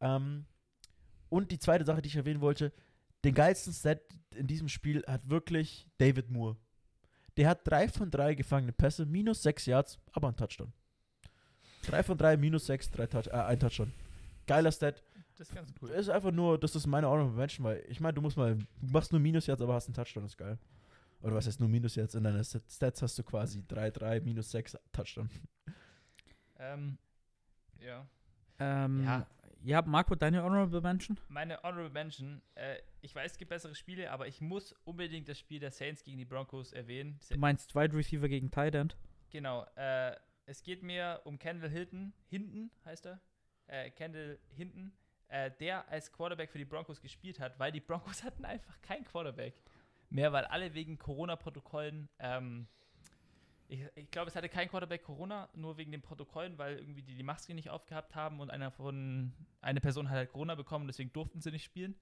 Ähm, 0.00 0.44
und 1.28 1.50
die 1.50 1.58
zweite 1.58 1.86
Sache, 1.86 2.02
die 2.02 2.08
ich 2.08 2.16
erwähnen 2.16 2.42
wollte, 2.42 2.72
den 3.24 3.34
geilsten 3.34 3.72
Set 3.72 4.02
in 4.34 4.46
diesem 4.46 4.68
Spiel 4.68 5.04
hat 5.06 5.28
wirklich 5.28 5.86
David 5.98 6.30
Moore. 6.30 6.56
Der 7.36 7.48
hat 7.48 7.66
drei 7.66 7.88
von 7.88 8.10
drei 8.10 8.34
gefangene 8.34 8.72
Pässe, 8.72 9.06
minus 9.06 9.42
sechs 9.42 9.66
Yards, 9.66 9.98
aber 10.12 10.28
ein 10.28 10.36
Touchdown. 10.36 10.72
Drei 11.82 12.02
von 12.02 12.16
drei, 12.16 12.36
minus 12.36 12.66
sechs, 12.66 12.90
drei 12.90 13.06
Touch, 13.06 13.26
äh, 13.26 13.30
ein 13.32 13.58
Touchdown. 13.58 13.92
Geiler 14.46 14.70
Stat. 14.70 15.02
das 15.36 15.48
ist 15.48 15.54
ganz 15.54 15.72
cool. 15.80 15.90
Ist 15.90 16.08
einfach 16.08 16.30
nur, 16.30 16.58
das 16.58 16.76
ist 16.76 16.86
meine 16.86 17.08
Honorable 17.08 17.36
Mention, 17.36 17.64
weil 17.64 17.84
ich 17.88 18.00
meine, 18.00 18.14
du 18.14 18.20
musst 18.20 18.36
mal, 18.36 18.56
du 18.56 18.66
machst 18.80 19.12
nur 19.12 19.20
Minus 19.20 19.46
Yards, 19.46 19.62
aber 19.62 19.74
hast 19.74 19.86
einen 19.86 19.94
Touchdown, 19.94 20.24
ist 20.26 20.36
geil. 20.36 20.58
Oder 21.22 21.34
was 21.34 21.46
heißt 21.46 21.60
nur 21.60 21.68
Minus 21.68 21.94
Yards? 21.94 22.14
In 22.14 22.24
deinen 22.24 22.44
Stats 22.44 23.02
hast 23.02 23.18
du 23.18 23.22
quasi 23.22 23.64
3, 23.66 23.90
3, 23.92 24.20
minus 24.20 24.50
6 24.50 24.76
Touchdown. 24.92 25.30
Ähm, 26.58 26.98
ja. 27.80 28.06
ähm, 28.58 29.04
Ja. 29.04 29.26
Ja. 29.64 29.82
Marco, 29.82 30.14
deine 30.14 30.42
Honorable 30.42 30.80
Mention? 30.80 31.18
Meine 31.28 31.62
Honorable 31.62 31.90
Mention. 31.90 32.42
Äh, 32.54 32.76
ich 33.00 33.14
weiß, 33.14 33.32
es 33.32 33.38
gibt 33.38 33.48
bessere 33.50 33.74
Spiele, 33.74 34.10
aber 34.10 34.26
ich 34.26 34.40
muss 34.40 34.72
unbedingt 34.84 35.28
das 35.28 35.38
Spiel 35.38 35.60
der 35.60 35.70
Saints 35.70 36.02
gegen 36.04 36.18
die 36.18 36.24
Broncos 36.24 36.72
erwähnen. 36.72 37.18
Du 37.30 37.38
meinst 37.38 37.74
Wide 37.74 37.94
Receiver 37.96 38.28
gegen 38.28 38.50
Tight 38.50 38.74
End? 38.74 38.96
Genau. 39.30 39.66
Äh, 39.76 40.14
es 40.46 40.62
geht 40.62 40.82
mir 40.82 41.20
um 41.24 41.38
Kendall 41.38 41.70
Hilton. 41.70 42.12
Hinton 42.28 42.70
heißt 42.84 43.06
er. 43.06 43.20
Äh, 43.66 43.90
Kendall 43.90 44.38
Hinton. 44.50 44.92
äh, 45.28 45.50
der 45.60 45.88
als 45.88 46.12
Quarterback 46.12 46.50
für 46.50 46.58
die 46.58 46.64
Broncos 46.66 47.00
gespielt 47.00 47.40
hat, 47.40 47.58
weil 47.58 47.72
die 47.72 47.80
Broncos 47.80 48.22
hatten 48.24 48.44
einfach 48.44 48.80
keinen 48.82 49.04
Quarterback 49.04 49.54
mehr, 50.10 50.30
weil 50.32 50.44
alle 50.44 50.74
wegen 50.74 50.98
Corona-Protokollen, 50.98 52.08
ähm, 52.18 52.68
ich, 53.72 53.80
ich 53.94 54.10
glaube, 54.10 54.28
es 54.28 54.36
hatte 54.36 54.50
kein 54.50 54.68
Quarterback 54.68 55.02
Corona, 55.02 55.48
nur 55.54 55.78
wegen 55.78 55.92
den 55.92 56.02
Protokollen, 56.02 56.58
weil 56.58 56.76
irgendwie 56.76 57.02
die 57.02 57.14
die 57.14 57.22
Maske 57.22 57.54
nicht 57.54 57.70
aufgehabt 57.70 58.14
haben 58.14 58.40
und 58.40 58.50
einer 58.50 58.70
von, 58.70 59.32
eine 59.62 59.80
Person 59.80 60.10
hat 60.10 60.16
halt 60.16 60.30
Corona 60.30 60.54
bekommen, 60.54 60.86
deswegen 60.86 61.12
durften 61.12 61.40
sie 61.40 61.50
nicht 61.50 61.64
spielen. 61.64 61.94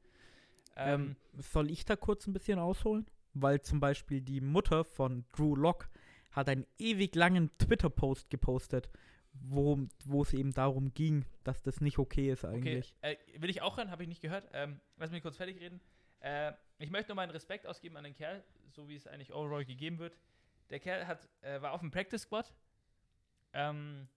Ähm, 0.76 1.16
soll 1.38 1.70
ich 1.70 1.84
da 1.84 1.94
kurz 1.94 2.26
ein 2.26 2.32
bisschen 2.32 2.58
ausholen? 2.58 3.06
Weil 3.34 3.62
zum 3.62 3.78
Beispiel 3.78 4.20
die 4.20 4.40
Mutter 4.40 4.84
von 4.84 5.24
Drew 5.32 5.54
Lock 5.54 5.88
hat 6.32 6.48
einen 6.48 6.66
ewig 6.78 7.14
langen 7.14 7.56
Twitter-Post 7.58 8.30
gepostet, 8.30 8.90
wo, 9.32 9.78
wo 10.04 10.22
es 10.22 10.32
eben 10.32 10.52
darum 10.52 10.92
ging, 10.92 11.24
dass 11.44 11.62
das 11.62 11.80
nicht 11.80 11.98
okay 11.98 12.32
ist 12.32 12.44
eigentlich. 12.44 12.94
Okay, 12.98 13.16
äh, 13.36 13.40
will 13.40 13.50
ich 13.50 13.62
auch 13.62 13.76
hören, 13.76 13.92
habe 13.92 14.02
ich 14.02 14.08
nicht 14.08 14.22
gehört. 14.22 14.48
Ähm, 14.52 14.80
lass 14.96 15.12
mich 15.12 15.22
kurz 15.22 15.36
fertig 15.36 15.60
reden. 15.60 15.80
Äh, 16.18 16.52
ich 16.78 16.90
möchte 16.90 17.10
nur 17.10 17.16
meinen 17.16 17.30
Respekt 17.30 17.66
ausgeben 17.66 17.96
an 17.96 18.04
den 18.04 18.14
Kerl, 18.14 18.42
so 18.70 18.88
wie 18.88 18.96
es 18.96 19.06
eigentlich 19.06 19.32
overall 19.32 19.64
gegeben 19.64 20.00
wird. 20.00 20.16
Der 20.70 20.80
Kerl 20.80 21.06
hat, 21.06 21.28
äh, 21.42 21.60
war 21.60 21.72
auf 21.72 21.80
dem 21.80 21.90
Practice 21.90 22.22
Squad, 22.22 22.54
ähm, 23.52 24.08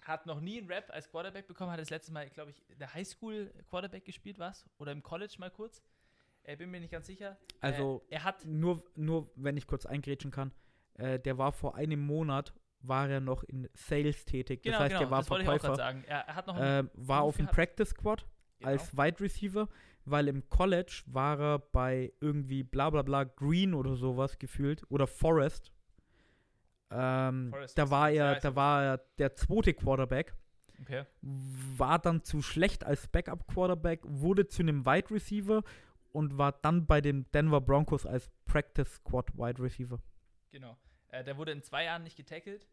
hat 0.00 0.26
noch 0.26 0.40
nie 0.40 0.58
einen 0.58 0.68
Rap 0.68 0.90
als 0.90 1.10
Quarterback 1.10 1.46
bekommen, 1.46 1.70
hat 1.70 1.80
das 1.80 1.90
letzte 1.90 2.12
Mal, 2.12 2.28
glaube 2.30 2.50
ich, 2.50 2.62
in 2.68 2.78
der 2.78 2.92
Highschool 2.94 3.52
Quarterback 3.68 4.04
gespielt, 4.04 4.38
was? 4.38 4.68
Oder 4.78 4.92
im 4.92 5.02
College 5.02 5.34
mal 5.38 5.50
kurz. 5.50 5.82
Äh, 6.42 6.56
bin 6.56 6.70
mir 6.70 6.80
nicht 6.80 6.92
ganz 6.92 7.06
sicher. 7.06 7.36
Also, 7.60 8.04
äh, 8.08 8.14
er 8.14 8.24
hat. 8.24 8.44
Nur, 8.44 8.82
nur, 8.94 9.30
wenn 9.34 9.56
ich 9.56 9.66
kurz 9.66 9.84
eingrätschen 9.84 10.30
kann, 10.30 10.52
äh, 10.94 11.18
der 11.18 11.38
war 11.38 11.52
vor 11.52 11.74
einem 11.74 12.00
Monat, 12.00 12.54
war 12.80 13.08
er 13.08 13.20
noch 13.20 13.42
in 13.44 13.68
Sales 13.74 14.24
tätig. 14.24 14.62
Genau, 14.62 14.78
das 14.78 14.84
heißt, 14.84 14.94
genau, 14.94 15.06
er 15.06 15.10
war 15.10 15.18
das 15.18 15.26
ich 15.26 15.44
Verkäufer. 15.44 15.66
gerade 15.66 15.76
sagen. 15.76 16.04
Er, 16.06 16.26
hat 16.26 16.46
noch 16.46 16.56
Ähm, 16.60 16.90
war 16.94 17.22
auf 17.22 17.36
dem. 17.36 17.46
Practice 17.48 17.90
Squad 17.90 18.24
genau. 18.58 18.70
als 18.70 18.96
Wide 18.96 19.20
Receiver, 19.20 19.68
weil 20.04 20.28
im 20.28 20.48
College 20.48 21.02
war 21.06 21.40
er 21.40 21.58
bei 21.58 22.12
irgendwie 22.20 22.62
bla 22.62 22.90
bla 22.90 23.02
bla 23.02 23.24
Green 23.24 23.74
oder 23.74 23.96
sowas 23.96 24.38
gefühlt 24.38 24.84
oder 24.88 25.08
Forest. 25.08 25.72
Ähm, 26.90 27.54
da 27.74 27.90
war 27.90 28.10
er, 28.10 28.36
da 28.40 28.54
war 28.54 28.84
er 28.84 28.98
der 29.18 29.34
zweite 29.34 29.74
Quarterback, 29.74 30.34
Okay. 30.82 31.04
war 31.22 31.98
dann 31.98 32.22
zu 32.22 32.42
schlecht 32.42 32.84
als 32.84 33.08
Backup 33.08 33.46
Quarterback, 33.48 34.00
wurde 34.04 34.46
zu 34.46 34.62
einem 34.62 34.84
Wide 34.84 35.10
Receiver 35.10 35.62
und 36.12 36.38
war 36.38 36.52
dann 36.52 36.86
bei 36.86 37.00
den 37.00 37.30
Denver 37.32 37.60
Broncos 37.60 38.06
als 38.06 38.30
Practice 38.44 38.96
Squad 38.96 39.36
Wide 39.36 39.62
Receiver. 39.62 40.00
Genau. 40.50 40.76
Äh, 41.08 41.24
der 41.24 41.36
wurde 41.36 41.52
in 41.52 41.62
zwei 41.62 41.84
Jahren 41.84 42.02
nicht 42.02 42.16
getackelt 42.16 42.66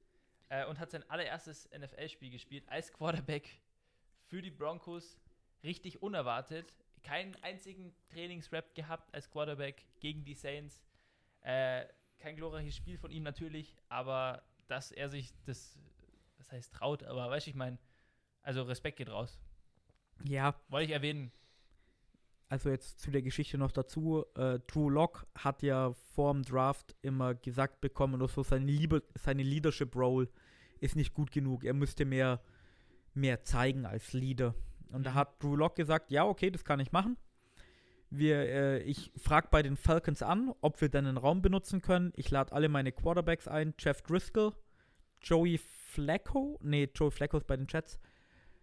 äh, 0.50 0.66
und 0.66 0.80
hat 0.80 0.92
sein 0.92 1.10
allererstes 1.10 1.70
NFL-Spiel 1.72 2.30
gespielt 2.30 2.64
als 2.68 2.92
Quarterback 2.92 3.62
für 4.26 4.42
die 4.42 4.52
Broncos. 4.52 5.18
Richtig 5.64 6.02
unerwartet. 6.02 6.74
Keinen 7.04 7.36
einzigen 7.42 7.94
Trainingsrap 8.10 8.76
gehabt 8.76 9.14
als 9.14 9.30
Quarterback 9.30 9.86
gegen 10.00 10.24
die 10.24 10.36
Saints. 10.36 10.84
Äh, 11.42 11.86
kein 12.24 12.38
glorreiches 12.38 12.76
Spiel 12.78 12.98
von 12.98 13.12
ihm 13.12 13.24
natürlich, 13.24 13.76
aber 13.90 14.44
dass 14.68 14.92
er 14.94 15.10
sich 15.10 15.34
das, 15.46 15.78
das 16.38 16.52
heißt 16.54 16.74
traut, 16.74 17.04
aber 17.04 17.30
weißt 17.30 17.48
du, 17.48 17.50
ich 17.52 17.56
meine, 17.56 17.78
also 18.42 18.64
Respekt 18.64 18.98
geht 18.98 19.10
raus. 19.10 19.38
Ja, 20.24 20.56
Wollte 20.70 20.86
ich 20.86 20.92
erwähnen. 20.92 21.34
also 22.48 22.70
jetzt 22.70 23.00
zu 23.02 23.12
der 23.12 23.24
Geschichte 23.24 23.58
noch 23.58 23.72
dazu. 23.74 24.26
Äh, 24.36 24.60
Drew 24.68 24.90
Lock 24.90 25.28
hat 25.36 25.64
ja 25.64 25.92
vorm 26.14 26.44
Draft 26.44 26.96
immer 27.02 27.34
gesagt 27.36 27.82
bekommen, 27.82 28.16
oder 28.16 28.30
so 28.30 28.42
seine, 28.42 28.66
Liebe, 28.72 29.04
seine 29.16 29.44
Leadership 29.44 29.94
Role 29.96 30.30
ist 30.80 30.96
nicht 30.96 31.14
gut 31.14 31.30
genug. 31.32 31.66
Er 31.66 31.74
müsste 31.74 32.06
mehr, 32.06 32.42
mehr 33.14 33.44
zeigen 33.44 33.86
als 33.86 34.14
Leader. 34.14 34.56
Und 34.92 35.04
da 35.06 35.12
Mhm. 35.12 35.16
hat 35.16 35.44
Drew 35.44 35.56
Lock 35.58 35.76
gesagt, 35.76 36.10
ja, 36.10 36.26
okay, 36.26 36.52
das 36.52 36.64
kann 36.64 36.80
ich 36.80 36.92
machen. 36.94 37.18
Wir, 38.16 38.38
äh, 38.38 38.84
ich 38.84 39.12
frage 39.18 39.48
bei 39.50 39.64
den 39.64 39.76
Falcons 39.76 40.22
an, 40.22 40.54
ob 40.62 40.80
wir 40.82 40.90
dann 40.90 41.08
einen 41.08 41.18
Raum 41.18 41.42
benutzen 41.42 41.82
können. 41.82 42.14
Ich 42.16 42.30
lade 42.30 42.52
alle 42.52 42.70
meine 42.70 42.92
Quarterbacks 42.92 43.48
ein. 43.48 43.74
Jeff 43.80 44.04
Driscoll, 44.04 44.54
Joey 45.20 45.58
Flacco, 45.58 46.60
nee, 46.62 46.88
Joey 46.94 47.10
Flacco 47.10 47.38
ist 47.38 47.48
bei 47.48 47.58
den 47.58 47.66
Jets. 47.68 47.98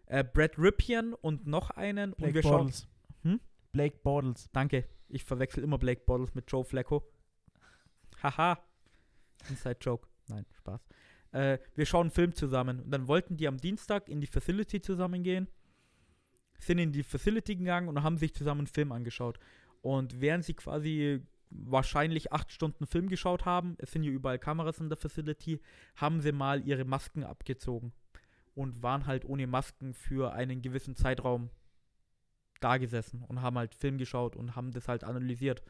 Äh, 0.07 0.23
Brad 0.23 0.57
Ripien 0.57 1.15
und 1.15 1.49
noch 1.49 1.71
einen. 1.71 2.13
und 2.13 2.19
Blake 2.19 2.35
wir 2.35 2.43
schauen, 2.43 2.53
Bortles. 2.59 2.89
Hm? 3.23 3.41
Blake 3.73 3.99
Bortles. 4.05 4.49
Danke. 4.53 4.85
Ich 5.09 5.25
verwechsel 5.25 5.65
immer 5.65 5.79
Blake 5.79 6.03
Bottles 6.07 6.33
mit 6.37 6.49
Joe 6.49 6.65
Flacco. 6.65 7.03
Haha. 8.23 8.57
Inside 9.49 9.79
Joke. 9.81 10.07
Nein, 10.29 10.47
Spaß. 10.53 10.81
Äh, 11.33 11.59
wir 11.75 11.87
schauen 11.87 12.03
einen 12.03 12.11
Film 12.13 12.37
zusammen. 12.37 12.81
Und 12.83 12.93
dann 12.93 13.09
wollten 13.09 13.37
die 13.37 13.49
am 13.49 13.57
Dienstag 13.57 14.09
in 14.09 14.21
die 14.21 14.29
Facility 14.29 14.81
zusammen 14.81 15.25
gehen. 15.25 15.49
Sind 16.61 16.79
in 16.79 16.93
die 16.93 17.03
Facility 17.03 17.57
gegangen 17.57 17.89
und 17.89 18.03
haben 18.03 18.19
sich 18.19 18.35
zusammen 18.35 18.61
einen 18.61 18.67
Film 18.67 18.93
angeschaut. 18.93 19.39
Und 19.83 20.21
während 20.21 20.45
sie 20.45 20.55
quasi 20.55 21.23
wahrscheinlich 21.51 22.33
acht 22.33 22.53
Stunden 22.53 22.87
Film 22.87 23.09
geschaut 23.09 23.45
haben, 23.45 23.75
es 23.79 23.91
sind 23.93 24.03
hier 24.03 24.13
überall 24.13 24.39
Kameras 24.39 24.79
in 24.79 24.89
der 24.89 24.97
Facility, 24.97 25.61
haben 25.97 26.21
sie 26.21 26.33
mal 26.33 26.67
ihre 26.67 26.85
Masken 26.85 27.25
abgezogen. 27.25 27.93
Und 28.55 28.83
waren 28.83 29.07
halt 29.07 29.25
ohne 29.25 29.47
Masken 29.47 29.95
für 29.95 30.33
einen 30.33 30.61
gewissen 30.61 30.97
Zeitraum 30.97 31.51
da 32.61 32.77
gesessen 32.77 33.25
und 33.27 33.43
haben 33.43 33.57
halt 33.57 33.75
Film 33.75 33.99
geschaut 33.99 34.37
und 34.37 34.55
haben 34.55 34.71
das 34.71 34.87
halt 34.87 35.03
analysiert. 35.03 35.63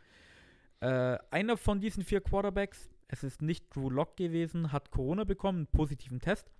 Äh, 0.80 1.18
einer 1.30 1.56
von 1.56 1.80
diesen 1.80 2.04
vier 2.04 2.20
Quarterbacks, 2.20 2.90
es 3.08 3.22
ist 3.22 3.42
nicht 3.42 3.74
Drew 3.74 3.90
Lock 3.90 4.16
gewesen, 4.16 4.72
hat 4.72 4.90
Corona 4.90 5.24
bekommen, 5.24 5.58
einen 5.58 5.66
positiven 5.66 6.20
Test. 6.20 6.50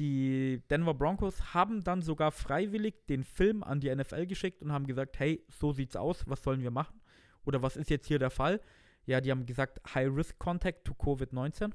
Die 0.00 0.62
Denver 0.70 0.94
Broncos 0.94 1.52
haben 1.52 1.84
dann 1.84 2.00
sogar 2.00 2.32
freiwillig 2.32 3.06
den 3.10 3.22
Film 3.22 3.62
an 3.62 3.80
die 3.80 3.94
NFL 3.94 4.24
geschickt 4.26 4.62
und 4.62 4.72
haben 4.72 4.86
gesagt, 4.86 5.18
hey, 5.18 5.44
so 5.50 5.72
sieht's 5.72 5.94
aus, 5.94 6.26
was 6.26 6.42
sollen 6.42 6.62
wir 6.62 6.70
machen? 6.70 6.98
Oder 7.44 7.60
was 7.60 7.76
ist 7.76 7.90
jetzt 7.90 8.06
hier 8.06 8.18
der 8.18 8.30
Fall? 8.30 8.62
Ja, 9.04 9.20
die 9.20 9.30
haben 9.30 9.44
gesagt, 9.44 9.78
High 9.94 10.08
Risk 10.10 10.38
Contact 10.38 10.86
to 10.86 10.94
Covid-19 10.94 11.72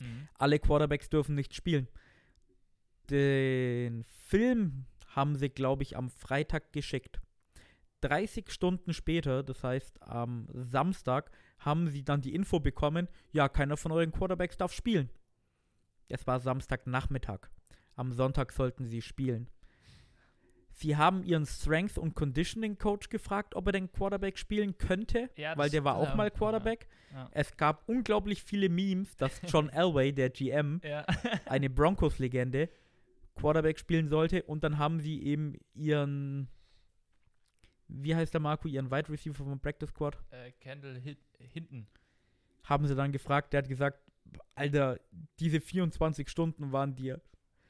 Mhm. 0.00 0.28
alle 0.38 0.58
Quarterbacks 0.58 1.08
dürfen 1.08 1.34
nicht 1.36 1.54
spielen. 1.54 1.86
Den 3.10 4.02
Film 4.04 4.86
haben 5.08 5.36
sie, 5.36 5.50
glaube 5.50 5.82
ich, 5.84 5.96
am 5.96 6.08
Freitag 6.08 6.72
geschickt. 6.72 7.20
30 8.00 8.50
Stunden 8.50 8.92
später, 8.94 9.42
das 9.42 9.62
heißt 9.62 10.02
am 10.02 10.48
Samstag, 10.52 11.30
haben 11.58 11.88
sie 11.88 12.02
dann 12.02 12.22
die 12.22 12.34
Info 12.34 12.58
bekommen, 12.58 13.08
ja, 13.30 13.48
keiner 13.48 13.76
von 13.76 13.92
euren 13.92 14.10
Quarterbacks 14.10 14.56
darf 14.56 14.72
spielen. 14.72 15.10
Es 16.10 16.26
war 16.26 16.40
Samstagnachmittag. 16.40 17.48
Am 17.96 18.12
Sonntag 18.12 18.52
sollten 18.52 18.84
sie 18.86 19.02
spielen. 19.02 19.48
Sie 20.72 20.96
haben 20.96 21.22
ihren 21.24 21.44
Strength- 21.44 21.98
und 21.98 22.14
Conditioning-Coach 22.14 23.10
gefragt, 23.10 23.54
ob 23.54 23.66
er 23.66 23.72
den 23.72 23.92
Quarterback 23.92 24.38
spielen 24.38 24.78
könnte, 24.78 25.28
Ja, 25.36 25.56
weil 25.58 25.68
der 25.68 25.84
war 25.84 25.96
auch 25.96 26.08
haben- 26.08 26.16
mal 26.16 26.30
Quarterback. 26.30 26.86
Ja. 27.12 27.28
Es 27.32 27.56
gab 27.56 27.86
unglaublich 27.88 28.42
viele 28.42 28.68
Memes, 28.68 29.14
dass 29.16 29.40
John 29.46 29.68
Elway, 29.68 30.12
der 30.12 30.30
GM, 30.30 30.80
Ja. 30.82 31.04
eine 31.46 31.68
Broncos-Legende, 31.68 32.70
Quarterback 33.34 33.78
spielen 33.78 34.08
sollte. 34.08 34.42
Und 34.44 34.64
dann 34.64 34.78
haben 34.78 35.00
sie 35.00 35.22
eben 35.22 35.54
ihren, 35.74 36.48
wie 37.88 38.14
heißt 38.14 38.32
der 38.32 38.40
Marco, 38.40 38.68
ihren 38.68 38.90
Wide 38.90 39.08
Receiver 39.10 39.34
vom 39.34 39.60
Practice 39.60 39.90
Squad, 39.90 40.16
äh, 40.30 40.52
Kendall 40.60 40.96
Hit, 40.98 41.18
hinten. 41.38 41.88
haben 42.64 42.86
sie 42.86 42.94
dann 42.94 43.12
gefragt. 43.12 43.52
Der 43.52 43.58
hat 43.62 43.68
gesagt, 43.68 44.00
Alter, 44.54 44.98
diese 45.38 45.60
24 45.60 46.28
Stunden 46.28 46.72
waren 46.72 46.94
die 46.96 47.14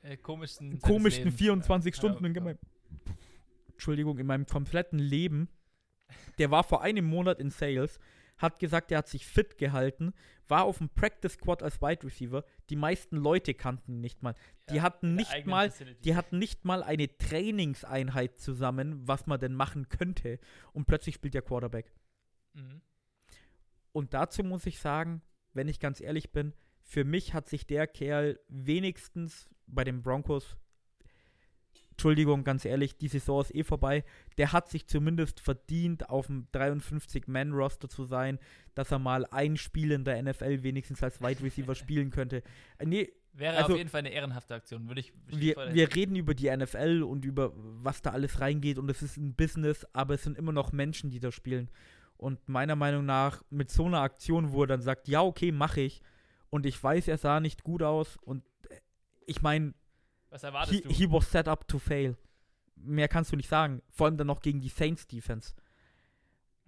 Äh, 0.03 0.17
komischsten 0.17 0.79
komischsten 0.81 1.25
Lebens. 1.27 1.39
24 1.39 1.95
Ja, 1.95 1.99
Stunden 1.99 2.25
in 2.25 2.33
meinem, 2.43 2.59
Entschuldigung, 3.73 4.19
in 4.19 4.27
meinem 4.27 4.47
kompletten 4.47 4.99
Leben. 4.99 5.49
Der 6.39 6.51
war 6.51 6.65
vor 6.65 6.83
einem 6.83 7.05
Monat 7.05 7.39
in 7.39 7.51
Sales, 7.51 7.99
hat 8.39 8.59
gesagt, 8.59 8.91
er 8.91 8.99
hat 8.99 9.09
sich 9.09 9.27
fit 9.27 9.59
gehalten, 9.59 10.13
war 10.49 10.65
auf 10.65 10.79
dem 10.79 10.89
Practice 10.89 11.35
Squad 11.35 11.63
als 11.63 11.81
Wide 11.83 12.05
Receiver. 12.05 12.45
Die 12.71 12.77
meisten 12.77 13.17
Leute 13.17 13.55
kannten 13.55 13.93
ihn 13.93 14.01
nicht 14.01 14.23
mal. 14.23 14.35
Die 14.71 14.77
Ja, 14.77 14.83
hatten 14.83 15.15
nicht 15.15 15.47
mal, 15.47 15.71
Facility. 15.71 16.01
die 16.03 16.17
hatten 16.17 16.39
nicht 16.39 16.65
mal 16.65 16.83
eine 16.83 17.17
Trainingseinheit 17.19 18.39
zusammen, 18.39 19.07
was 19.07 19.27
man 19.27 19.39
denn 19.39 19.55
machen 19.55 19.89
könnte. 19.89 20.39
Und 20.73 20.87
plötzlich 20.87 21.15
spielt 21.17 21.35
der 21.35 21.43
Quarterback. 21.43 21.93
Mhm. 22.55 22.81
Und 23.93 24.15
dazu 24.15 24.43
muss 24.43 24.67
ich 24.67 24.79
sagen, 24.79 25.21
wenn 25.55 25.69
ich 25.69 25.81
ganz 25.81 26.01
ehrlich 26.01 26.33
bin, 26.33 26.53
für 26.83 27.05
mich 27.05 27.35
hat 27.35 27.49
sich 27.49 27.67
der 27.67 27.87
Kerl 27.87 28.39
wenigstens 28.49 29.49
bei 29.67 29.85
den 29.85 30.03
Broncos, 30.03 30.57
Entschuldigung, 31.93 32.45
ganz 32.45 32.65
ehrlich, 32.65 32.97
die 32.97 33.09
Saison 33.09 33.43
ist 33.43 33.55
eh 33.55 33.63
vorbei, 33.63 34.05
der 34.39 34.53
hat 34.53 34.71
sich 34.71 34.87
zumindest 34.87 35.39
verdient, 35.41 36.09
auf 36.09 36.29
dem 36.29 36.47
53-Man-Roster 36.55 37.91
zu 37.91 38.05
sein, 38.05 38.39
dass 38.75 38.91
er 38.91 38.99
mal 38.99 39.27
ein 39.27 39.59
Spiel 39.59 39.93
in 39.93 40.05
der 40.05 40.23
NFL 40.23 40.63
wenigstens 40.63 41.03
als 41.03 41.21
Wide 41.21 41.43
Receiver 41.43 41.75
spielen 41.75 42.11
könnte. 42.11 42.43
Äh, 42.79 42.87
Nee, 42.87 43.13
Wäre 43.33 43.59
Also- 43.59 43.73
auf 43.75 43.79
jeden 43.79 43.91
Fall 43.91 44.01
eine 44.01 44.11
ehrenhafte 44.13 44.55
Aktion, 44.55 44.89
würde 44.89 45.03
ich 45.03 45.13
wir, 45.27 45.55
wir 45.73 45.95
reden 45.95 46.17
über 46.17 46.35
die 46.35 46.49
NFL 46.51 47.05
und 47.05 47.25
über 47.25 47.53
was 47.55 48.03
da 48.03 48.11
alles 48.11 48.41
reingeht 48.41 48.77
und 48.77 48.91
es 48.91 49.03
ist 49.03 49.19
ein 49.19 49.35
Business, 49.37 49.87
aber 49.93 50.15
es 50.15 50.25
sind 50.25 50.37
immer 50.37 50.51
noch 50.51 50.73
Menschen, 50.73 51.11
die 51.11 51.21
da 51.21 51.31
spielen. 51.31 51.71
Und 52.21 52.47
meiner 52.51 52.77
Meinung 52.77 53.07
nach, 53.07 53.43
mit 53.49 53.71
so 53.71 53.87
einer 53.87 54.03
Aktion, 54.03 54.53
wo 54.53 54.65
er 54.65 54.67
dann 54.67 54.83
sagt, 54.83 55.09
ja, 55.09 55.23
okay, 55.23 55.53
mache 55.53 55.81
ich, 55.81 56.03
und 56.51 56.67
ich 56.67 56.83
weiß, 56.83 57.09
er 57.09 57.17
sah 57.17 57.41
nicht 57.41 57.63
gut 57.65 57.83
aus 57.83 58.17
und 58.19 58.45
äh, 58.69 58.77
ich 59.25 59.41
meine, 59.41 59.73
Was 60.29 60.43
erwartest 60.43 60.75
he, 60.75 60.83
du? 60.83 60.91
he 60.91 61.11
was 61.11 61.31
set 61.31 61.49
up 61.49 61.67
to 61.67 61.79
fail. 61.79 62.17
mehr 62.75 63.09
kannst 63.09 63.33
du 63.33 63.37
nicht 63.37 63.49
sagen. 63.49 63.81
Vor 63.89 64.07
allem 64.07 64.19
dann 64.19 64.27
noch 64.27 64.43
gegen 64.43 64.61
die 64.61 64.69
Saints 64.69 65.07
Defense. 65.07 65.55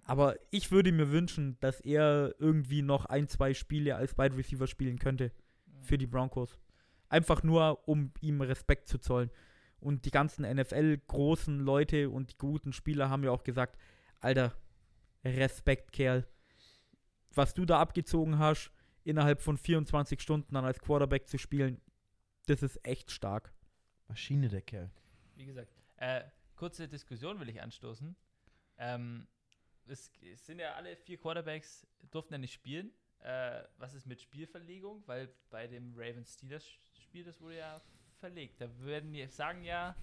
Aber 0.05 0.35
ich 0.49 0.71
würde 0.71 0.91
mir 0.91 1.11
wünschen, 1.11 1.57
dass 1.59 1.79
er 1.81 2.33
irgendwie 2.39 2.81
noch 2.81 3.05
ein, 3.05 3.27
zwei 3.27 3.53
Spiele 3.53 3.95
als 3.95 4.17
Wide 4.17 4.35
Receiver 4.35 4.67
spielen 4.67 4.97
könnte 4.99 5.31
für 5.81 5.97
die 5.97 6.07
Broncos. 6.07 6.57
Einfach 7.09 7.43
nur, 7.43 7.87
um 7.87 8.11
ihm 8.21 8.41
Respekt 8.41 8.87
zu 8.87 8.97
zollen. 8.97 9.29
Und 9.79 10.05
die 10.05 10.11
ganzen 10.11 10.43
NFL-großen 10.49 11.59
Leute 11.59 12.09
und 12.09 12.31
die 12.31 12.37
guten 12.37 12.73
Spieler 12.73 13.09
haben 13.09 13.23
ja 13.23 13.31
auch 13.31 13.43
gesagt, 13.43 13.77
Alter, 14.19 14.53
Respekt, 15.23 15.91
Kerl. 15.91 16.27
Was 17.33 17.53
du 17.53 17.65
da 17.65 17.79
abgezogen 17.79 18.39
hast, 18.39 18.71
innerhalb 19.03 19.41
von 19.41 19.57
24 19.57 20.21
Stunden 20.21 20.53
dann 20.53 20.65
als 20.65 20.79
Quarterback 20.79 21.27
zu 21.27 21.37
spielen, 21.37 21.81
das 22.45 22.61
ist 22.61 22.85
echt 22.85 23.11
stark. 23.11 23.53
Maschine, 24.07 24.49
der 24.49 24.61
Kerl. 24.61 24.91
Wie 25.35 25.45
gesagt, 25.45 25.73
äh, 25.97 26.23
kurze 26.55 26.87
Diskussion 26.87 27.39
will 27.39 27.49
ich 27.49 27.61
anstoßen. 27.61 28.15
Ähm, 28.77 29.27
es, 29.87 30.11
es 30.21 30.45
sind 30.45 30.59
ja 30.59 30.73
alle 30.73 30.95
vier 30.95 31.17
Quarterbacks, 31.17 31.87
durften 32.11 32.33
ja 32.33 32.37
nicht 32.37 32.53
spielen. 32.53 32.91
Äh, 33.19 33.63
was 33.77 33.93
ist 33.93 34.05
mit 34.05 34.21
Spielverlegung? 34.21 35.03
Weil 35.05 35.29
bei 35.49 35.67
dem 35.67 35.93
Ravens-Steelers-Spiel, 35.95 37.23
das 37.23 37.39
wurde 37.39 37.57
ja 37.57 37.81
verlegt. 38.19 38.61
Da 38.61 38.67
werden 38.79 39.13
die 39.13 39.25
sagen 39.27 39.63
ja 39.63 39.95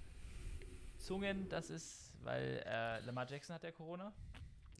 Zungen, 0.96 1.48
das 1.48 1.70
ist, 1.70 2.18
weil 2.22 2.62
äh, 2.66 3.00
Lamar 3.00 3.28
Jackson 3.28 3.54
hat 3.54 3.64
ja 3.64 3.72
Corona. 3.72 4.12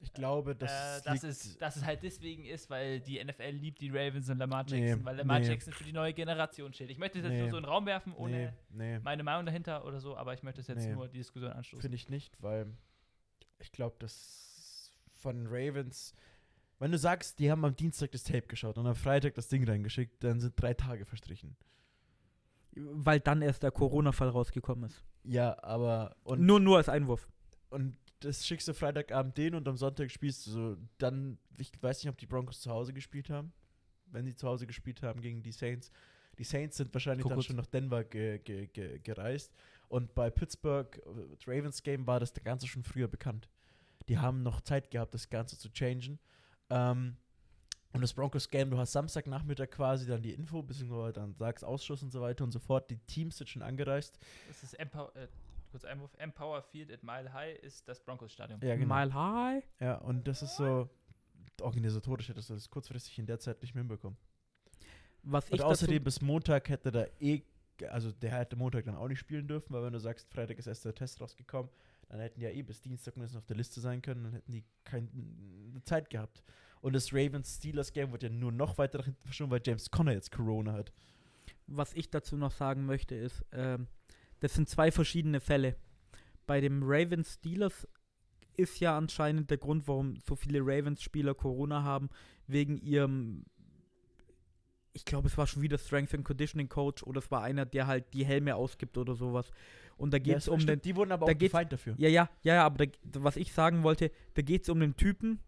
Ich 0.03 0.12
glaube, 0.14 0.57
das, 0.57 0.70
äh, 0.70 1.03
dass, 1.05 1.12
liegt- 1.12 1.24
es, 1.24 1.59
dass 1.59 1.76
es 1.76 1.84
halt 1.84 2.03
deswegen 2.03 2.44
ist, 2.46 2.70
weil 2.70 3.01
die 3.01 3.22
NFL 3.22 3.51
liebt 3.51 3.80
die 3.82 3.90
Ravens 3.90 4.30
und 4.30 4.38
Lamar 4.38 4.64
Nee, 4.70 4.86
Jackson, 4.88 5.05
weil 5.05 5.16
Lamar 5.16 5.40
nee. 5.40 5.46
Jackson 5.48 5.72
für 5.74 5.84
die 5.84 5.92
neue 5.92 6.14
Generation 6.14 6.72
steht. 6.72 6.88
Ich 6.90 6.96
möchte 6.98 7.18
das 7.20 7.26
jetzt 7.30 7.36
Nee. 7.36 7.42
nur 7.42 7.51
so 7.51 7.57
in 7.59 7.62
den 7.64 7.68
Raum 7.68 7.84
werfen, 7.84 8.14
ohne 8.14 8.55
nee, 8.70 8.94
nee, 8.94 8.98
meine 9.01 9.22
Meinung 9.22 9.44
dahinter 9.44 9.84
oder 9.84 10.01
so, 10.01 10.16
aber 10.16 10.32
ich 10.32 10.42
möchte 10.42 10.62
es 10.62 10.68
jetzt 10.68 10.86
Nee. 10.86 10.94
nur 10.94 11.07
die 11.09 11.18
Diskussion 11.18 11.53
anstoßen. 11.53 11.82
finde 11.82 11.96
ich 11.96 12.09
nicht, 12.09 12.42
weil 12.42 12.66
ich 13.59 13.72
glaube, 13.72 13.96
dass 13.98 14.90
von 15.18 15.46
Ravens, 15.48 16.14
wenn 16.78 16.92
du 16.92 16.96
sagst, 16.98 17.38
die 17.38 17.51
haben 17.51 17.62
am 17.66 17.76
Dienstag 17.76 18.11
das 18.12 18.24
Tape 18.24 18.46
geschaut 18.46 18.78
und 18.78 18.86
am 18.86 18.94
Freitag 18.94 19.34
das 19.34 19.48
Ding 19.48 19.68
reingeschickt, 19.68 20.24
dann 20.24 20.40
sind 20.40 20.55
drei 20.61 20.72
Tage 20.72 21.05
verstrichen. 21.05 21.57
Weil 22.74 23.20
dann 23.20 23.42
erst 23.42 23.62
der 23.64 23.70
Corona-Fall 23.72 24.28
rausgekommen 24.30 24.84
ist. 24.84 25.05
Ja, 25.24 25.62
aber 25.62 26.16
und, 26.22 26.40
nur, 26.40 26.59
nur 26.61 26.78
als 26.78 26.88
Einwurf. 26.88 27.28
und 27.68 27.96
das 28.20 28.46
schickst 28.46 28.68
du 28.68 28.74
Freitagabend 28.74 29.36
den 29.36 29.54
und 29.54 29.66
am 29.66 29.76
Sonntag 29.76 30.10
spielst 30.10 30.46
du 30.46 30.50
so, 30.50 30.76
dann, 30.98 31.38
ich 31.56 31.72
weiß 31.80 32.02
nicht, 32.02 32.10
ob 32.10 32.18
die 32.18 32.26
Broncos 32.26 32.60
zu 32.60 32.70
Hause 32.70 32.92
gespielt 32.92 33.30
haben. 33.30 33.52
Wenn 34.06 34.26
sie 34.26 34.34
zu 34.34 34.46
Hause 34.46 34.66
gespielt 34.66 35.02
haben 35.02 35.20
gegen 35.20 35.42
die 35.42 35.52
Saints. 35.52 35.90
Die 36.38 36.44
Saints 36.44 36.76
sind 36.76 36.92
wahrscheinlich 36.92 37.22
Guck 37.22 37.32
dann 37.32 37.42
schon 37.42 37.56
nach 37.56 37.66
Denver 37.66 38.02
ge 38.04 38.38
ge 38.38 38.66
ge 38.66 38.98
gereist. 38.98 39.52
Und 39.88 40.14
bei 40.14 40.30
Pittsburgh, 40.30 40.96
äh, 40.96 41.36
das 41.36 41.46
Ravens 41.46 41.82
Game, 41.82 42.06
war 42.06 42.18
das 42.18 42.32
Ganze 42.32 42.66
schon 42.66 42.82
früher 42.82 43.08
bekannt. 43.08 43.48
Die 44.08 44.18
haben 44.18 44.42
noch 44.42 44.60
Zeit 44.60 44.90
gehabt, 44.90 45.14
das 45.14 45.28
Ganze 45.28 45.58
zu 45.58 45.68
changen. 45.70 46.18
Ähm, 46.70 47.16
und 47.92 48.00
das 48.00 48.14
Broncos 48.14 48.48
Game, 48.48 48.70
du 48.70 48.78
hast 48.78 48.92
Samstagnachmittag 48.92 49.70
quasi 49.70 50.06
dann 50.06 50.22
die 50.22 50.32
Info, 50.32 50.62
beziehungsweise 50.62 51.12
dann 51.12 51.34
sagst 51.34 51.64
Ausschuss 51.64 52.02
und 52.02 52.10
so 52.12 52.20
weiter 52.20 52.44
und 52.44 52.52
so 52.52 52.60
fort. 52.60 52.90
Die 52.90 52.98
Teams 52.98 53.38
sind 53.38 53.48
schon 53.48 53.62
angereist. 53.62 54.18
Das 54.48 54.62
ist 54.62 54.74
Empower, 54.78 55.14
äh, 55.16 55.26
kurz 55.70 55.84
Einwurf, 55.84 56.14
Empower 56.18 56.62
Field 56.62 56.92
at 56.92 57.02
Mile 57.02 57.32
High 57.32 57.58
ist 57.60 57.88
das 57.88 58.00
Broncos-Stadion. 58.00 58.60
Ja, 58.62 58.76
genau. 58.76 58.94
Mile 58.94 59.14
High. 59.14 59.64
Ja, 59.80 59.96
und 59.96 60.26
das 60.26 60.42
ist 60.42 60.56
so, 60.56 60.88
organisatorisch 61.60 62.28
hättest 62.28 62.50
du 62.50 62.54
das 62.54 62.68
kurzfristig 62.68 63.18
in 63.18 63.26
der 63.26 63.38
Zeit 63.38 63.60
nicht 63.62 63.74
mehr 63.74 63.82
hinbekommen. 63.82 64.18
Was 65.22 65.46
ich 65.46 65.52
Und 65.52 65.62
außerdem 65.62 66.02
bis 66.02 66.20
Montag 66.20 66.68
hätte 66.68 66.90
da 66.90 67.06
eh, 67.20 67.42
also 67.88 68.10
der 68.12 68.32
hätte 68.32 68.56
Montag 68.56 68.84
dann 68.84 68.96
auch 68.96 69.08
nicht 69.08 69.18
spielen 69.18 69.46
dürfen, 69.46 69.72
weil 69.72 69.82
wenn 69.82 69.92
du 69.92 70.00
sagst, 70.00 70.32
Freitag 70.32 70.58
ist 70.58 70.66
erst 70.66 70.84
der 70.84 70.94
Test 70.94 71.20
rausgekommen, 71.20 71.70
dann 72.08 72.20
hätten 72.20 72.40
ja 72.40 72.50
eh 72.50 72.62
bis 72.62 72.80
Dienstag 72.82 73.16
müssen 73.16 73.36
auf 73.36 73.46
der 73.46 73.56
Liste 73.56 73.80
sein 73.80 74.02
können, 74.02 74.24
dann 74.24 74.32
hätten 74.32 74.52
die 74.52 74.64
keine 74.84 75.08
Zeit 75.84 76.10
gehabt. 76.10 76.42
Und 76.80 76.94
das 76.94 77.12
Ravens-Steelers-Game 77.12 78.10
wird 78.12 78.22
ja 78.22 78.30
nur 78.30 78.52
noch 78.52 78.78
weiter 78.78 78.98
nach 78.98 79.04
hinten 79.04 79.22
verschoben, 79.22 79.50
weil 79.50 79.60
James 79.64 79.90
Conner 79.90 80.12
jetzt 80.12 80.32
Corona 80.32 80.72
hat. 80.72 80.92
was 81.66 81.92
ich 81.94 82.10
dazu 82.10 82.36
noch 82.36 82.50
sagen 82.50 82.84
möchte, 82.84 83.14
ist, 83.14 83.44
ähm, 83.52 83.86
das 84.41 84.55
sind 84.55 84.68
zwei 84.68 84.91
verschiedene 84.91 85.41
Fälle. 85.41 85.76
Bei 86.47 86.61
dem 86.61 86.82
Ravens 86.82 87.34
Steelers 87.34 87.86
ist 88.57 88.80
ja 88.80 88.97
anscheinend 88.97 89.51
der 89.51 89.59
Grund, 89.59 89.86
warum 89.88 90.16
so 90.16 90.34
viele 90.34 90.61
Ravens-Spieler 90.61 91.34
Corona 91.34 91.82
haben, 91.82 92.11
wegen 92.47 92.76
ihrem, 92.78 93.45
ich 94.93 95.05
glaube, 95.05 95.28
es 95.28 95.38
war 95.38 95.47
schon 95.47 95.62
wieder 95.62 95.78
Strength 95.78 96.14
and 96.14 96.24
Conditioning 96.24 96.68
Coach 96.68 97.03
oder 97.05 97.20
es 97.20 97.30
war 97.30 97.43
einer, 97.43 97.64
der 97.64 97.86
halt 97.86 98.12
die 98.12 98.24
Helme 98.24 98.57
ausgibt 98.57 98.99
oder 98.99 99.14
sowas. 99.14 99.51
Und 99.97 100.12
da 100.12 100.18
geht 100.18 100.36
es 100.38 100.47
Ja, 100.47 100.53
um 100.53 100.66
den, 100.66 100.80
die 100.80 100.97
wurden 100.97 101.12
aber 101.12 101.26
da 101.26 101.32
auch 101.32 101.38
gefeind 101.38 101.72
dafür. 101.72 101.95
ja, 101.97 102.09
ja, 102.09 102.28
ja, 102.43 102.55
ja, 102.55 102.64
aber 102.66 102.86
da, 102.86 102.93
was 103.22 103.36
ich 103.36 103.53
sagen 103.53 103.82
wollte, 103.82 104.11
da 104.34 104.43
geht 104.43 104.62
es 104.64 104.68
um 104.68 104.80
den 104.80 104.97
Typen, 104.97 105.38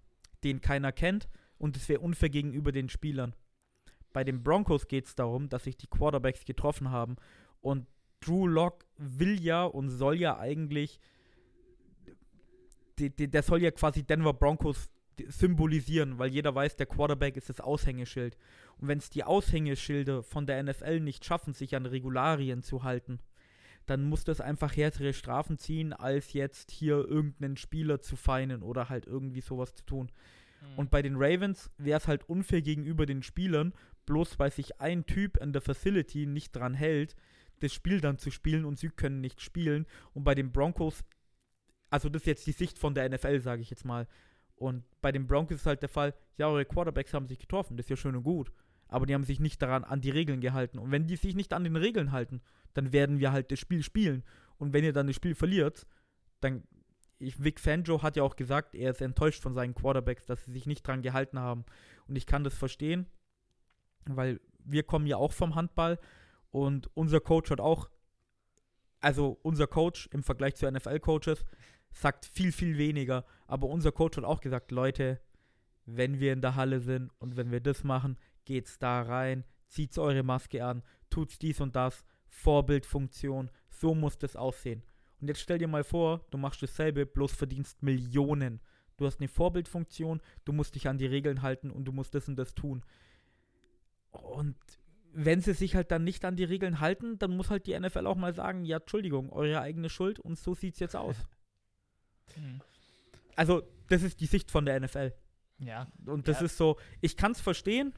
den 0.44 0.60
keiner 0.60 0.92
kennt 0.92 1.28
und 1.58 1.76
es 1.76 1.88
wäre 1.88 2.00
unfair 2.00 2.30
gegenüber 2.30 2.72
den 2.72 2.88
Spielern. 2.88 3.34
Bei 4.12 4.24
den 4.24 4.42
Broncos 4.42 4.88
geht 4.88 5.06
es 5.06 5.14
darum, 5.14 5.48
dass 5.48 5.64
sich 5.64 5.76
die 5.76 5.86
Quarterbacks 5.86 6.44
getroffen 6.44 6.90
haben 6.90 7.16
und 7.60 7.86
Drew 8.24 8.46
Lock 8.46 8.86
will 8.98 9.40
ja 9.40 9.64
und 9.64 9.90
soll 9.90 10.16
ja 10.16 10.38
eigentlich, 10.38 11.00
die, 12.98 13.10
der 13.10 13.42
soll 13.42 13.62
ja 13.62 13.70
quasi 13.70 14.04
Denver 14.04 14.32
Broncos 14.32 14.90
symbolisieren, 15.28 16.18
weil 16.18 16.30
jeder 16.30 16.54
weiß, 16.54 16.76
der 16.76 16.86
Quarterback 16.86 17.36
ist 17.36 17.48
das 17.48 17.60
Aushängeschild. 17.60 18.36
Und 18.78 18.88
wenn 18.88 18.98
es 18.98 19.10
die 19.10 19.24
Aushängeschilder 19.24 20.22
von 20.22 20.46
der 20.46 20.62
NFL 20.62 21.00
nicht 21.00 21.24
schaffen, 21.24 21.52
sich 21.52 21.76
an 21.76 21.86
Regularien 21.86 22.62
zu 22.62 22.82
halten, 22.82 23.20
dann 23.86 24.04
muss 24.04 24.24
das 24.24 24.40
einfach 24.40 24.76
härtere 24.76 25.12
Strafen 25.12 25.58
ziehen, 25.58 25.92
als 25.92 26.32
jetzt 26.32 26.70
hier 26.70 26.96
irgendeinen 26.96 27.56
Spieler 27.56 28.00
zu 28.00 28.16
feinen 28.16 28.62
oder 28.62 28.88
halt 28.88 29.06
irgendwie 29.06 29.40
sowas 29.40 29.74
zu 29.74 29.84
tun. 29.84 30.12
Mhm. 30.60 30.78
Und 30.78 30.90
bei 30.90 31.02
den 31.02 31.16
Ravens 31.16 31.70
wäre 31.78 31.98
es 31.98 32.08
halt 32.08 32.28
unfair 32.28 32.62
gegenüber 32.62 33.06
den 33.06 33.22
Spielern, 33.22 33.72
bloß 34.06 34.38
weil 34.38 34.52
sich 34.52 34.80
ein 34.80 35.04
Typ 35.06 35.36
in 35.36 35.52
der 35.52 35.62
Facility 35.62 36.26
nicht 36.26 36.52
dran 36.52 36.74
hält, 36.74 37.16
das 37.62 37.72
Spiel 37.72 38.00
dann 38.00 38.18
zu 38.18 38.30
spielen 38.30 38.64
und 38.64 38.78
sie 38.78 38.88
können 38.88 39.20
nicht 39.20 39.40
spielen. 39.40 39.86
Und 40.14 40.24
bei 40.24 40.34
den 40.34 40.52
Broncos, 40.52 41.04
also 41.90 42.08
das 42.08 42.22
ist 42.22 42.26
jetzt 42.26 42.46
die 42.46 42.52
Sicht 42.52 42.78
von 42.78 42.94
der 42.94 43.08
NFL, 43.08 43.40
sage 43.40 43.62
ich 43.62 43.70
jetzt 43.70 43.84
mal. 43.84 44.06
Und 44.56 44.84
bei 45.00 45.12
den 45.12 45.26
Broncos 45.26 45.56
ist 45.56 45.66
halt 45.66 45.82
der 45.82 45.88
Fall, 45.88 46.14
ja, 46.36 46.46
eure 46.48 46.64
Quarterbacks 46.64 47.14
haben 47.14 47.26
sich 47.26 47.38
getroffen, 47.38 47.76
das 47.76 47.86
ist 47.86 47.90
ja 47.90 47.96
schön 47.96 48.16
und 48.16 48.22
gut. 48.22 48.52
Aber 48.88 49.06
die 49.06 49.14
haben 49.14 49.24
sich 49.24 49.40
nicht 49.40 49.60
daran 49.62 49.84
an 49.84 50.00
die 50.00 50.10
Regeln 50.10 50.40
gehalten. 50.40 50.78
Und 50.78 50.90
wenn 50.90 51.06
die 51.06 51.16
sich 51.16 51.34
nicht 51.34 51.52
an 51.52 51.64
den 51.64 51.76
Regeln 51.76 52.12
halten, 52.12 52.42
dann 52.74 52.92
werden 52.92 53.18
wir 53.18 53.32
halt 53.32 53.50
das 53.50 53.58
Spiel 53.58 53.82
spielen. 53.82 54.22
Und 54.58 54.72
wenn 54.72 54.84
ihr 54.84 54.92
dann 54.92 55.06
das 55.06 55.16
Spiel 55.16 55.34
verliert, 55.34 55.86
dann. 56.40 56.62
Ich, 57.18 57.42
Vic 57.42 57.60
Fangio 57.60 58.02
hat 58.02 58.16
ja 58.16 58.24
auch 58.24 58.34
gesagt, 58.34 58.74
er 58.74 58.90
ist 58.90 59.00
enttäuscht 59.00 59.42
von 59.42 59.54
seinen 59.54 59.74
Quarterbacks, 59.74 60.26
dass 60.26 60.44
sie 60.44 60.52
sich 60.52 60.66
nicht 60.66 60.86
dran 60.86 61.02
gehalten 61.02 61.38
haben. 61.38 61.64
Und 62.08 62.16
ich 62.16 62.26
kann 62.26 62.42
das 62.42 62.54
verstehen, 62.54 63.06
weil 64.06 64.40
wir 64.64 64.82
kommen 64.82 65.06
ja 65.06 65.16
auch 65.16 65.32
vom 65.32 65.54
Handball 65.54 65.98
und 66.52 66.88
unser 66.94 67.18
Coach 67.18 67.50
hat 67.50 67.60
auch, 67.60 67.90
also 69.00 69.38
unser 69.42 69.66
Coach 69.66 70.08
im 70.12 70.22
Vergleich 70.22 70.54
zu 70.54 70.70
NFL-Coaches, 70.70 71.44
sagt 71.90 72.26
viel, 72.26 72.52
viel 72.52 72.78
weniger. 72.78 73.24
Aber 73.46 73.68
unser 73.68 73.90
Coach 73.90 74.18
hat 74.18 74.24
auch 74.24 74.40
gesagt, 74.40 74.70
Leute, 74.70 75.20
wenn 75.86 76.20
wir 76.20 76.32
in 76.32 76.42
der 76.42 76.54
Halle 76.54 76.80
sind 76.80 77.10
und 77.18 77.36
wenn 77.36 77.50
wir 77.50 77.60
das 77.60 77.84
machen, 77.84 78.18
geht's 78.44 78.78
da 78.78 79.02
rein, 79.02 79.44
zieht's 79.66 79.98
eure 79.98 80.22
Maske 80.22 80.64
an, 80.64 80.82
tut's 81.10 81.38
dies 81.38 81.60
und 81.60 81.74
das, 81.74 82.04
Vorbildfunktion, 82.28 83.50
so 83.70 83.94
muss 83.94 84.18
das 84.18 84.36
aussehen. 84.36 84.82
Und 85.20 85.28
jetzt 85.28 85.40
stell 85.40 85.58
dir 85.58 85.68
mal 85.68 85.84
vor, 85.84 86.24
du 86.30 86.38
machst 86.38 86.62
dasselbe, 86.62 87.06
bloß 87.06 87.32
verdienst 87.32 87.82
Millionen. 87.82 88.60
Du 88.98 89.06
hast 89.06 89.20
eine 89.20 89.28
Vorbildfunktion, 89.28 90.20
du 90.44 90.52
musst 90.52 90.74
dich 90.74 90.86
an 90.88 90.98
die 90.98 91.06
Regeln 91.06 91.42
halten 91.42 91.70
und 91.70 91.86
du 91.86 91.92
musst 91.92 92.14
das 92.14 92.28
und 92.28 92.36
das 92.36 92.54
tun. 92.54 92.84
Und 94.10 94.56
wenn 95.14 95.40
sie 95.40 95.52
sich 95.54 95.74
halt 95.74 95.90
dann 95.90 96.04
nicht 96.04 96.24
an 96.24 96.36
die 96.36 96.44
Regeln 96.44 96.80
halten, 96.80 97.18
dann 97.18 97.36
muss 97.36 97.50
halt 97.50 97.66
die 97.66 97.78
NFL 97.78 98.06
auch 98.06 98.16
mal 98.16 98.34
sagen, 98.34 98.64
ja, 98.64 98.78
Entschuldigung, 98.78 99.30
eure 99.30 99.60
eigene 99.60 99.90
Schuld 99.90 100.18
und 100.18 100.38
so 100.38 100.54
sieht's 100.54 100.80
jetzt 100.80 100.96
aus. 100.96 101.16
Mhm. 102.36 102.60
Also, 103.36 103.62
das 103.88 104.02
ist 104.02 104.20
die 104.20 104.26
Sicht 104.26 104.50
von 104.50 104.64
der 104.64 104.78
NFL. 104.80 105.12
Ja, 105.58 105.86
Und 106.06 106.28
das 106.28 106.40
Ja. 106.40 106.46
ist 106.46 106.56
so, 106.56 106.78
ich 107.00 107.16
kann 107.16 107.32
es 107.32 107.40
verstehen, 107.40 107.94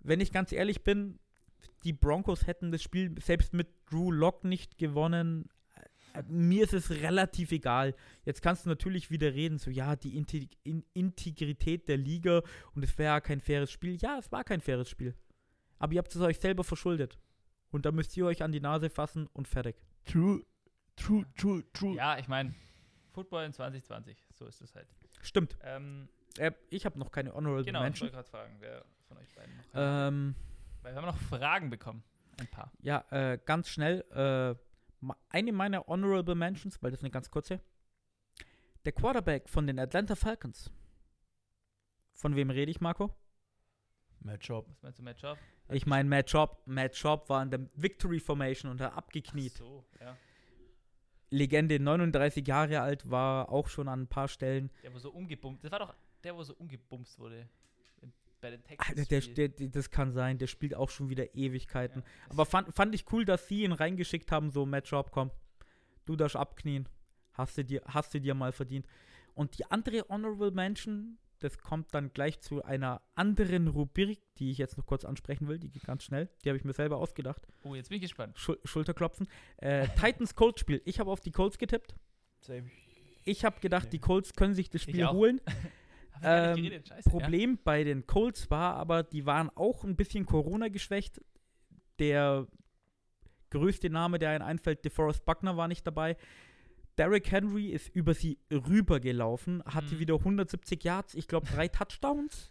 wenn 0.00 0.20
ich 0.20 0.32
ganz 0.32 0.52
ehrlich 0.52 0.82
bin, 0.82 1.18
die 1.84 1.92
Broncos 1.92 2.46
hätten 2.46 2.70
das 2.70 2.82
Spiel 2.82 3.14
selbst 3.20 3.52
mit 3.54 3.68
Drew 3.90 4.10
Lock 4.12 4.44
nicht 4.44 4.78
gewonnen. 4.78 5.48
Äh, 6.14 6.22
Mir 6.28 6.64
ist 6.64 6.74
es 6.74 6.90
relativ 6.90 7.50
egal. 7.52 7.94
Jetzt 8.24 8.42
kannst 8.42 8.64
du 8.64 8.68
natürlich 8.68 9.10
wieder 9.10 9.32
reden, 9.34 9.58
so 9.58 9.70
ja, 9.70 9.96
die 9.96 10.16
In 10.64 10.84
Integrität 10.92 11.88
der 11.88 11.96
Liga 11.96 12.42
und 12.74 12.84
es 12.84 12.96
wäre 12.98 13.14
ja 13.14 13.20
kein 13.20 13.40
faires 13.40 13.70
Spiel. 13.70 13.96
Ja, 13.96 14.18
es 14.18 14.30
war 14.30 14.44
kein 14.44 14.60
faires 14.60 14.88
Spiel. 14.88 15.14
Aber 15.82 15.92
ihr 15.94 15.98
habt 15.98 16.14
es 16.14 16.20
euch 16.20 16.38
selber 16.38 16.62
verschuldet. 16.62 17.18
Und 17.70 17.84
da 17.86 17.90
müsst 17.90 18.16
ihr 18.16 18.24
euch 18.26 18.42
an 18.42 18.52
die 18.52 18.60
Nase 18.60 18.88
fassen 18.88 19.26
und 19.32 19.48
fertig. 19.48 19.74
True, 20.04 20.44
true, 20.94 21.26
true, 21.36 21.64
true. 21.72 21.96
ja, 21.96 22.18
ich 22.18 22.28
meine, 22.28 22.54
Football 23.10 23.44
in 23.46 23.52
2020, 23.52 24.16
so 24.32 24.46
ist 24.46 24.60
es 24.60 24.74
halt. 24.76 24.86
Stimmt. 25.22 25.56
Ähm, 25.62 26.08
Äh, 26.38 26.52
ich 26.70 26.86
habe 26.86 26.98
noch 26.98 27.10
keine 27.10 27.34
Honorable 27.34 27.64
genau, 27.64 27.80
ich 27.80 27.84
Mention. 27.84 28.06
wollte 28.12 28.14
gerade 28.16 28.28
fragen, 28.30 28.56
wer 28.60 28.84
von 29.08 29.18
euch 29.18 29.34
beiden 29.34 29.56
noch. 29.56 29.64
Ähm, 29.74 30.34
Weil 30.82 30.92
wir 30.94 31.02
haben 31.02 31.06
noch 31.06 31.18
Fragen 31.18 31.68
bekommen. 31.68 32.04
Ein 32.38 32.46
paar. 32.46 32.70
Ja, 32.80 33.04
äh, 33.10 33.38
ganz 33.44 33.68
schnell. 33.68 34.00
Äh, 34.12 34.54
eine 35.30 35.52
meiner 35.52 35.84
Honorable 35.88 36.34
Mentions, 36.36 36.80
weil 36.82 36.90
das 36.92 37.00
ist 37.00 37.04
eine 37.04 37.10
ganz 37.10 37.28
kurze. 37.30 37.60
Der 38.84 38.92
Quarterback 38.92 39.48
von 39.48 39.66
den 39.66 39.78
Atlanta 39.80 40.14
Falcons. 40.14 40.70
Von 42.14 42.36
wem 42.36 42.50
rede 42.50 42.70
ich, 42.70 42.80
Marco? 42.80 43.14
Matchup. 44.20 44.68
Was 44.68 44.82
meinst 44.82 44.98
du, 45.00 45.02
Matt 45.02 45.20
Schaub? 45.20 45.38
Ich 45.72 45.86
meine, 45.86 46.08
Matt 46.08 46.30
Schaub. 46.30 46.62
Matt 46.66 46.96
Schaub 46.96 47.28
war 47.28 47.42
in 47.42 47.50
der 47.50 47.60
Victory 47.74 48.20
Formation 48.20 48.70
und 48.70 48.80
hat 48.80 48.94
abgekniet. 48.94 49.54
So, 49.54 49.84
ja. 50.00 50.16
Legende, 51.30 51.80
39 51.80 52.46
Jahre 52.46 52.80
alt, 52.80 53.10
war 53.10 53.50
auch 53.50 53.68
schon 53.68 53.88
an 53.88 54.02
ein 54.02 54.06
paar 54.06 54.28
Stellen. 54.28 54.70
Der, 54.82 54.92
wo 54.92 54.98
so 54.98 55.10
umgebumst. 55.10 55.64
Das 55.64 55.72
war 55.72 55.78
doch 55.78 55.94
der, 56.22 56.36
wo 56.36 56.42
so 56.42 56.54
umgebumst 56.54 57.18
wurde. 57.18 57.48
Bei 58.40 58.50
den 58.50 58.62
Texans. 58.64 59.08
Der, 59.08 59.20
der, 59.20 59.48
der, 59.48 59.68
das 59.68 59.90
kann 59.90 60.12
sein, 60.12 60.36
der 60.36 60.48
spielt 60.48 60.74
auch 60.74 60.90
schon 60.90 61.08
wieder 61.08 61.34
Ewigkeiten. 61.34 62.02
Ja, 62.02 62.30
Aber 62.30 62.44
fand, 62.44 62.74
fand 62.74 62.92
ich 62.94 63.10
cool, 63.12 63.24
dass 63.24 63.46
sie 63.46 63.62
ihn 63.62 63.72
reingeschickt 63.72 64.32
haben, 64.32 64.50
so 64.50 64.66
Matt 64.66 64.88
Schaub, 64.88 65.12
komm, 65.12 65.30
du 66.06 66.16
darfst 66.16 66.36
abknien. 66.36 66.88
Hast 67.34 67.56
du 67.56 67.64
dir, 67.64 67.82
hast 67.86 68.12
du 68.12 68.20
dir 68.20 68.34
mal 68.34 68.50
verdient. 68.50 68.84
Und 69.34 69.58
die 69.58 69.64
andere 69.70 70.04
Honorable 70.08 70.50
Mention, 70.50 71.18
das 71.42 71.58
kommt 71.58 71.94
dann 71.94 72.12
gleich 72.12 72.40
zu 72.40 72.62
einer 72.64 73.02
anderen 73.14 73.68
Rubrik, 73.68 74.20
die 74.38 74.50
ich 74.50 74.58
jetzt 74.58 74.76
noch 74.78 74.86
kurz 74.86 75.04
ansprechen 75.04 75.48
will, 75.48 75.58
die 75.58 75.70
geht 75.70 75.84
ganz 75.84 76.04
schnell. 76.04 76.28
Die 76.44 76.48
habe 76.48 76.56
ich 76.58 76.64
mir 76.64 76.72
selber 76.72 76.96
ausgedacht. 76.98 77.46
Oh, 77.64 77.74
jetzt 77.74 77.88
bin 77.88 77.96
ich 77.96 78.02
gespannt. 78.02 78.38
Schul 78.38 78.58
Schulterklopfen. 78.64 79.28
Äh, 79.58 79.88
Titans 80.00 80.34
Colts 80.34 80.60
Spiel. 80.60 80.80
Ich 80.84 81.00
habe 81.00 81.10
auf 81.10 81.20
die 81.20 81.30
Colts 81.32 81.58
getippt. 81.58 81.94
Same. 82.40 82.70
Ich 83.24 83.44
habe 83.44 83.60
gedacht, 83.60 83.84
Nee. 83.84 83.90
die 83.90 83.98
Colts 84.00 84.32
können 84.34 84.54
sich 84.54 84.68
das 84.70 84.82
Ich 84.82 84.88
Spiel 84.90 85.04
auch. 85.04 85.12
holen. 85.14 85.40
Ähm, 86.24 86.54
geredet, 86.56 86.86
scheiße. 86.86 87.10
Problem 87.10 87.58
bei 87.64 87.82
den 87.82 88.06
Colts 88.06 88.48
war 88.48 88.76
aber, 88.76 89.02
die 89.02 89.26
waren 89.26 89.50
auch 89.56 89.82
ein 89.82 89.96
bisschen 89.96 90.24
Corona 90.24 90.68
geschwächt. 90.68 91.20
Der 91.98 92.46
größte 93.50 93.90
Name, 93.90 94.20
der 94.20 94.30
einen 94.30 94.42
einfällt, 94.42 94.84
DeForest 94.84 95.24
Buckner 95.24 95.56
war 95.56 95.66
nicht 95.66 95.84
dabei. 95.84 96.16
Derrick 96.98 97.30
Henry 97.30 97.68
ist 97.68 97.88
über 97.94 98.14
sie 98.14 98.38
rübergelaufen, 98.50 99.62
hatte 99.64 99.94
Mhm. 99.94 99.98
wieder 100.00 100.14
170 100.18 100.84
Yards, 100.84 101.14
ich 101.14 101.26
glaube 101.28 101.46
drei 101.46 101.68
Touchdowns. 101.68 102.50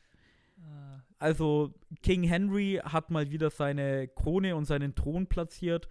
Ah, 0.63 1.01
Also 1.19 1.73
King 2.01 2.23
Henry 2.23 2.79
hat 2.83 3.11
mal 3.11 3.29
wieder 3.31 3.49
seine 3.49 4.07
Krone 4.07 4.55
und 4.55 4.65
seinen 4.65 4.95
Thron 4.95 5.27
platziert. 5.27 5.87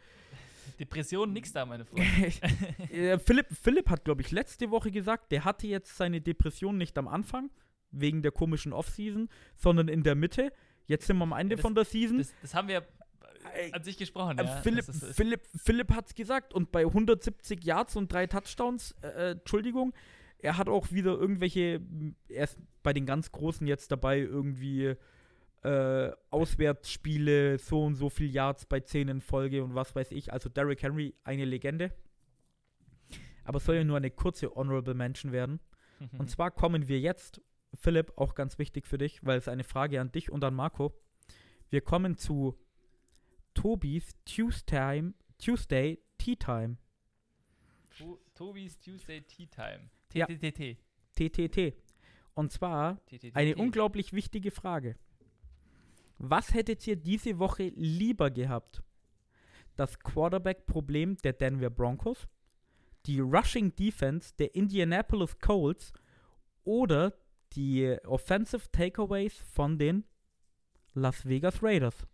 Depression, 0.79 1.33
nix 1.33 1.53
da, 1.53 1.65
meine 1.67 1.85
Freunde. 1.85 2.05
Philipp, 3.25 3.47
Philipp 3.51 3.89
hat, 3.91 4.05
glaube 4.05 4.23
ich, 4.23 4.31
letzte 4.31 4.71
Woche 4.71 4.91
gesagt, 4.91 5.31
der 5.33 5.45
hatte 5.45 5.67
jetzt 5.67 5.97
seine 5.97 6.21
Depression 6.21 6.77
nicht 6.79 6.97
am 6.99 7.09
Anfang, 7.09 7.51
wegen 7.91 8.23
der 8.23 8.33
komischen 8.33 8.73
Offseason, 8.73 9.29
sondern 9.57 9.89
in 9.89 10.03
der 10.03 10.15
Mitte. 10.15 10.53
Jetzt 10.87 11.07
sind 11.07 11.19
wir 11.19 11.25
am 11.25 11.33
Ende 11.33 11.53
Ja, 11.55 11.57
das- 11.57 11.63
von 11.63 11.75
der 11.75 11.85
Season. 11.85 12.19
Das, 12.19 12.33
das 12.43 12.55
haben 12.55 12.69
wir 12.69 12.85
an 13.73 13.83
sich 13.83 13.97
gesprochen, 13.97 14.39
Äh, 14.39 14.45
ja. 14.45 14.57
Philipp, 14.63 14.87
Das 14.87 15.03
ist- 15.03 15.17
Philipp, 15.17 15.43
Philipp 15.57 15.91
hat 15.93 16.07
es 16.09 16.15
gesagt 16.15 16.53
und 16.55 16.71
bei 16.73 16.85
170 16.85 17.65
Yards 17.65 17.97
und 17.97 18.13
drei 18.13 18.27
Touchdowns, 18.27 18.95
äh, 19.03 19.09
äh, 19.09 19.31
Entschuldigung, 19.33 19.93
er 20.39 20.57
hat 20.57 20.69
auch 20.69 20.91
wieder 20.93 21.13
irgendwelche, 21.19 21.81
er 22.29 22.45
ist 22.45 22.59
bei 22.83 22.93
den 22.93 23.07
ganz 23.07 23.31
Großen 23.33 23.67
jetzt 23.67 23.91
dabei, 23.93 24.19
irgendwie 24.21 24.95
äh, 25.63 26.11
Auswärtsspiele, 26.31 27.59
so 27.59 27.85
und 27.85 27.95
so 27.95 28.09
viel 28.09 28.31
Yards 28.31 28.65
bei 28.65 28.81
10 28.81 29.09
in 29.09 29.21
Folge 29.21 29.63
und 29.63 29.75
was 29.75 29.95
weiß 29.95 30.11
ich. 30.13 30.33
Also 30.33 30.49
Derrick 30.49 30.83
Henry, 30.83 31.15
eine 31.23 31.45
Legende. 31.45 31.93
Aber 33.45 33.59
es 33.59 33.65
soll 33.67 33.77
ja 33.77 33.85
nur 33.85 33.99
eine 33.99 34.11
kurze 34.11 34.55
Honorable 34.55 34.95
Mention 34.95 35.33
werden. 35.33 35.61
Mhm. 35.99 36.21
Und 36.21 36.31
zwar 36.31 36.51
kommen 36.51 36.89
wir 36.89 36.99
jetzt, 37.01 37.43
Philipp, 37.75 38.13
auch 38.17 38.35
ganz 38.35 38.59
wichtig 38.59 38.87
für 38.87 38.97
dich, 38.97 39.25
weil 39.25 39.37
es 39.39 39.49
eine 39.49 39.65
Frage 39.65 40.01
an 40.01 40.11
dich 40.13 40.31
und 40.31 40.43
an 40.45 40.55
Marco. 40.55 40.95
Wir 41.69 41.83
kommen 41.83 42.17
zu 42.17 42.59
Tobis 43.55 44.15
Tuesday, 44.25 45.13
Tuesday 45.39 45.99
Tea 46.19 46.37
Time. 46.37 46.77
Tobis 48.35 48.79
Tuesday 48.79 49.21
Tea 49.23 49.47
Time. 49.47 49.91
TTT. 50.09 50.79
TTT. 51.15 51.75
Und 52.35 52.53
zwar 52.53 53.01
eine 53.35 53.57
unglaublich 53.57 54.13
wichtige 54.13 54.51
Frage. 54.51 54.97
Was 56.19 56.55
hättet 56.55 56.87
ihr 56.87 56.97
diese 56.97 57.39
Woche 57.39 57.73
lieber 57.75 58.31
gehabt? 58.31 58.83
Das 59.77 59.99
Quarterback-Problem 59.99 61.17
der 61.19 61.33
Denver 61.33 61.71
Broncos, 61.71 62.29
die 63.07 63.21
Rushing 63.21 63.75
Defense 63.75 64.35
der 64.39 64.55
Indianapolis 64.55 65.39
Colts 65.39 65.93
oder 66.65 67.15
die 67.55 67.97
Offensive 68.05 68.71
Takeaways 68.71 69.39
von 69.39 69.79
den 69.79 70.05
Las 70.93 71.27
Vegas 71.27 71.63
Raiders? 71.63 72.07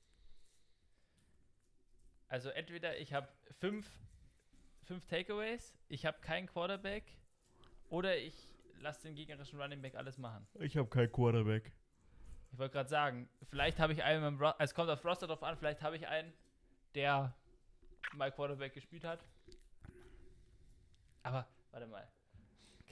Also 2.28 2.50
entweder 2.50 2.98
ich 2.98 3.12
habe 3.12 3.28
fünf, 3.60 3.88
fünf 4.82 5.06
Takeaways, 5.06 5.74
ich 5.88 6.06
habe 6.06 6.18
keinen 6.20 6.46
Quarterback 6.46 7.04
oder 7.88 8.16
ich 8.16 8.34
lasse 8.80 9.02
den 9.02 9.14
gegnerischen 9.14 9.60
Running 9.60 9.80
Back 9.80 9.94
alles 9.94 10.18
machen. 10.18 10.46
Ich 10.54 10.76
habe 10.76 10.88
keinen 10.88 11.10
Quarterback. 11.12 11.72
Ich 12.52 12.58
wollte 12.58 12.72
gerade 12.72 12.88
sagen, 12.88 13.28
vielleicht 13.50 13.78
habe 13.78 13.92
ich 13.92 14.02
einen, 14.02 14.40
es 14.58 14.74
kommt 14.74 14.90
auf 14.90 15.04
Roster 15.04 15.26
drauf 15.26 15.42
an, 15.42 15.56
vielleicht 15.56 15.82
habe 15.82 15.96
ich 15.96 16.06
einen, 16.06 16.32
der 16.94 17.34
mal 18.14 18.32
Quarterback 18.32 18.72
gespielt 18.72 19.04
hat. 19.04 19.24
Aber, 21.22 21.46
warte 21.70 21.86
mal. 21.86 22.08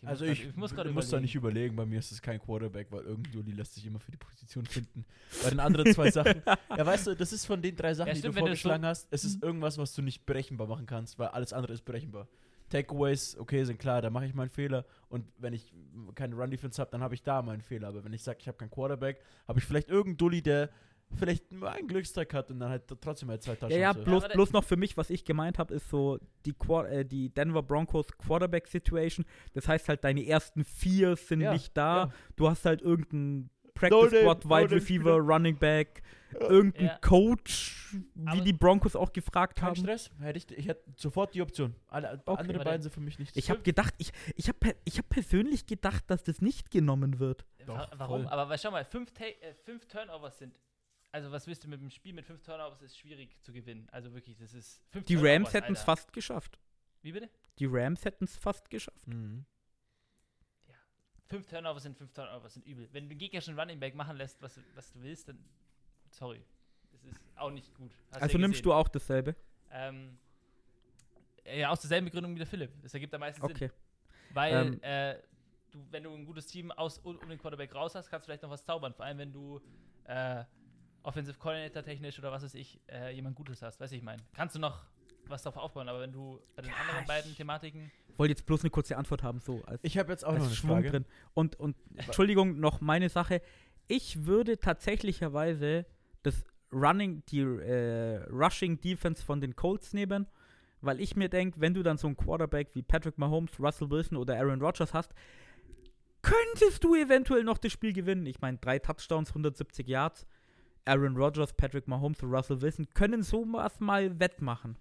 Okay, 0.04 0.10
Also 0.10 0.24
muss 0.24 0.32
ich, 0.32 0.40
grad- 0.42 0.50
ich 0.50 0.56
muss 0.56 0.74
gerade 0.74 0.90
muss 0.92 1.08
da 1.10 1.20
nicht 1.20 1.34
überlegen, 1.34 1.76
bei 1.76 1.84
mir 1.86 1.98
ist 1.98 2.12
es 2.12 2.20
kein 2.22 2.38
Quarterback, 2.40 2.86
weil 2.90 3.02
irgendwie 3.04 3.52
lässt 3.52 3.74
sich 3.74 3.86
immer 3.86 3.98
für 4.00 4.10
die 4.10 4.16
Position 4.18 4.64
finden. 4.66 5.04
Bei 5.42 5.50
den 5.50 5.60
anderen 5.60 5.92
zwei 5.92 6.10
Sachen, 6.10 6.42
ja 6.46 6.86
weißt 6.86 7.08
du, 7.08 7.14
das 7.16 7.32
ist 7.32 7.46
von 7.46 7.60
den 7.60 7.74
drei 7.76 7.94
Sachen, 7.94 8.08
Ja, 8.08 8.14
die 8.14 8.18
stimmt, 8.20 8.34
du 8.34 8.36
wenn 8.40 8.44
du 8.46 8.50
so- 8.56 8.62
vorgeschlagen 8.68 8.86
hast, 8.86 9.08
es 9.10 9.24
ist 9.24 9.42
irgendwas, 9.42 9.78
was 9.78 9.92
du 9.94 10.02
nicht 10.02 10.24
berechenbar 10.26 10.66
machen 10.66 10.86
kannst, 10.86 11.18
weil 11.18 11.28
alles 11.28 11.52
andere 11.52 11.72
ist 11.72 11.84
berechenbar. 11.84 12.28
Takeaways, 12.70 13.36
okay, 13.38 13.62
sind 13.64 13.78
klar, 13.78 14.00
da 14.02 14.10
mache 14.10 14.26
ich 14.26 14.34
meinen 14.34 14.48
Fehler 14.50 14.84
und 15.08 15.26
wenn 15.38 15.52
ich 15.52 15.72
keine 16.14 16.34
Run-Defense 16.34 16.80
habe, 16.80 16.90
dann 16.90 17.02
habe 17.02 17.14
ich 17.14 17.22
da 17.22 17.42
meinen 17.42 17.60
Fehler, 17.60 17.88
aber 17.88 18.04
wenn 18.04 18.12
ich 18.12 18.22
sage, 18.22 18.38
ich 18.40 18.48
habe 18.48 18.56
keinen 18.58 18.70
Quarterback, 18.70 19.20
habe 19.46 19.58
ich 19.58 19.64
vielleicht 19.64 19.88
irgendeinen 19.90 20.16
Dulli, 20.16 20.42
der 20.42 20.70
vielleicht 21.16 21.50
nur 21.52 21.70
einen 21.70 21.86
Glückstag 21.86 22.32
hat 22.34 22.50
und 22.50 22.60
dann 22.60 22.70
halt 22.70 22.82
trotzdem 23.00 23.28
halt 23.30 23.42
zwei 23.42 23.52
Ja, 23.52 23.56
Touchdowns. 23.56 23.80
ja, 23.80 23.94
wirft. 23.94 24.04
bloß, 24.04 24.28
bloß 24.28 24.52
noch 24.52 24.64
für 24.64 24.76
mich, 24.76 24.96
was 24.96 25.10
ich 25.10 25.24
gemeint 25.24 25.58
habe, 25.58 25.74
ist 25.74 25.88
so 25.88 26.18
die, 26.44 26.52
Qua 26.52 26.86
äh, 26.86 27.04
die 27.04 27.28
Denver 27.30 27.62
Broncos 27.62 28.08
Quarterback 28.18 28.66
Situation. 28.68 29.24
Das 29.52 29.68
heißt 29.68 29.88
halt, 29.88 30.02
deine 30.04 30.26
ersten 30.26 30.64
vier 30.64 31.16
sind 31.16 31.40
Ja, 31.42 31.52
nicht 31.52 31.76
da. 31.76 31.96
ja. 32.06 32.12
Du 32.36 32.48
hast 32.48 32.64
halt 32.64 32.82
irgendeinen 32.82 33.50
Practice 33.74 33.90
No-Name- 34.12 34.20
Squad, 34.20 34.44
Wide 34.44 34.50
No-Name 34.54 34.70
Receiver, 34.72 35.16
Running 35.18 35.56
Back, 35.58 36.02
irgendeinen 36.38 36.86
Ja. 36.88 36.98
Coach, 36.98 37.96
wie 38.14 38.28
Aber- 38.28 38.40
die 38.40 38.52
Broncos 38.52 38.94
auch 38.96 39.12
gefragt 39.12 39.56
Kein 39.58 39.68
haben. 39.70 39.76
Stress, 39.76 40.10
hätte 40.20 40.38
ich, 40.38 40.58
ich 40.58 40.68
hätte 40.68 40.82
sofort 40.96 41.34
die 41.34 41.42
Option. 41.42 41.74
Alle 41.88 42.20
Okay. 42.24 42.40
andere 42.40 42.56
Aber 42.60 42.64
beiden 42.70 42.82
sind 42.82 42.92
für 42.92 43.00
mich 43.00 43.18
nicht. 43.18 43.36
Ich 43.36 43.50
habe 43.50 43.60
gedacht, 43.62 43.94
ich, 43.98 44.12
ich 44.36 44.48
habe 44.48 44.58
ich 44.84 44.98
hab 44.98 45.08
persönlich 45.08 45.66
gedacht, 45.66 46.04
dass 46.08 46.22
das 46.22 46.40
nicht 46.40 46.70
genommen 46.70 47.18
wird. 47.18 47.44
Doch, 47.66 47.88
Warum? 47.96 48.22
voll. 48.24 48.32
Aber 48.32 48.56
schau 48.58 48.70
mal, 48.70 48.84
fünf, 48.84 49.10
Ta 49.12 49.24
äh, 49.24 49.54
fünf 49.64 49.86
Turnovers 49.86 50.38
sind. 50.38 50.58
Also, 51.14 51.30
was 51.30 51.46
willst 51.46 51.62
du 51.62 51.68
mit 51.68 51.80
dem 51.80 51.90
Spiel 51.90 52.12
mit 52.12 52.26
fünf 52.26 52.42
Turnovers? 52.42 52.82
Ist 52.82 52.98
schwierig 52.98 53.40
zu 53.40 53.52
gewinnen. 53.52 53.88
Also 53.92 54.12
wirklich, 54.14 54.36
das 54.36 54.52
ist. 54.52 54.82
Fünf 54.90 55.04
Die 55.06 55.14
Turnovers, 55.14 55.36
Rams 55.36 55.54
hätten 55.54 55.72
es 55.74 55.82
fast 55.84 56.12
geschafft. 56.12 56.58
Wie 57.02 57.12
bitte? 57.12 57.30
Die 57.60 57.66
Rams 57.66 58.04
hätten 58.04 58.24
es 58.24 58.36
fast 58.36 58.68
geschafft. 58.68 59.06
Mhm. 59.06 59.44
Fünf 61.28 61.46
Turnovers 61.46 61.84
sind 61.84 61.96
fünf 61.96 62.12
Turnovers, 62.12 62.54
sind 62.54 62.66
übel. 62.66 62.88
Wenn 62.90 63.04
du 63.04 63.10
den 63.10 63.18
gegnerischen 63.18 63.56
Running 63.56 63.78
Back 63.78 63.94
machen 63.94 64.16
lässt, 64.16 64.42
was, 64.42 64.58
was 64.74 64.90
du 64.90 65.02
willst, 65.02 65.28
dann. 65.28 65.38
Sorry. 66.10 66.42
Das 66.90 67.04
ist 67.04 67.20
auch 67.36 67.50
nicht 67.52 67.72
gut. 67.76 67.92
Hast 68.10 68.20
Also 68.20 68.38
nimmst 68.38 68.64
du 68.64 68.72
auch 68.72 68.88
dasselbe? 68.88 69.36
Ähm, 69.70 70.18
ja, 71.46 71.70
aus 71.70 71.80
derselben 71.80 72.06
Begründung 72.06 72.34
wie 72.34 72.38
der 72.38 72.48
Philipp. 72.48 72.72
Das 72.82 72.92
ergibt 72.92 73.14
am 73.14 73.20
meisten 73.20 73.40
Sinn. 73.40 73.54
Okay. 73.54 73.70
Weil, 74.30 74.52
Ähm, 74.52 74.82
äh, 74.82 75.14
du, 75.70 75.78
wenn 75.92 76.02
du 76.02 76.12
ein 76.12 76.26
gutes 76.26 76.48
Team 76.48 76.72
aus 76.72 76.98
um 76.98 77.16
um 77.18 77.28
den 77.28 77.38
Quarterback 77.38 77.72
raus 77.72 77.94
hast, 77.94 78.10
kannst 78.10 78.26
du 78.26 78.30
vielleicht 78.30 78.42
noch 78.42 78.50
was 78.50 78.64
zaubern. 78.64 78.92
Vor 78.92 79.04
allem, 79.04 79.18
wenn 79.18 79.32
du 79.32 79.60
äh, 80.06 80.44
Offensive 81.04 81.38
Coordinator 81.38 81.82
technisch 81.82 82.18
oder 82.18 82.32
was 82.32 82.42
weiß 82.42 82.54
ich, 82.54 82.80
äh, 82.88 83.14
jemand 83.14 83.36
Gutes 83.36 83.62
hast. 83.62 83.78
Weiß 83.80 83.92
ich 83.92 84.02
mein. 84.02 84.20
Kannst 84.34 84.56
du 84.56 84.58
noch 84.58 84.82
was 85.28 85.42
drauf 85.42 85.56
aufbauen, 85.56 85.88
aber 85.88 86.00
wenn 86.00 86.12
du 86.12 86.40
bei 86.56 86.62
den 86.62 86.70
Ja, 86.70 86.76
anderen 86.78 87.00
ich- 87.02 87.06
beiden 87.06 87.34
Thematiken. 87.34 87.90
Wollte 88.16 88.32
jetzt 88.32 88.46
bloß 88.46 88.60
eine 88.62 88.70
kurze 88.70 88.96
Antwort 88.96 89.22
haben, 89.22 89.40
so 89.40 89.62
als 89.66 89.80
Ich 89.82 89.96
habe 89.98 90.10
jetzt 90.12 90.24
auch 90.24 90.32
noch 90.32 90.44
eine 90.46 90.54
Schwung 90.54 90.70
Frage. 90.76 90.90
drin. 90.90 91.04
Und, 91.34 91.58
und 91.58 91.76
Entschuldigung, 91.96 92.58
noch 92.60 92.80
meine 92.80 93.08
Sache. 93.08 93.40
Ich 93.88 94.24
würde 94.26 94.58
tatsächlicherweise 94.58 95.86
das 96.22 96.44
Running, 96.72 97.22
die 97.28 97.40
äh, 97.40 98.22
Rushing 98.30 98.80
Defense 98.80 99.22
von 99.22 99.40
den 99.40 99.56
Colts 99.56 99.92
nehmen, 99.92 100.26
weil 100.80 101.00
ich 101.00 101.16
mir 101.16 101.28
denke, 101.28 101.60
wenn 101.60 101.74
du 101.74 101.82
dann 101.82 101.96
so 101.98 102.06
einen 102.06 102.16
Quarterback 102.16 102.74
wie 102.74 102.82
Patrick 102.82 103.18
Mahomes, 103.18 103.58
Russell 103.58 103.90
Wilson 103.90 104.16
oder 104.18 104.36
Aaron 104.38 104.60
Rodgers 104.60 104.92
hast, 104.94 105.12
könntest 106.22 106.82
du 106.84 106.94
eventuell 106.94 107.44
noch 107.44 107.58
das 107.58 107.72
Spiel 107.72 107.92
gewinnen. 107.92 108.26
Ich 108.26 108.40
meine, 108.40 108.58
drei 108.58 108.78
Touchdowns, 108.78 109.30
170 109.30 109.86
Yards. 109.88 110.26
Aaron 110.86 111.16
Rodgers, 111.16 111.52
Patrick 111.52 111.88
Mahomes 111.88 112.22
und 112.22 112.30
Russell 112.32 112.60
Wilson 112.60 112.86
können 112.94 113.22
sowas 113.22 113.80
mal 113.80 114.18
wettmachen. 114.20 114.76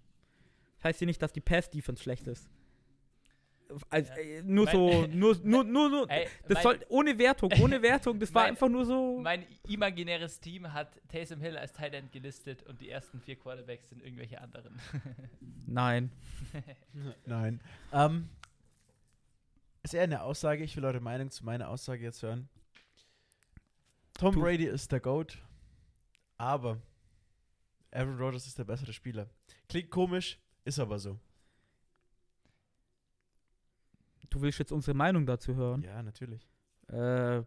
Das 0.78 0.86
heißt 0.86 1.02
ja 1.02 1.08
nicht, 1.08 1.22
dass 1.22 1.32
die 1.32 1.40
Pass-Defense 1.42 2.04
schlecht 2.04 2.28
ist. 2.28 2.50
Also, 3.90 4.12
Ja. 4.12 4.18
äh, 4.20 4.42
nur 4.44 4.66
Mein- 4.66 4.74
so, 4.76 5.08
nur, 5.08 5.36
nur, 5.44 5.64
nur, 5.64 5.90
nur 5.90 6.10
Ey, 6.12 6.28
das 6.48 6.56
mein- 6.56 6.64
soll, 6.64 6.80
ohne 6.90 7.18
Wertung, 7.18 7.52
ohne 7.62 7.82
Wertung, 7.82 8.20
das 8.20 8.32
war 8.34 8.44
Mein- 8.44 8.52
einfach 8.52 8.70
nur 8.70 8.86
so. 8.86 9.20
Mein 9.22 9.46
imaginäres 9.68 10.40
Team 10.40 10.72
hat 10.74 11.00
Taysom 11.08 11.40
Hill 11.40 11.58
als 11.58 11.72
Tight 11.74 11.94
End 11.94 12.12
gelistet 12.12 12.62
und 12.64 12.82
die 12.82 12.90
ersten 12.90 13.20
vier 13.22 13.36
Quarterbacks 13.38 13.90
sind 13.90 14.04
irgendwelche 14.04 14.40
anderen. 14.42 14.80
Nein. 15.66 16.12
Nein. 17.26 17.62
Ähm, 17.94 18.30
ist 19.82 19.94
eher 19.94 20.04
eine 20.04 20.22
Aussage. 20.22 20.64
Ich 20.64 20.76
will 20.76 20.86
eure 20.86 21.00
Meinung 21.00 21.32
zu 21.32 21.44
meiner 21.46 21.70
Aussage 21.70 22.04
jetzt 22.04 22.22
hören. 22.22 22.50
Tom 24.20 24.34
Tu- 24.36 24.42
Brady 24.42 24.66
ist 24.66 24.92
der 24.92 25.00
GOAT, 25.00 25.40
aber 26.38 26.82
Aaron 27.92 28.18
Rodgers 28.18 28.48
ist 28.48 28.58
der 28.58 28.64
bessere 28.64 28.94
Spieler. 28.94 29.30
Klingt 29.70 29.90
komisch, 29.90 30.40
ist 30.66 30.80
aber 30.80 31.00
so. 31.00 31.20
Du 34.30 34.42
willst 34.42 34.58
jetzt 34.60 34.72
unsere 34.72 34.96
Meinung 34.98 35.26
dazu 35.26 35.56
hören? 35.56 35.84
Ja, 35.84 36.02
natürlich. 36.02 36.48
Äh, 36.88 37.42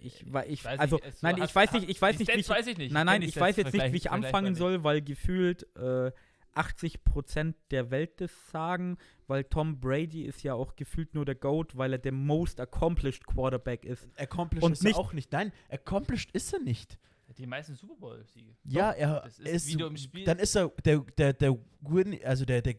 ich, 0.00 0.32
wei- 0.32 0.48
ich, 0.48 0.64
weiß 0.64 0.80
also, 0.80 0.96
nicht, 0.96 1.22
nein, 1.22 1.40
ich 1.42 1.54
weiß 1.54 1.72
nicht, 1.72 1.88
ich 1.88 2.02
weiß 2.02 2.18
nicht, 2.18 2.34
wie 2.34 2.40
ich, 2.40 2.48
weiß 2.48 2.66
ich 2.66 2.76
nicht. 2.76 2.92
nein, 2.92 3.06
nein, 3.06 3.22
ich 3.22 3.38
weiß 3.38 3.56
jetzt 3.56 3.72
nicht, 3.72 3.92
wie 3.92 3.96
ich 3.96 4.10
anfangen 4.10 4.54
soll, 4.56 4.82
weil 4.82 5.00
gefühlt 5.00 5.64
äh, 5.76 6.10
80% 6.54 7.54
der 7.70 7.90
Welt 7.90 8.20
das 8.20 8.30
sagen, 8.50 8.98
weil 9.26 9.44
Tom 9.44 9.80
Brady 9.80 10.24
ist 10.24 10.42
ja 10.42 10.54
auch 10.54 10.74
gefühlt 10.76 11.14
nur 11.14 11.24
der 11.24 11.34
GOAT, 11.36 11.76
weil 11.76 11.92
er 11.92 11.98
der 11.98 12.12
most 12.12 12.60
accomplished 12.60 13.26
Quarterback 13.26 13.84
ist. 13.84 14.08
Accomplished 14.18 14.64
Und 14.64 14.72
ist 14.72 14.82
nicht- 14.82 14.96
er 14.96 15.00
auch 15.00 15.12
nicht. 15.12 15.30
Nein, 15.32 15.52
accomplished 15.70 16.30
ist 16.32 16.52
er 16.52 16.60
nicht. 16.60 16.98
Die 17.38 17.46
meisten 17.46 17.74
Super 17.74 17.94
Bowl-Siege. 17.96 18.54
Ja, 18.64 18.90
er 18.92 19.20
das 19.22 19.38
ist, 19.38 19.48
ist, 19.48 19.68
wie 19.68 19.76
du 19.76 19.86
im 19.86 19.96
Spiel- 19.96 20.24
dann 20.24 20.38
ist 20.38 20.54
er 20.56 20.68
der 20.84 20.98
der 21.18 21.32
der 21.32 21.56
win, 21.80 22.18
also 22.24 22.44
der 22.44 22.62
der 22.62 22.74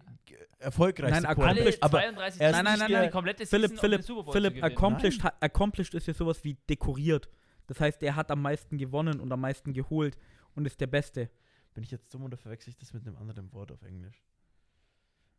erfolgreichste 0.59 1.21
Nein, 1.23 1.25
accomplished- 1.25 1.81
aber 1.83 1.99
32 1.99 2.41
er 2.41 2.49
ist 2.51 2.63
nicht 2.63 2.73
spielen 2.73 2.89
der- 2.91 3.03
die 3.03 3.09
komplette 3.11 3.45
Philipp, 3.45 3.69
Season, 3.71 3.77
um 3.77 3.81
Philipp, 3.81 4.01
den 4.01 4.05
Super 4.05 4.23
Bowl 4.23 4.33
Philipp, 4.33 4.63
accomplished, 4.63 5.23
ha- 5.23 5.33
accomplished 5.41 5.93
ist 5.93 6.07
ja 6.07 6.13
sowas 6.13 6.43
wie 6.43 6.55
dekoriert. 6.69 7.29
Das 7.67 7.79
heißt, 7.79 8.01
er 8.03 8.15
hat 8.15 8.29
am 8.31 8.41
meisten 8.41 8.77
gewonnen 8.77 9.19
und 9.19 9.31
am 9.31 9.41
meisten 9.41 9.73
geholt 9.73 10.17
und 10.55 10.65
ist 10.65 10.79
der 10.81 10.87
Beste. 10.87 11.29
bin 11.73 11.83
ich 11.83 11.91
jetzt 11.91 12.13
dumm 12.13 12.23
oder 12.23 12.37
verwechsel 12.37 12.69
ich 12.69 12.77
das 12.77 12.93
mit 12.93 13.05
einem 13.07 13.17
anderen 13.17 13.51
Wort 13.53 13.71
auf 13.71 13.81
Englisch? 13.83 14.21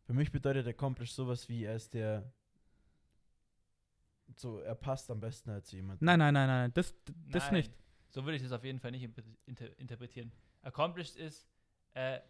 Für 0.07 0.13
mich 0.15 0.33
bedeutet 0.33 0.67
accomplished 0.67 1.15
sowas 1.15 1.49
wie 1.49 1.65
er 1.65 1.77
ist 1.77 1.95
der 1.95 2.31
so 4.37 4.59
er 4.61 4.75
passt 4.75 5.11
am 5.11 5.21
besten 5.21 5.51
als 5.51 5.71
jemand. 5.71 6.03
Nein, 6.03 6.19
nein, 6.19 6.35
nein, 6.35 6.49
nein, 6.49 6.71
das, 6.75 6.95
das 7.31 7.45
Nein, 7.45 7.55
nicht. 7.55 7.73
So 8.15 8.25
würde 8.25 8.37
ich 8.37 8.43
das 8.45 8.53
auf 8.53 8.63
jeden 8.63 8.79
Fall 8.79 8.93
nicht 8.93 9.03
inter 9.03 9.23
inter 9.45 9.67
interpretieren. 9.77 10.31
Accomplished 10.63 11.17
ist 11.17 11.49
äh, 11.95 12.21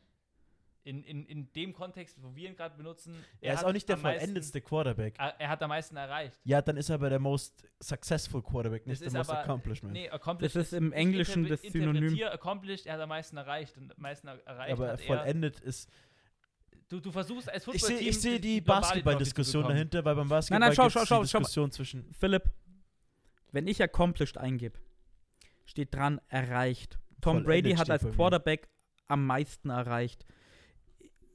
in, 0.83 1.05
in, 1.05 1.27
in 1.27 1.53
dem 1.53 1.75
Kontext, 1.75 2.17
wo 2.23 2.35
wir 2.35 2.49
ihn 2.49 2.57
gerade 2.57 2.75
benutzen. 2.75 3.15
er 3.43 3.53
ist 3.53 3.59
hat 3.61 3.67
auch 3.67 3.73
nicht 3.75 3.87
der 3.87 3.99
vollendetste 3.99 4.63
Quarterback. 4.63 5.15
Er, 5.19 5.39
er 5.39 5.49
hat 5.51 5.63
am 5.63 5.69
meisten 5.69 5.95
erreicht. 5.97 6.41
Ja, 6.45 6.63
dann 6.63 6.79
ist 6.79 6.89
er 6.89 6.95
aber 6.95 7.11
der 7.11 7.19
most 7.19 7.69
successful 7.83 8.43
Quarterback, 8.43 8.87
nicht 8.87 8.95
Das 8.95 9.01
der 9.01 9.09
ist 9.09 9.15
most 9.15 9.31
aber- 9.31 9.41
accomplishment. 9.41 9.93
Nee, 9.93 10.09
accomplished 10.09 10.57
Das 10.57 10.69
ist 10.69 10.73
im 10.73 10.91
Englischen 10.93 11.47
das 11.47 11.61
Synonym. 11.61 12.19
Accomplished, 12.29 12.87
er 12.87 12.95
hat 12.95 13.01
am 13.03 13.11
meisten 13.11 13.37
erreicht 13.37 13.77
und 13.77 13.95
am 13.95 14.01
meisten 14.03 14.27
er- 14.29 14.47
erreicht 14.47 14.73
aber 14.73 14.89
hat 14.89 15.01
er. 15.01 15.07
vollendet 15.07 15.61
ist. 15.61 15.91
Du, 16.89 16.99
du 16.99 17.13
versuchst 17.13 17.51
als 17.51 17.67
Ich 17.67 17.73
sehe 17.73 17.81
Footballteam 17.81 18.09
ich 18.09 18.21
seh 18.23 18.39
die 18.39 18.59
zu 18.61 18.65
Basketball-Diskussion 18.65 19.65
dahinter, 19.65 20.03
weil 20.03 20.15
beim 20.15 20.29
Basketball 20.31 20.61
nein, 20.61 20.75
schau, 20.75 20.85
gibt's 20.85 20.95
schau, 20.95 21.01
die 21.01 21.07
schau, 21.09 21.25
schau. 21.27 21.39
Diskussion 21.41 21.71
zwischen. 21.73 22.11
Philipp, 22.15 22.45
wenn 23.53 23.67
ich 23.67 23.83
accomplished 23.83 24.39
eingebe, 24.39 24.79
steht 25.65 25.95
dran 25.95 26.21
erreicht. 26.29 26.99
Tom 27.21 27.45
Vollendet 27.45 27.77
Brady 27.77 27.77
hat 27.77 27.91
als. 27.91 28.15
Quarterback 28.15 28.69
am 29.07 29.27
meisten 29.27 29.71
erreicht. 29.71 30.25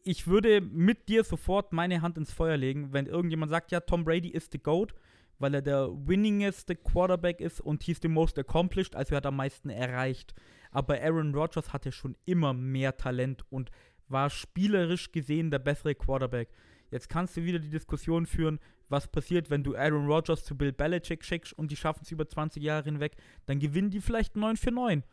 Ich 0.03 0.27
würde 0.27 0.61
mit 0.61 1.10
dir 1.10 1.23
sofort 1.23 1.73
meine 1.73 2.01
Hand 2.01 2.18
ins 2.18 2.31
Feuer 2.31 2.57
legen, 2.57 2.93
wenn 2.93 3.06
irgendjemand 3.06 3.51
sagt, 3.51 3.72
ja, 3.72 3.80
Tom 3.80 4.06
Brady 4.06 4.30
ist 4.30 4.51
the 4.51 4.60
GOAT, 4.60 4.95
weil 5.39 5.53
er 5.53 5.61
der 5.61 5.89
winningeste 5.91 6.76
Quarterback 6.76 7.41
ist 7.41 7.61
und 7.61 7.84
he's 7.84 7.99
the 8.01 8.07
most 8.07 8.38
accomplished, 8.39 8.95
also 8.95 9.14
er 9.14 9.18
hat 9.18 9.26
am 9.26 9.35
meisten 9.35 9.69
erreicht. 9.69 10.34
Aber 10.72 11.01
Aaron 11.01 11.34
Rodgers 11.34 11.73
hatte 11.73 11.91
schon 11.91 12.15
immer 12.26 12.53
mehr 12.53 12.97
Talent 12.97 13.43
und 13.49 13.72
war 14.07 14.30
spielerisch 14.30 15.11
gesehen 15.11 15.51
der 15.51 15.60
bessere 15.60 15.95
Quarterback. 15.95 16.49
Jetzt 16.91 17.10
kannst 17.10 17.38
du 17.38 17.44
wieder 17.44 17.60
die 17.60 17.70
Diskussion 17.70 18.26
führen, 18.26 18.60
was 18.88 19.07
passiert, 19.07 19.49
wenn 19.49 19.64
du 19.64 19.76
Aaron 19.76 20.07
Rodgers 20.07 20.44
zu 20.44 20.57
Bill 20.57 20.72
Belichick 20.72 21.24
schickst 21.24 21.53
und 21.53 21.70
die 21.72 21.76
schaffen 21.76 22.02
es 22.03 22.11
über 22.11 22.28
20 22.28 22.64
Jahre 22.64 22.86
hinweg, 22.86 23.16
dann 23.45 23.60
gewinnen 23.60 23.91
die 23.91 24.02
vielleicht 24.02 24.36
9 24.36 24.57
für 24.57 24.72
9. 24.72 25.03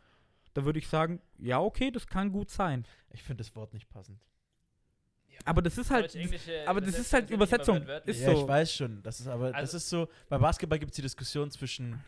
Da 0.53 0.65
würde 0.65 0.79
ich 0.79 0.87
sagen, 0.87 1.21
ja, 1.37 1.59
okay, 1.59 1.91
das 1.91 2.07
kann 2.07 2.31
gut 2.31 2.49
sein. 2.49 2.85
Ich 3.11 3.21
finde 3.21 3.43
das 3.43 3.55
Wort 3.55 3.73
nicht 3.73 3.89
passend. 3.89 4.19
Aber 5.45 5.61
das 5.61 5.77
ist 5.77 5.91
halt, 5.91 6.17
aber 6.65 6.81
das 6.81 6.97
ist 6.97 7.13
Übersetzung 7.29 7.75
halt 7.75 7.83
Übersetzung. 7.83 8.05
Ist 8.05 8.21
ja, 8.21 8.31
so. 8.33 8.41
ich 8.41 8.47
weiß 8.47 8.73
schon. 8.73 9.03
Das 9.03 9.19
ist 9.19 9.27
aber, 9.27 9.47
das 9.51 9.55
Also- 9.55 9.77
ist 9.77 9.89
so, 9.89 10.09
bei 10.29 10.37
Basketball 10.39 10.79
gibt 10.79 10.91
es 10.91 10.95
die 10.95 11.03
Diskussion 11.03 11.51
zwischen 11.51 12.03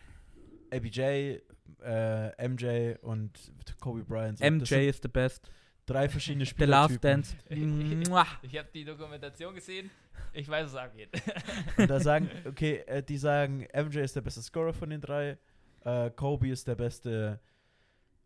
ABJ, 0.72 1.40
äh, 1.84 2.48
MJ 2.48 2.96
und 3.02 3.54
Kobe 3.80 4.04
Bryant. 4.04 4.40
So, 4.40 4.44
das 4.44 4.52
MJ 4.52 4.66
sind 4.66 4.82
ist 4.90 5.04
the 5.04 5.10
best. 5.10 5.52
Drei 5.90 6.08
verschiedene 6.10 6.46
The 6.46 6.50
Spieler. 6.52 6.68
Last 6.68 7.04
Dance. 7.04 7.36
Mua. 7.50 8.26
Ich 8.42 8.58
habe 8.58 8.70
die 8.74 8.86
Dokumentation 8.86 9.56
gesehen. 9.56 9.90
Ich 10.34 10.48
weiß, 10.48 10.66
was 10.68 10.76
abgeht. 10.76 11.10
Und 11.78 11.90
da 11.90 12.00
sagen, 12.00 12.30
okay, 12.46 12.84
äh, 12.88 13.02
die 13.04 13.18
sagen, 13.18 13.68
MJ 13.74 14.00
ist 14.00 14.16
der 14.16 14.22
beste 14.22 14.42
Scorer 14.42 14.74
von 14.74 14.90
den 14.90 15.02
drei, 15.02 15.38
äh, 15.82 16.10
Kobe 16.12 16.50
ist 16.50 16.68
der 16.68 16.76
beste, 16.76 17.40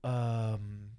ähm, 0.04 0.92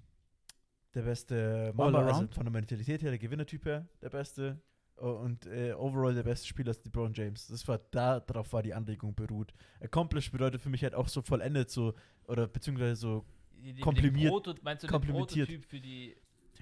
der 0.93 1.01
beste 1.03 1.73
Mama, 1.75 1.99
also 1.99 2.11
around? 2.11 2.33
von 2.35 2.45
der 2.45 2.51
Mentalität 2.53 3.01
her, 3.01 3.09
der 3.11 3.19
Gewinnertyp 3.19 3.65
her, 3.65 3.87
der 4.01 4.09
beste. 4.09 4.59
Und 4.95 5.45
äh, 5.47 5.73
overall 5.73 6.13
der 6.15 6.23
beste 6.23 6.47
Spieler 6.47 6.71
ist 6.71 6.85
LeBron 6.85 7.13
James. 7.13 7.47
Das 7.47 7.67
war 7.67 7.79
da, 7.91 8.21
darauf 8.21 8.53
war 8.53 8.63
die 8.63 8.73
Anlegung 8.73 9.13
beruht. 9.13 9.53
Accomplished 9.81 10.31
bedeutet 10.31 10.61
für 10.61 10.69
mich 10.69 10.83
halt 10.83 10.95
auch 10.95 11.09
so 11.09 11.21
vollendet, 11.21 11.69
so, 11.69 11.93
oder 12.27 12.47
beziehungsweise 12.47 12.95
so. 12.95 13.25
Komplimiert- 13.81 14.29
Proto, 14.29 14.53
meinst 14.61 14.83
du 14.83 14.87
den 14.87 14.91
komplimentiert. 14.91 15.47
Prototyp 15.47 15.65
für 15.69 15.79
die 15.81 16.15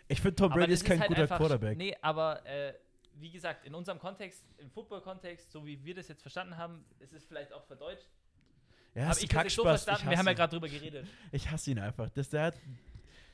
Ich 0.07 0.21
finde, 0.21 0.35
Tom 0.35 0.51
Brady 0.51 0.73
ist 0.73 0.85
kein 0.85 0.99
halt 0.99 1.07
guter 1.09 1.21
einfach- 1.23 1.37
Quarterback. 1.37 1.77
Nee, 1.77 1.95
aber 2.01 2.45
äh, 2.45 2.73
wie 3.15 3.31
gesagt, 3.31 3.65
in 3.65 3.73
unserem 3.75 3.99
Kontext, 3.99 4.43
im 4.57 4.69
Football-Kontext, 4.71 5.51
so 5.51 5.65
wie 5.65 5.83
wir 5.83 5.95
das 5.95 6.07
jetzt 6.07 6.21
verstanden 6.21 6.57
haben, 6.57 6.83
ist 6.99 7.13
es 7.13 7.25
vielleicht 7.25 7.53
auch 7.53 7.63
verdeutscht. 7.65 8.07
Ja, 8.95 9.09
aber 9.09 9.17
ich 9.21 9.33
habe 9.35 9.47
es 9.47 9.55
so 9.55 9.63
verstanden, 9.63 10.01
ich, 10.03 10.09
wir 10.11 10.17
haben 10.17 10.27
ja 10.27 10.33
gerade 10.33 10.51
drüber 10.51 10.69
geredet. 10.69 11.07
ich 11.31 11.49
hasse 11.49 11.71
ihn 11.71 11.79
einfach. 11.79 12.09
Das, 12.11 12.29
der 12.29 12.43
hat, 12.43 12.55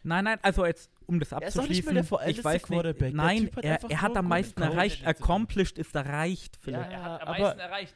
Nein, 0.02 0.24
nein, 0.24 0.40
also 0.42 0.66
jetzt, 0.66 0.90
um 1.08 1.20
das 1.20 1.34
Er 1.34 1.40
ist 1.40 1.44
nicht 1.44 1.58
abzuschließen, 1.58 1.94
mehr 1.94 2.04
der 2.04 2.28
ich 2.30 2.42
weiß 2.44 2.64
Quarterback. 2.64 3.02
nicht, 3.02 3.18
Der 3.18 3.26
nein, 3.26 3.38
Typ 3.40 3.56
hat 3.58 3.66
er, 3.66 3.90
er 3.90 4.02
hat 4.02 4.16
am 4.16 4.28
meisten 4.30 4.62
erreicht, 4.62 5.06
accomplished 5.06 5.78
ist 5.78 5.94
erreicht, 5.94 6.56
Ja, 6.56 6.62
Philipp. 6.62 6.92
er 6.92 7.04
hat 7.04 7.22
am 7.22 7.28
aber- 7.28 7.40
meisten 7.40 7.60
erreicht. 7.60 7.96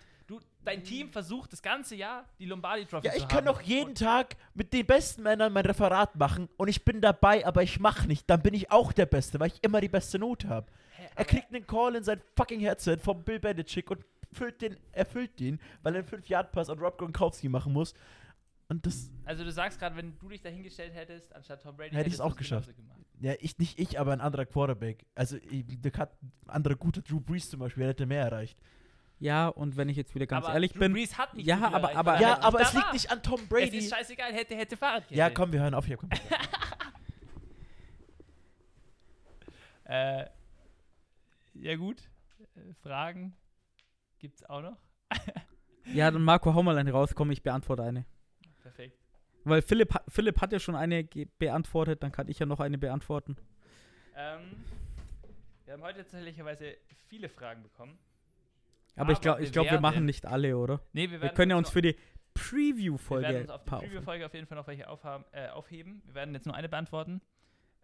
Dein 0.65 0.83
Team 0.83 1.09
versucht 1.09 1.51
das 1.51 1.61
ganze 1.61 1.95
Jahr, 1.95 2.25
die 2.39 2.45
Lombardi 2.45 2.85
Trophy 2.85 3.07
Ja, 3.07 3.11
zu 3.11 3.17
ich 3.17 3.23
haben. 3.23 3.29
kann 3.31 3.45
doch 3.45 3.61
jeden 3.61 3.95
Tag 3.95 4.35
mit 4.53 4.71
den 4.73 4.85
besten 4.85 5.23
Männern 5.23 5.51
mein 5.51 5.65
Referat 5.65 6.15
machen 6.15 6.47
und 6.57 6.67
ich 6.69 6.85
bin 6.85 7.01
dabei, 7.01 7.45
aber 7.45 7.63
ich 7.63 7.79
mache 7.79 8.07
nicht. 8.07 8.29
Dann 8.29 8.41
bin 8.41 8.53
ich 8.53 8.71
auch 8.71 8.91
der 8.93 9.05
Beste, 9.05 9.39
weil 9.39 9.47
ich 9.47 9.63
immer 9.63 9.81
die 9.81 9.89
beste 9.89 10.19
Note 10.19 10.47
habe. 10.47 10.67
Er 11.15 11.25
kriegt 11.25 11.53
einen 11.53 11.67
Call 11.67 11.95
in 11.95 12.03
sein 12.03 12.21
fucking 12.37 12.59
Headset 12.61 12.97
vom 12.97 13.23
Bill 13.23 13.39
Belichick 13.39 13.91
und 13.91 14.03
füllt 14.31 14.61
den, 14.61 14.77
erfüllt 14.93 15.39
den, 15.39 15.59
weil 15.83 15.95
er 15.95 15.99
einen 15.99 16.07
5-Yard-Pass 16.07 16.69
an 16.69 16.79
Rob 16.79 16.97
Gronkowski 16.97 17.49
machen 17.49 17.73
muss. 17.73 17.93
Und 18.69 18.85
das, 18.85 19.11
Also 19.25 19.43
du 19.43 19.51
sagst 19.51 19.77
gerade, 19.77 19.95
wenn 19.97 20.17
du 20.17 20.29
dich 20.29 20.41
dahingestellt 20.41 20.93
hättest, 20.95 21.35
anstatt 21.35 21.61
Tom 21.61 21.75
Brady, 21.75 21.89
Hätte 21.89 22.07
ich's 22.07 22.15
hättest 22.17 22.21
auch 22.21 22.35
geschafft. 22.35 22.69
ja, 23.19 23.33
ich, 23.41 23.57
nicht 23.59 23.77
ich, 23.77 23.99
aber 23.99 24.13
ein 24.13 24.21
anderer 24.21 24.45
Quarterback. 24.45 25.05
Also, 25.13 25.35
ich- 25.37 25.65
der 25.81 25.91
hat 25.93 26.13
ein 26.23 26.31
anderer 26.47 26.75
guter 26.75 27.01
Drew 27.01 27.19
Brees 27.19 27.49
zum 27.49 27.59
Beispiel, 27.59 27.81
der 27.81 27.89
hätte 27.89 28.05
mehr 28.05 28.23
erreicht. 28.23 28.57
Ja, 29.19 29.47
und 29.47 29.77
wenn 29.77 29.87
ich 29.89 29.95
jetzt 29.97 30.13
wieder 30.15 30.25
ganz 30.25 30.45
aber 30.45 30.53
ehrlich 30.55 30.73
Drew 30.73 30.79
bin, 30.79 30.93
Brees 30.93 31.17
hat 31.17 31.33
nicht 31.33 31.45
Ja, 31.45 31.57
aber- 31.71 31.95
aber- 31.95 32.15
er 32.15 32.21
Ja, 32.21 32.41
aber 32.41 32.59
es 32.61 32.73
liegt 32.73 32.85
war. 32.85 32.93
nicht 32.93 33.09
an 33.11 33.23
Tom 33.23 33.39
Es 33.41 33.47
Brady. 33.47 33.77
ist 33.77 33.89
scheißegal, 33.89 34.33
hätte, 34.33 34.55
hätte 34.55 34.75
Fahrradkette. 34.75 35.15
Ja, 35.15 35.29
komm, 35.29 35.51
wir 35.53 35.61
hören 35.61 35.73
auf 35.73 35.85
hier. 35.85 35.97
Komm. 35.97 36.09
Äh, 39.85 40.25
ja 41.55 41.75
gut, 41.75 42.01
äh, 42.55 42.73
Fragen 42.81 43.35
gibt's 44.19 44.43
auch 44.45 44.61
noch. 44.61 44.77
ja, 45.93 46.09
dann 46.09 46.23
Marco, 46.23 46.53
hau 46.53 46.63
mal 46.63 46.77
eine 46.77 46.91
raus, 46.91 47.13
komm, 47.15 47.31
ich 47.31 47.43
beantworte 47.43 47.83
eine. 47.83 48.05
Perfekt. 48.61 48.97
Weil 49.43 49.61
Philipp, 49.61 49.93
Philipp 50.07 50.39
hat 50.39 50.53
ja 50.53 50.59
schon 50.59 50.75
eine 50.75 51.03
beantwortet, 51.37 52.01
dann 52.01 52.13
kann 52.13 52.29
ich 52.29 52.39
ja 52.39 52.45
noch 52.45 52.61
eine 52.61 52.77
beantworten. 52.77 53.35
Ähm, 54.15 54.63
wir 55.65 55.73
haben 55.73 55.83
heute 55.83 55.99
tatsächlicherweise 55.99 56.77
viele 57.09 57.27
Fragen 57.27 57.61
bekommen. 57.61 57.99
Aber, 58.95 59.11
ich 59.11 59.17
Aber 59.17 59.21
glaube, 59.21 59.41
ich 59.41 59.47
wir 59.47 59.51
glaub, 59.51 59.71
wir 59.71 59.79
machen 59.79 60.05
nicht 60.05 60.25
alle, 60.25 60.57
oder? 60.57 60.81
Nee, 60.93 61.09
wir, 61.09 61.21
Wir 61.21 61.29
können 61.29 61.51
ja 61.51 61.57
uns 61.57 61.69
für 61.69 61.81
die 61.81 61.95
wir 61.95 61.97
werden 61.97 62.33
Preview-Folge 62.33 63.41
uns 63.41 63.49
auf 63.49 63.63
die. 63.63 63.69
Preview-Folge 63.69 64.25
auf 64.25 64.33
jeden 64.33 64.47
Fall 64.47 64.57
noch 64.57 64.67
welche 64.67 64.87
aufhaben, 64.87 65.25
äh, 65.31 65.49
aufheben. 65.49 66.01
Wir 66.05 66.15
werden 66.15 66.33
jetzt 66.33 66.45
nur 66.45 66.55
eine 66.55 66.69
beantworten. 66.69 67.21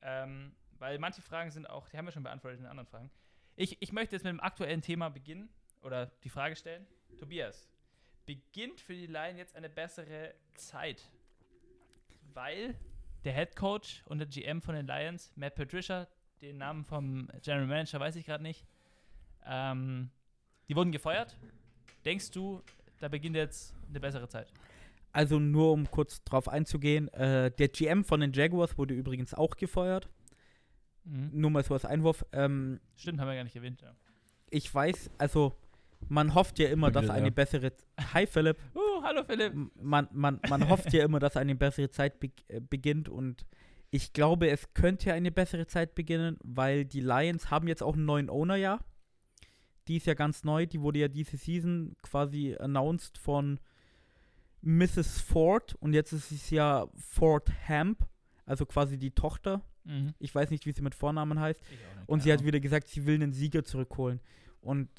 Ähm, 0.01 0.53
weil 0.79 0.97
manche 0.97 1.21
Fragen 1.21 1.51
sind 1.51 1.69
auch, 1.69 1.89
die 1.89 1.97
haben 1.97 2.05
wir 2.05 2.11
schon 2.11 2.23
beantwortet 2.23 2.59
in 2.59 2.65
anderen 2.65 2.87
Fragen. 2.87 3.11
Ich, 3.55 3.81
ich 3.81 3.91
möchte 3.91 4.15
jetzt 4.15 4.23
mit 4.23 4.31
dem 4.31 4.39
aktuellen 4.39 4.81
Thema 4.81 5.09
beginnen 5.09 5.49
oder 5.81 6.07
die 6.23 6.29
Frage 6.29 6.55
stellen. 6.55 6.87
Tobias, 7.19 7.69
beginnt 8.25 8.79
für 8.79 8.93
die 8.93 9.07
Lion 9.07 9.37
jetzt 9.37 9.55
eine 9.55 9.69
bessere 9.69 10.33
Zeit? 10.55 11.09
Weil 12.33 12.75
der 13.25 13.33
Head 13.33 13.55
Coach 13.55 14.03
und 14.05 14.19
der 14.19 14.27
GM 14.27 14.61
von 14.61 14.75
den 14.75 14.87
Lions, 14.87 15.31
Matt 15.35 15.55
Patricia, 15.55 16.07
den 16.41 16.57
Namen 16.57 16.85
vom 16.85 17.29
General 17.41 17.67
Manager 17.67 17.99
weiß 17.99 18.15
ich 18.15 18.25
gerade 18.25 18.43
nicht, 18.43 18.65
ähm, 19.45 20.09
Die 20.69 20.75
wurden 20.75 20.91
gefeuert. 20.91 21.35
Denkst 22.05 22.31
du, 22.31 22.61
da 22.99 23.07
beginnt 23.07 23.35
jetzt 23.35 23.73
eine 23.89 23.99
bessere 23.99 24.29
Zeit? 24.29 24.53
Also 25.11 25.39
nur 25.39 25.71
um 25.73 25.89
kurz 25.89 26.23
drauf 26.23 26.47
einzugehen, 26.47 27.07
äh, 27.09 27.49
der 27.49 27.67
GM 27.69 28.05
von 28.05 28.19
den 28.19 28.31
Jaguars 28.31 28.77
wurde 28.77 28.93
übrigens 28.93 29.33
auch 29.33 29.57
gefeuert. 29.57 30.07
Mhm. 31.03 31.31
Nur 31.33 31.49
mal 31.49 31.63
so 31.63 31.73
als 31.73 31.85
Einwurf. 31.85 32.23
Ähm, 32.31 32.79
Stimmt, 32.95 33.19
haben 33.19 33.27
wir 33.27 33.35
gar 33.35 33.43
nicht 33.43 33.55
erwähnt. 33.55 33.81
Ja. 33.81 33.95
ich 34.51 34.73
weiß, 34.73 35.09
also 35.17 35.55
man 36.07 36.35
hofft 36.35 36.59
ja 36.59 36.69
immer, 36.69 36.91
dass 36.91 37.09
eine 37.09 37.31
bessere. 37.31 37.73
Hi 38.13 38.27
Philipp. 38.27 38.57
Uh, 38.75 39.03
hallo 39.03 39.23
Philipp. 39.23 39.53
Man, 39.75 40.07
man, 40.11 40.39
man 40.47 40.69
hofft 40.69 40.93
ja 40.93 41.03
immer, 41.03 41.19
dass 41.19 41.35
eine 41.35 41.55
bessere 41.55 41.89
Zeit 41.89 42.19
be 42.19 42.29
äh, 42.47 42.61
beginnt 42.61 43.09
und 43.09 43.45
ich 43.89 44.13
glaube, 44.13 44.49
es 44.49 44.71
könnte 44.75 45.13
eine 45.13 45.31
bessere 45.31 45.65
Zeit 45.65 45.95
beginnen, 45.95 46.37
weil 46.43 46.85
die 46.85 47.01
Lions 47.01 47.49
haben 47.49 47.67
jetzt 47.67 47.81
auch 47.81 47.95
einen 47.95 48.05
neuen 48.05 48.29
Owner 48.29 48.55
ja. 48.55 48.79
Die 49.89 49.97
ist 49.97 50.05
ja 50.05 50.13
ganz 50.13 50.43
neu, 50.43 50.65
die 50.65 50.81
wurde 50.81 50.99
ja 50.99 51.07
diese 51.07 51.35
Season 51.35 51.95
quasi 52.01 52.55
announced 52.59 53.17
von 53.17 53.59
Mrs. 54.61 55.19
Ford 55.21 55.75
und 55.79 55.93
jetzt 55.93 56.13
ist 56.13 56.31
es 56.31 56.49
ja 56.49 56.87
Ford 56.95 57.51
Hamp, 57.67 58.07
also 58.45 58.65
quasi 58.65 58.97
die 58.97 59.11
Tochter. 59.11 59.61
Mhm. 59.85 60.13
Ich 60.19 60.33
weiß 60.33 60.51
nicht, 60.51 60.65
wie 60.65 60.71
sie 60.71 60.81
mit 60.81 60.95
Vornamen 60.95 61.39
heißt. 61.39 61.59
Nicht, 61.59 61.81
Und 62.07 62.23
sie 62.23 62.31
hat 62.31 62.43
wieder 62.43 62.59
gesagt, 62.59 62.87
sie 62.87 63.05
will 63.05 63.15
einen 63.15 63.33
Sieger 63.33 63.63
zurückholen. 63.63 64.19
Und 64.61 64.89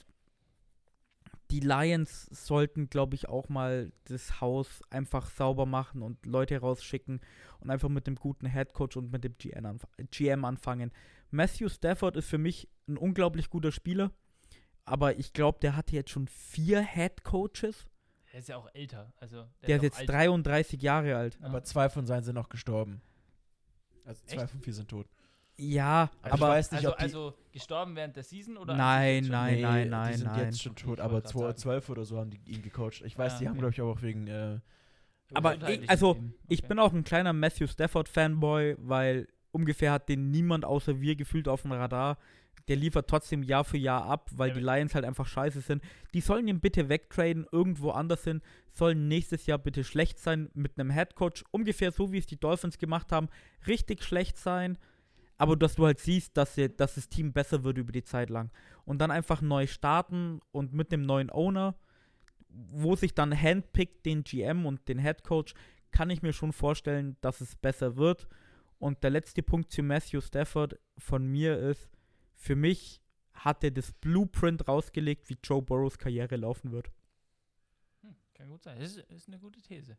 die 1.50 1.60
Lions 1.60 2.26
sollten, 2.30 2.88
glaube 2.88 3.14
ich, 3.14 3.28
auch 3.28 3.48
mal 3.48 3.92
das 4.04 4.40
Haus 4.40 4.82
einfach 4.90 5.30
sauber 5.30 5.66
machen 5.66 6.02
und 6.02 6.24
Leute 6.24 6.58
rausschicken 6.58 7.20
und 7.60 7.70
einfach 7.70 7.88
mit 7.88 8.06
dem 8.06 8.14
guten 8.14 8.46
Headcoach 8.46 8.96
und 8.96 9.12
mit 9.12 9.24
dem 9.24 9.36
GM, 9.36 9.66
anf 9.66 9.86
GM 10.10 10.44
anfangen. 10.44 10.92
Matthew 11.30 11.68
Stafford 11.68 12.16
ist 12.16 12.28
für 12.28 12.38
mich 12.38 12.68
ein 12.88 12.96
unglaublich 12.96 13.50
guter 13.50 13.72
Spieler, 13.72 14.12
aber 14.84 15.18
ich 15.18 15.32
glaube, 15.32 15.58
der 15.60 15.76
hatte 15.76 15.94
jetzt 15.94 16.10
schon 16.10 16.26
vier 16.28 16.80
Headcoaches. 16.80 17.86
Der 18.32 18.40
ist 18.40 18.48
ja 18.48 18.56
auch 18.56 18.68
älter. 18.74 19.12
Also, 19.18 19.46
Der 19.66 19.76
ist 19.76 19.80
auch 19.80 19.82
jetzt 19.84 19.98
alt. 20.00 20.08
33 20.08 20.80
Jahre 20.82 21.16
alt. 21.16 21.38
Ja. 21.40 21.46
Aber 21.46 21.62
zwei 21.64 21.88
von 21.88 22.06
seinen 22.06 22.22
sind 22.22 22.38
auch 22.38 22.48
gestorben. 22.48 23.00
Also 24.04 24.22
zwei 24.26 24.42
Echt? 24.42 24.50
von 24.50 24.60
vier 24.60 24.72
sind 24.74 24.88
tot. 24.88 25.06
Ja, 25.56 26.10
Also 26.22 26.26
ich 26.26 26.32
aber 26.42 26.48
weiß 26.52 26.70
nicht, 26.72 26.78
also, 26.78 26.92
ob 26.92 26.96
die, 26.98 27.02
also 27.04 27.34
gestorben 27.52 27.94
während 27.96 28.16
der 28.16 28.22
Season 28.22 28.56
oder? 28.56 28.74
Nein, 28.76 29.24
schon? 29.24 29.32
nein, 29.32 29.54
Nee, 29.56 29.60
nein, 29.62 29.82
die 29.84 29.90
nein, 29.90 30.14
sind 30.16 30.26
nein. 30.26 30.44
jetzt 30.46 30.62
schon 30.62 30.72
Okay, 30.72 30.82
tot, 30.84 30.98
ich 30.98 31.04
aber 31.04 31.12
wollte 31.14 31.24
grad 31.24 31.32
sagen. 31.34 31.56
2012 31.58 31.88
oder 31.90 32.04
so 32.04 32.18
haben 32.18 32.30
die 32.30 32.40
ihn 32.50 32.62
gecoacht. 32.62 33.02
Ich 33.04 33.18
weiß, 33.18 33.34
Ah, 33.34 33.38
die 33.38 33.44
haben, 33.48 33.52
okay. 33.58 33.58
glaube 33.60 33.72
ich, 33.74 33.80
auch 33.82 34.02
wegen 34.02 34.26
äh, 34.26 34.58
Aber 35.34 35.68
ich- 35.68 35.90
also, 35.90 36.14
Themen. 36.14 36.34
Ich 36.48 36.60
Okay. 36.60 36.68
bin 36.68 36.78
auch 36.78 36.92
ein 36.94 37.04
kleiner 37.04 37.32
Matthew 37.34 37.66
Stafford-Fanboy, 37.66 38.76
weil 38.78 39.28
ungefähr 39.52 39.92
hat 39.92 40.08
den 40.08 40.30
niemand 40.30 40.64
außer 40.64 41.00
wir 41.00 41.16
gefühlt 41.16 41.48
auf 41.48 41.62
dem 41.62 41.72
Radar. 41.72 42.18
Der 42.68 42.76
liefert 42.76 43.08
trotzdem 43.08 43.42
Jahr 43.42 43.64
für 43.64 43.78
Jahr 43.78 44.04
ab, 44.04 44.30
weil 44.32 44.50
Ja, 44.50 44.54
die 44.54 44.60
Lions 44.60 44.94
halt 44.94 45.04
einfach 45.04 45.26
scheiße 45.26 45.60
sind. 45.60 45.82
Die 46.14 46.20
sollen 46.20 46.46
ihn 46.46 46.60
bitte 46.60 46.88
wegtraden, 46.88 47.46
irgendwo 47.50 47.90
anders 47.90 48.22
hin, 48.24 48.42
sollen 48.70 49.08
nächstes 49.08 49.46
Jahr 49.46 49.58
bitte 49.58 49.82
schlecht 49.82 50.18
sein 50.18 50.50
mit 50.54 50.78
einem 50.78 50.90
Headcoach. 50.90 51.44
Ungefähr 51.50 51.90
so, 51.90 52.12
wie 52.12 52.18
es 52.18 52.26
die 52.26 52.38
Dolphins 52.38 52.78
gemacht 52.78 53.12
haben. 53.12 53.28
Richtig 53.66 54.04
schlecht 54.04 54.36
sein, 54.36 54.78
aber 55.36 55.56
dass 55.56 55.76
du 55.76 55.86
halt 55.86 55.98
siehst, 55.98 56.36
dass, 56.36 56.54
sie, 56.54 56.68
dass 56.68 56.96
das 56.96 57.08
Team 57.08 57.32
besser 57.32 57.64
wird 57.64 57.78
über 57.78 57.92
die 57.92 58.04
Zeit 58.04 58.28
lang. 58.28 58.50
Und 58.84 58.98
dann 58.98 59.10
einfach 59.10 59.40
neu 59.40 59.66
starten 59.66 60.40
und 60.52 60.74
mit 60.74 60.92
dem 60.92 61.02
neuen 61.02 61.30
Owner, 61.30 61.74
wo 62.50 62.94
sich 62.94 63.14
dann 63.14 63.34
handpickt 63.34 64.04
den 64.04 64.22
GM 64.22 64.66
und 64.66 64.86
den 64.86 64.98
Headcoach, 64.98 65.54
kann 65.92 66.10
ich 66.10 66.22
mir 66.22 66.32
schon 66.32 66.52
vorstellen, 66.52 67.16
dass 67.20 67.40
es 67.40 67.56
besser 67.56 67.96
wird. 67.96 68.28
Und 68.80 69.04
der 69.04 69.10
letzte 69.10 69.42
Punkt 69.42 69.70
zu 69.70 69.82
Matthew 69.82 70.22
Stafford 70.22 70.80
von 70.96 71.26
mir 71.26 71.58
ist, 71.58 71.90
für 72.34 72.56
mich 72.56 73.02
hat 73.34 73.62
er 73.62 73.70
das 73.70 73.92
Blueprint 73.92 74.66
rausgelegt, 74.66 75.28
wie 75.28 75.36
Joe 75.44 75.60
Burrows 75.60 75.98
Karriere 75.98 76.36
laufen 76.36 76.72
wird. 76.72 76.90
Hm, 78.00 78.16
kann 78.32 78.48
gut 78.48 78.62
sein. 78.62 78.80
Das 78.80 78.96
ist, 78.96 79.10
ist 79.10 79.28
eine 79.28 79.38
gute 79.38 79.60
These. 79.60 79.98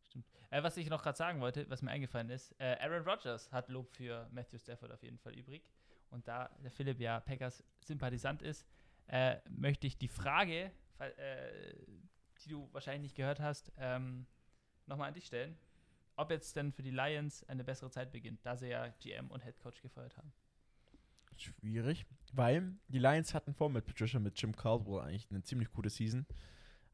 Stimmt. 0.00 0.24
Äh, 0.50 0.62
was 0.62 0.78
ich 0.78 0.88
noch 0.88 1.02
gerade 1.02 1.18
sagen 1.18 1.42
wollte, 1.42 1.68
was 1.68 1.82
mir 1.82 1.90
eingefallen 1.90 2.30
ist, 2.30 2.54
äh, 2.58 2.76
Aaron 2.80 3.06
Rodgers 3.06 3.52
hat 3.52 3.68
Lob 3.68 3.90
für 3.90 4.26
Matthew 4.32 4.58
Stafford 4.58 4.90
auf 4.90 5.02
jeden 5.02 5.18
Fall 5.18 5.34
übrig. 5.34 5.62
Und 6.08 6.26
da 6.26 6.48
der 6.64 6.70
Philipp 6.70 6.98
ja 6.98 7.20
Packers 7.20 7.62
Sympathisant 7.84 8.40
ist, 8.40 8.66
äh, 9.08 9.36
möchte 9.50 9.86
ich 9.86 9.98
die 9.98 10.08
Frage, 10.08 10.72
äh, 10.98 11.74
die 12.42 12.48
du 12.48 12.72
wahrscheinlich 12.72 13.02
nicht 13.02 13.16
gehört 13.16 13.40
hast, 13.40 13.70
ähm, 13.76 14.26
nochmal 14.86 15.08
an 15.08 15.14
dich 15.14 15.26
stellen. 15.26 15.58
Ob 16.22 16.30
jetzt 16.30 16.54
denn 16.54 16.70
für 16.72 16.84
die 16.84 16.92
Lions 16.92 17.42
eine 17.48 17.64
bessere 17.64 17.90
Zeit 17.90 18.12
beginnt, 18.12 18.46
da 18.46 18.56
sie 18.56 18.68
ja 18.68 18.86
GM 19.00 19.28
und 19.28 19.44
Headcoach 19.44 19.82
gefeuert 19.82 20.16
haben. 20.16 20.32
schwierig, 21.36 22.06
weil 22.32 22.76
die 22.86 23.00
Lions 23.00 23.34
hatten 23.34 23.54
vor 23.54 23.68
mit 23.68 23.84
Patricia, 23.84 24.20
mit 24.20 24.40
Jim 24.40 24.54
Caldwell 24.54 25.00
eigentlich 25.00 25.26
eine 25.30 25.42
ziemlich 25.42 25.72
gute 25.72 25.90
Season. 25.90 26.24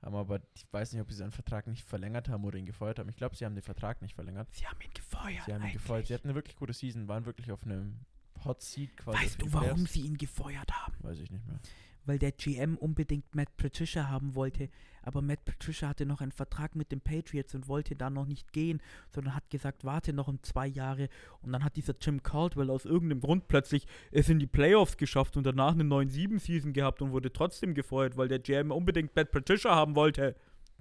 Haben 0.01 0.17
aber, 0.17 0.41
ich 0.55 0.67
weiß 0.73 0.95
nicht, 0.95 1.03
ob 1.03 1.11
sie 1.11 1.17
seinen 1.17 1.33
Vertrag 1.33 1.67
nicht 1.67 1.85
verlängert 1.85 2.31
haben 2.31 2.43
oder 2.47 2.57
ihn 2.57 2.65
gefeuert 2.65 2.99
haben. 2.99 3.11
Ich 3.11 3.17
glaube, 3.17 3.37
sie 3.37 3.45
haben 3.45 3.55
den 3.55 3.63
Vertrag 3.63 4.01
nicht 4.01 4.15
verlängert. 4.15 4.49
Sie 4.51 4.67
haben 4.67 4.81
ihn 4.81 4.95
gefeuert. 4.95 5.45
Sie 5.45 5.53
haben 5.53 5.65
ihn 5.67 5.73
gefeuert. 5.75 6.07
Sie 6.07 6.15
hatten 6.15 6.29
eine 6.29 6.35
wirklich 6.35 6.57
gute 6.57 6.73
Season, 6.73 7.07
waren 7.07 7.27
wirklich 7.27 7.53
auf 7.53 7.65
einem 7.65 8.01
Hot 8.45 8.63
Seat 8.63 8.97
quasi. 8.97 9.19
Weißt 9.19 9.43
du, 9.43 9.53
warum 9.53 9.87
sie 9.87 10.01
ihn 10.01 10.17
gefeuert 10.17 10.73
haben? 10.73 10.95
Weiß 11.01 11.19
ich 11.19 11.31
nicht 11.31 11.47
mehr. 11.47 11.61
Weil 12.09 12.19
der 12.19 12.33
GM 12.33 12.79
unbedingt 12.79 13.35
Matt 13.35 13.55
Patricia 13.59 14.09
haben 14.09 14.35
wollte, 14.35 14.71
aber 15.03 15.21
Matt 15.21 15.45
Patricia 15.45 15.89
hatte 15.89 16.07
noch 16.07 16.23
einen 16.23 16.33
Vertrag 16.33 16.75
mit 16.75 16.91
den 16.91 17.03
Patriots 17.03 17.55
und 17.55 17.69
wollte 17.69 17.97
da 17.97 18.09
noch 18.09 18.25
nicht 18.25 18.51
gehen, 18.55 18.81
sondern 19.11 19.35
hat 19.35 19.51
gesagt, 19.51 19.85
warte 19.85 20.15
noch 20.15 20.27
um 20.27 20.43
zwei 20.43 20.67
Jahre. 20.67 21.11
Und 21.43 21.53
dann 21.53 21.63
hat 21.63 21.77
dieser 21.77 21.95
Jim 22.01 22.23
Caldwell 22.23 22.71
aus 22.71 22.87
irgendeinem 22.87 23.21
Grund 23.21 23.47
plötzlich 23.49 23.87
es 24.11 24.31
in 24.31 24.39
die 24.39 24.47
Playoffs 24.47 24.97
geschafft 24.97 25.37
und 25.37 25.45
danach 25.45 25.73
eine 25.73 25.85
9-7-Season 25.85 26.73
gehabt 26.73 27.03
und 27.03 27.13
wurde 27.13 27.31
trotzdem 27.31 27.75
gefeuert, 27.75 28.17
weil 28.17 28.29
der 28.29 28.39
GM 28.39 28.71
unbedingt 28.71 29.15
Matt 29.15 29.31
Patricia 29.31 29.75
haben 29.75 29.95
wollte. 29.95 30.35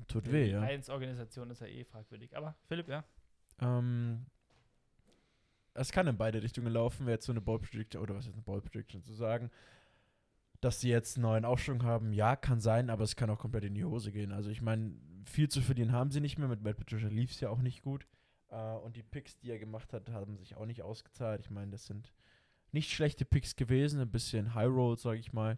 Tut 0.07 0.31
weh, 0.31 0.45
die 0.45 0.51
ja. 0.51 0.65
Lions-Organisation 0.65 1.49
ist 1.49 1.59
ja 1.59 1.67
eh 1.67 1.83
fragwürdig. 1.83 2.37
Aber 2.37 2.55
Philipp, 2.69 2.87
ja. 2.87 3.03
Ähm, 3.59 4.27
es 5.73 5.91
kann 5.91 6.07
in 6.07 6.17
beide 6.17 6.41
Richtungen 6.41 6.71
laufen, 6.71 7.05
wäre 7.05 7.15
jetzt 7.15 7.25
so 7.25 7.33
eine 7.33 7.41
Ball 7.41 7.59
Prediction, 7.59 8.01
oder 8.01 8.15
was 8.15 8.27
ist 8.27 8.33
eine 8.33 8.41
Ball 8.41 8.61
Prediction 8.61 9.03
zu 9.03 9.13
sagen. 9.13 9.51
Dass 10.61 10.81
sie 10.81 10.89
jetzt 10.89 11.17
einen 11.17 11.23
neuen 11.23 11.45
Aufschwung 11.45 11.84
haben, 11.84 12.13
ja, 12.13 12.35
kann 12.35 12.59
sein, 12.59 12.89
aber 12.89 13.03
es 13.03 13.15
kann 13.15 13.29
auch 13.29 13.39
komplett 13.39 13.63
in 13.63 13.75
die 13.75 13.85
Hose 13.85 14.11
gehen. 14.11 14.31
Also 14.31 14.49
ich 14.49 14.61
meine, 14.61 14.93
viel 15.25 15.49
zu 15.49 15.61
verlieren 15.61 15.91
haben 15.91 16.11
sie 16.11 16.21
nicht 16.21 16.38
mehr. 16.38 16.47
Mit 16.47 16.63
Matt 16.63 16.77
Patricia 16.77 17.09
lief 17.09 17.31
es 17.31 17.39
ja 17.39 17.49
auch 17.49 17.61
nicht 17.61 17.84
gut. 17.84 18.07
Äh, 18.49 18.75
und 18.77 18.95
die 18.95 19.03
Picks, 19.03 19.38
die 19.38 19.51
er 19.51 19.59
gemacht 19.59 19.93
hat, 19.93 20.09
haben 20.09 20.38
sich 20.38 20.55
auch 20.55 20.65
nicht 20.65 20.81
ausgezahlt. 20.81 21.41
Ich 21.41 21.51
meine, 21.51 21.71
das 21.71 21.85
sind 21.85 22.11
nicht 22.71 22.91
schlechte 22.91 23.25
Picks 23.25 23.55
gewesen, 23.55 23.99
ein 23.99 24.11
bisschen 24.11 24.53
High 24.55 24.69
Roll, 24.69 24.97
sage 24.97 25.19
ich 25.19 25.34
mal. 25.34 25.57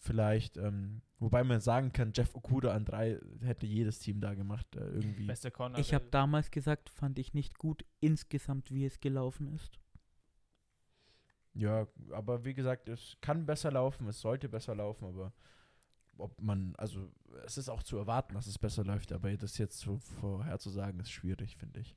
Vielleicht, 0.00 0.56
ähm, 0.56 1.02
wobei 1.18 1.42
man 1.42 1.60
sagen 1.60 1.92
kann, 1.92 2.12
Jeff 2.14 2.34
Okuda 2.36 2.72
an 2.72 2.84
drei 2.84 3.18
hätte 3.40 3.66
jedes 3.66 3.98
Team 3.98 4.20
da 4.20 4.34
gemacht, 4.34 4.66
äh, 4.76 4.80
irgendwie. 4.80 5.26
Bester 5.26 5.50
Corner. 5.50 5.78
Ich 5.78 5.92
habe 5.92 6.06
damals 6.10 6.52
gesagt, 6.52 6.88
fand 6.88 7.18
ich 7.18 7.34
nicht 7.34 7.58
gut 7.58 7.84
insgesamt, 7.98 8.70
wie 8.70 8.84
es 8.84 9.00
gelaufen 9.00 9.52
ist. 9.52 9.80
Ja, 11.58 11.88
aber 12.12 12.44
wie 12.44 12.54
gesagt, 12.54 12.88
es 12.88 13.16
kann 13.20 13.44
besser 13.44 13.72
laufen, 13.72 14.06
es 14.06 14.20
sollte 14.20 14.48
besser 14.48 14.76
laufen, 14.76 15.06
aber 15.06 15.32
ob 16.16 16.40
man, 16.40 16.72
also 16.76 17.10
es 17.44 17.58
ist 17.58 17.68
auch 17.68 17.82
zu 17.82 17.96
erwarten, 17.96 18.34
dass 18.34 18.46
es 18.46 18.58
besser 18.58 18.84
läuft, 18.84 19.12
aber 19.12 19.36
das 19.36 19.58
jetzt 19.58 19.80
so 19.80 19.98
vorherzusagen, 19.98 21.00
ist 21.00 21.10
schwierig, 21.10 21.56
finde 21.56 21.80
ich. 21.80 21.96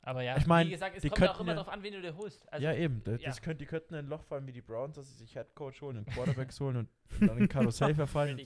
Aber 0.00 0.22
ja, 0.22 0.38
Ich 0.38 0.46
mein, 0.46 0.66
wie 0.66 0.72
gesagt, 0.72 0.96
es 0.96 1.02
die 1.02 1.10
kommt 1.10 1.20
ja 1.20 1.26
auch 1.26 1.36
könnten 1.36 1.42
immer 1.44 1.52
ja- 1.52 1.56
darauf 1.56 1.72
an, 1.74 1.82
wen 1.82 1.92
du 1.92 2.00
dir 2.00 2.16
holst. 2.16 2.50
Also, 2.50 2.64
ja, 2.64 2.74
eben, 2.74 3.02
das, 3.04 3.20
ja. 3.20 3.28
das 3.28 3.42
könnt, 3.42 3.60
die 3.60 3.66
könnten 3.66 3.94
in 3.94 4.00
ein 4.00 4.06
Loch 4.06 4.22
fallen 4.22 4.46
wie 4.46 4.52
die 4.52 4.62
Browns, 4.62 4.96
dass 4.96 5.08
sie 5.10 5.16
sich 5.16 5.34
Headcoach 5.34 5.82
holen 5.82 5.98
und 5.98 6.06
Quarterbacks 6.06 6.58
holen 6.60 6.76
und 6.76 6.88
dann 7.20 7.36
in 7.36 7.48
Karussell 7.48 7.94
verfallen 7.94 8.40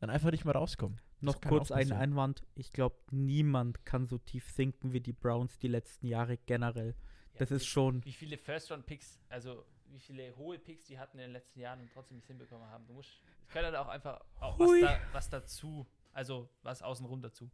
dann 0.00 0.10
einfach 0.10 0.30
nicht 0.30 0.44
mehr 0.44 0.54
rauskommen. 0.54 1.00
Noch 1.22 1.40
kurz 1.40 1.70
ein. 1.70 1.92
Einwand. 1.92 2.44
Ich 2.54 2.72
glaube, 2.72 2.96
niemand 3.10 3.86
kann 3.86 4.06
so 4.06 4.18
tief 4.18 4.50
sinken 4.50 4.92
wie 4.92 5.00
die 5.00 5.14
Browns 5.14 5.58
die 5.58 5.68
letzten 5.68 6.06
Jahre 6.06 6.36
generell. 6.36 6.94
Ja, 7.36 7.40
Das 7.40 7.50
wie- 7.50 7.54
ist 7.56 7.66
schon. 7.66 8.04
Wie 8.04 8.12
viele 8.12 8.36
First-Round-Picks, 8.38 9.20
also 9.28 9.64
wie 9.88 10.00
viele 10.00 10.36
hohe 10.36 10.58
Picks 10.58 10.84
die 10.86 10.98
hatten 10.98 11.18
in 11.18 11.24
den 11.26 11.32
letzten 11.32 11.60
Jahren 11.60 11.80
und 11.80 11.92
trotzdem 11.92 12.16
nicht 12.16 12.26
hinbekommen 12.26 12.68
haben. 12.68 12.86
Du 12.86 12.94
musst, 12.94 13.20
es 13.42 13.48
gehört 13.48 13.66
halt 13.66 13.76
auch 13.76 13.88
einfach 13.88 14.20
auch 14.40 14.58
was, 14.58 14.80
da, 14.80 15.00
was 15.12 15.30
dazu, 15.30 15.86
also 16.12 16.48
was 16.62 16.82
außenrum 16.82 17.22
dazu, 17.22 17.50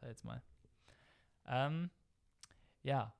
sag 0.00 0.08
jetzt 0.08 0.24
mal. 0.24 0.42
Ähm, 1.46 1.90
ja, 2.82 3.14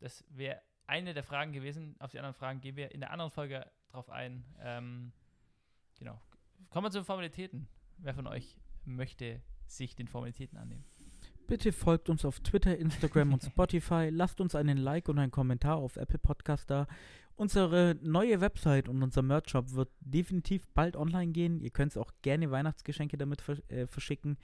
das 0.00 0.24
wäre 0.28 0.60
eine 0.86 1.12
der 1.14 1.24
Fragen 1.24 1.52
gewesen. 1.52 1.96
Auf 1.98 2.12
die 2.12 2.18
anderen 2.18 2.34
Fragen 2.34 2.60
gehen 2.60 2.76
wir 2.76 2.92
in 2.92 3.00
der 3.00 3.10
anderen 3.10 3.30
Folge 3.30 3.70
drauf 3.90 4.08
ein. 4.10 4.44
Ähm, 4.60 5.12
genau. 5.98 6.20
Kommen 6.70 6.86
wir 6.86 6.90
zu 6.90 6.98
den 7.00 7.04
Formalitäten. 7.04 7.68
Wer 7.98 8.14
von 8.14 8.26
euch 8.26 8.56
möchte 8.84 9.42
sich 9.66 9.96
den 9.96 10.06
Formalitäten 10.08 10.56
annehmen? 10.58 10.84
Bitte 11.46 11.70
folgt 11.70 12.08
uns 12.08 12.24
auf 12.24 12.40
Twitter, 12.40 12.76
Instagram 12.76 13.32
und 13.32 13.44
Spotify. 13.44 14.08
Lasst 14.12 14.40
uns 14.40 14.56
einen 14.56 14.78
Like 14.78 15.08
und 15.08 15.20
einen 15.20 15.30
Kommentar 15.30 15.76
auf 15.76 15.96
Apple 15.96 16.18
Podcast 16.18 16.68
da. 16.68 16.88
Unsere 17.36 17.96
neue 18.02 18.40
Website 18.40 18.88
und 18.88 19.00
unser 19.02 19.22
Merch-Shop 19.22 19.72
wird 19.72 19.90
definitiv 20.00 20.66
bald 20.74 20.96
online 20.96 21.30
gehen. 21.30 21.60
Ihr 21.60 21.70
könnt 21.70 21.96
auch 21.98 22.10
gerne 22.22 22.50
Weihnachtsgeschenke 22.50 23.16
damit 23.16 23.42
versch 23.42 23.62
äh, 23.68 23.86
verschicken. 23.86 24.38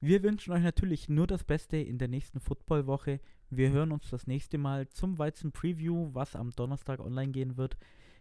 Wir 0.00 0.22
wünschen 0.22 0.52
euch 0.52 0.62
natürlich 0.62 1.08
nur 1.08 1.26
das 1.26 1.42
Beste 1.42 1.76
in 1.76 1.98
der 1.98 2.08
nächsten 2.08 2.38
Footballwoche. 2.38 3.20
Wir 3.50 3.70
hören 3.70 3.90
uns 3.90 4.10
das 4.10 4.26
nächste 4.28 4.58
Mal 4.58 4.88
zum 4.90 5.18
Weizen-Preview, 5.18 6.10
was 6.12 6.36
am 6.36 6.50
Donnerstag 6.50 7.00
online 7.00 7.32
gehen 7.32 7.56
wird. 7.56 7.76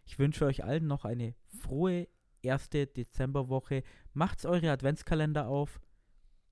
Ich 0.05 0.17
wünsche 0.17 0.45
euch 0.45 0.63
allen 0.63 0.87
noch 0.87 1.05
eine 1.05 1.35
frohe 1.59 2.07
erste 2.41 2.87
Dezemberwoche. 2.87 3.83
Macht's 4.13 4.45
eure 4.45 4.71
Adventskalender 4.71 5.47
auf 5.47 5.79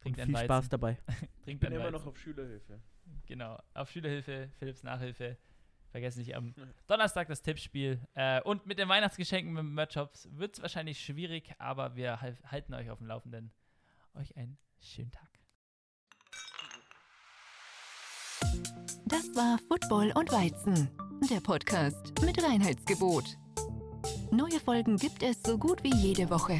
Trinkt 0.02 0.20
und 0.20 0.26
viel 0.26 0.34
Weizen. 0.36 0.46
Spaß 0.46 0.70
dabei. 0.70 0.98
Trinkt 1.44 1.46
Ich 1.46 1.60
bin 1.60 1.72
immer 1.72 1.84
Weizen. 1.86 1.94
noch 1.94 2.06
auf 2.08 2.18
Schülerhilfe. 2.18 2.82
Genau, 3.28 3.58
auf 3.74 3.90
Schülerhilfe, 3.92 4.50
Philipps 4.60 4.84
Nachhilfe. 4.84 5.38
Vergesst 5.92 6.18
nicht 6.18 6.36
am. 6.36 6.54
Donnerstag 6.88 7.28
das 7.28 7.42
Tippspiel. 7.42 8.00
Äh, 8.14 8.42
und 8.44 8.66
mit 8.66 8.80
den 8.80 8.88
Weihnachtsgeschenken 8.88 9.54
mit 9.54 9.60
dem 9.62 9.74
Merch-Shops 9.74 10.30
wird 10.32 10.56
es 10.56 10.62
wahrscheinlich 10.62 11.04
schwierig, 11.04 11.52
aber 11.60 11.96
wir 11.96 12.22
hal- 12.22 12.38
halten 12.46 12.74
euch 12.74 12.90
auf 12.90 13.00
dem 13.00 13.08
Laufenden. 13.08 13.52
Euch 14.14 14.36
einen 14.38 14.58
schönen 14.80 15.12
Tag. 15.12 15.28
Das 19.06 19.28
war 19.36 19.58
Football 19.68 20.12
und 20.16 20.32
Weizen, 20.32 20.90
der 21.30 21.42
Podcast 21.42 22.14
mit 22.22 22.42
Reinheitsgebot. 22.42 23.38
Neue 24.32 24.60
Folgen 24.60 24.98
gibt 24.98 25.22
es 25.24 25.44
so 25.44 25.58
gut 25.58 25.84
wie 25.84 25.94
jede 25.94 26.30
Woche. 26.30 26.60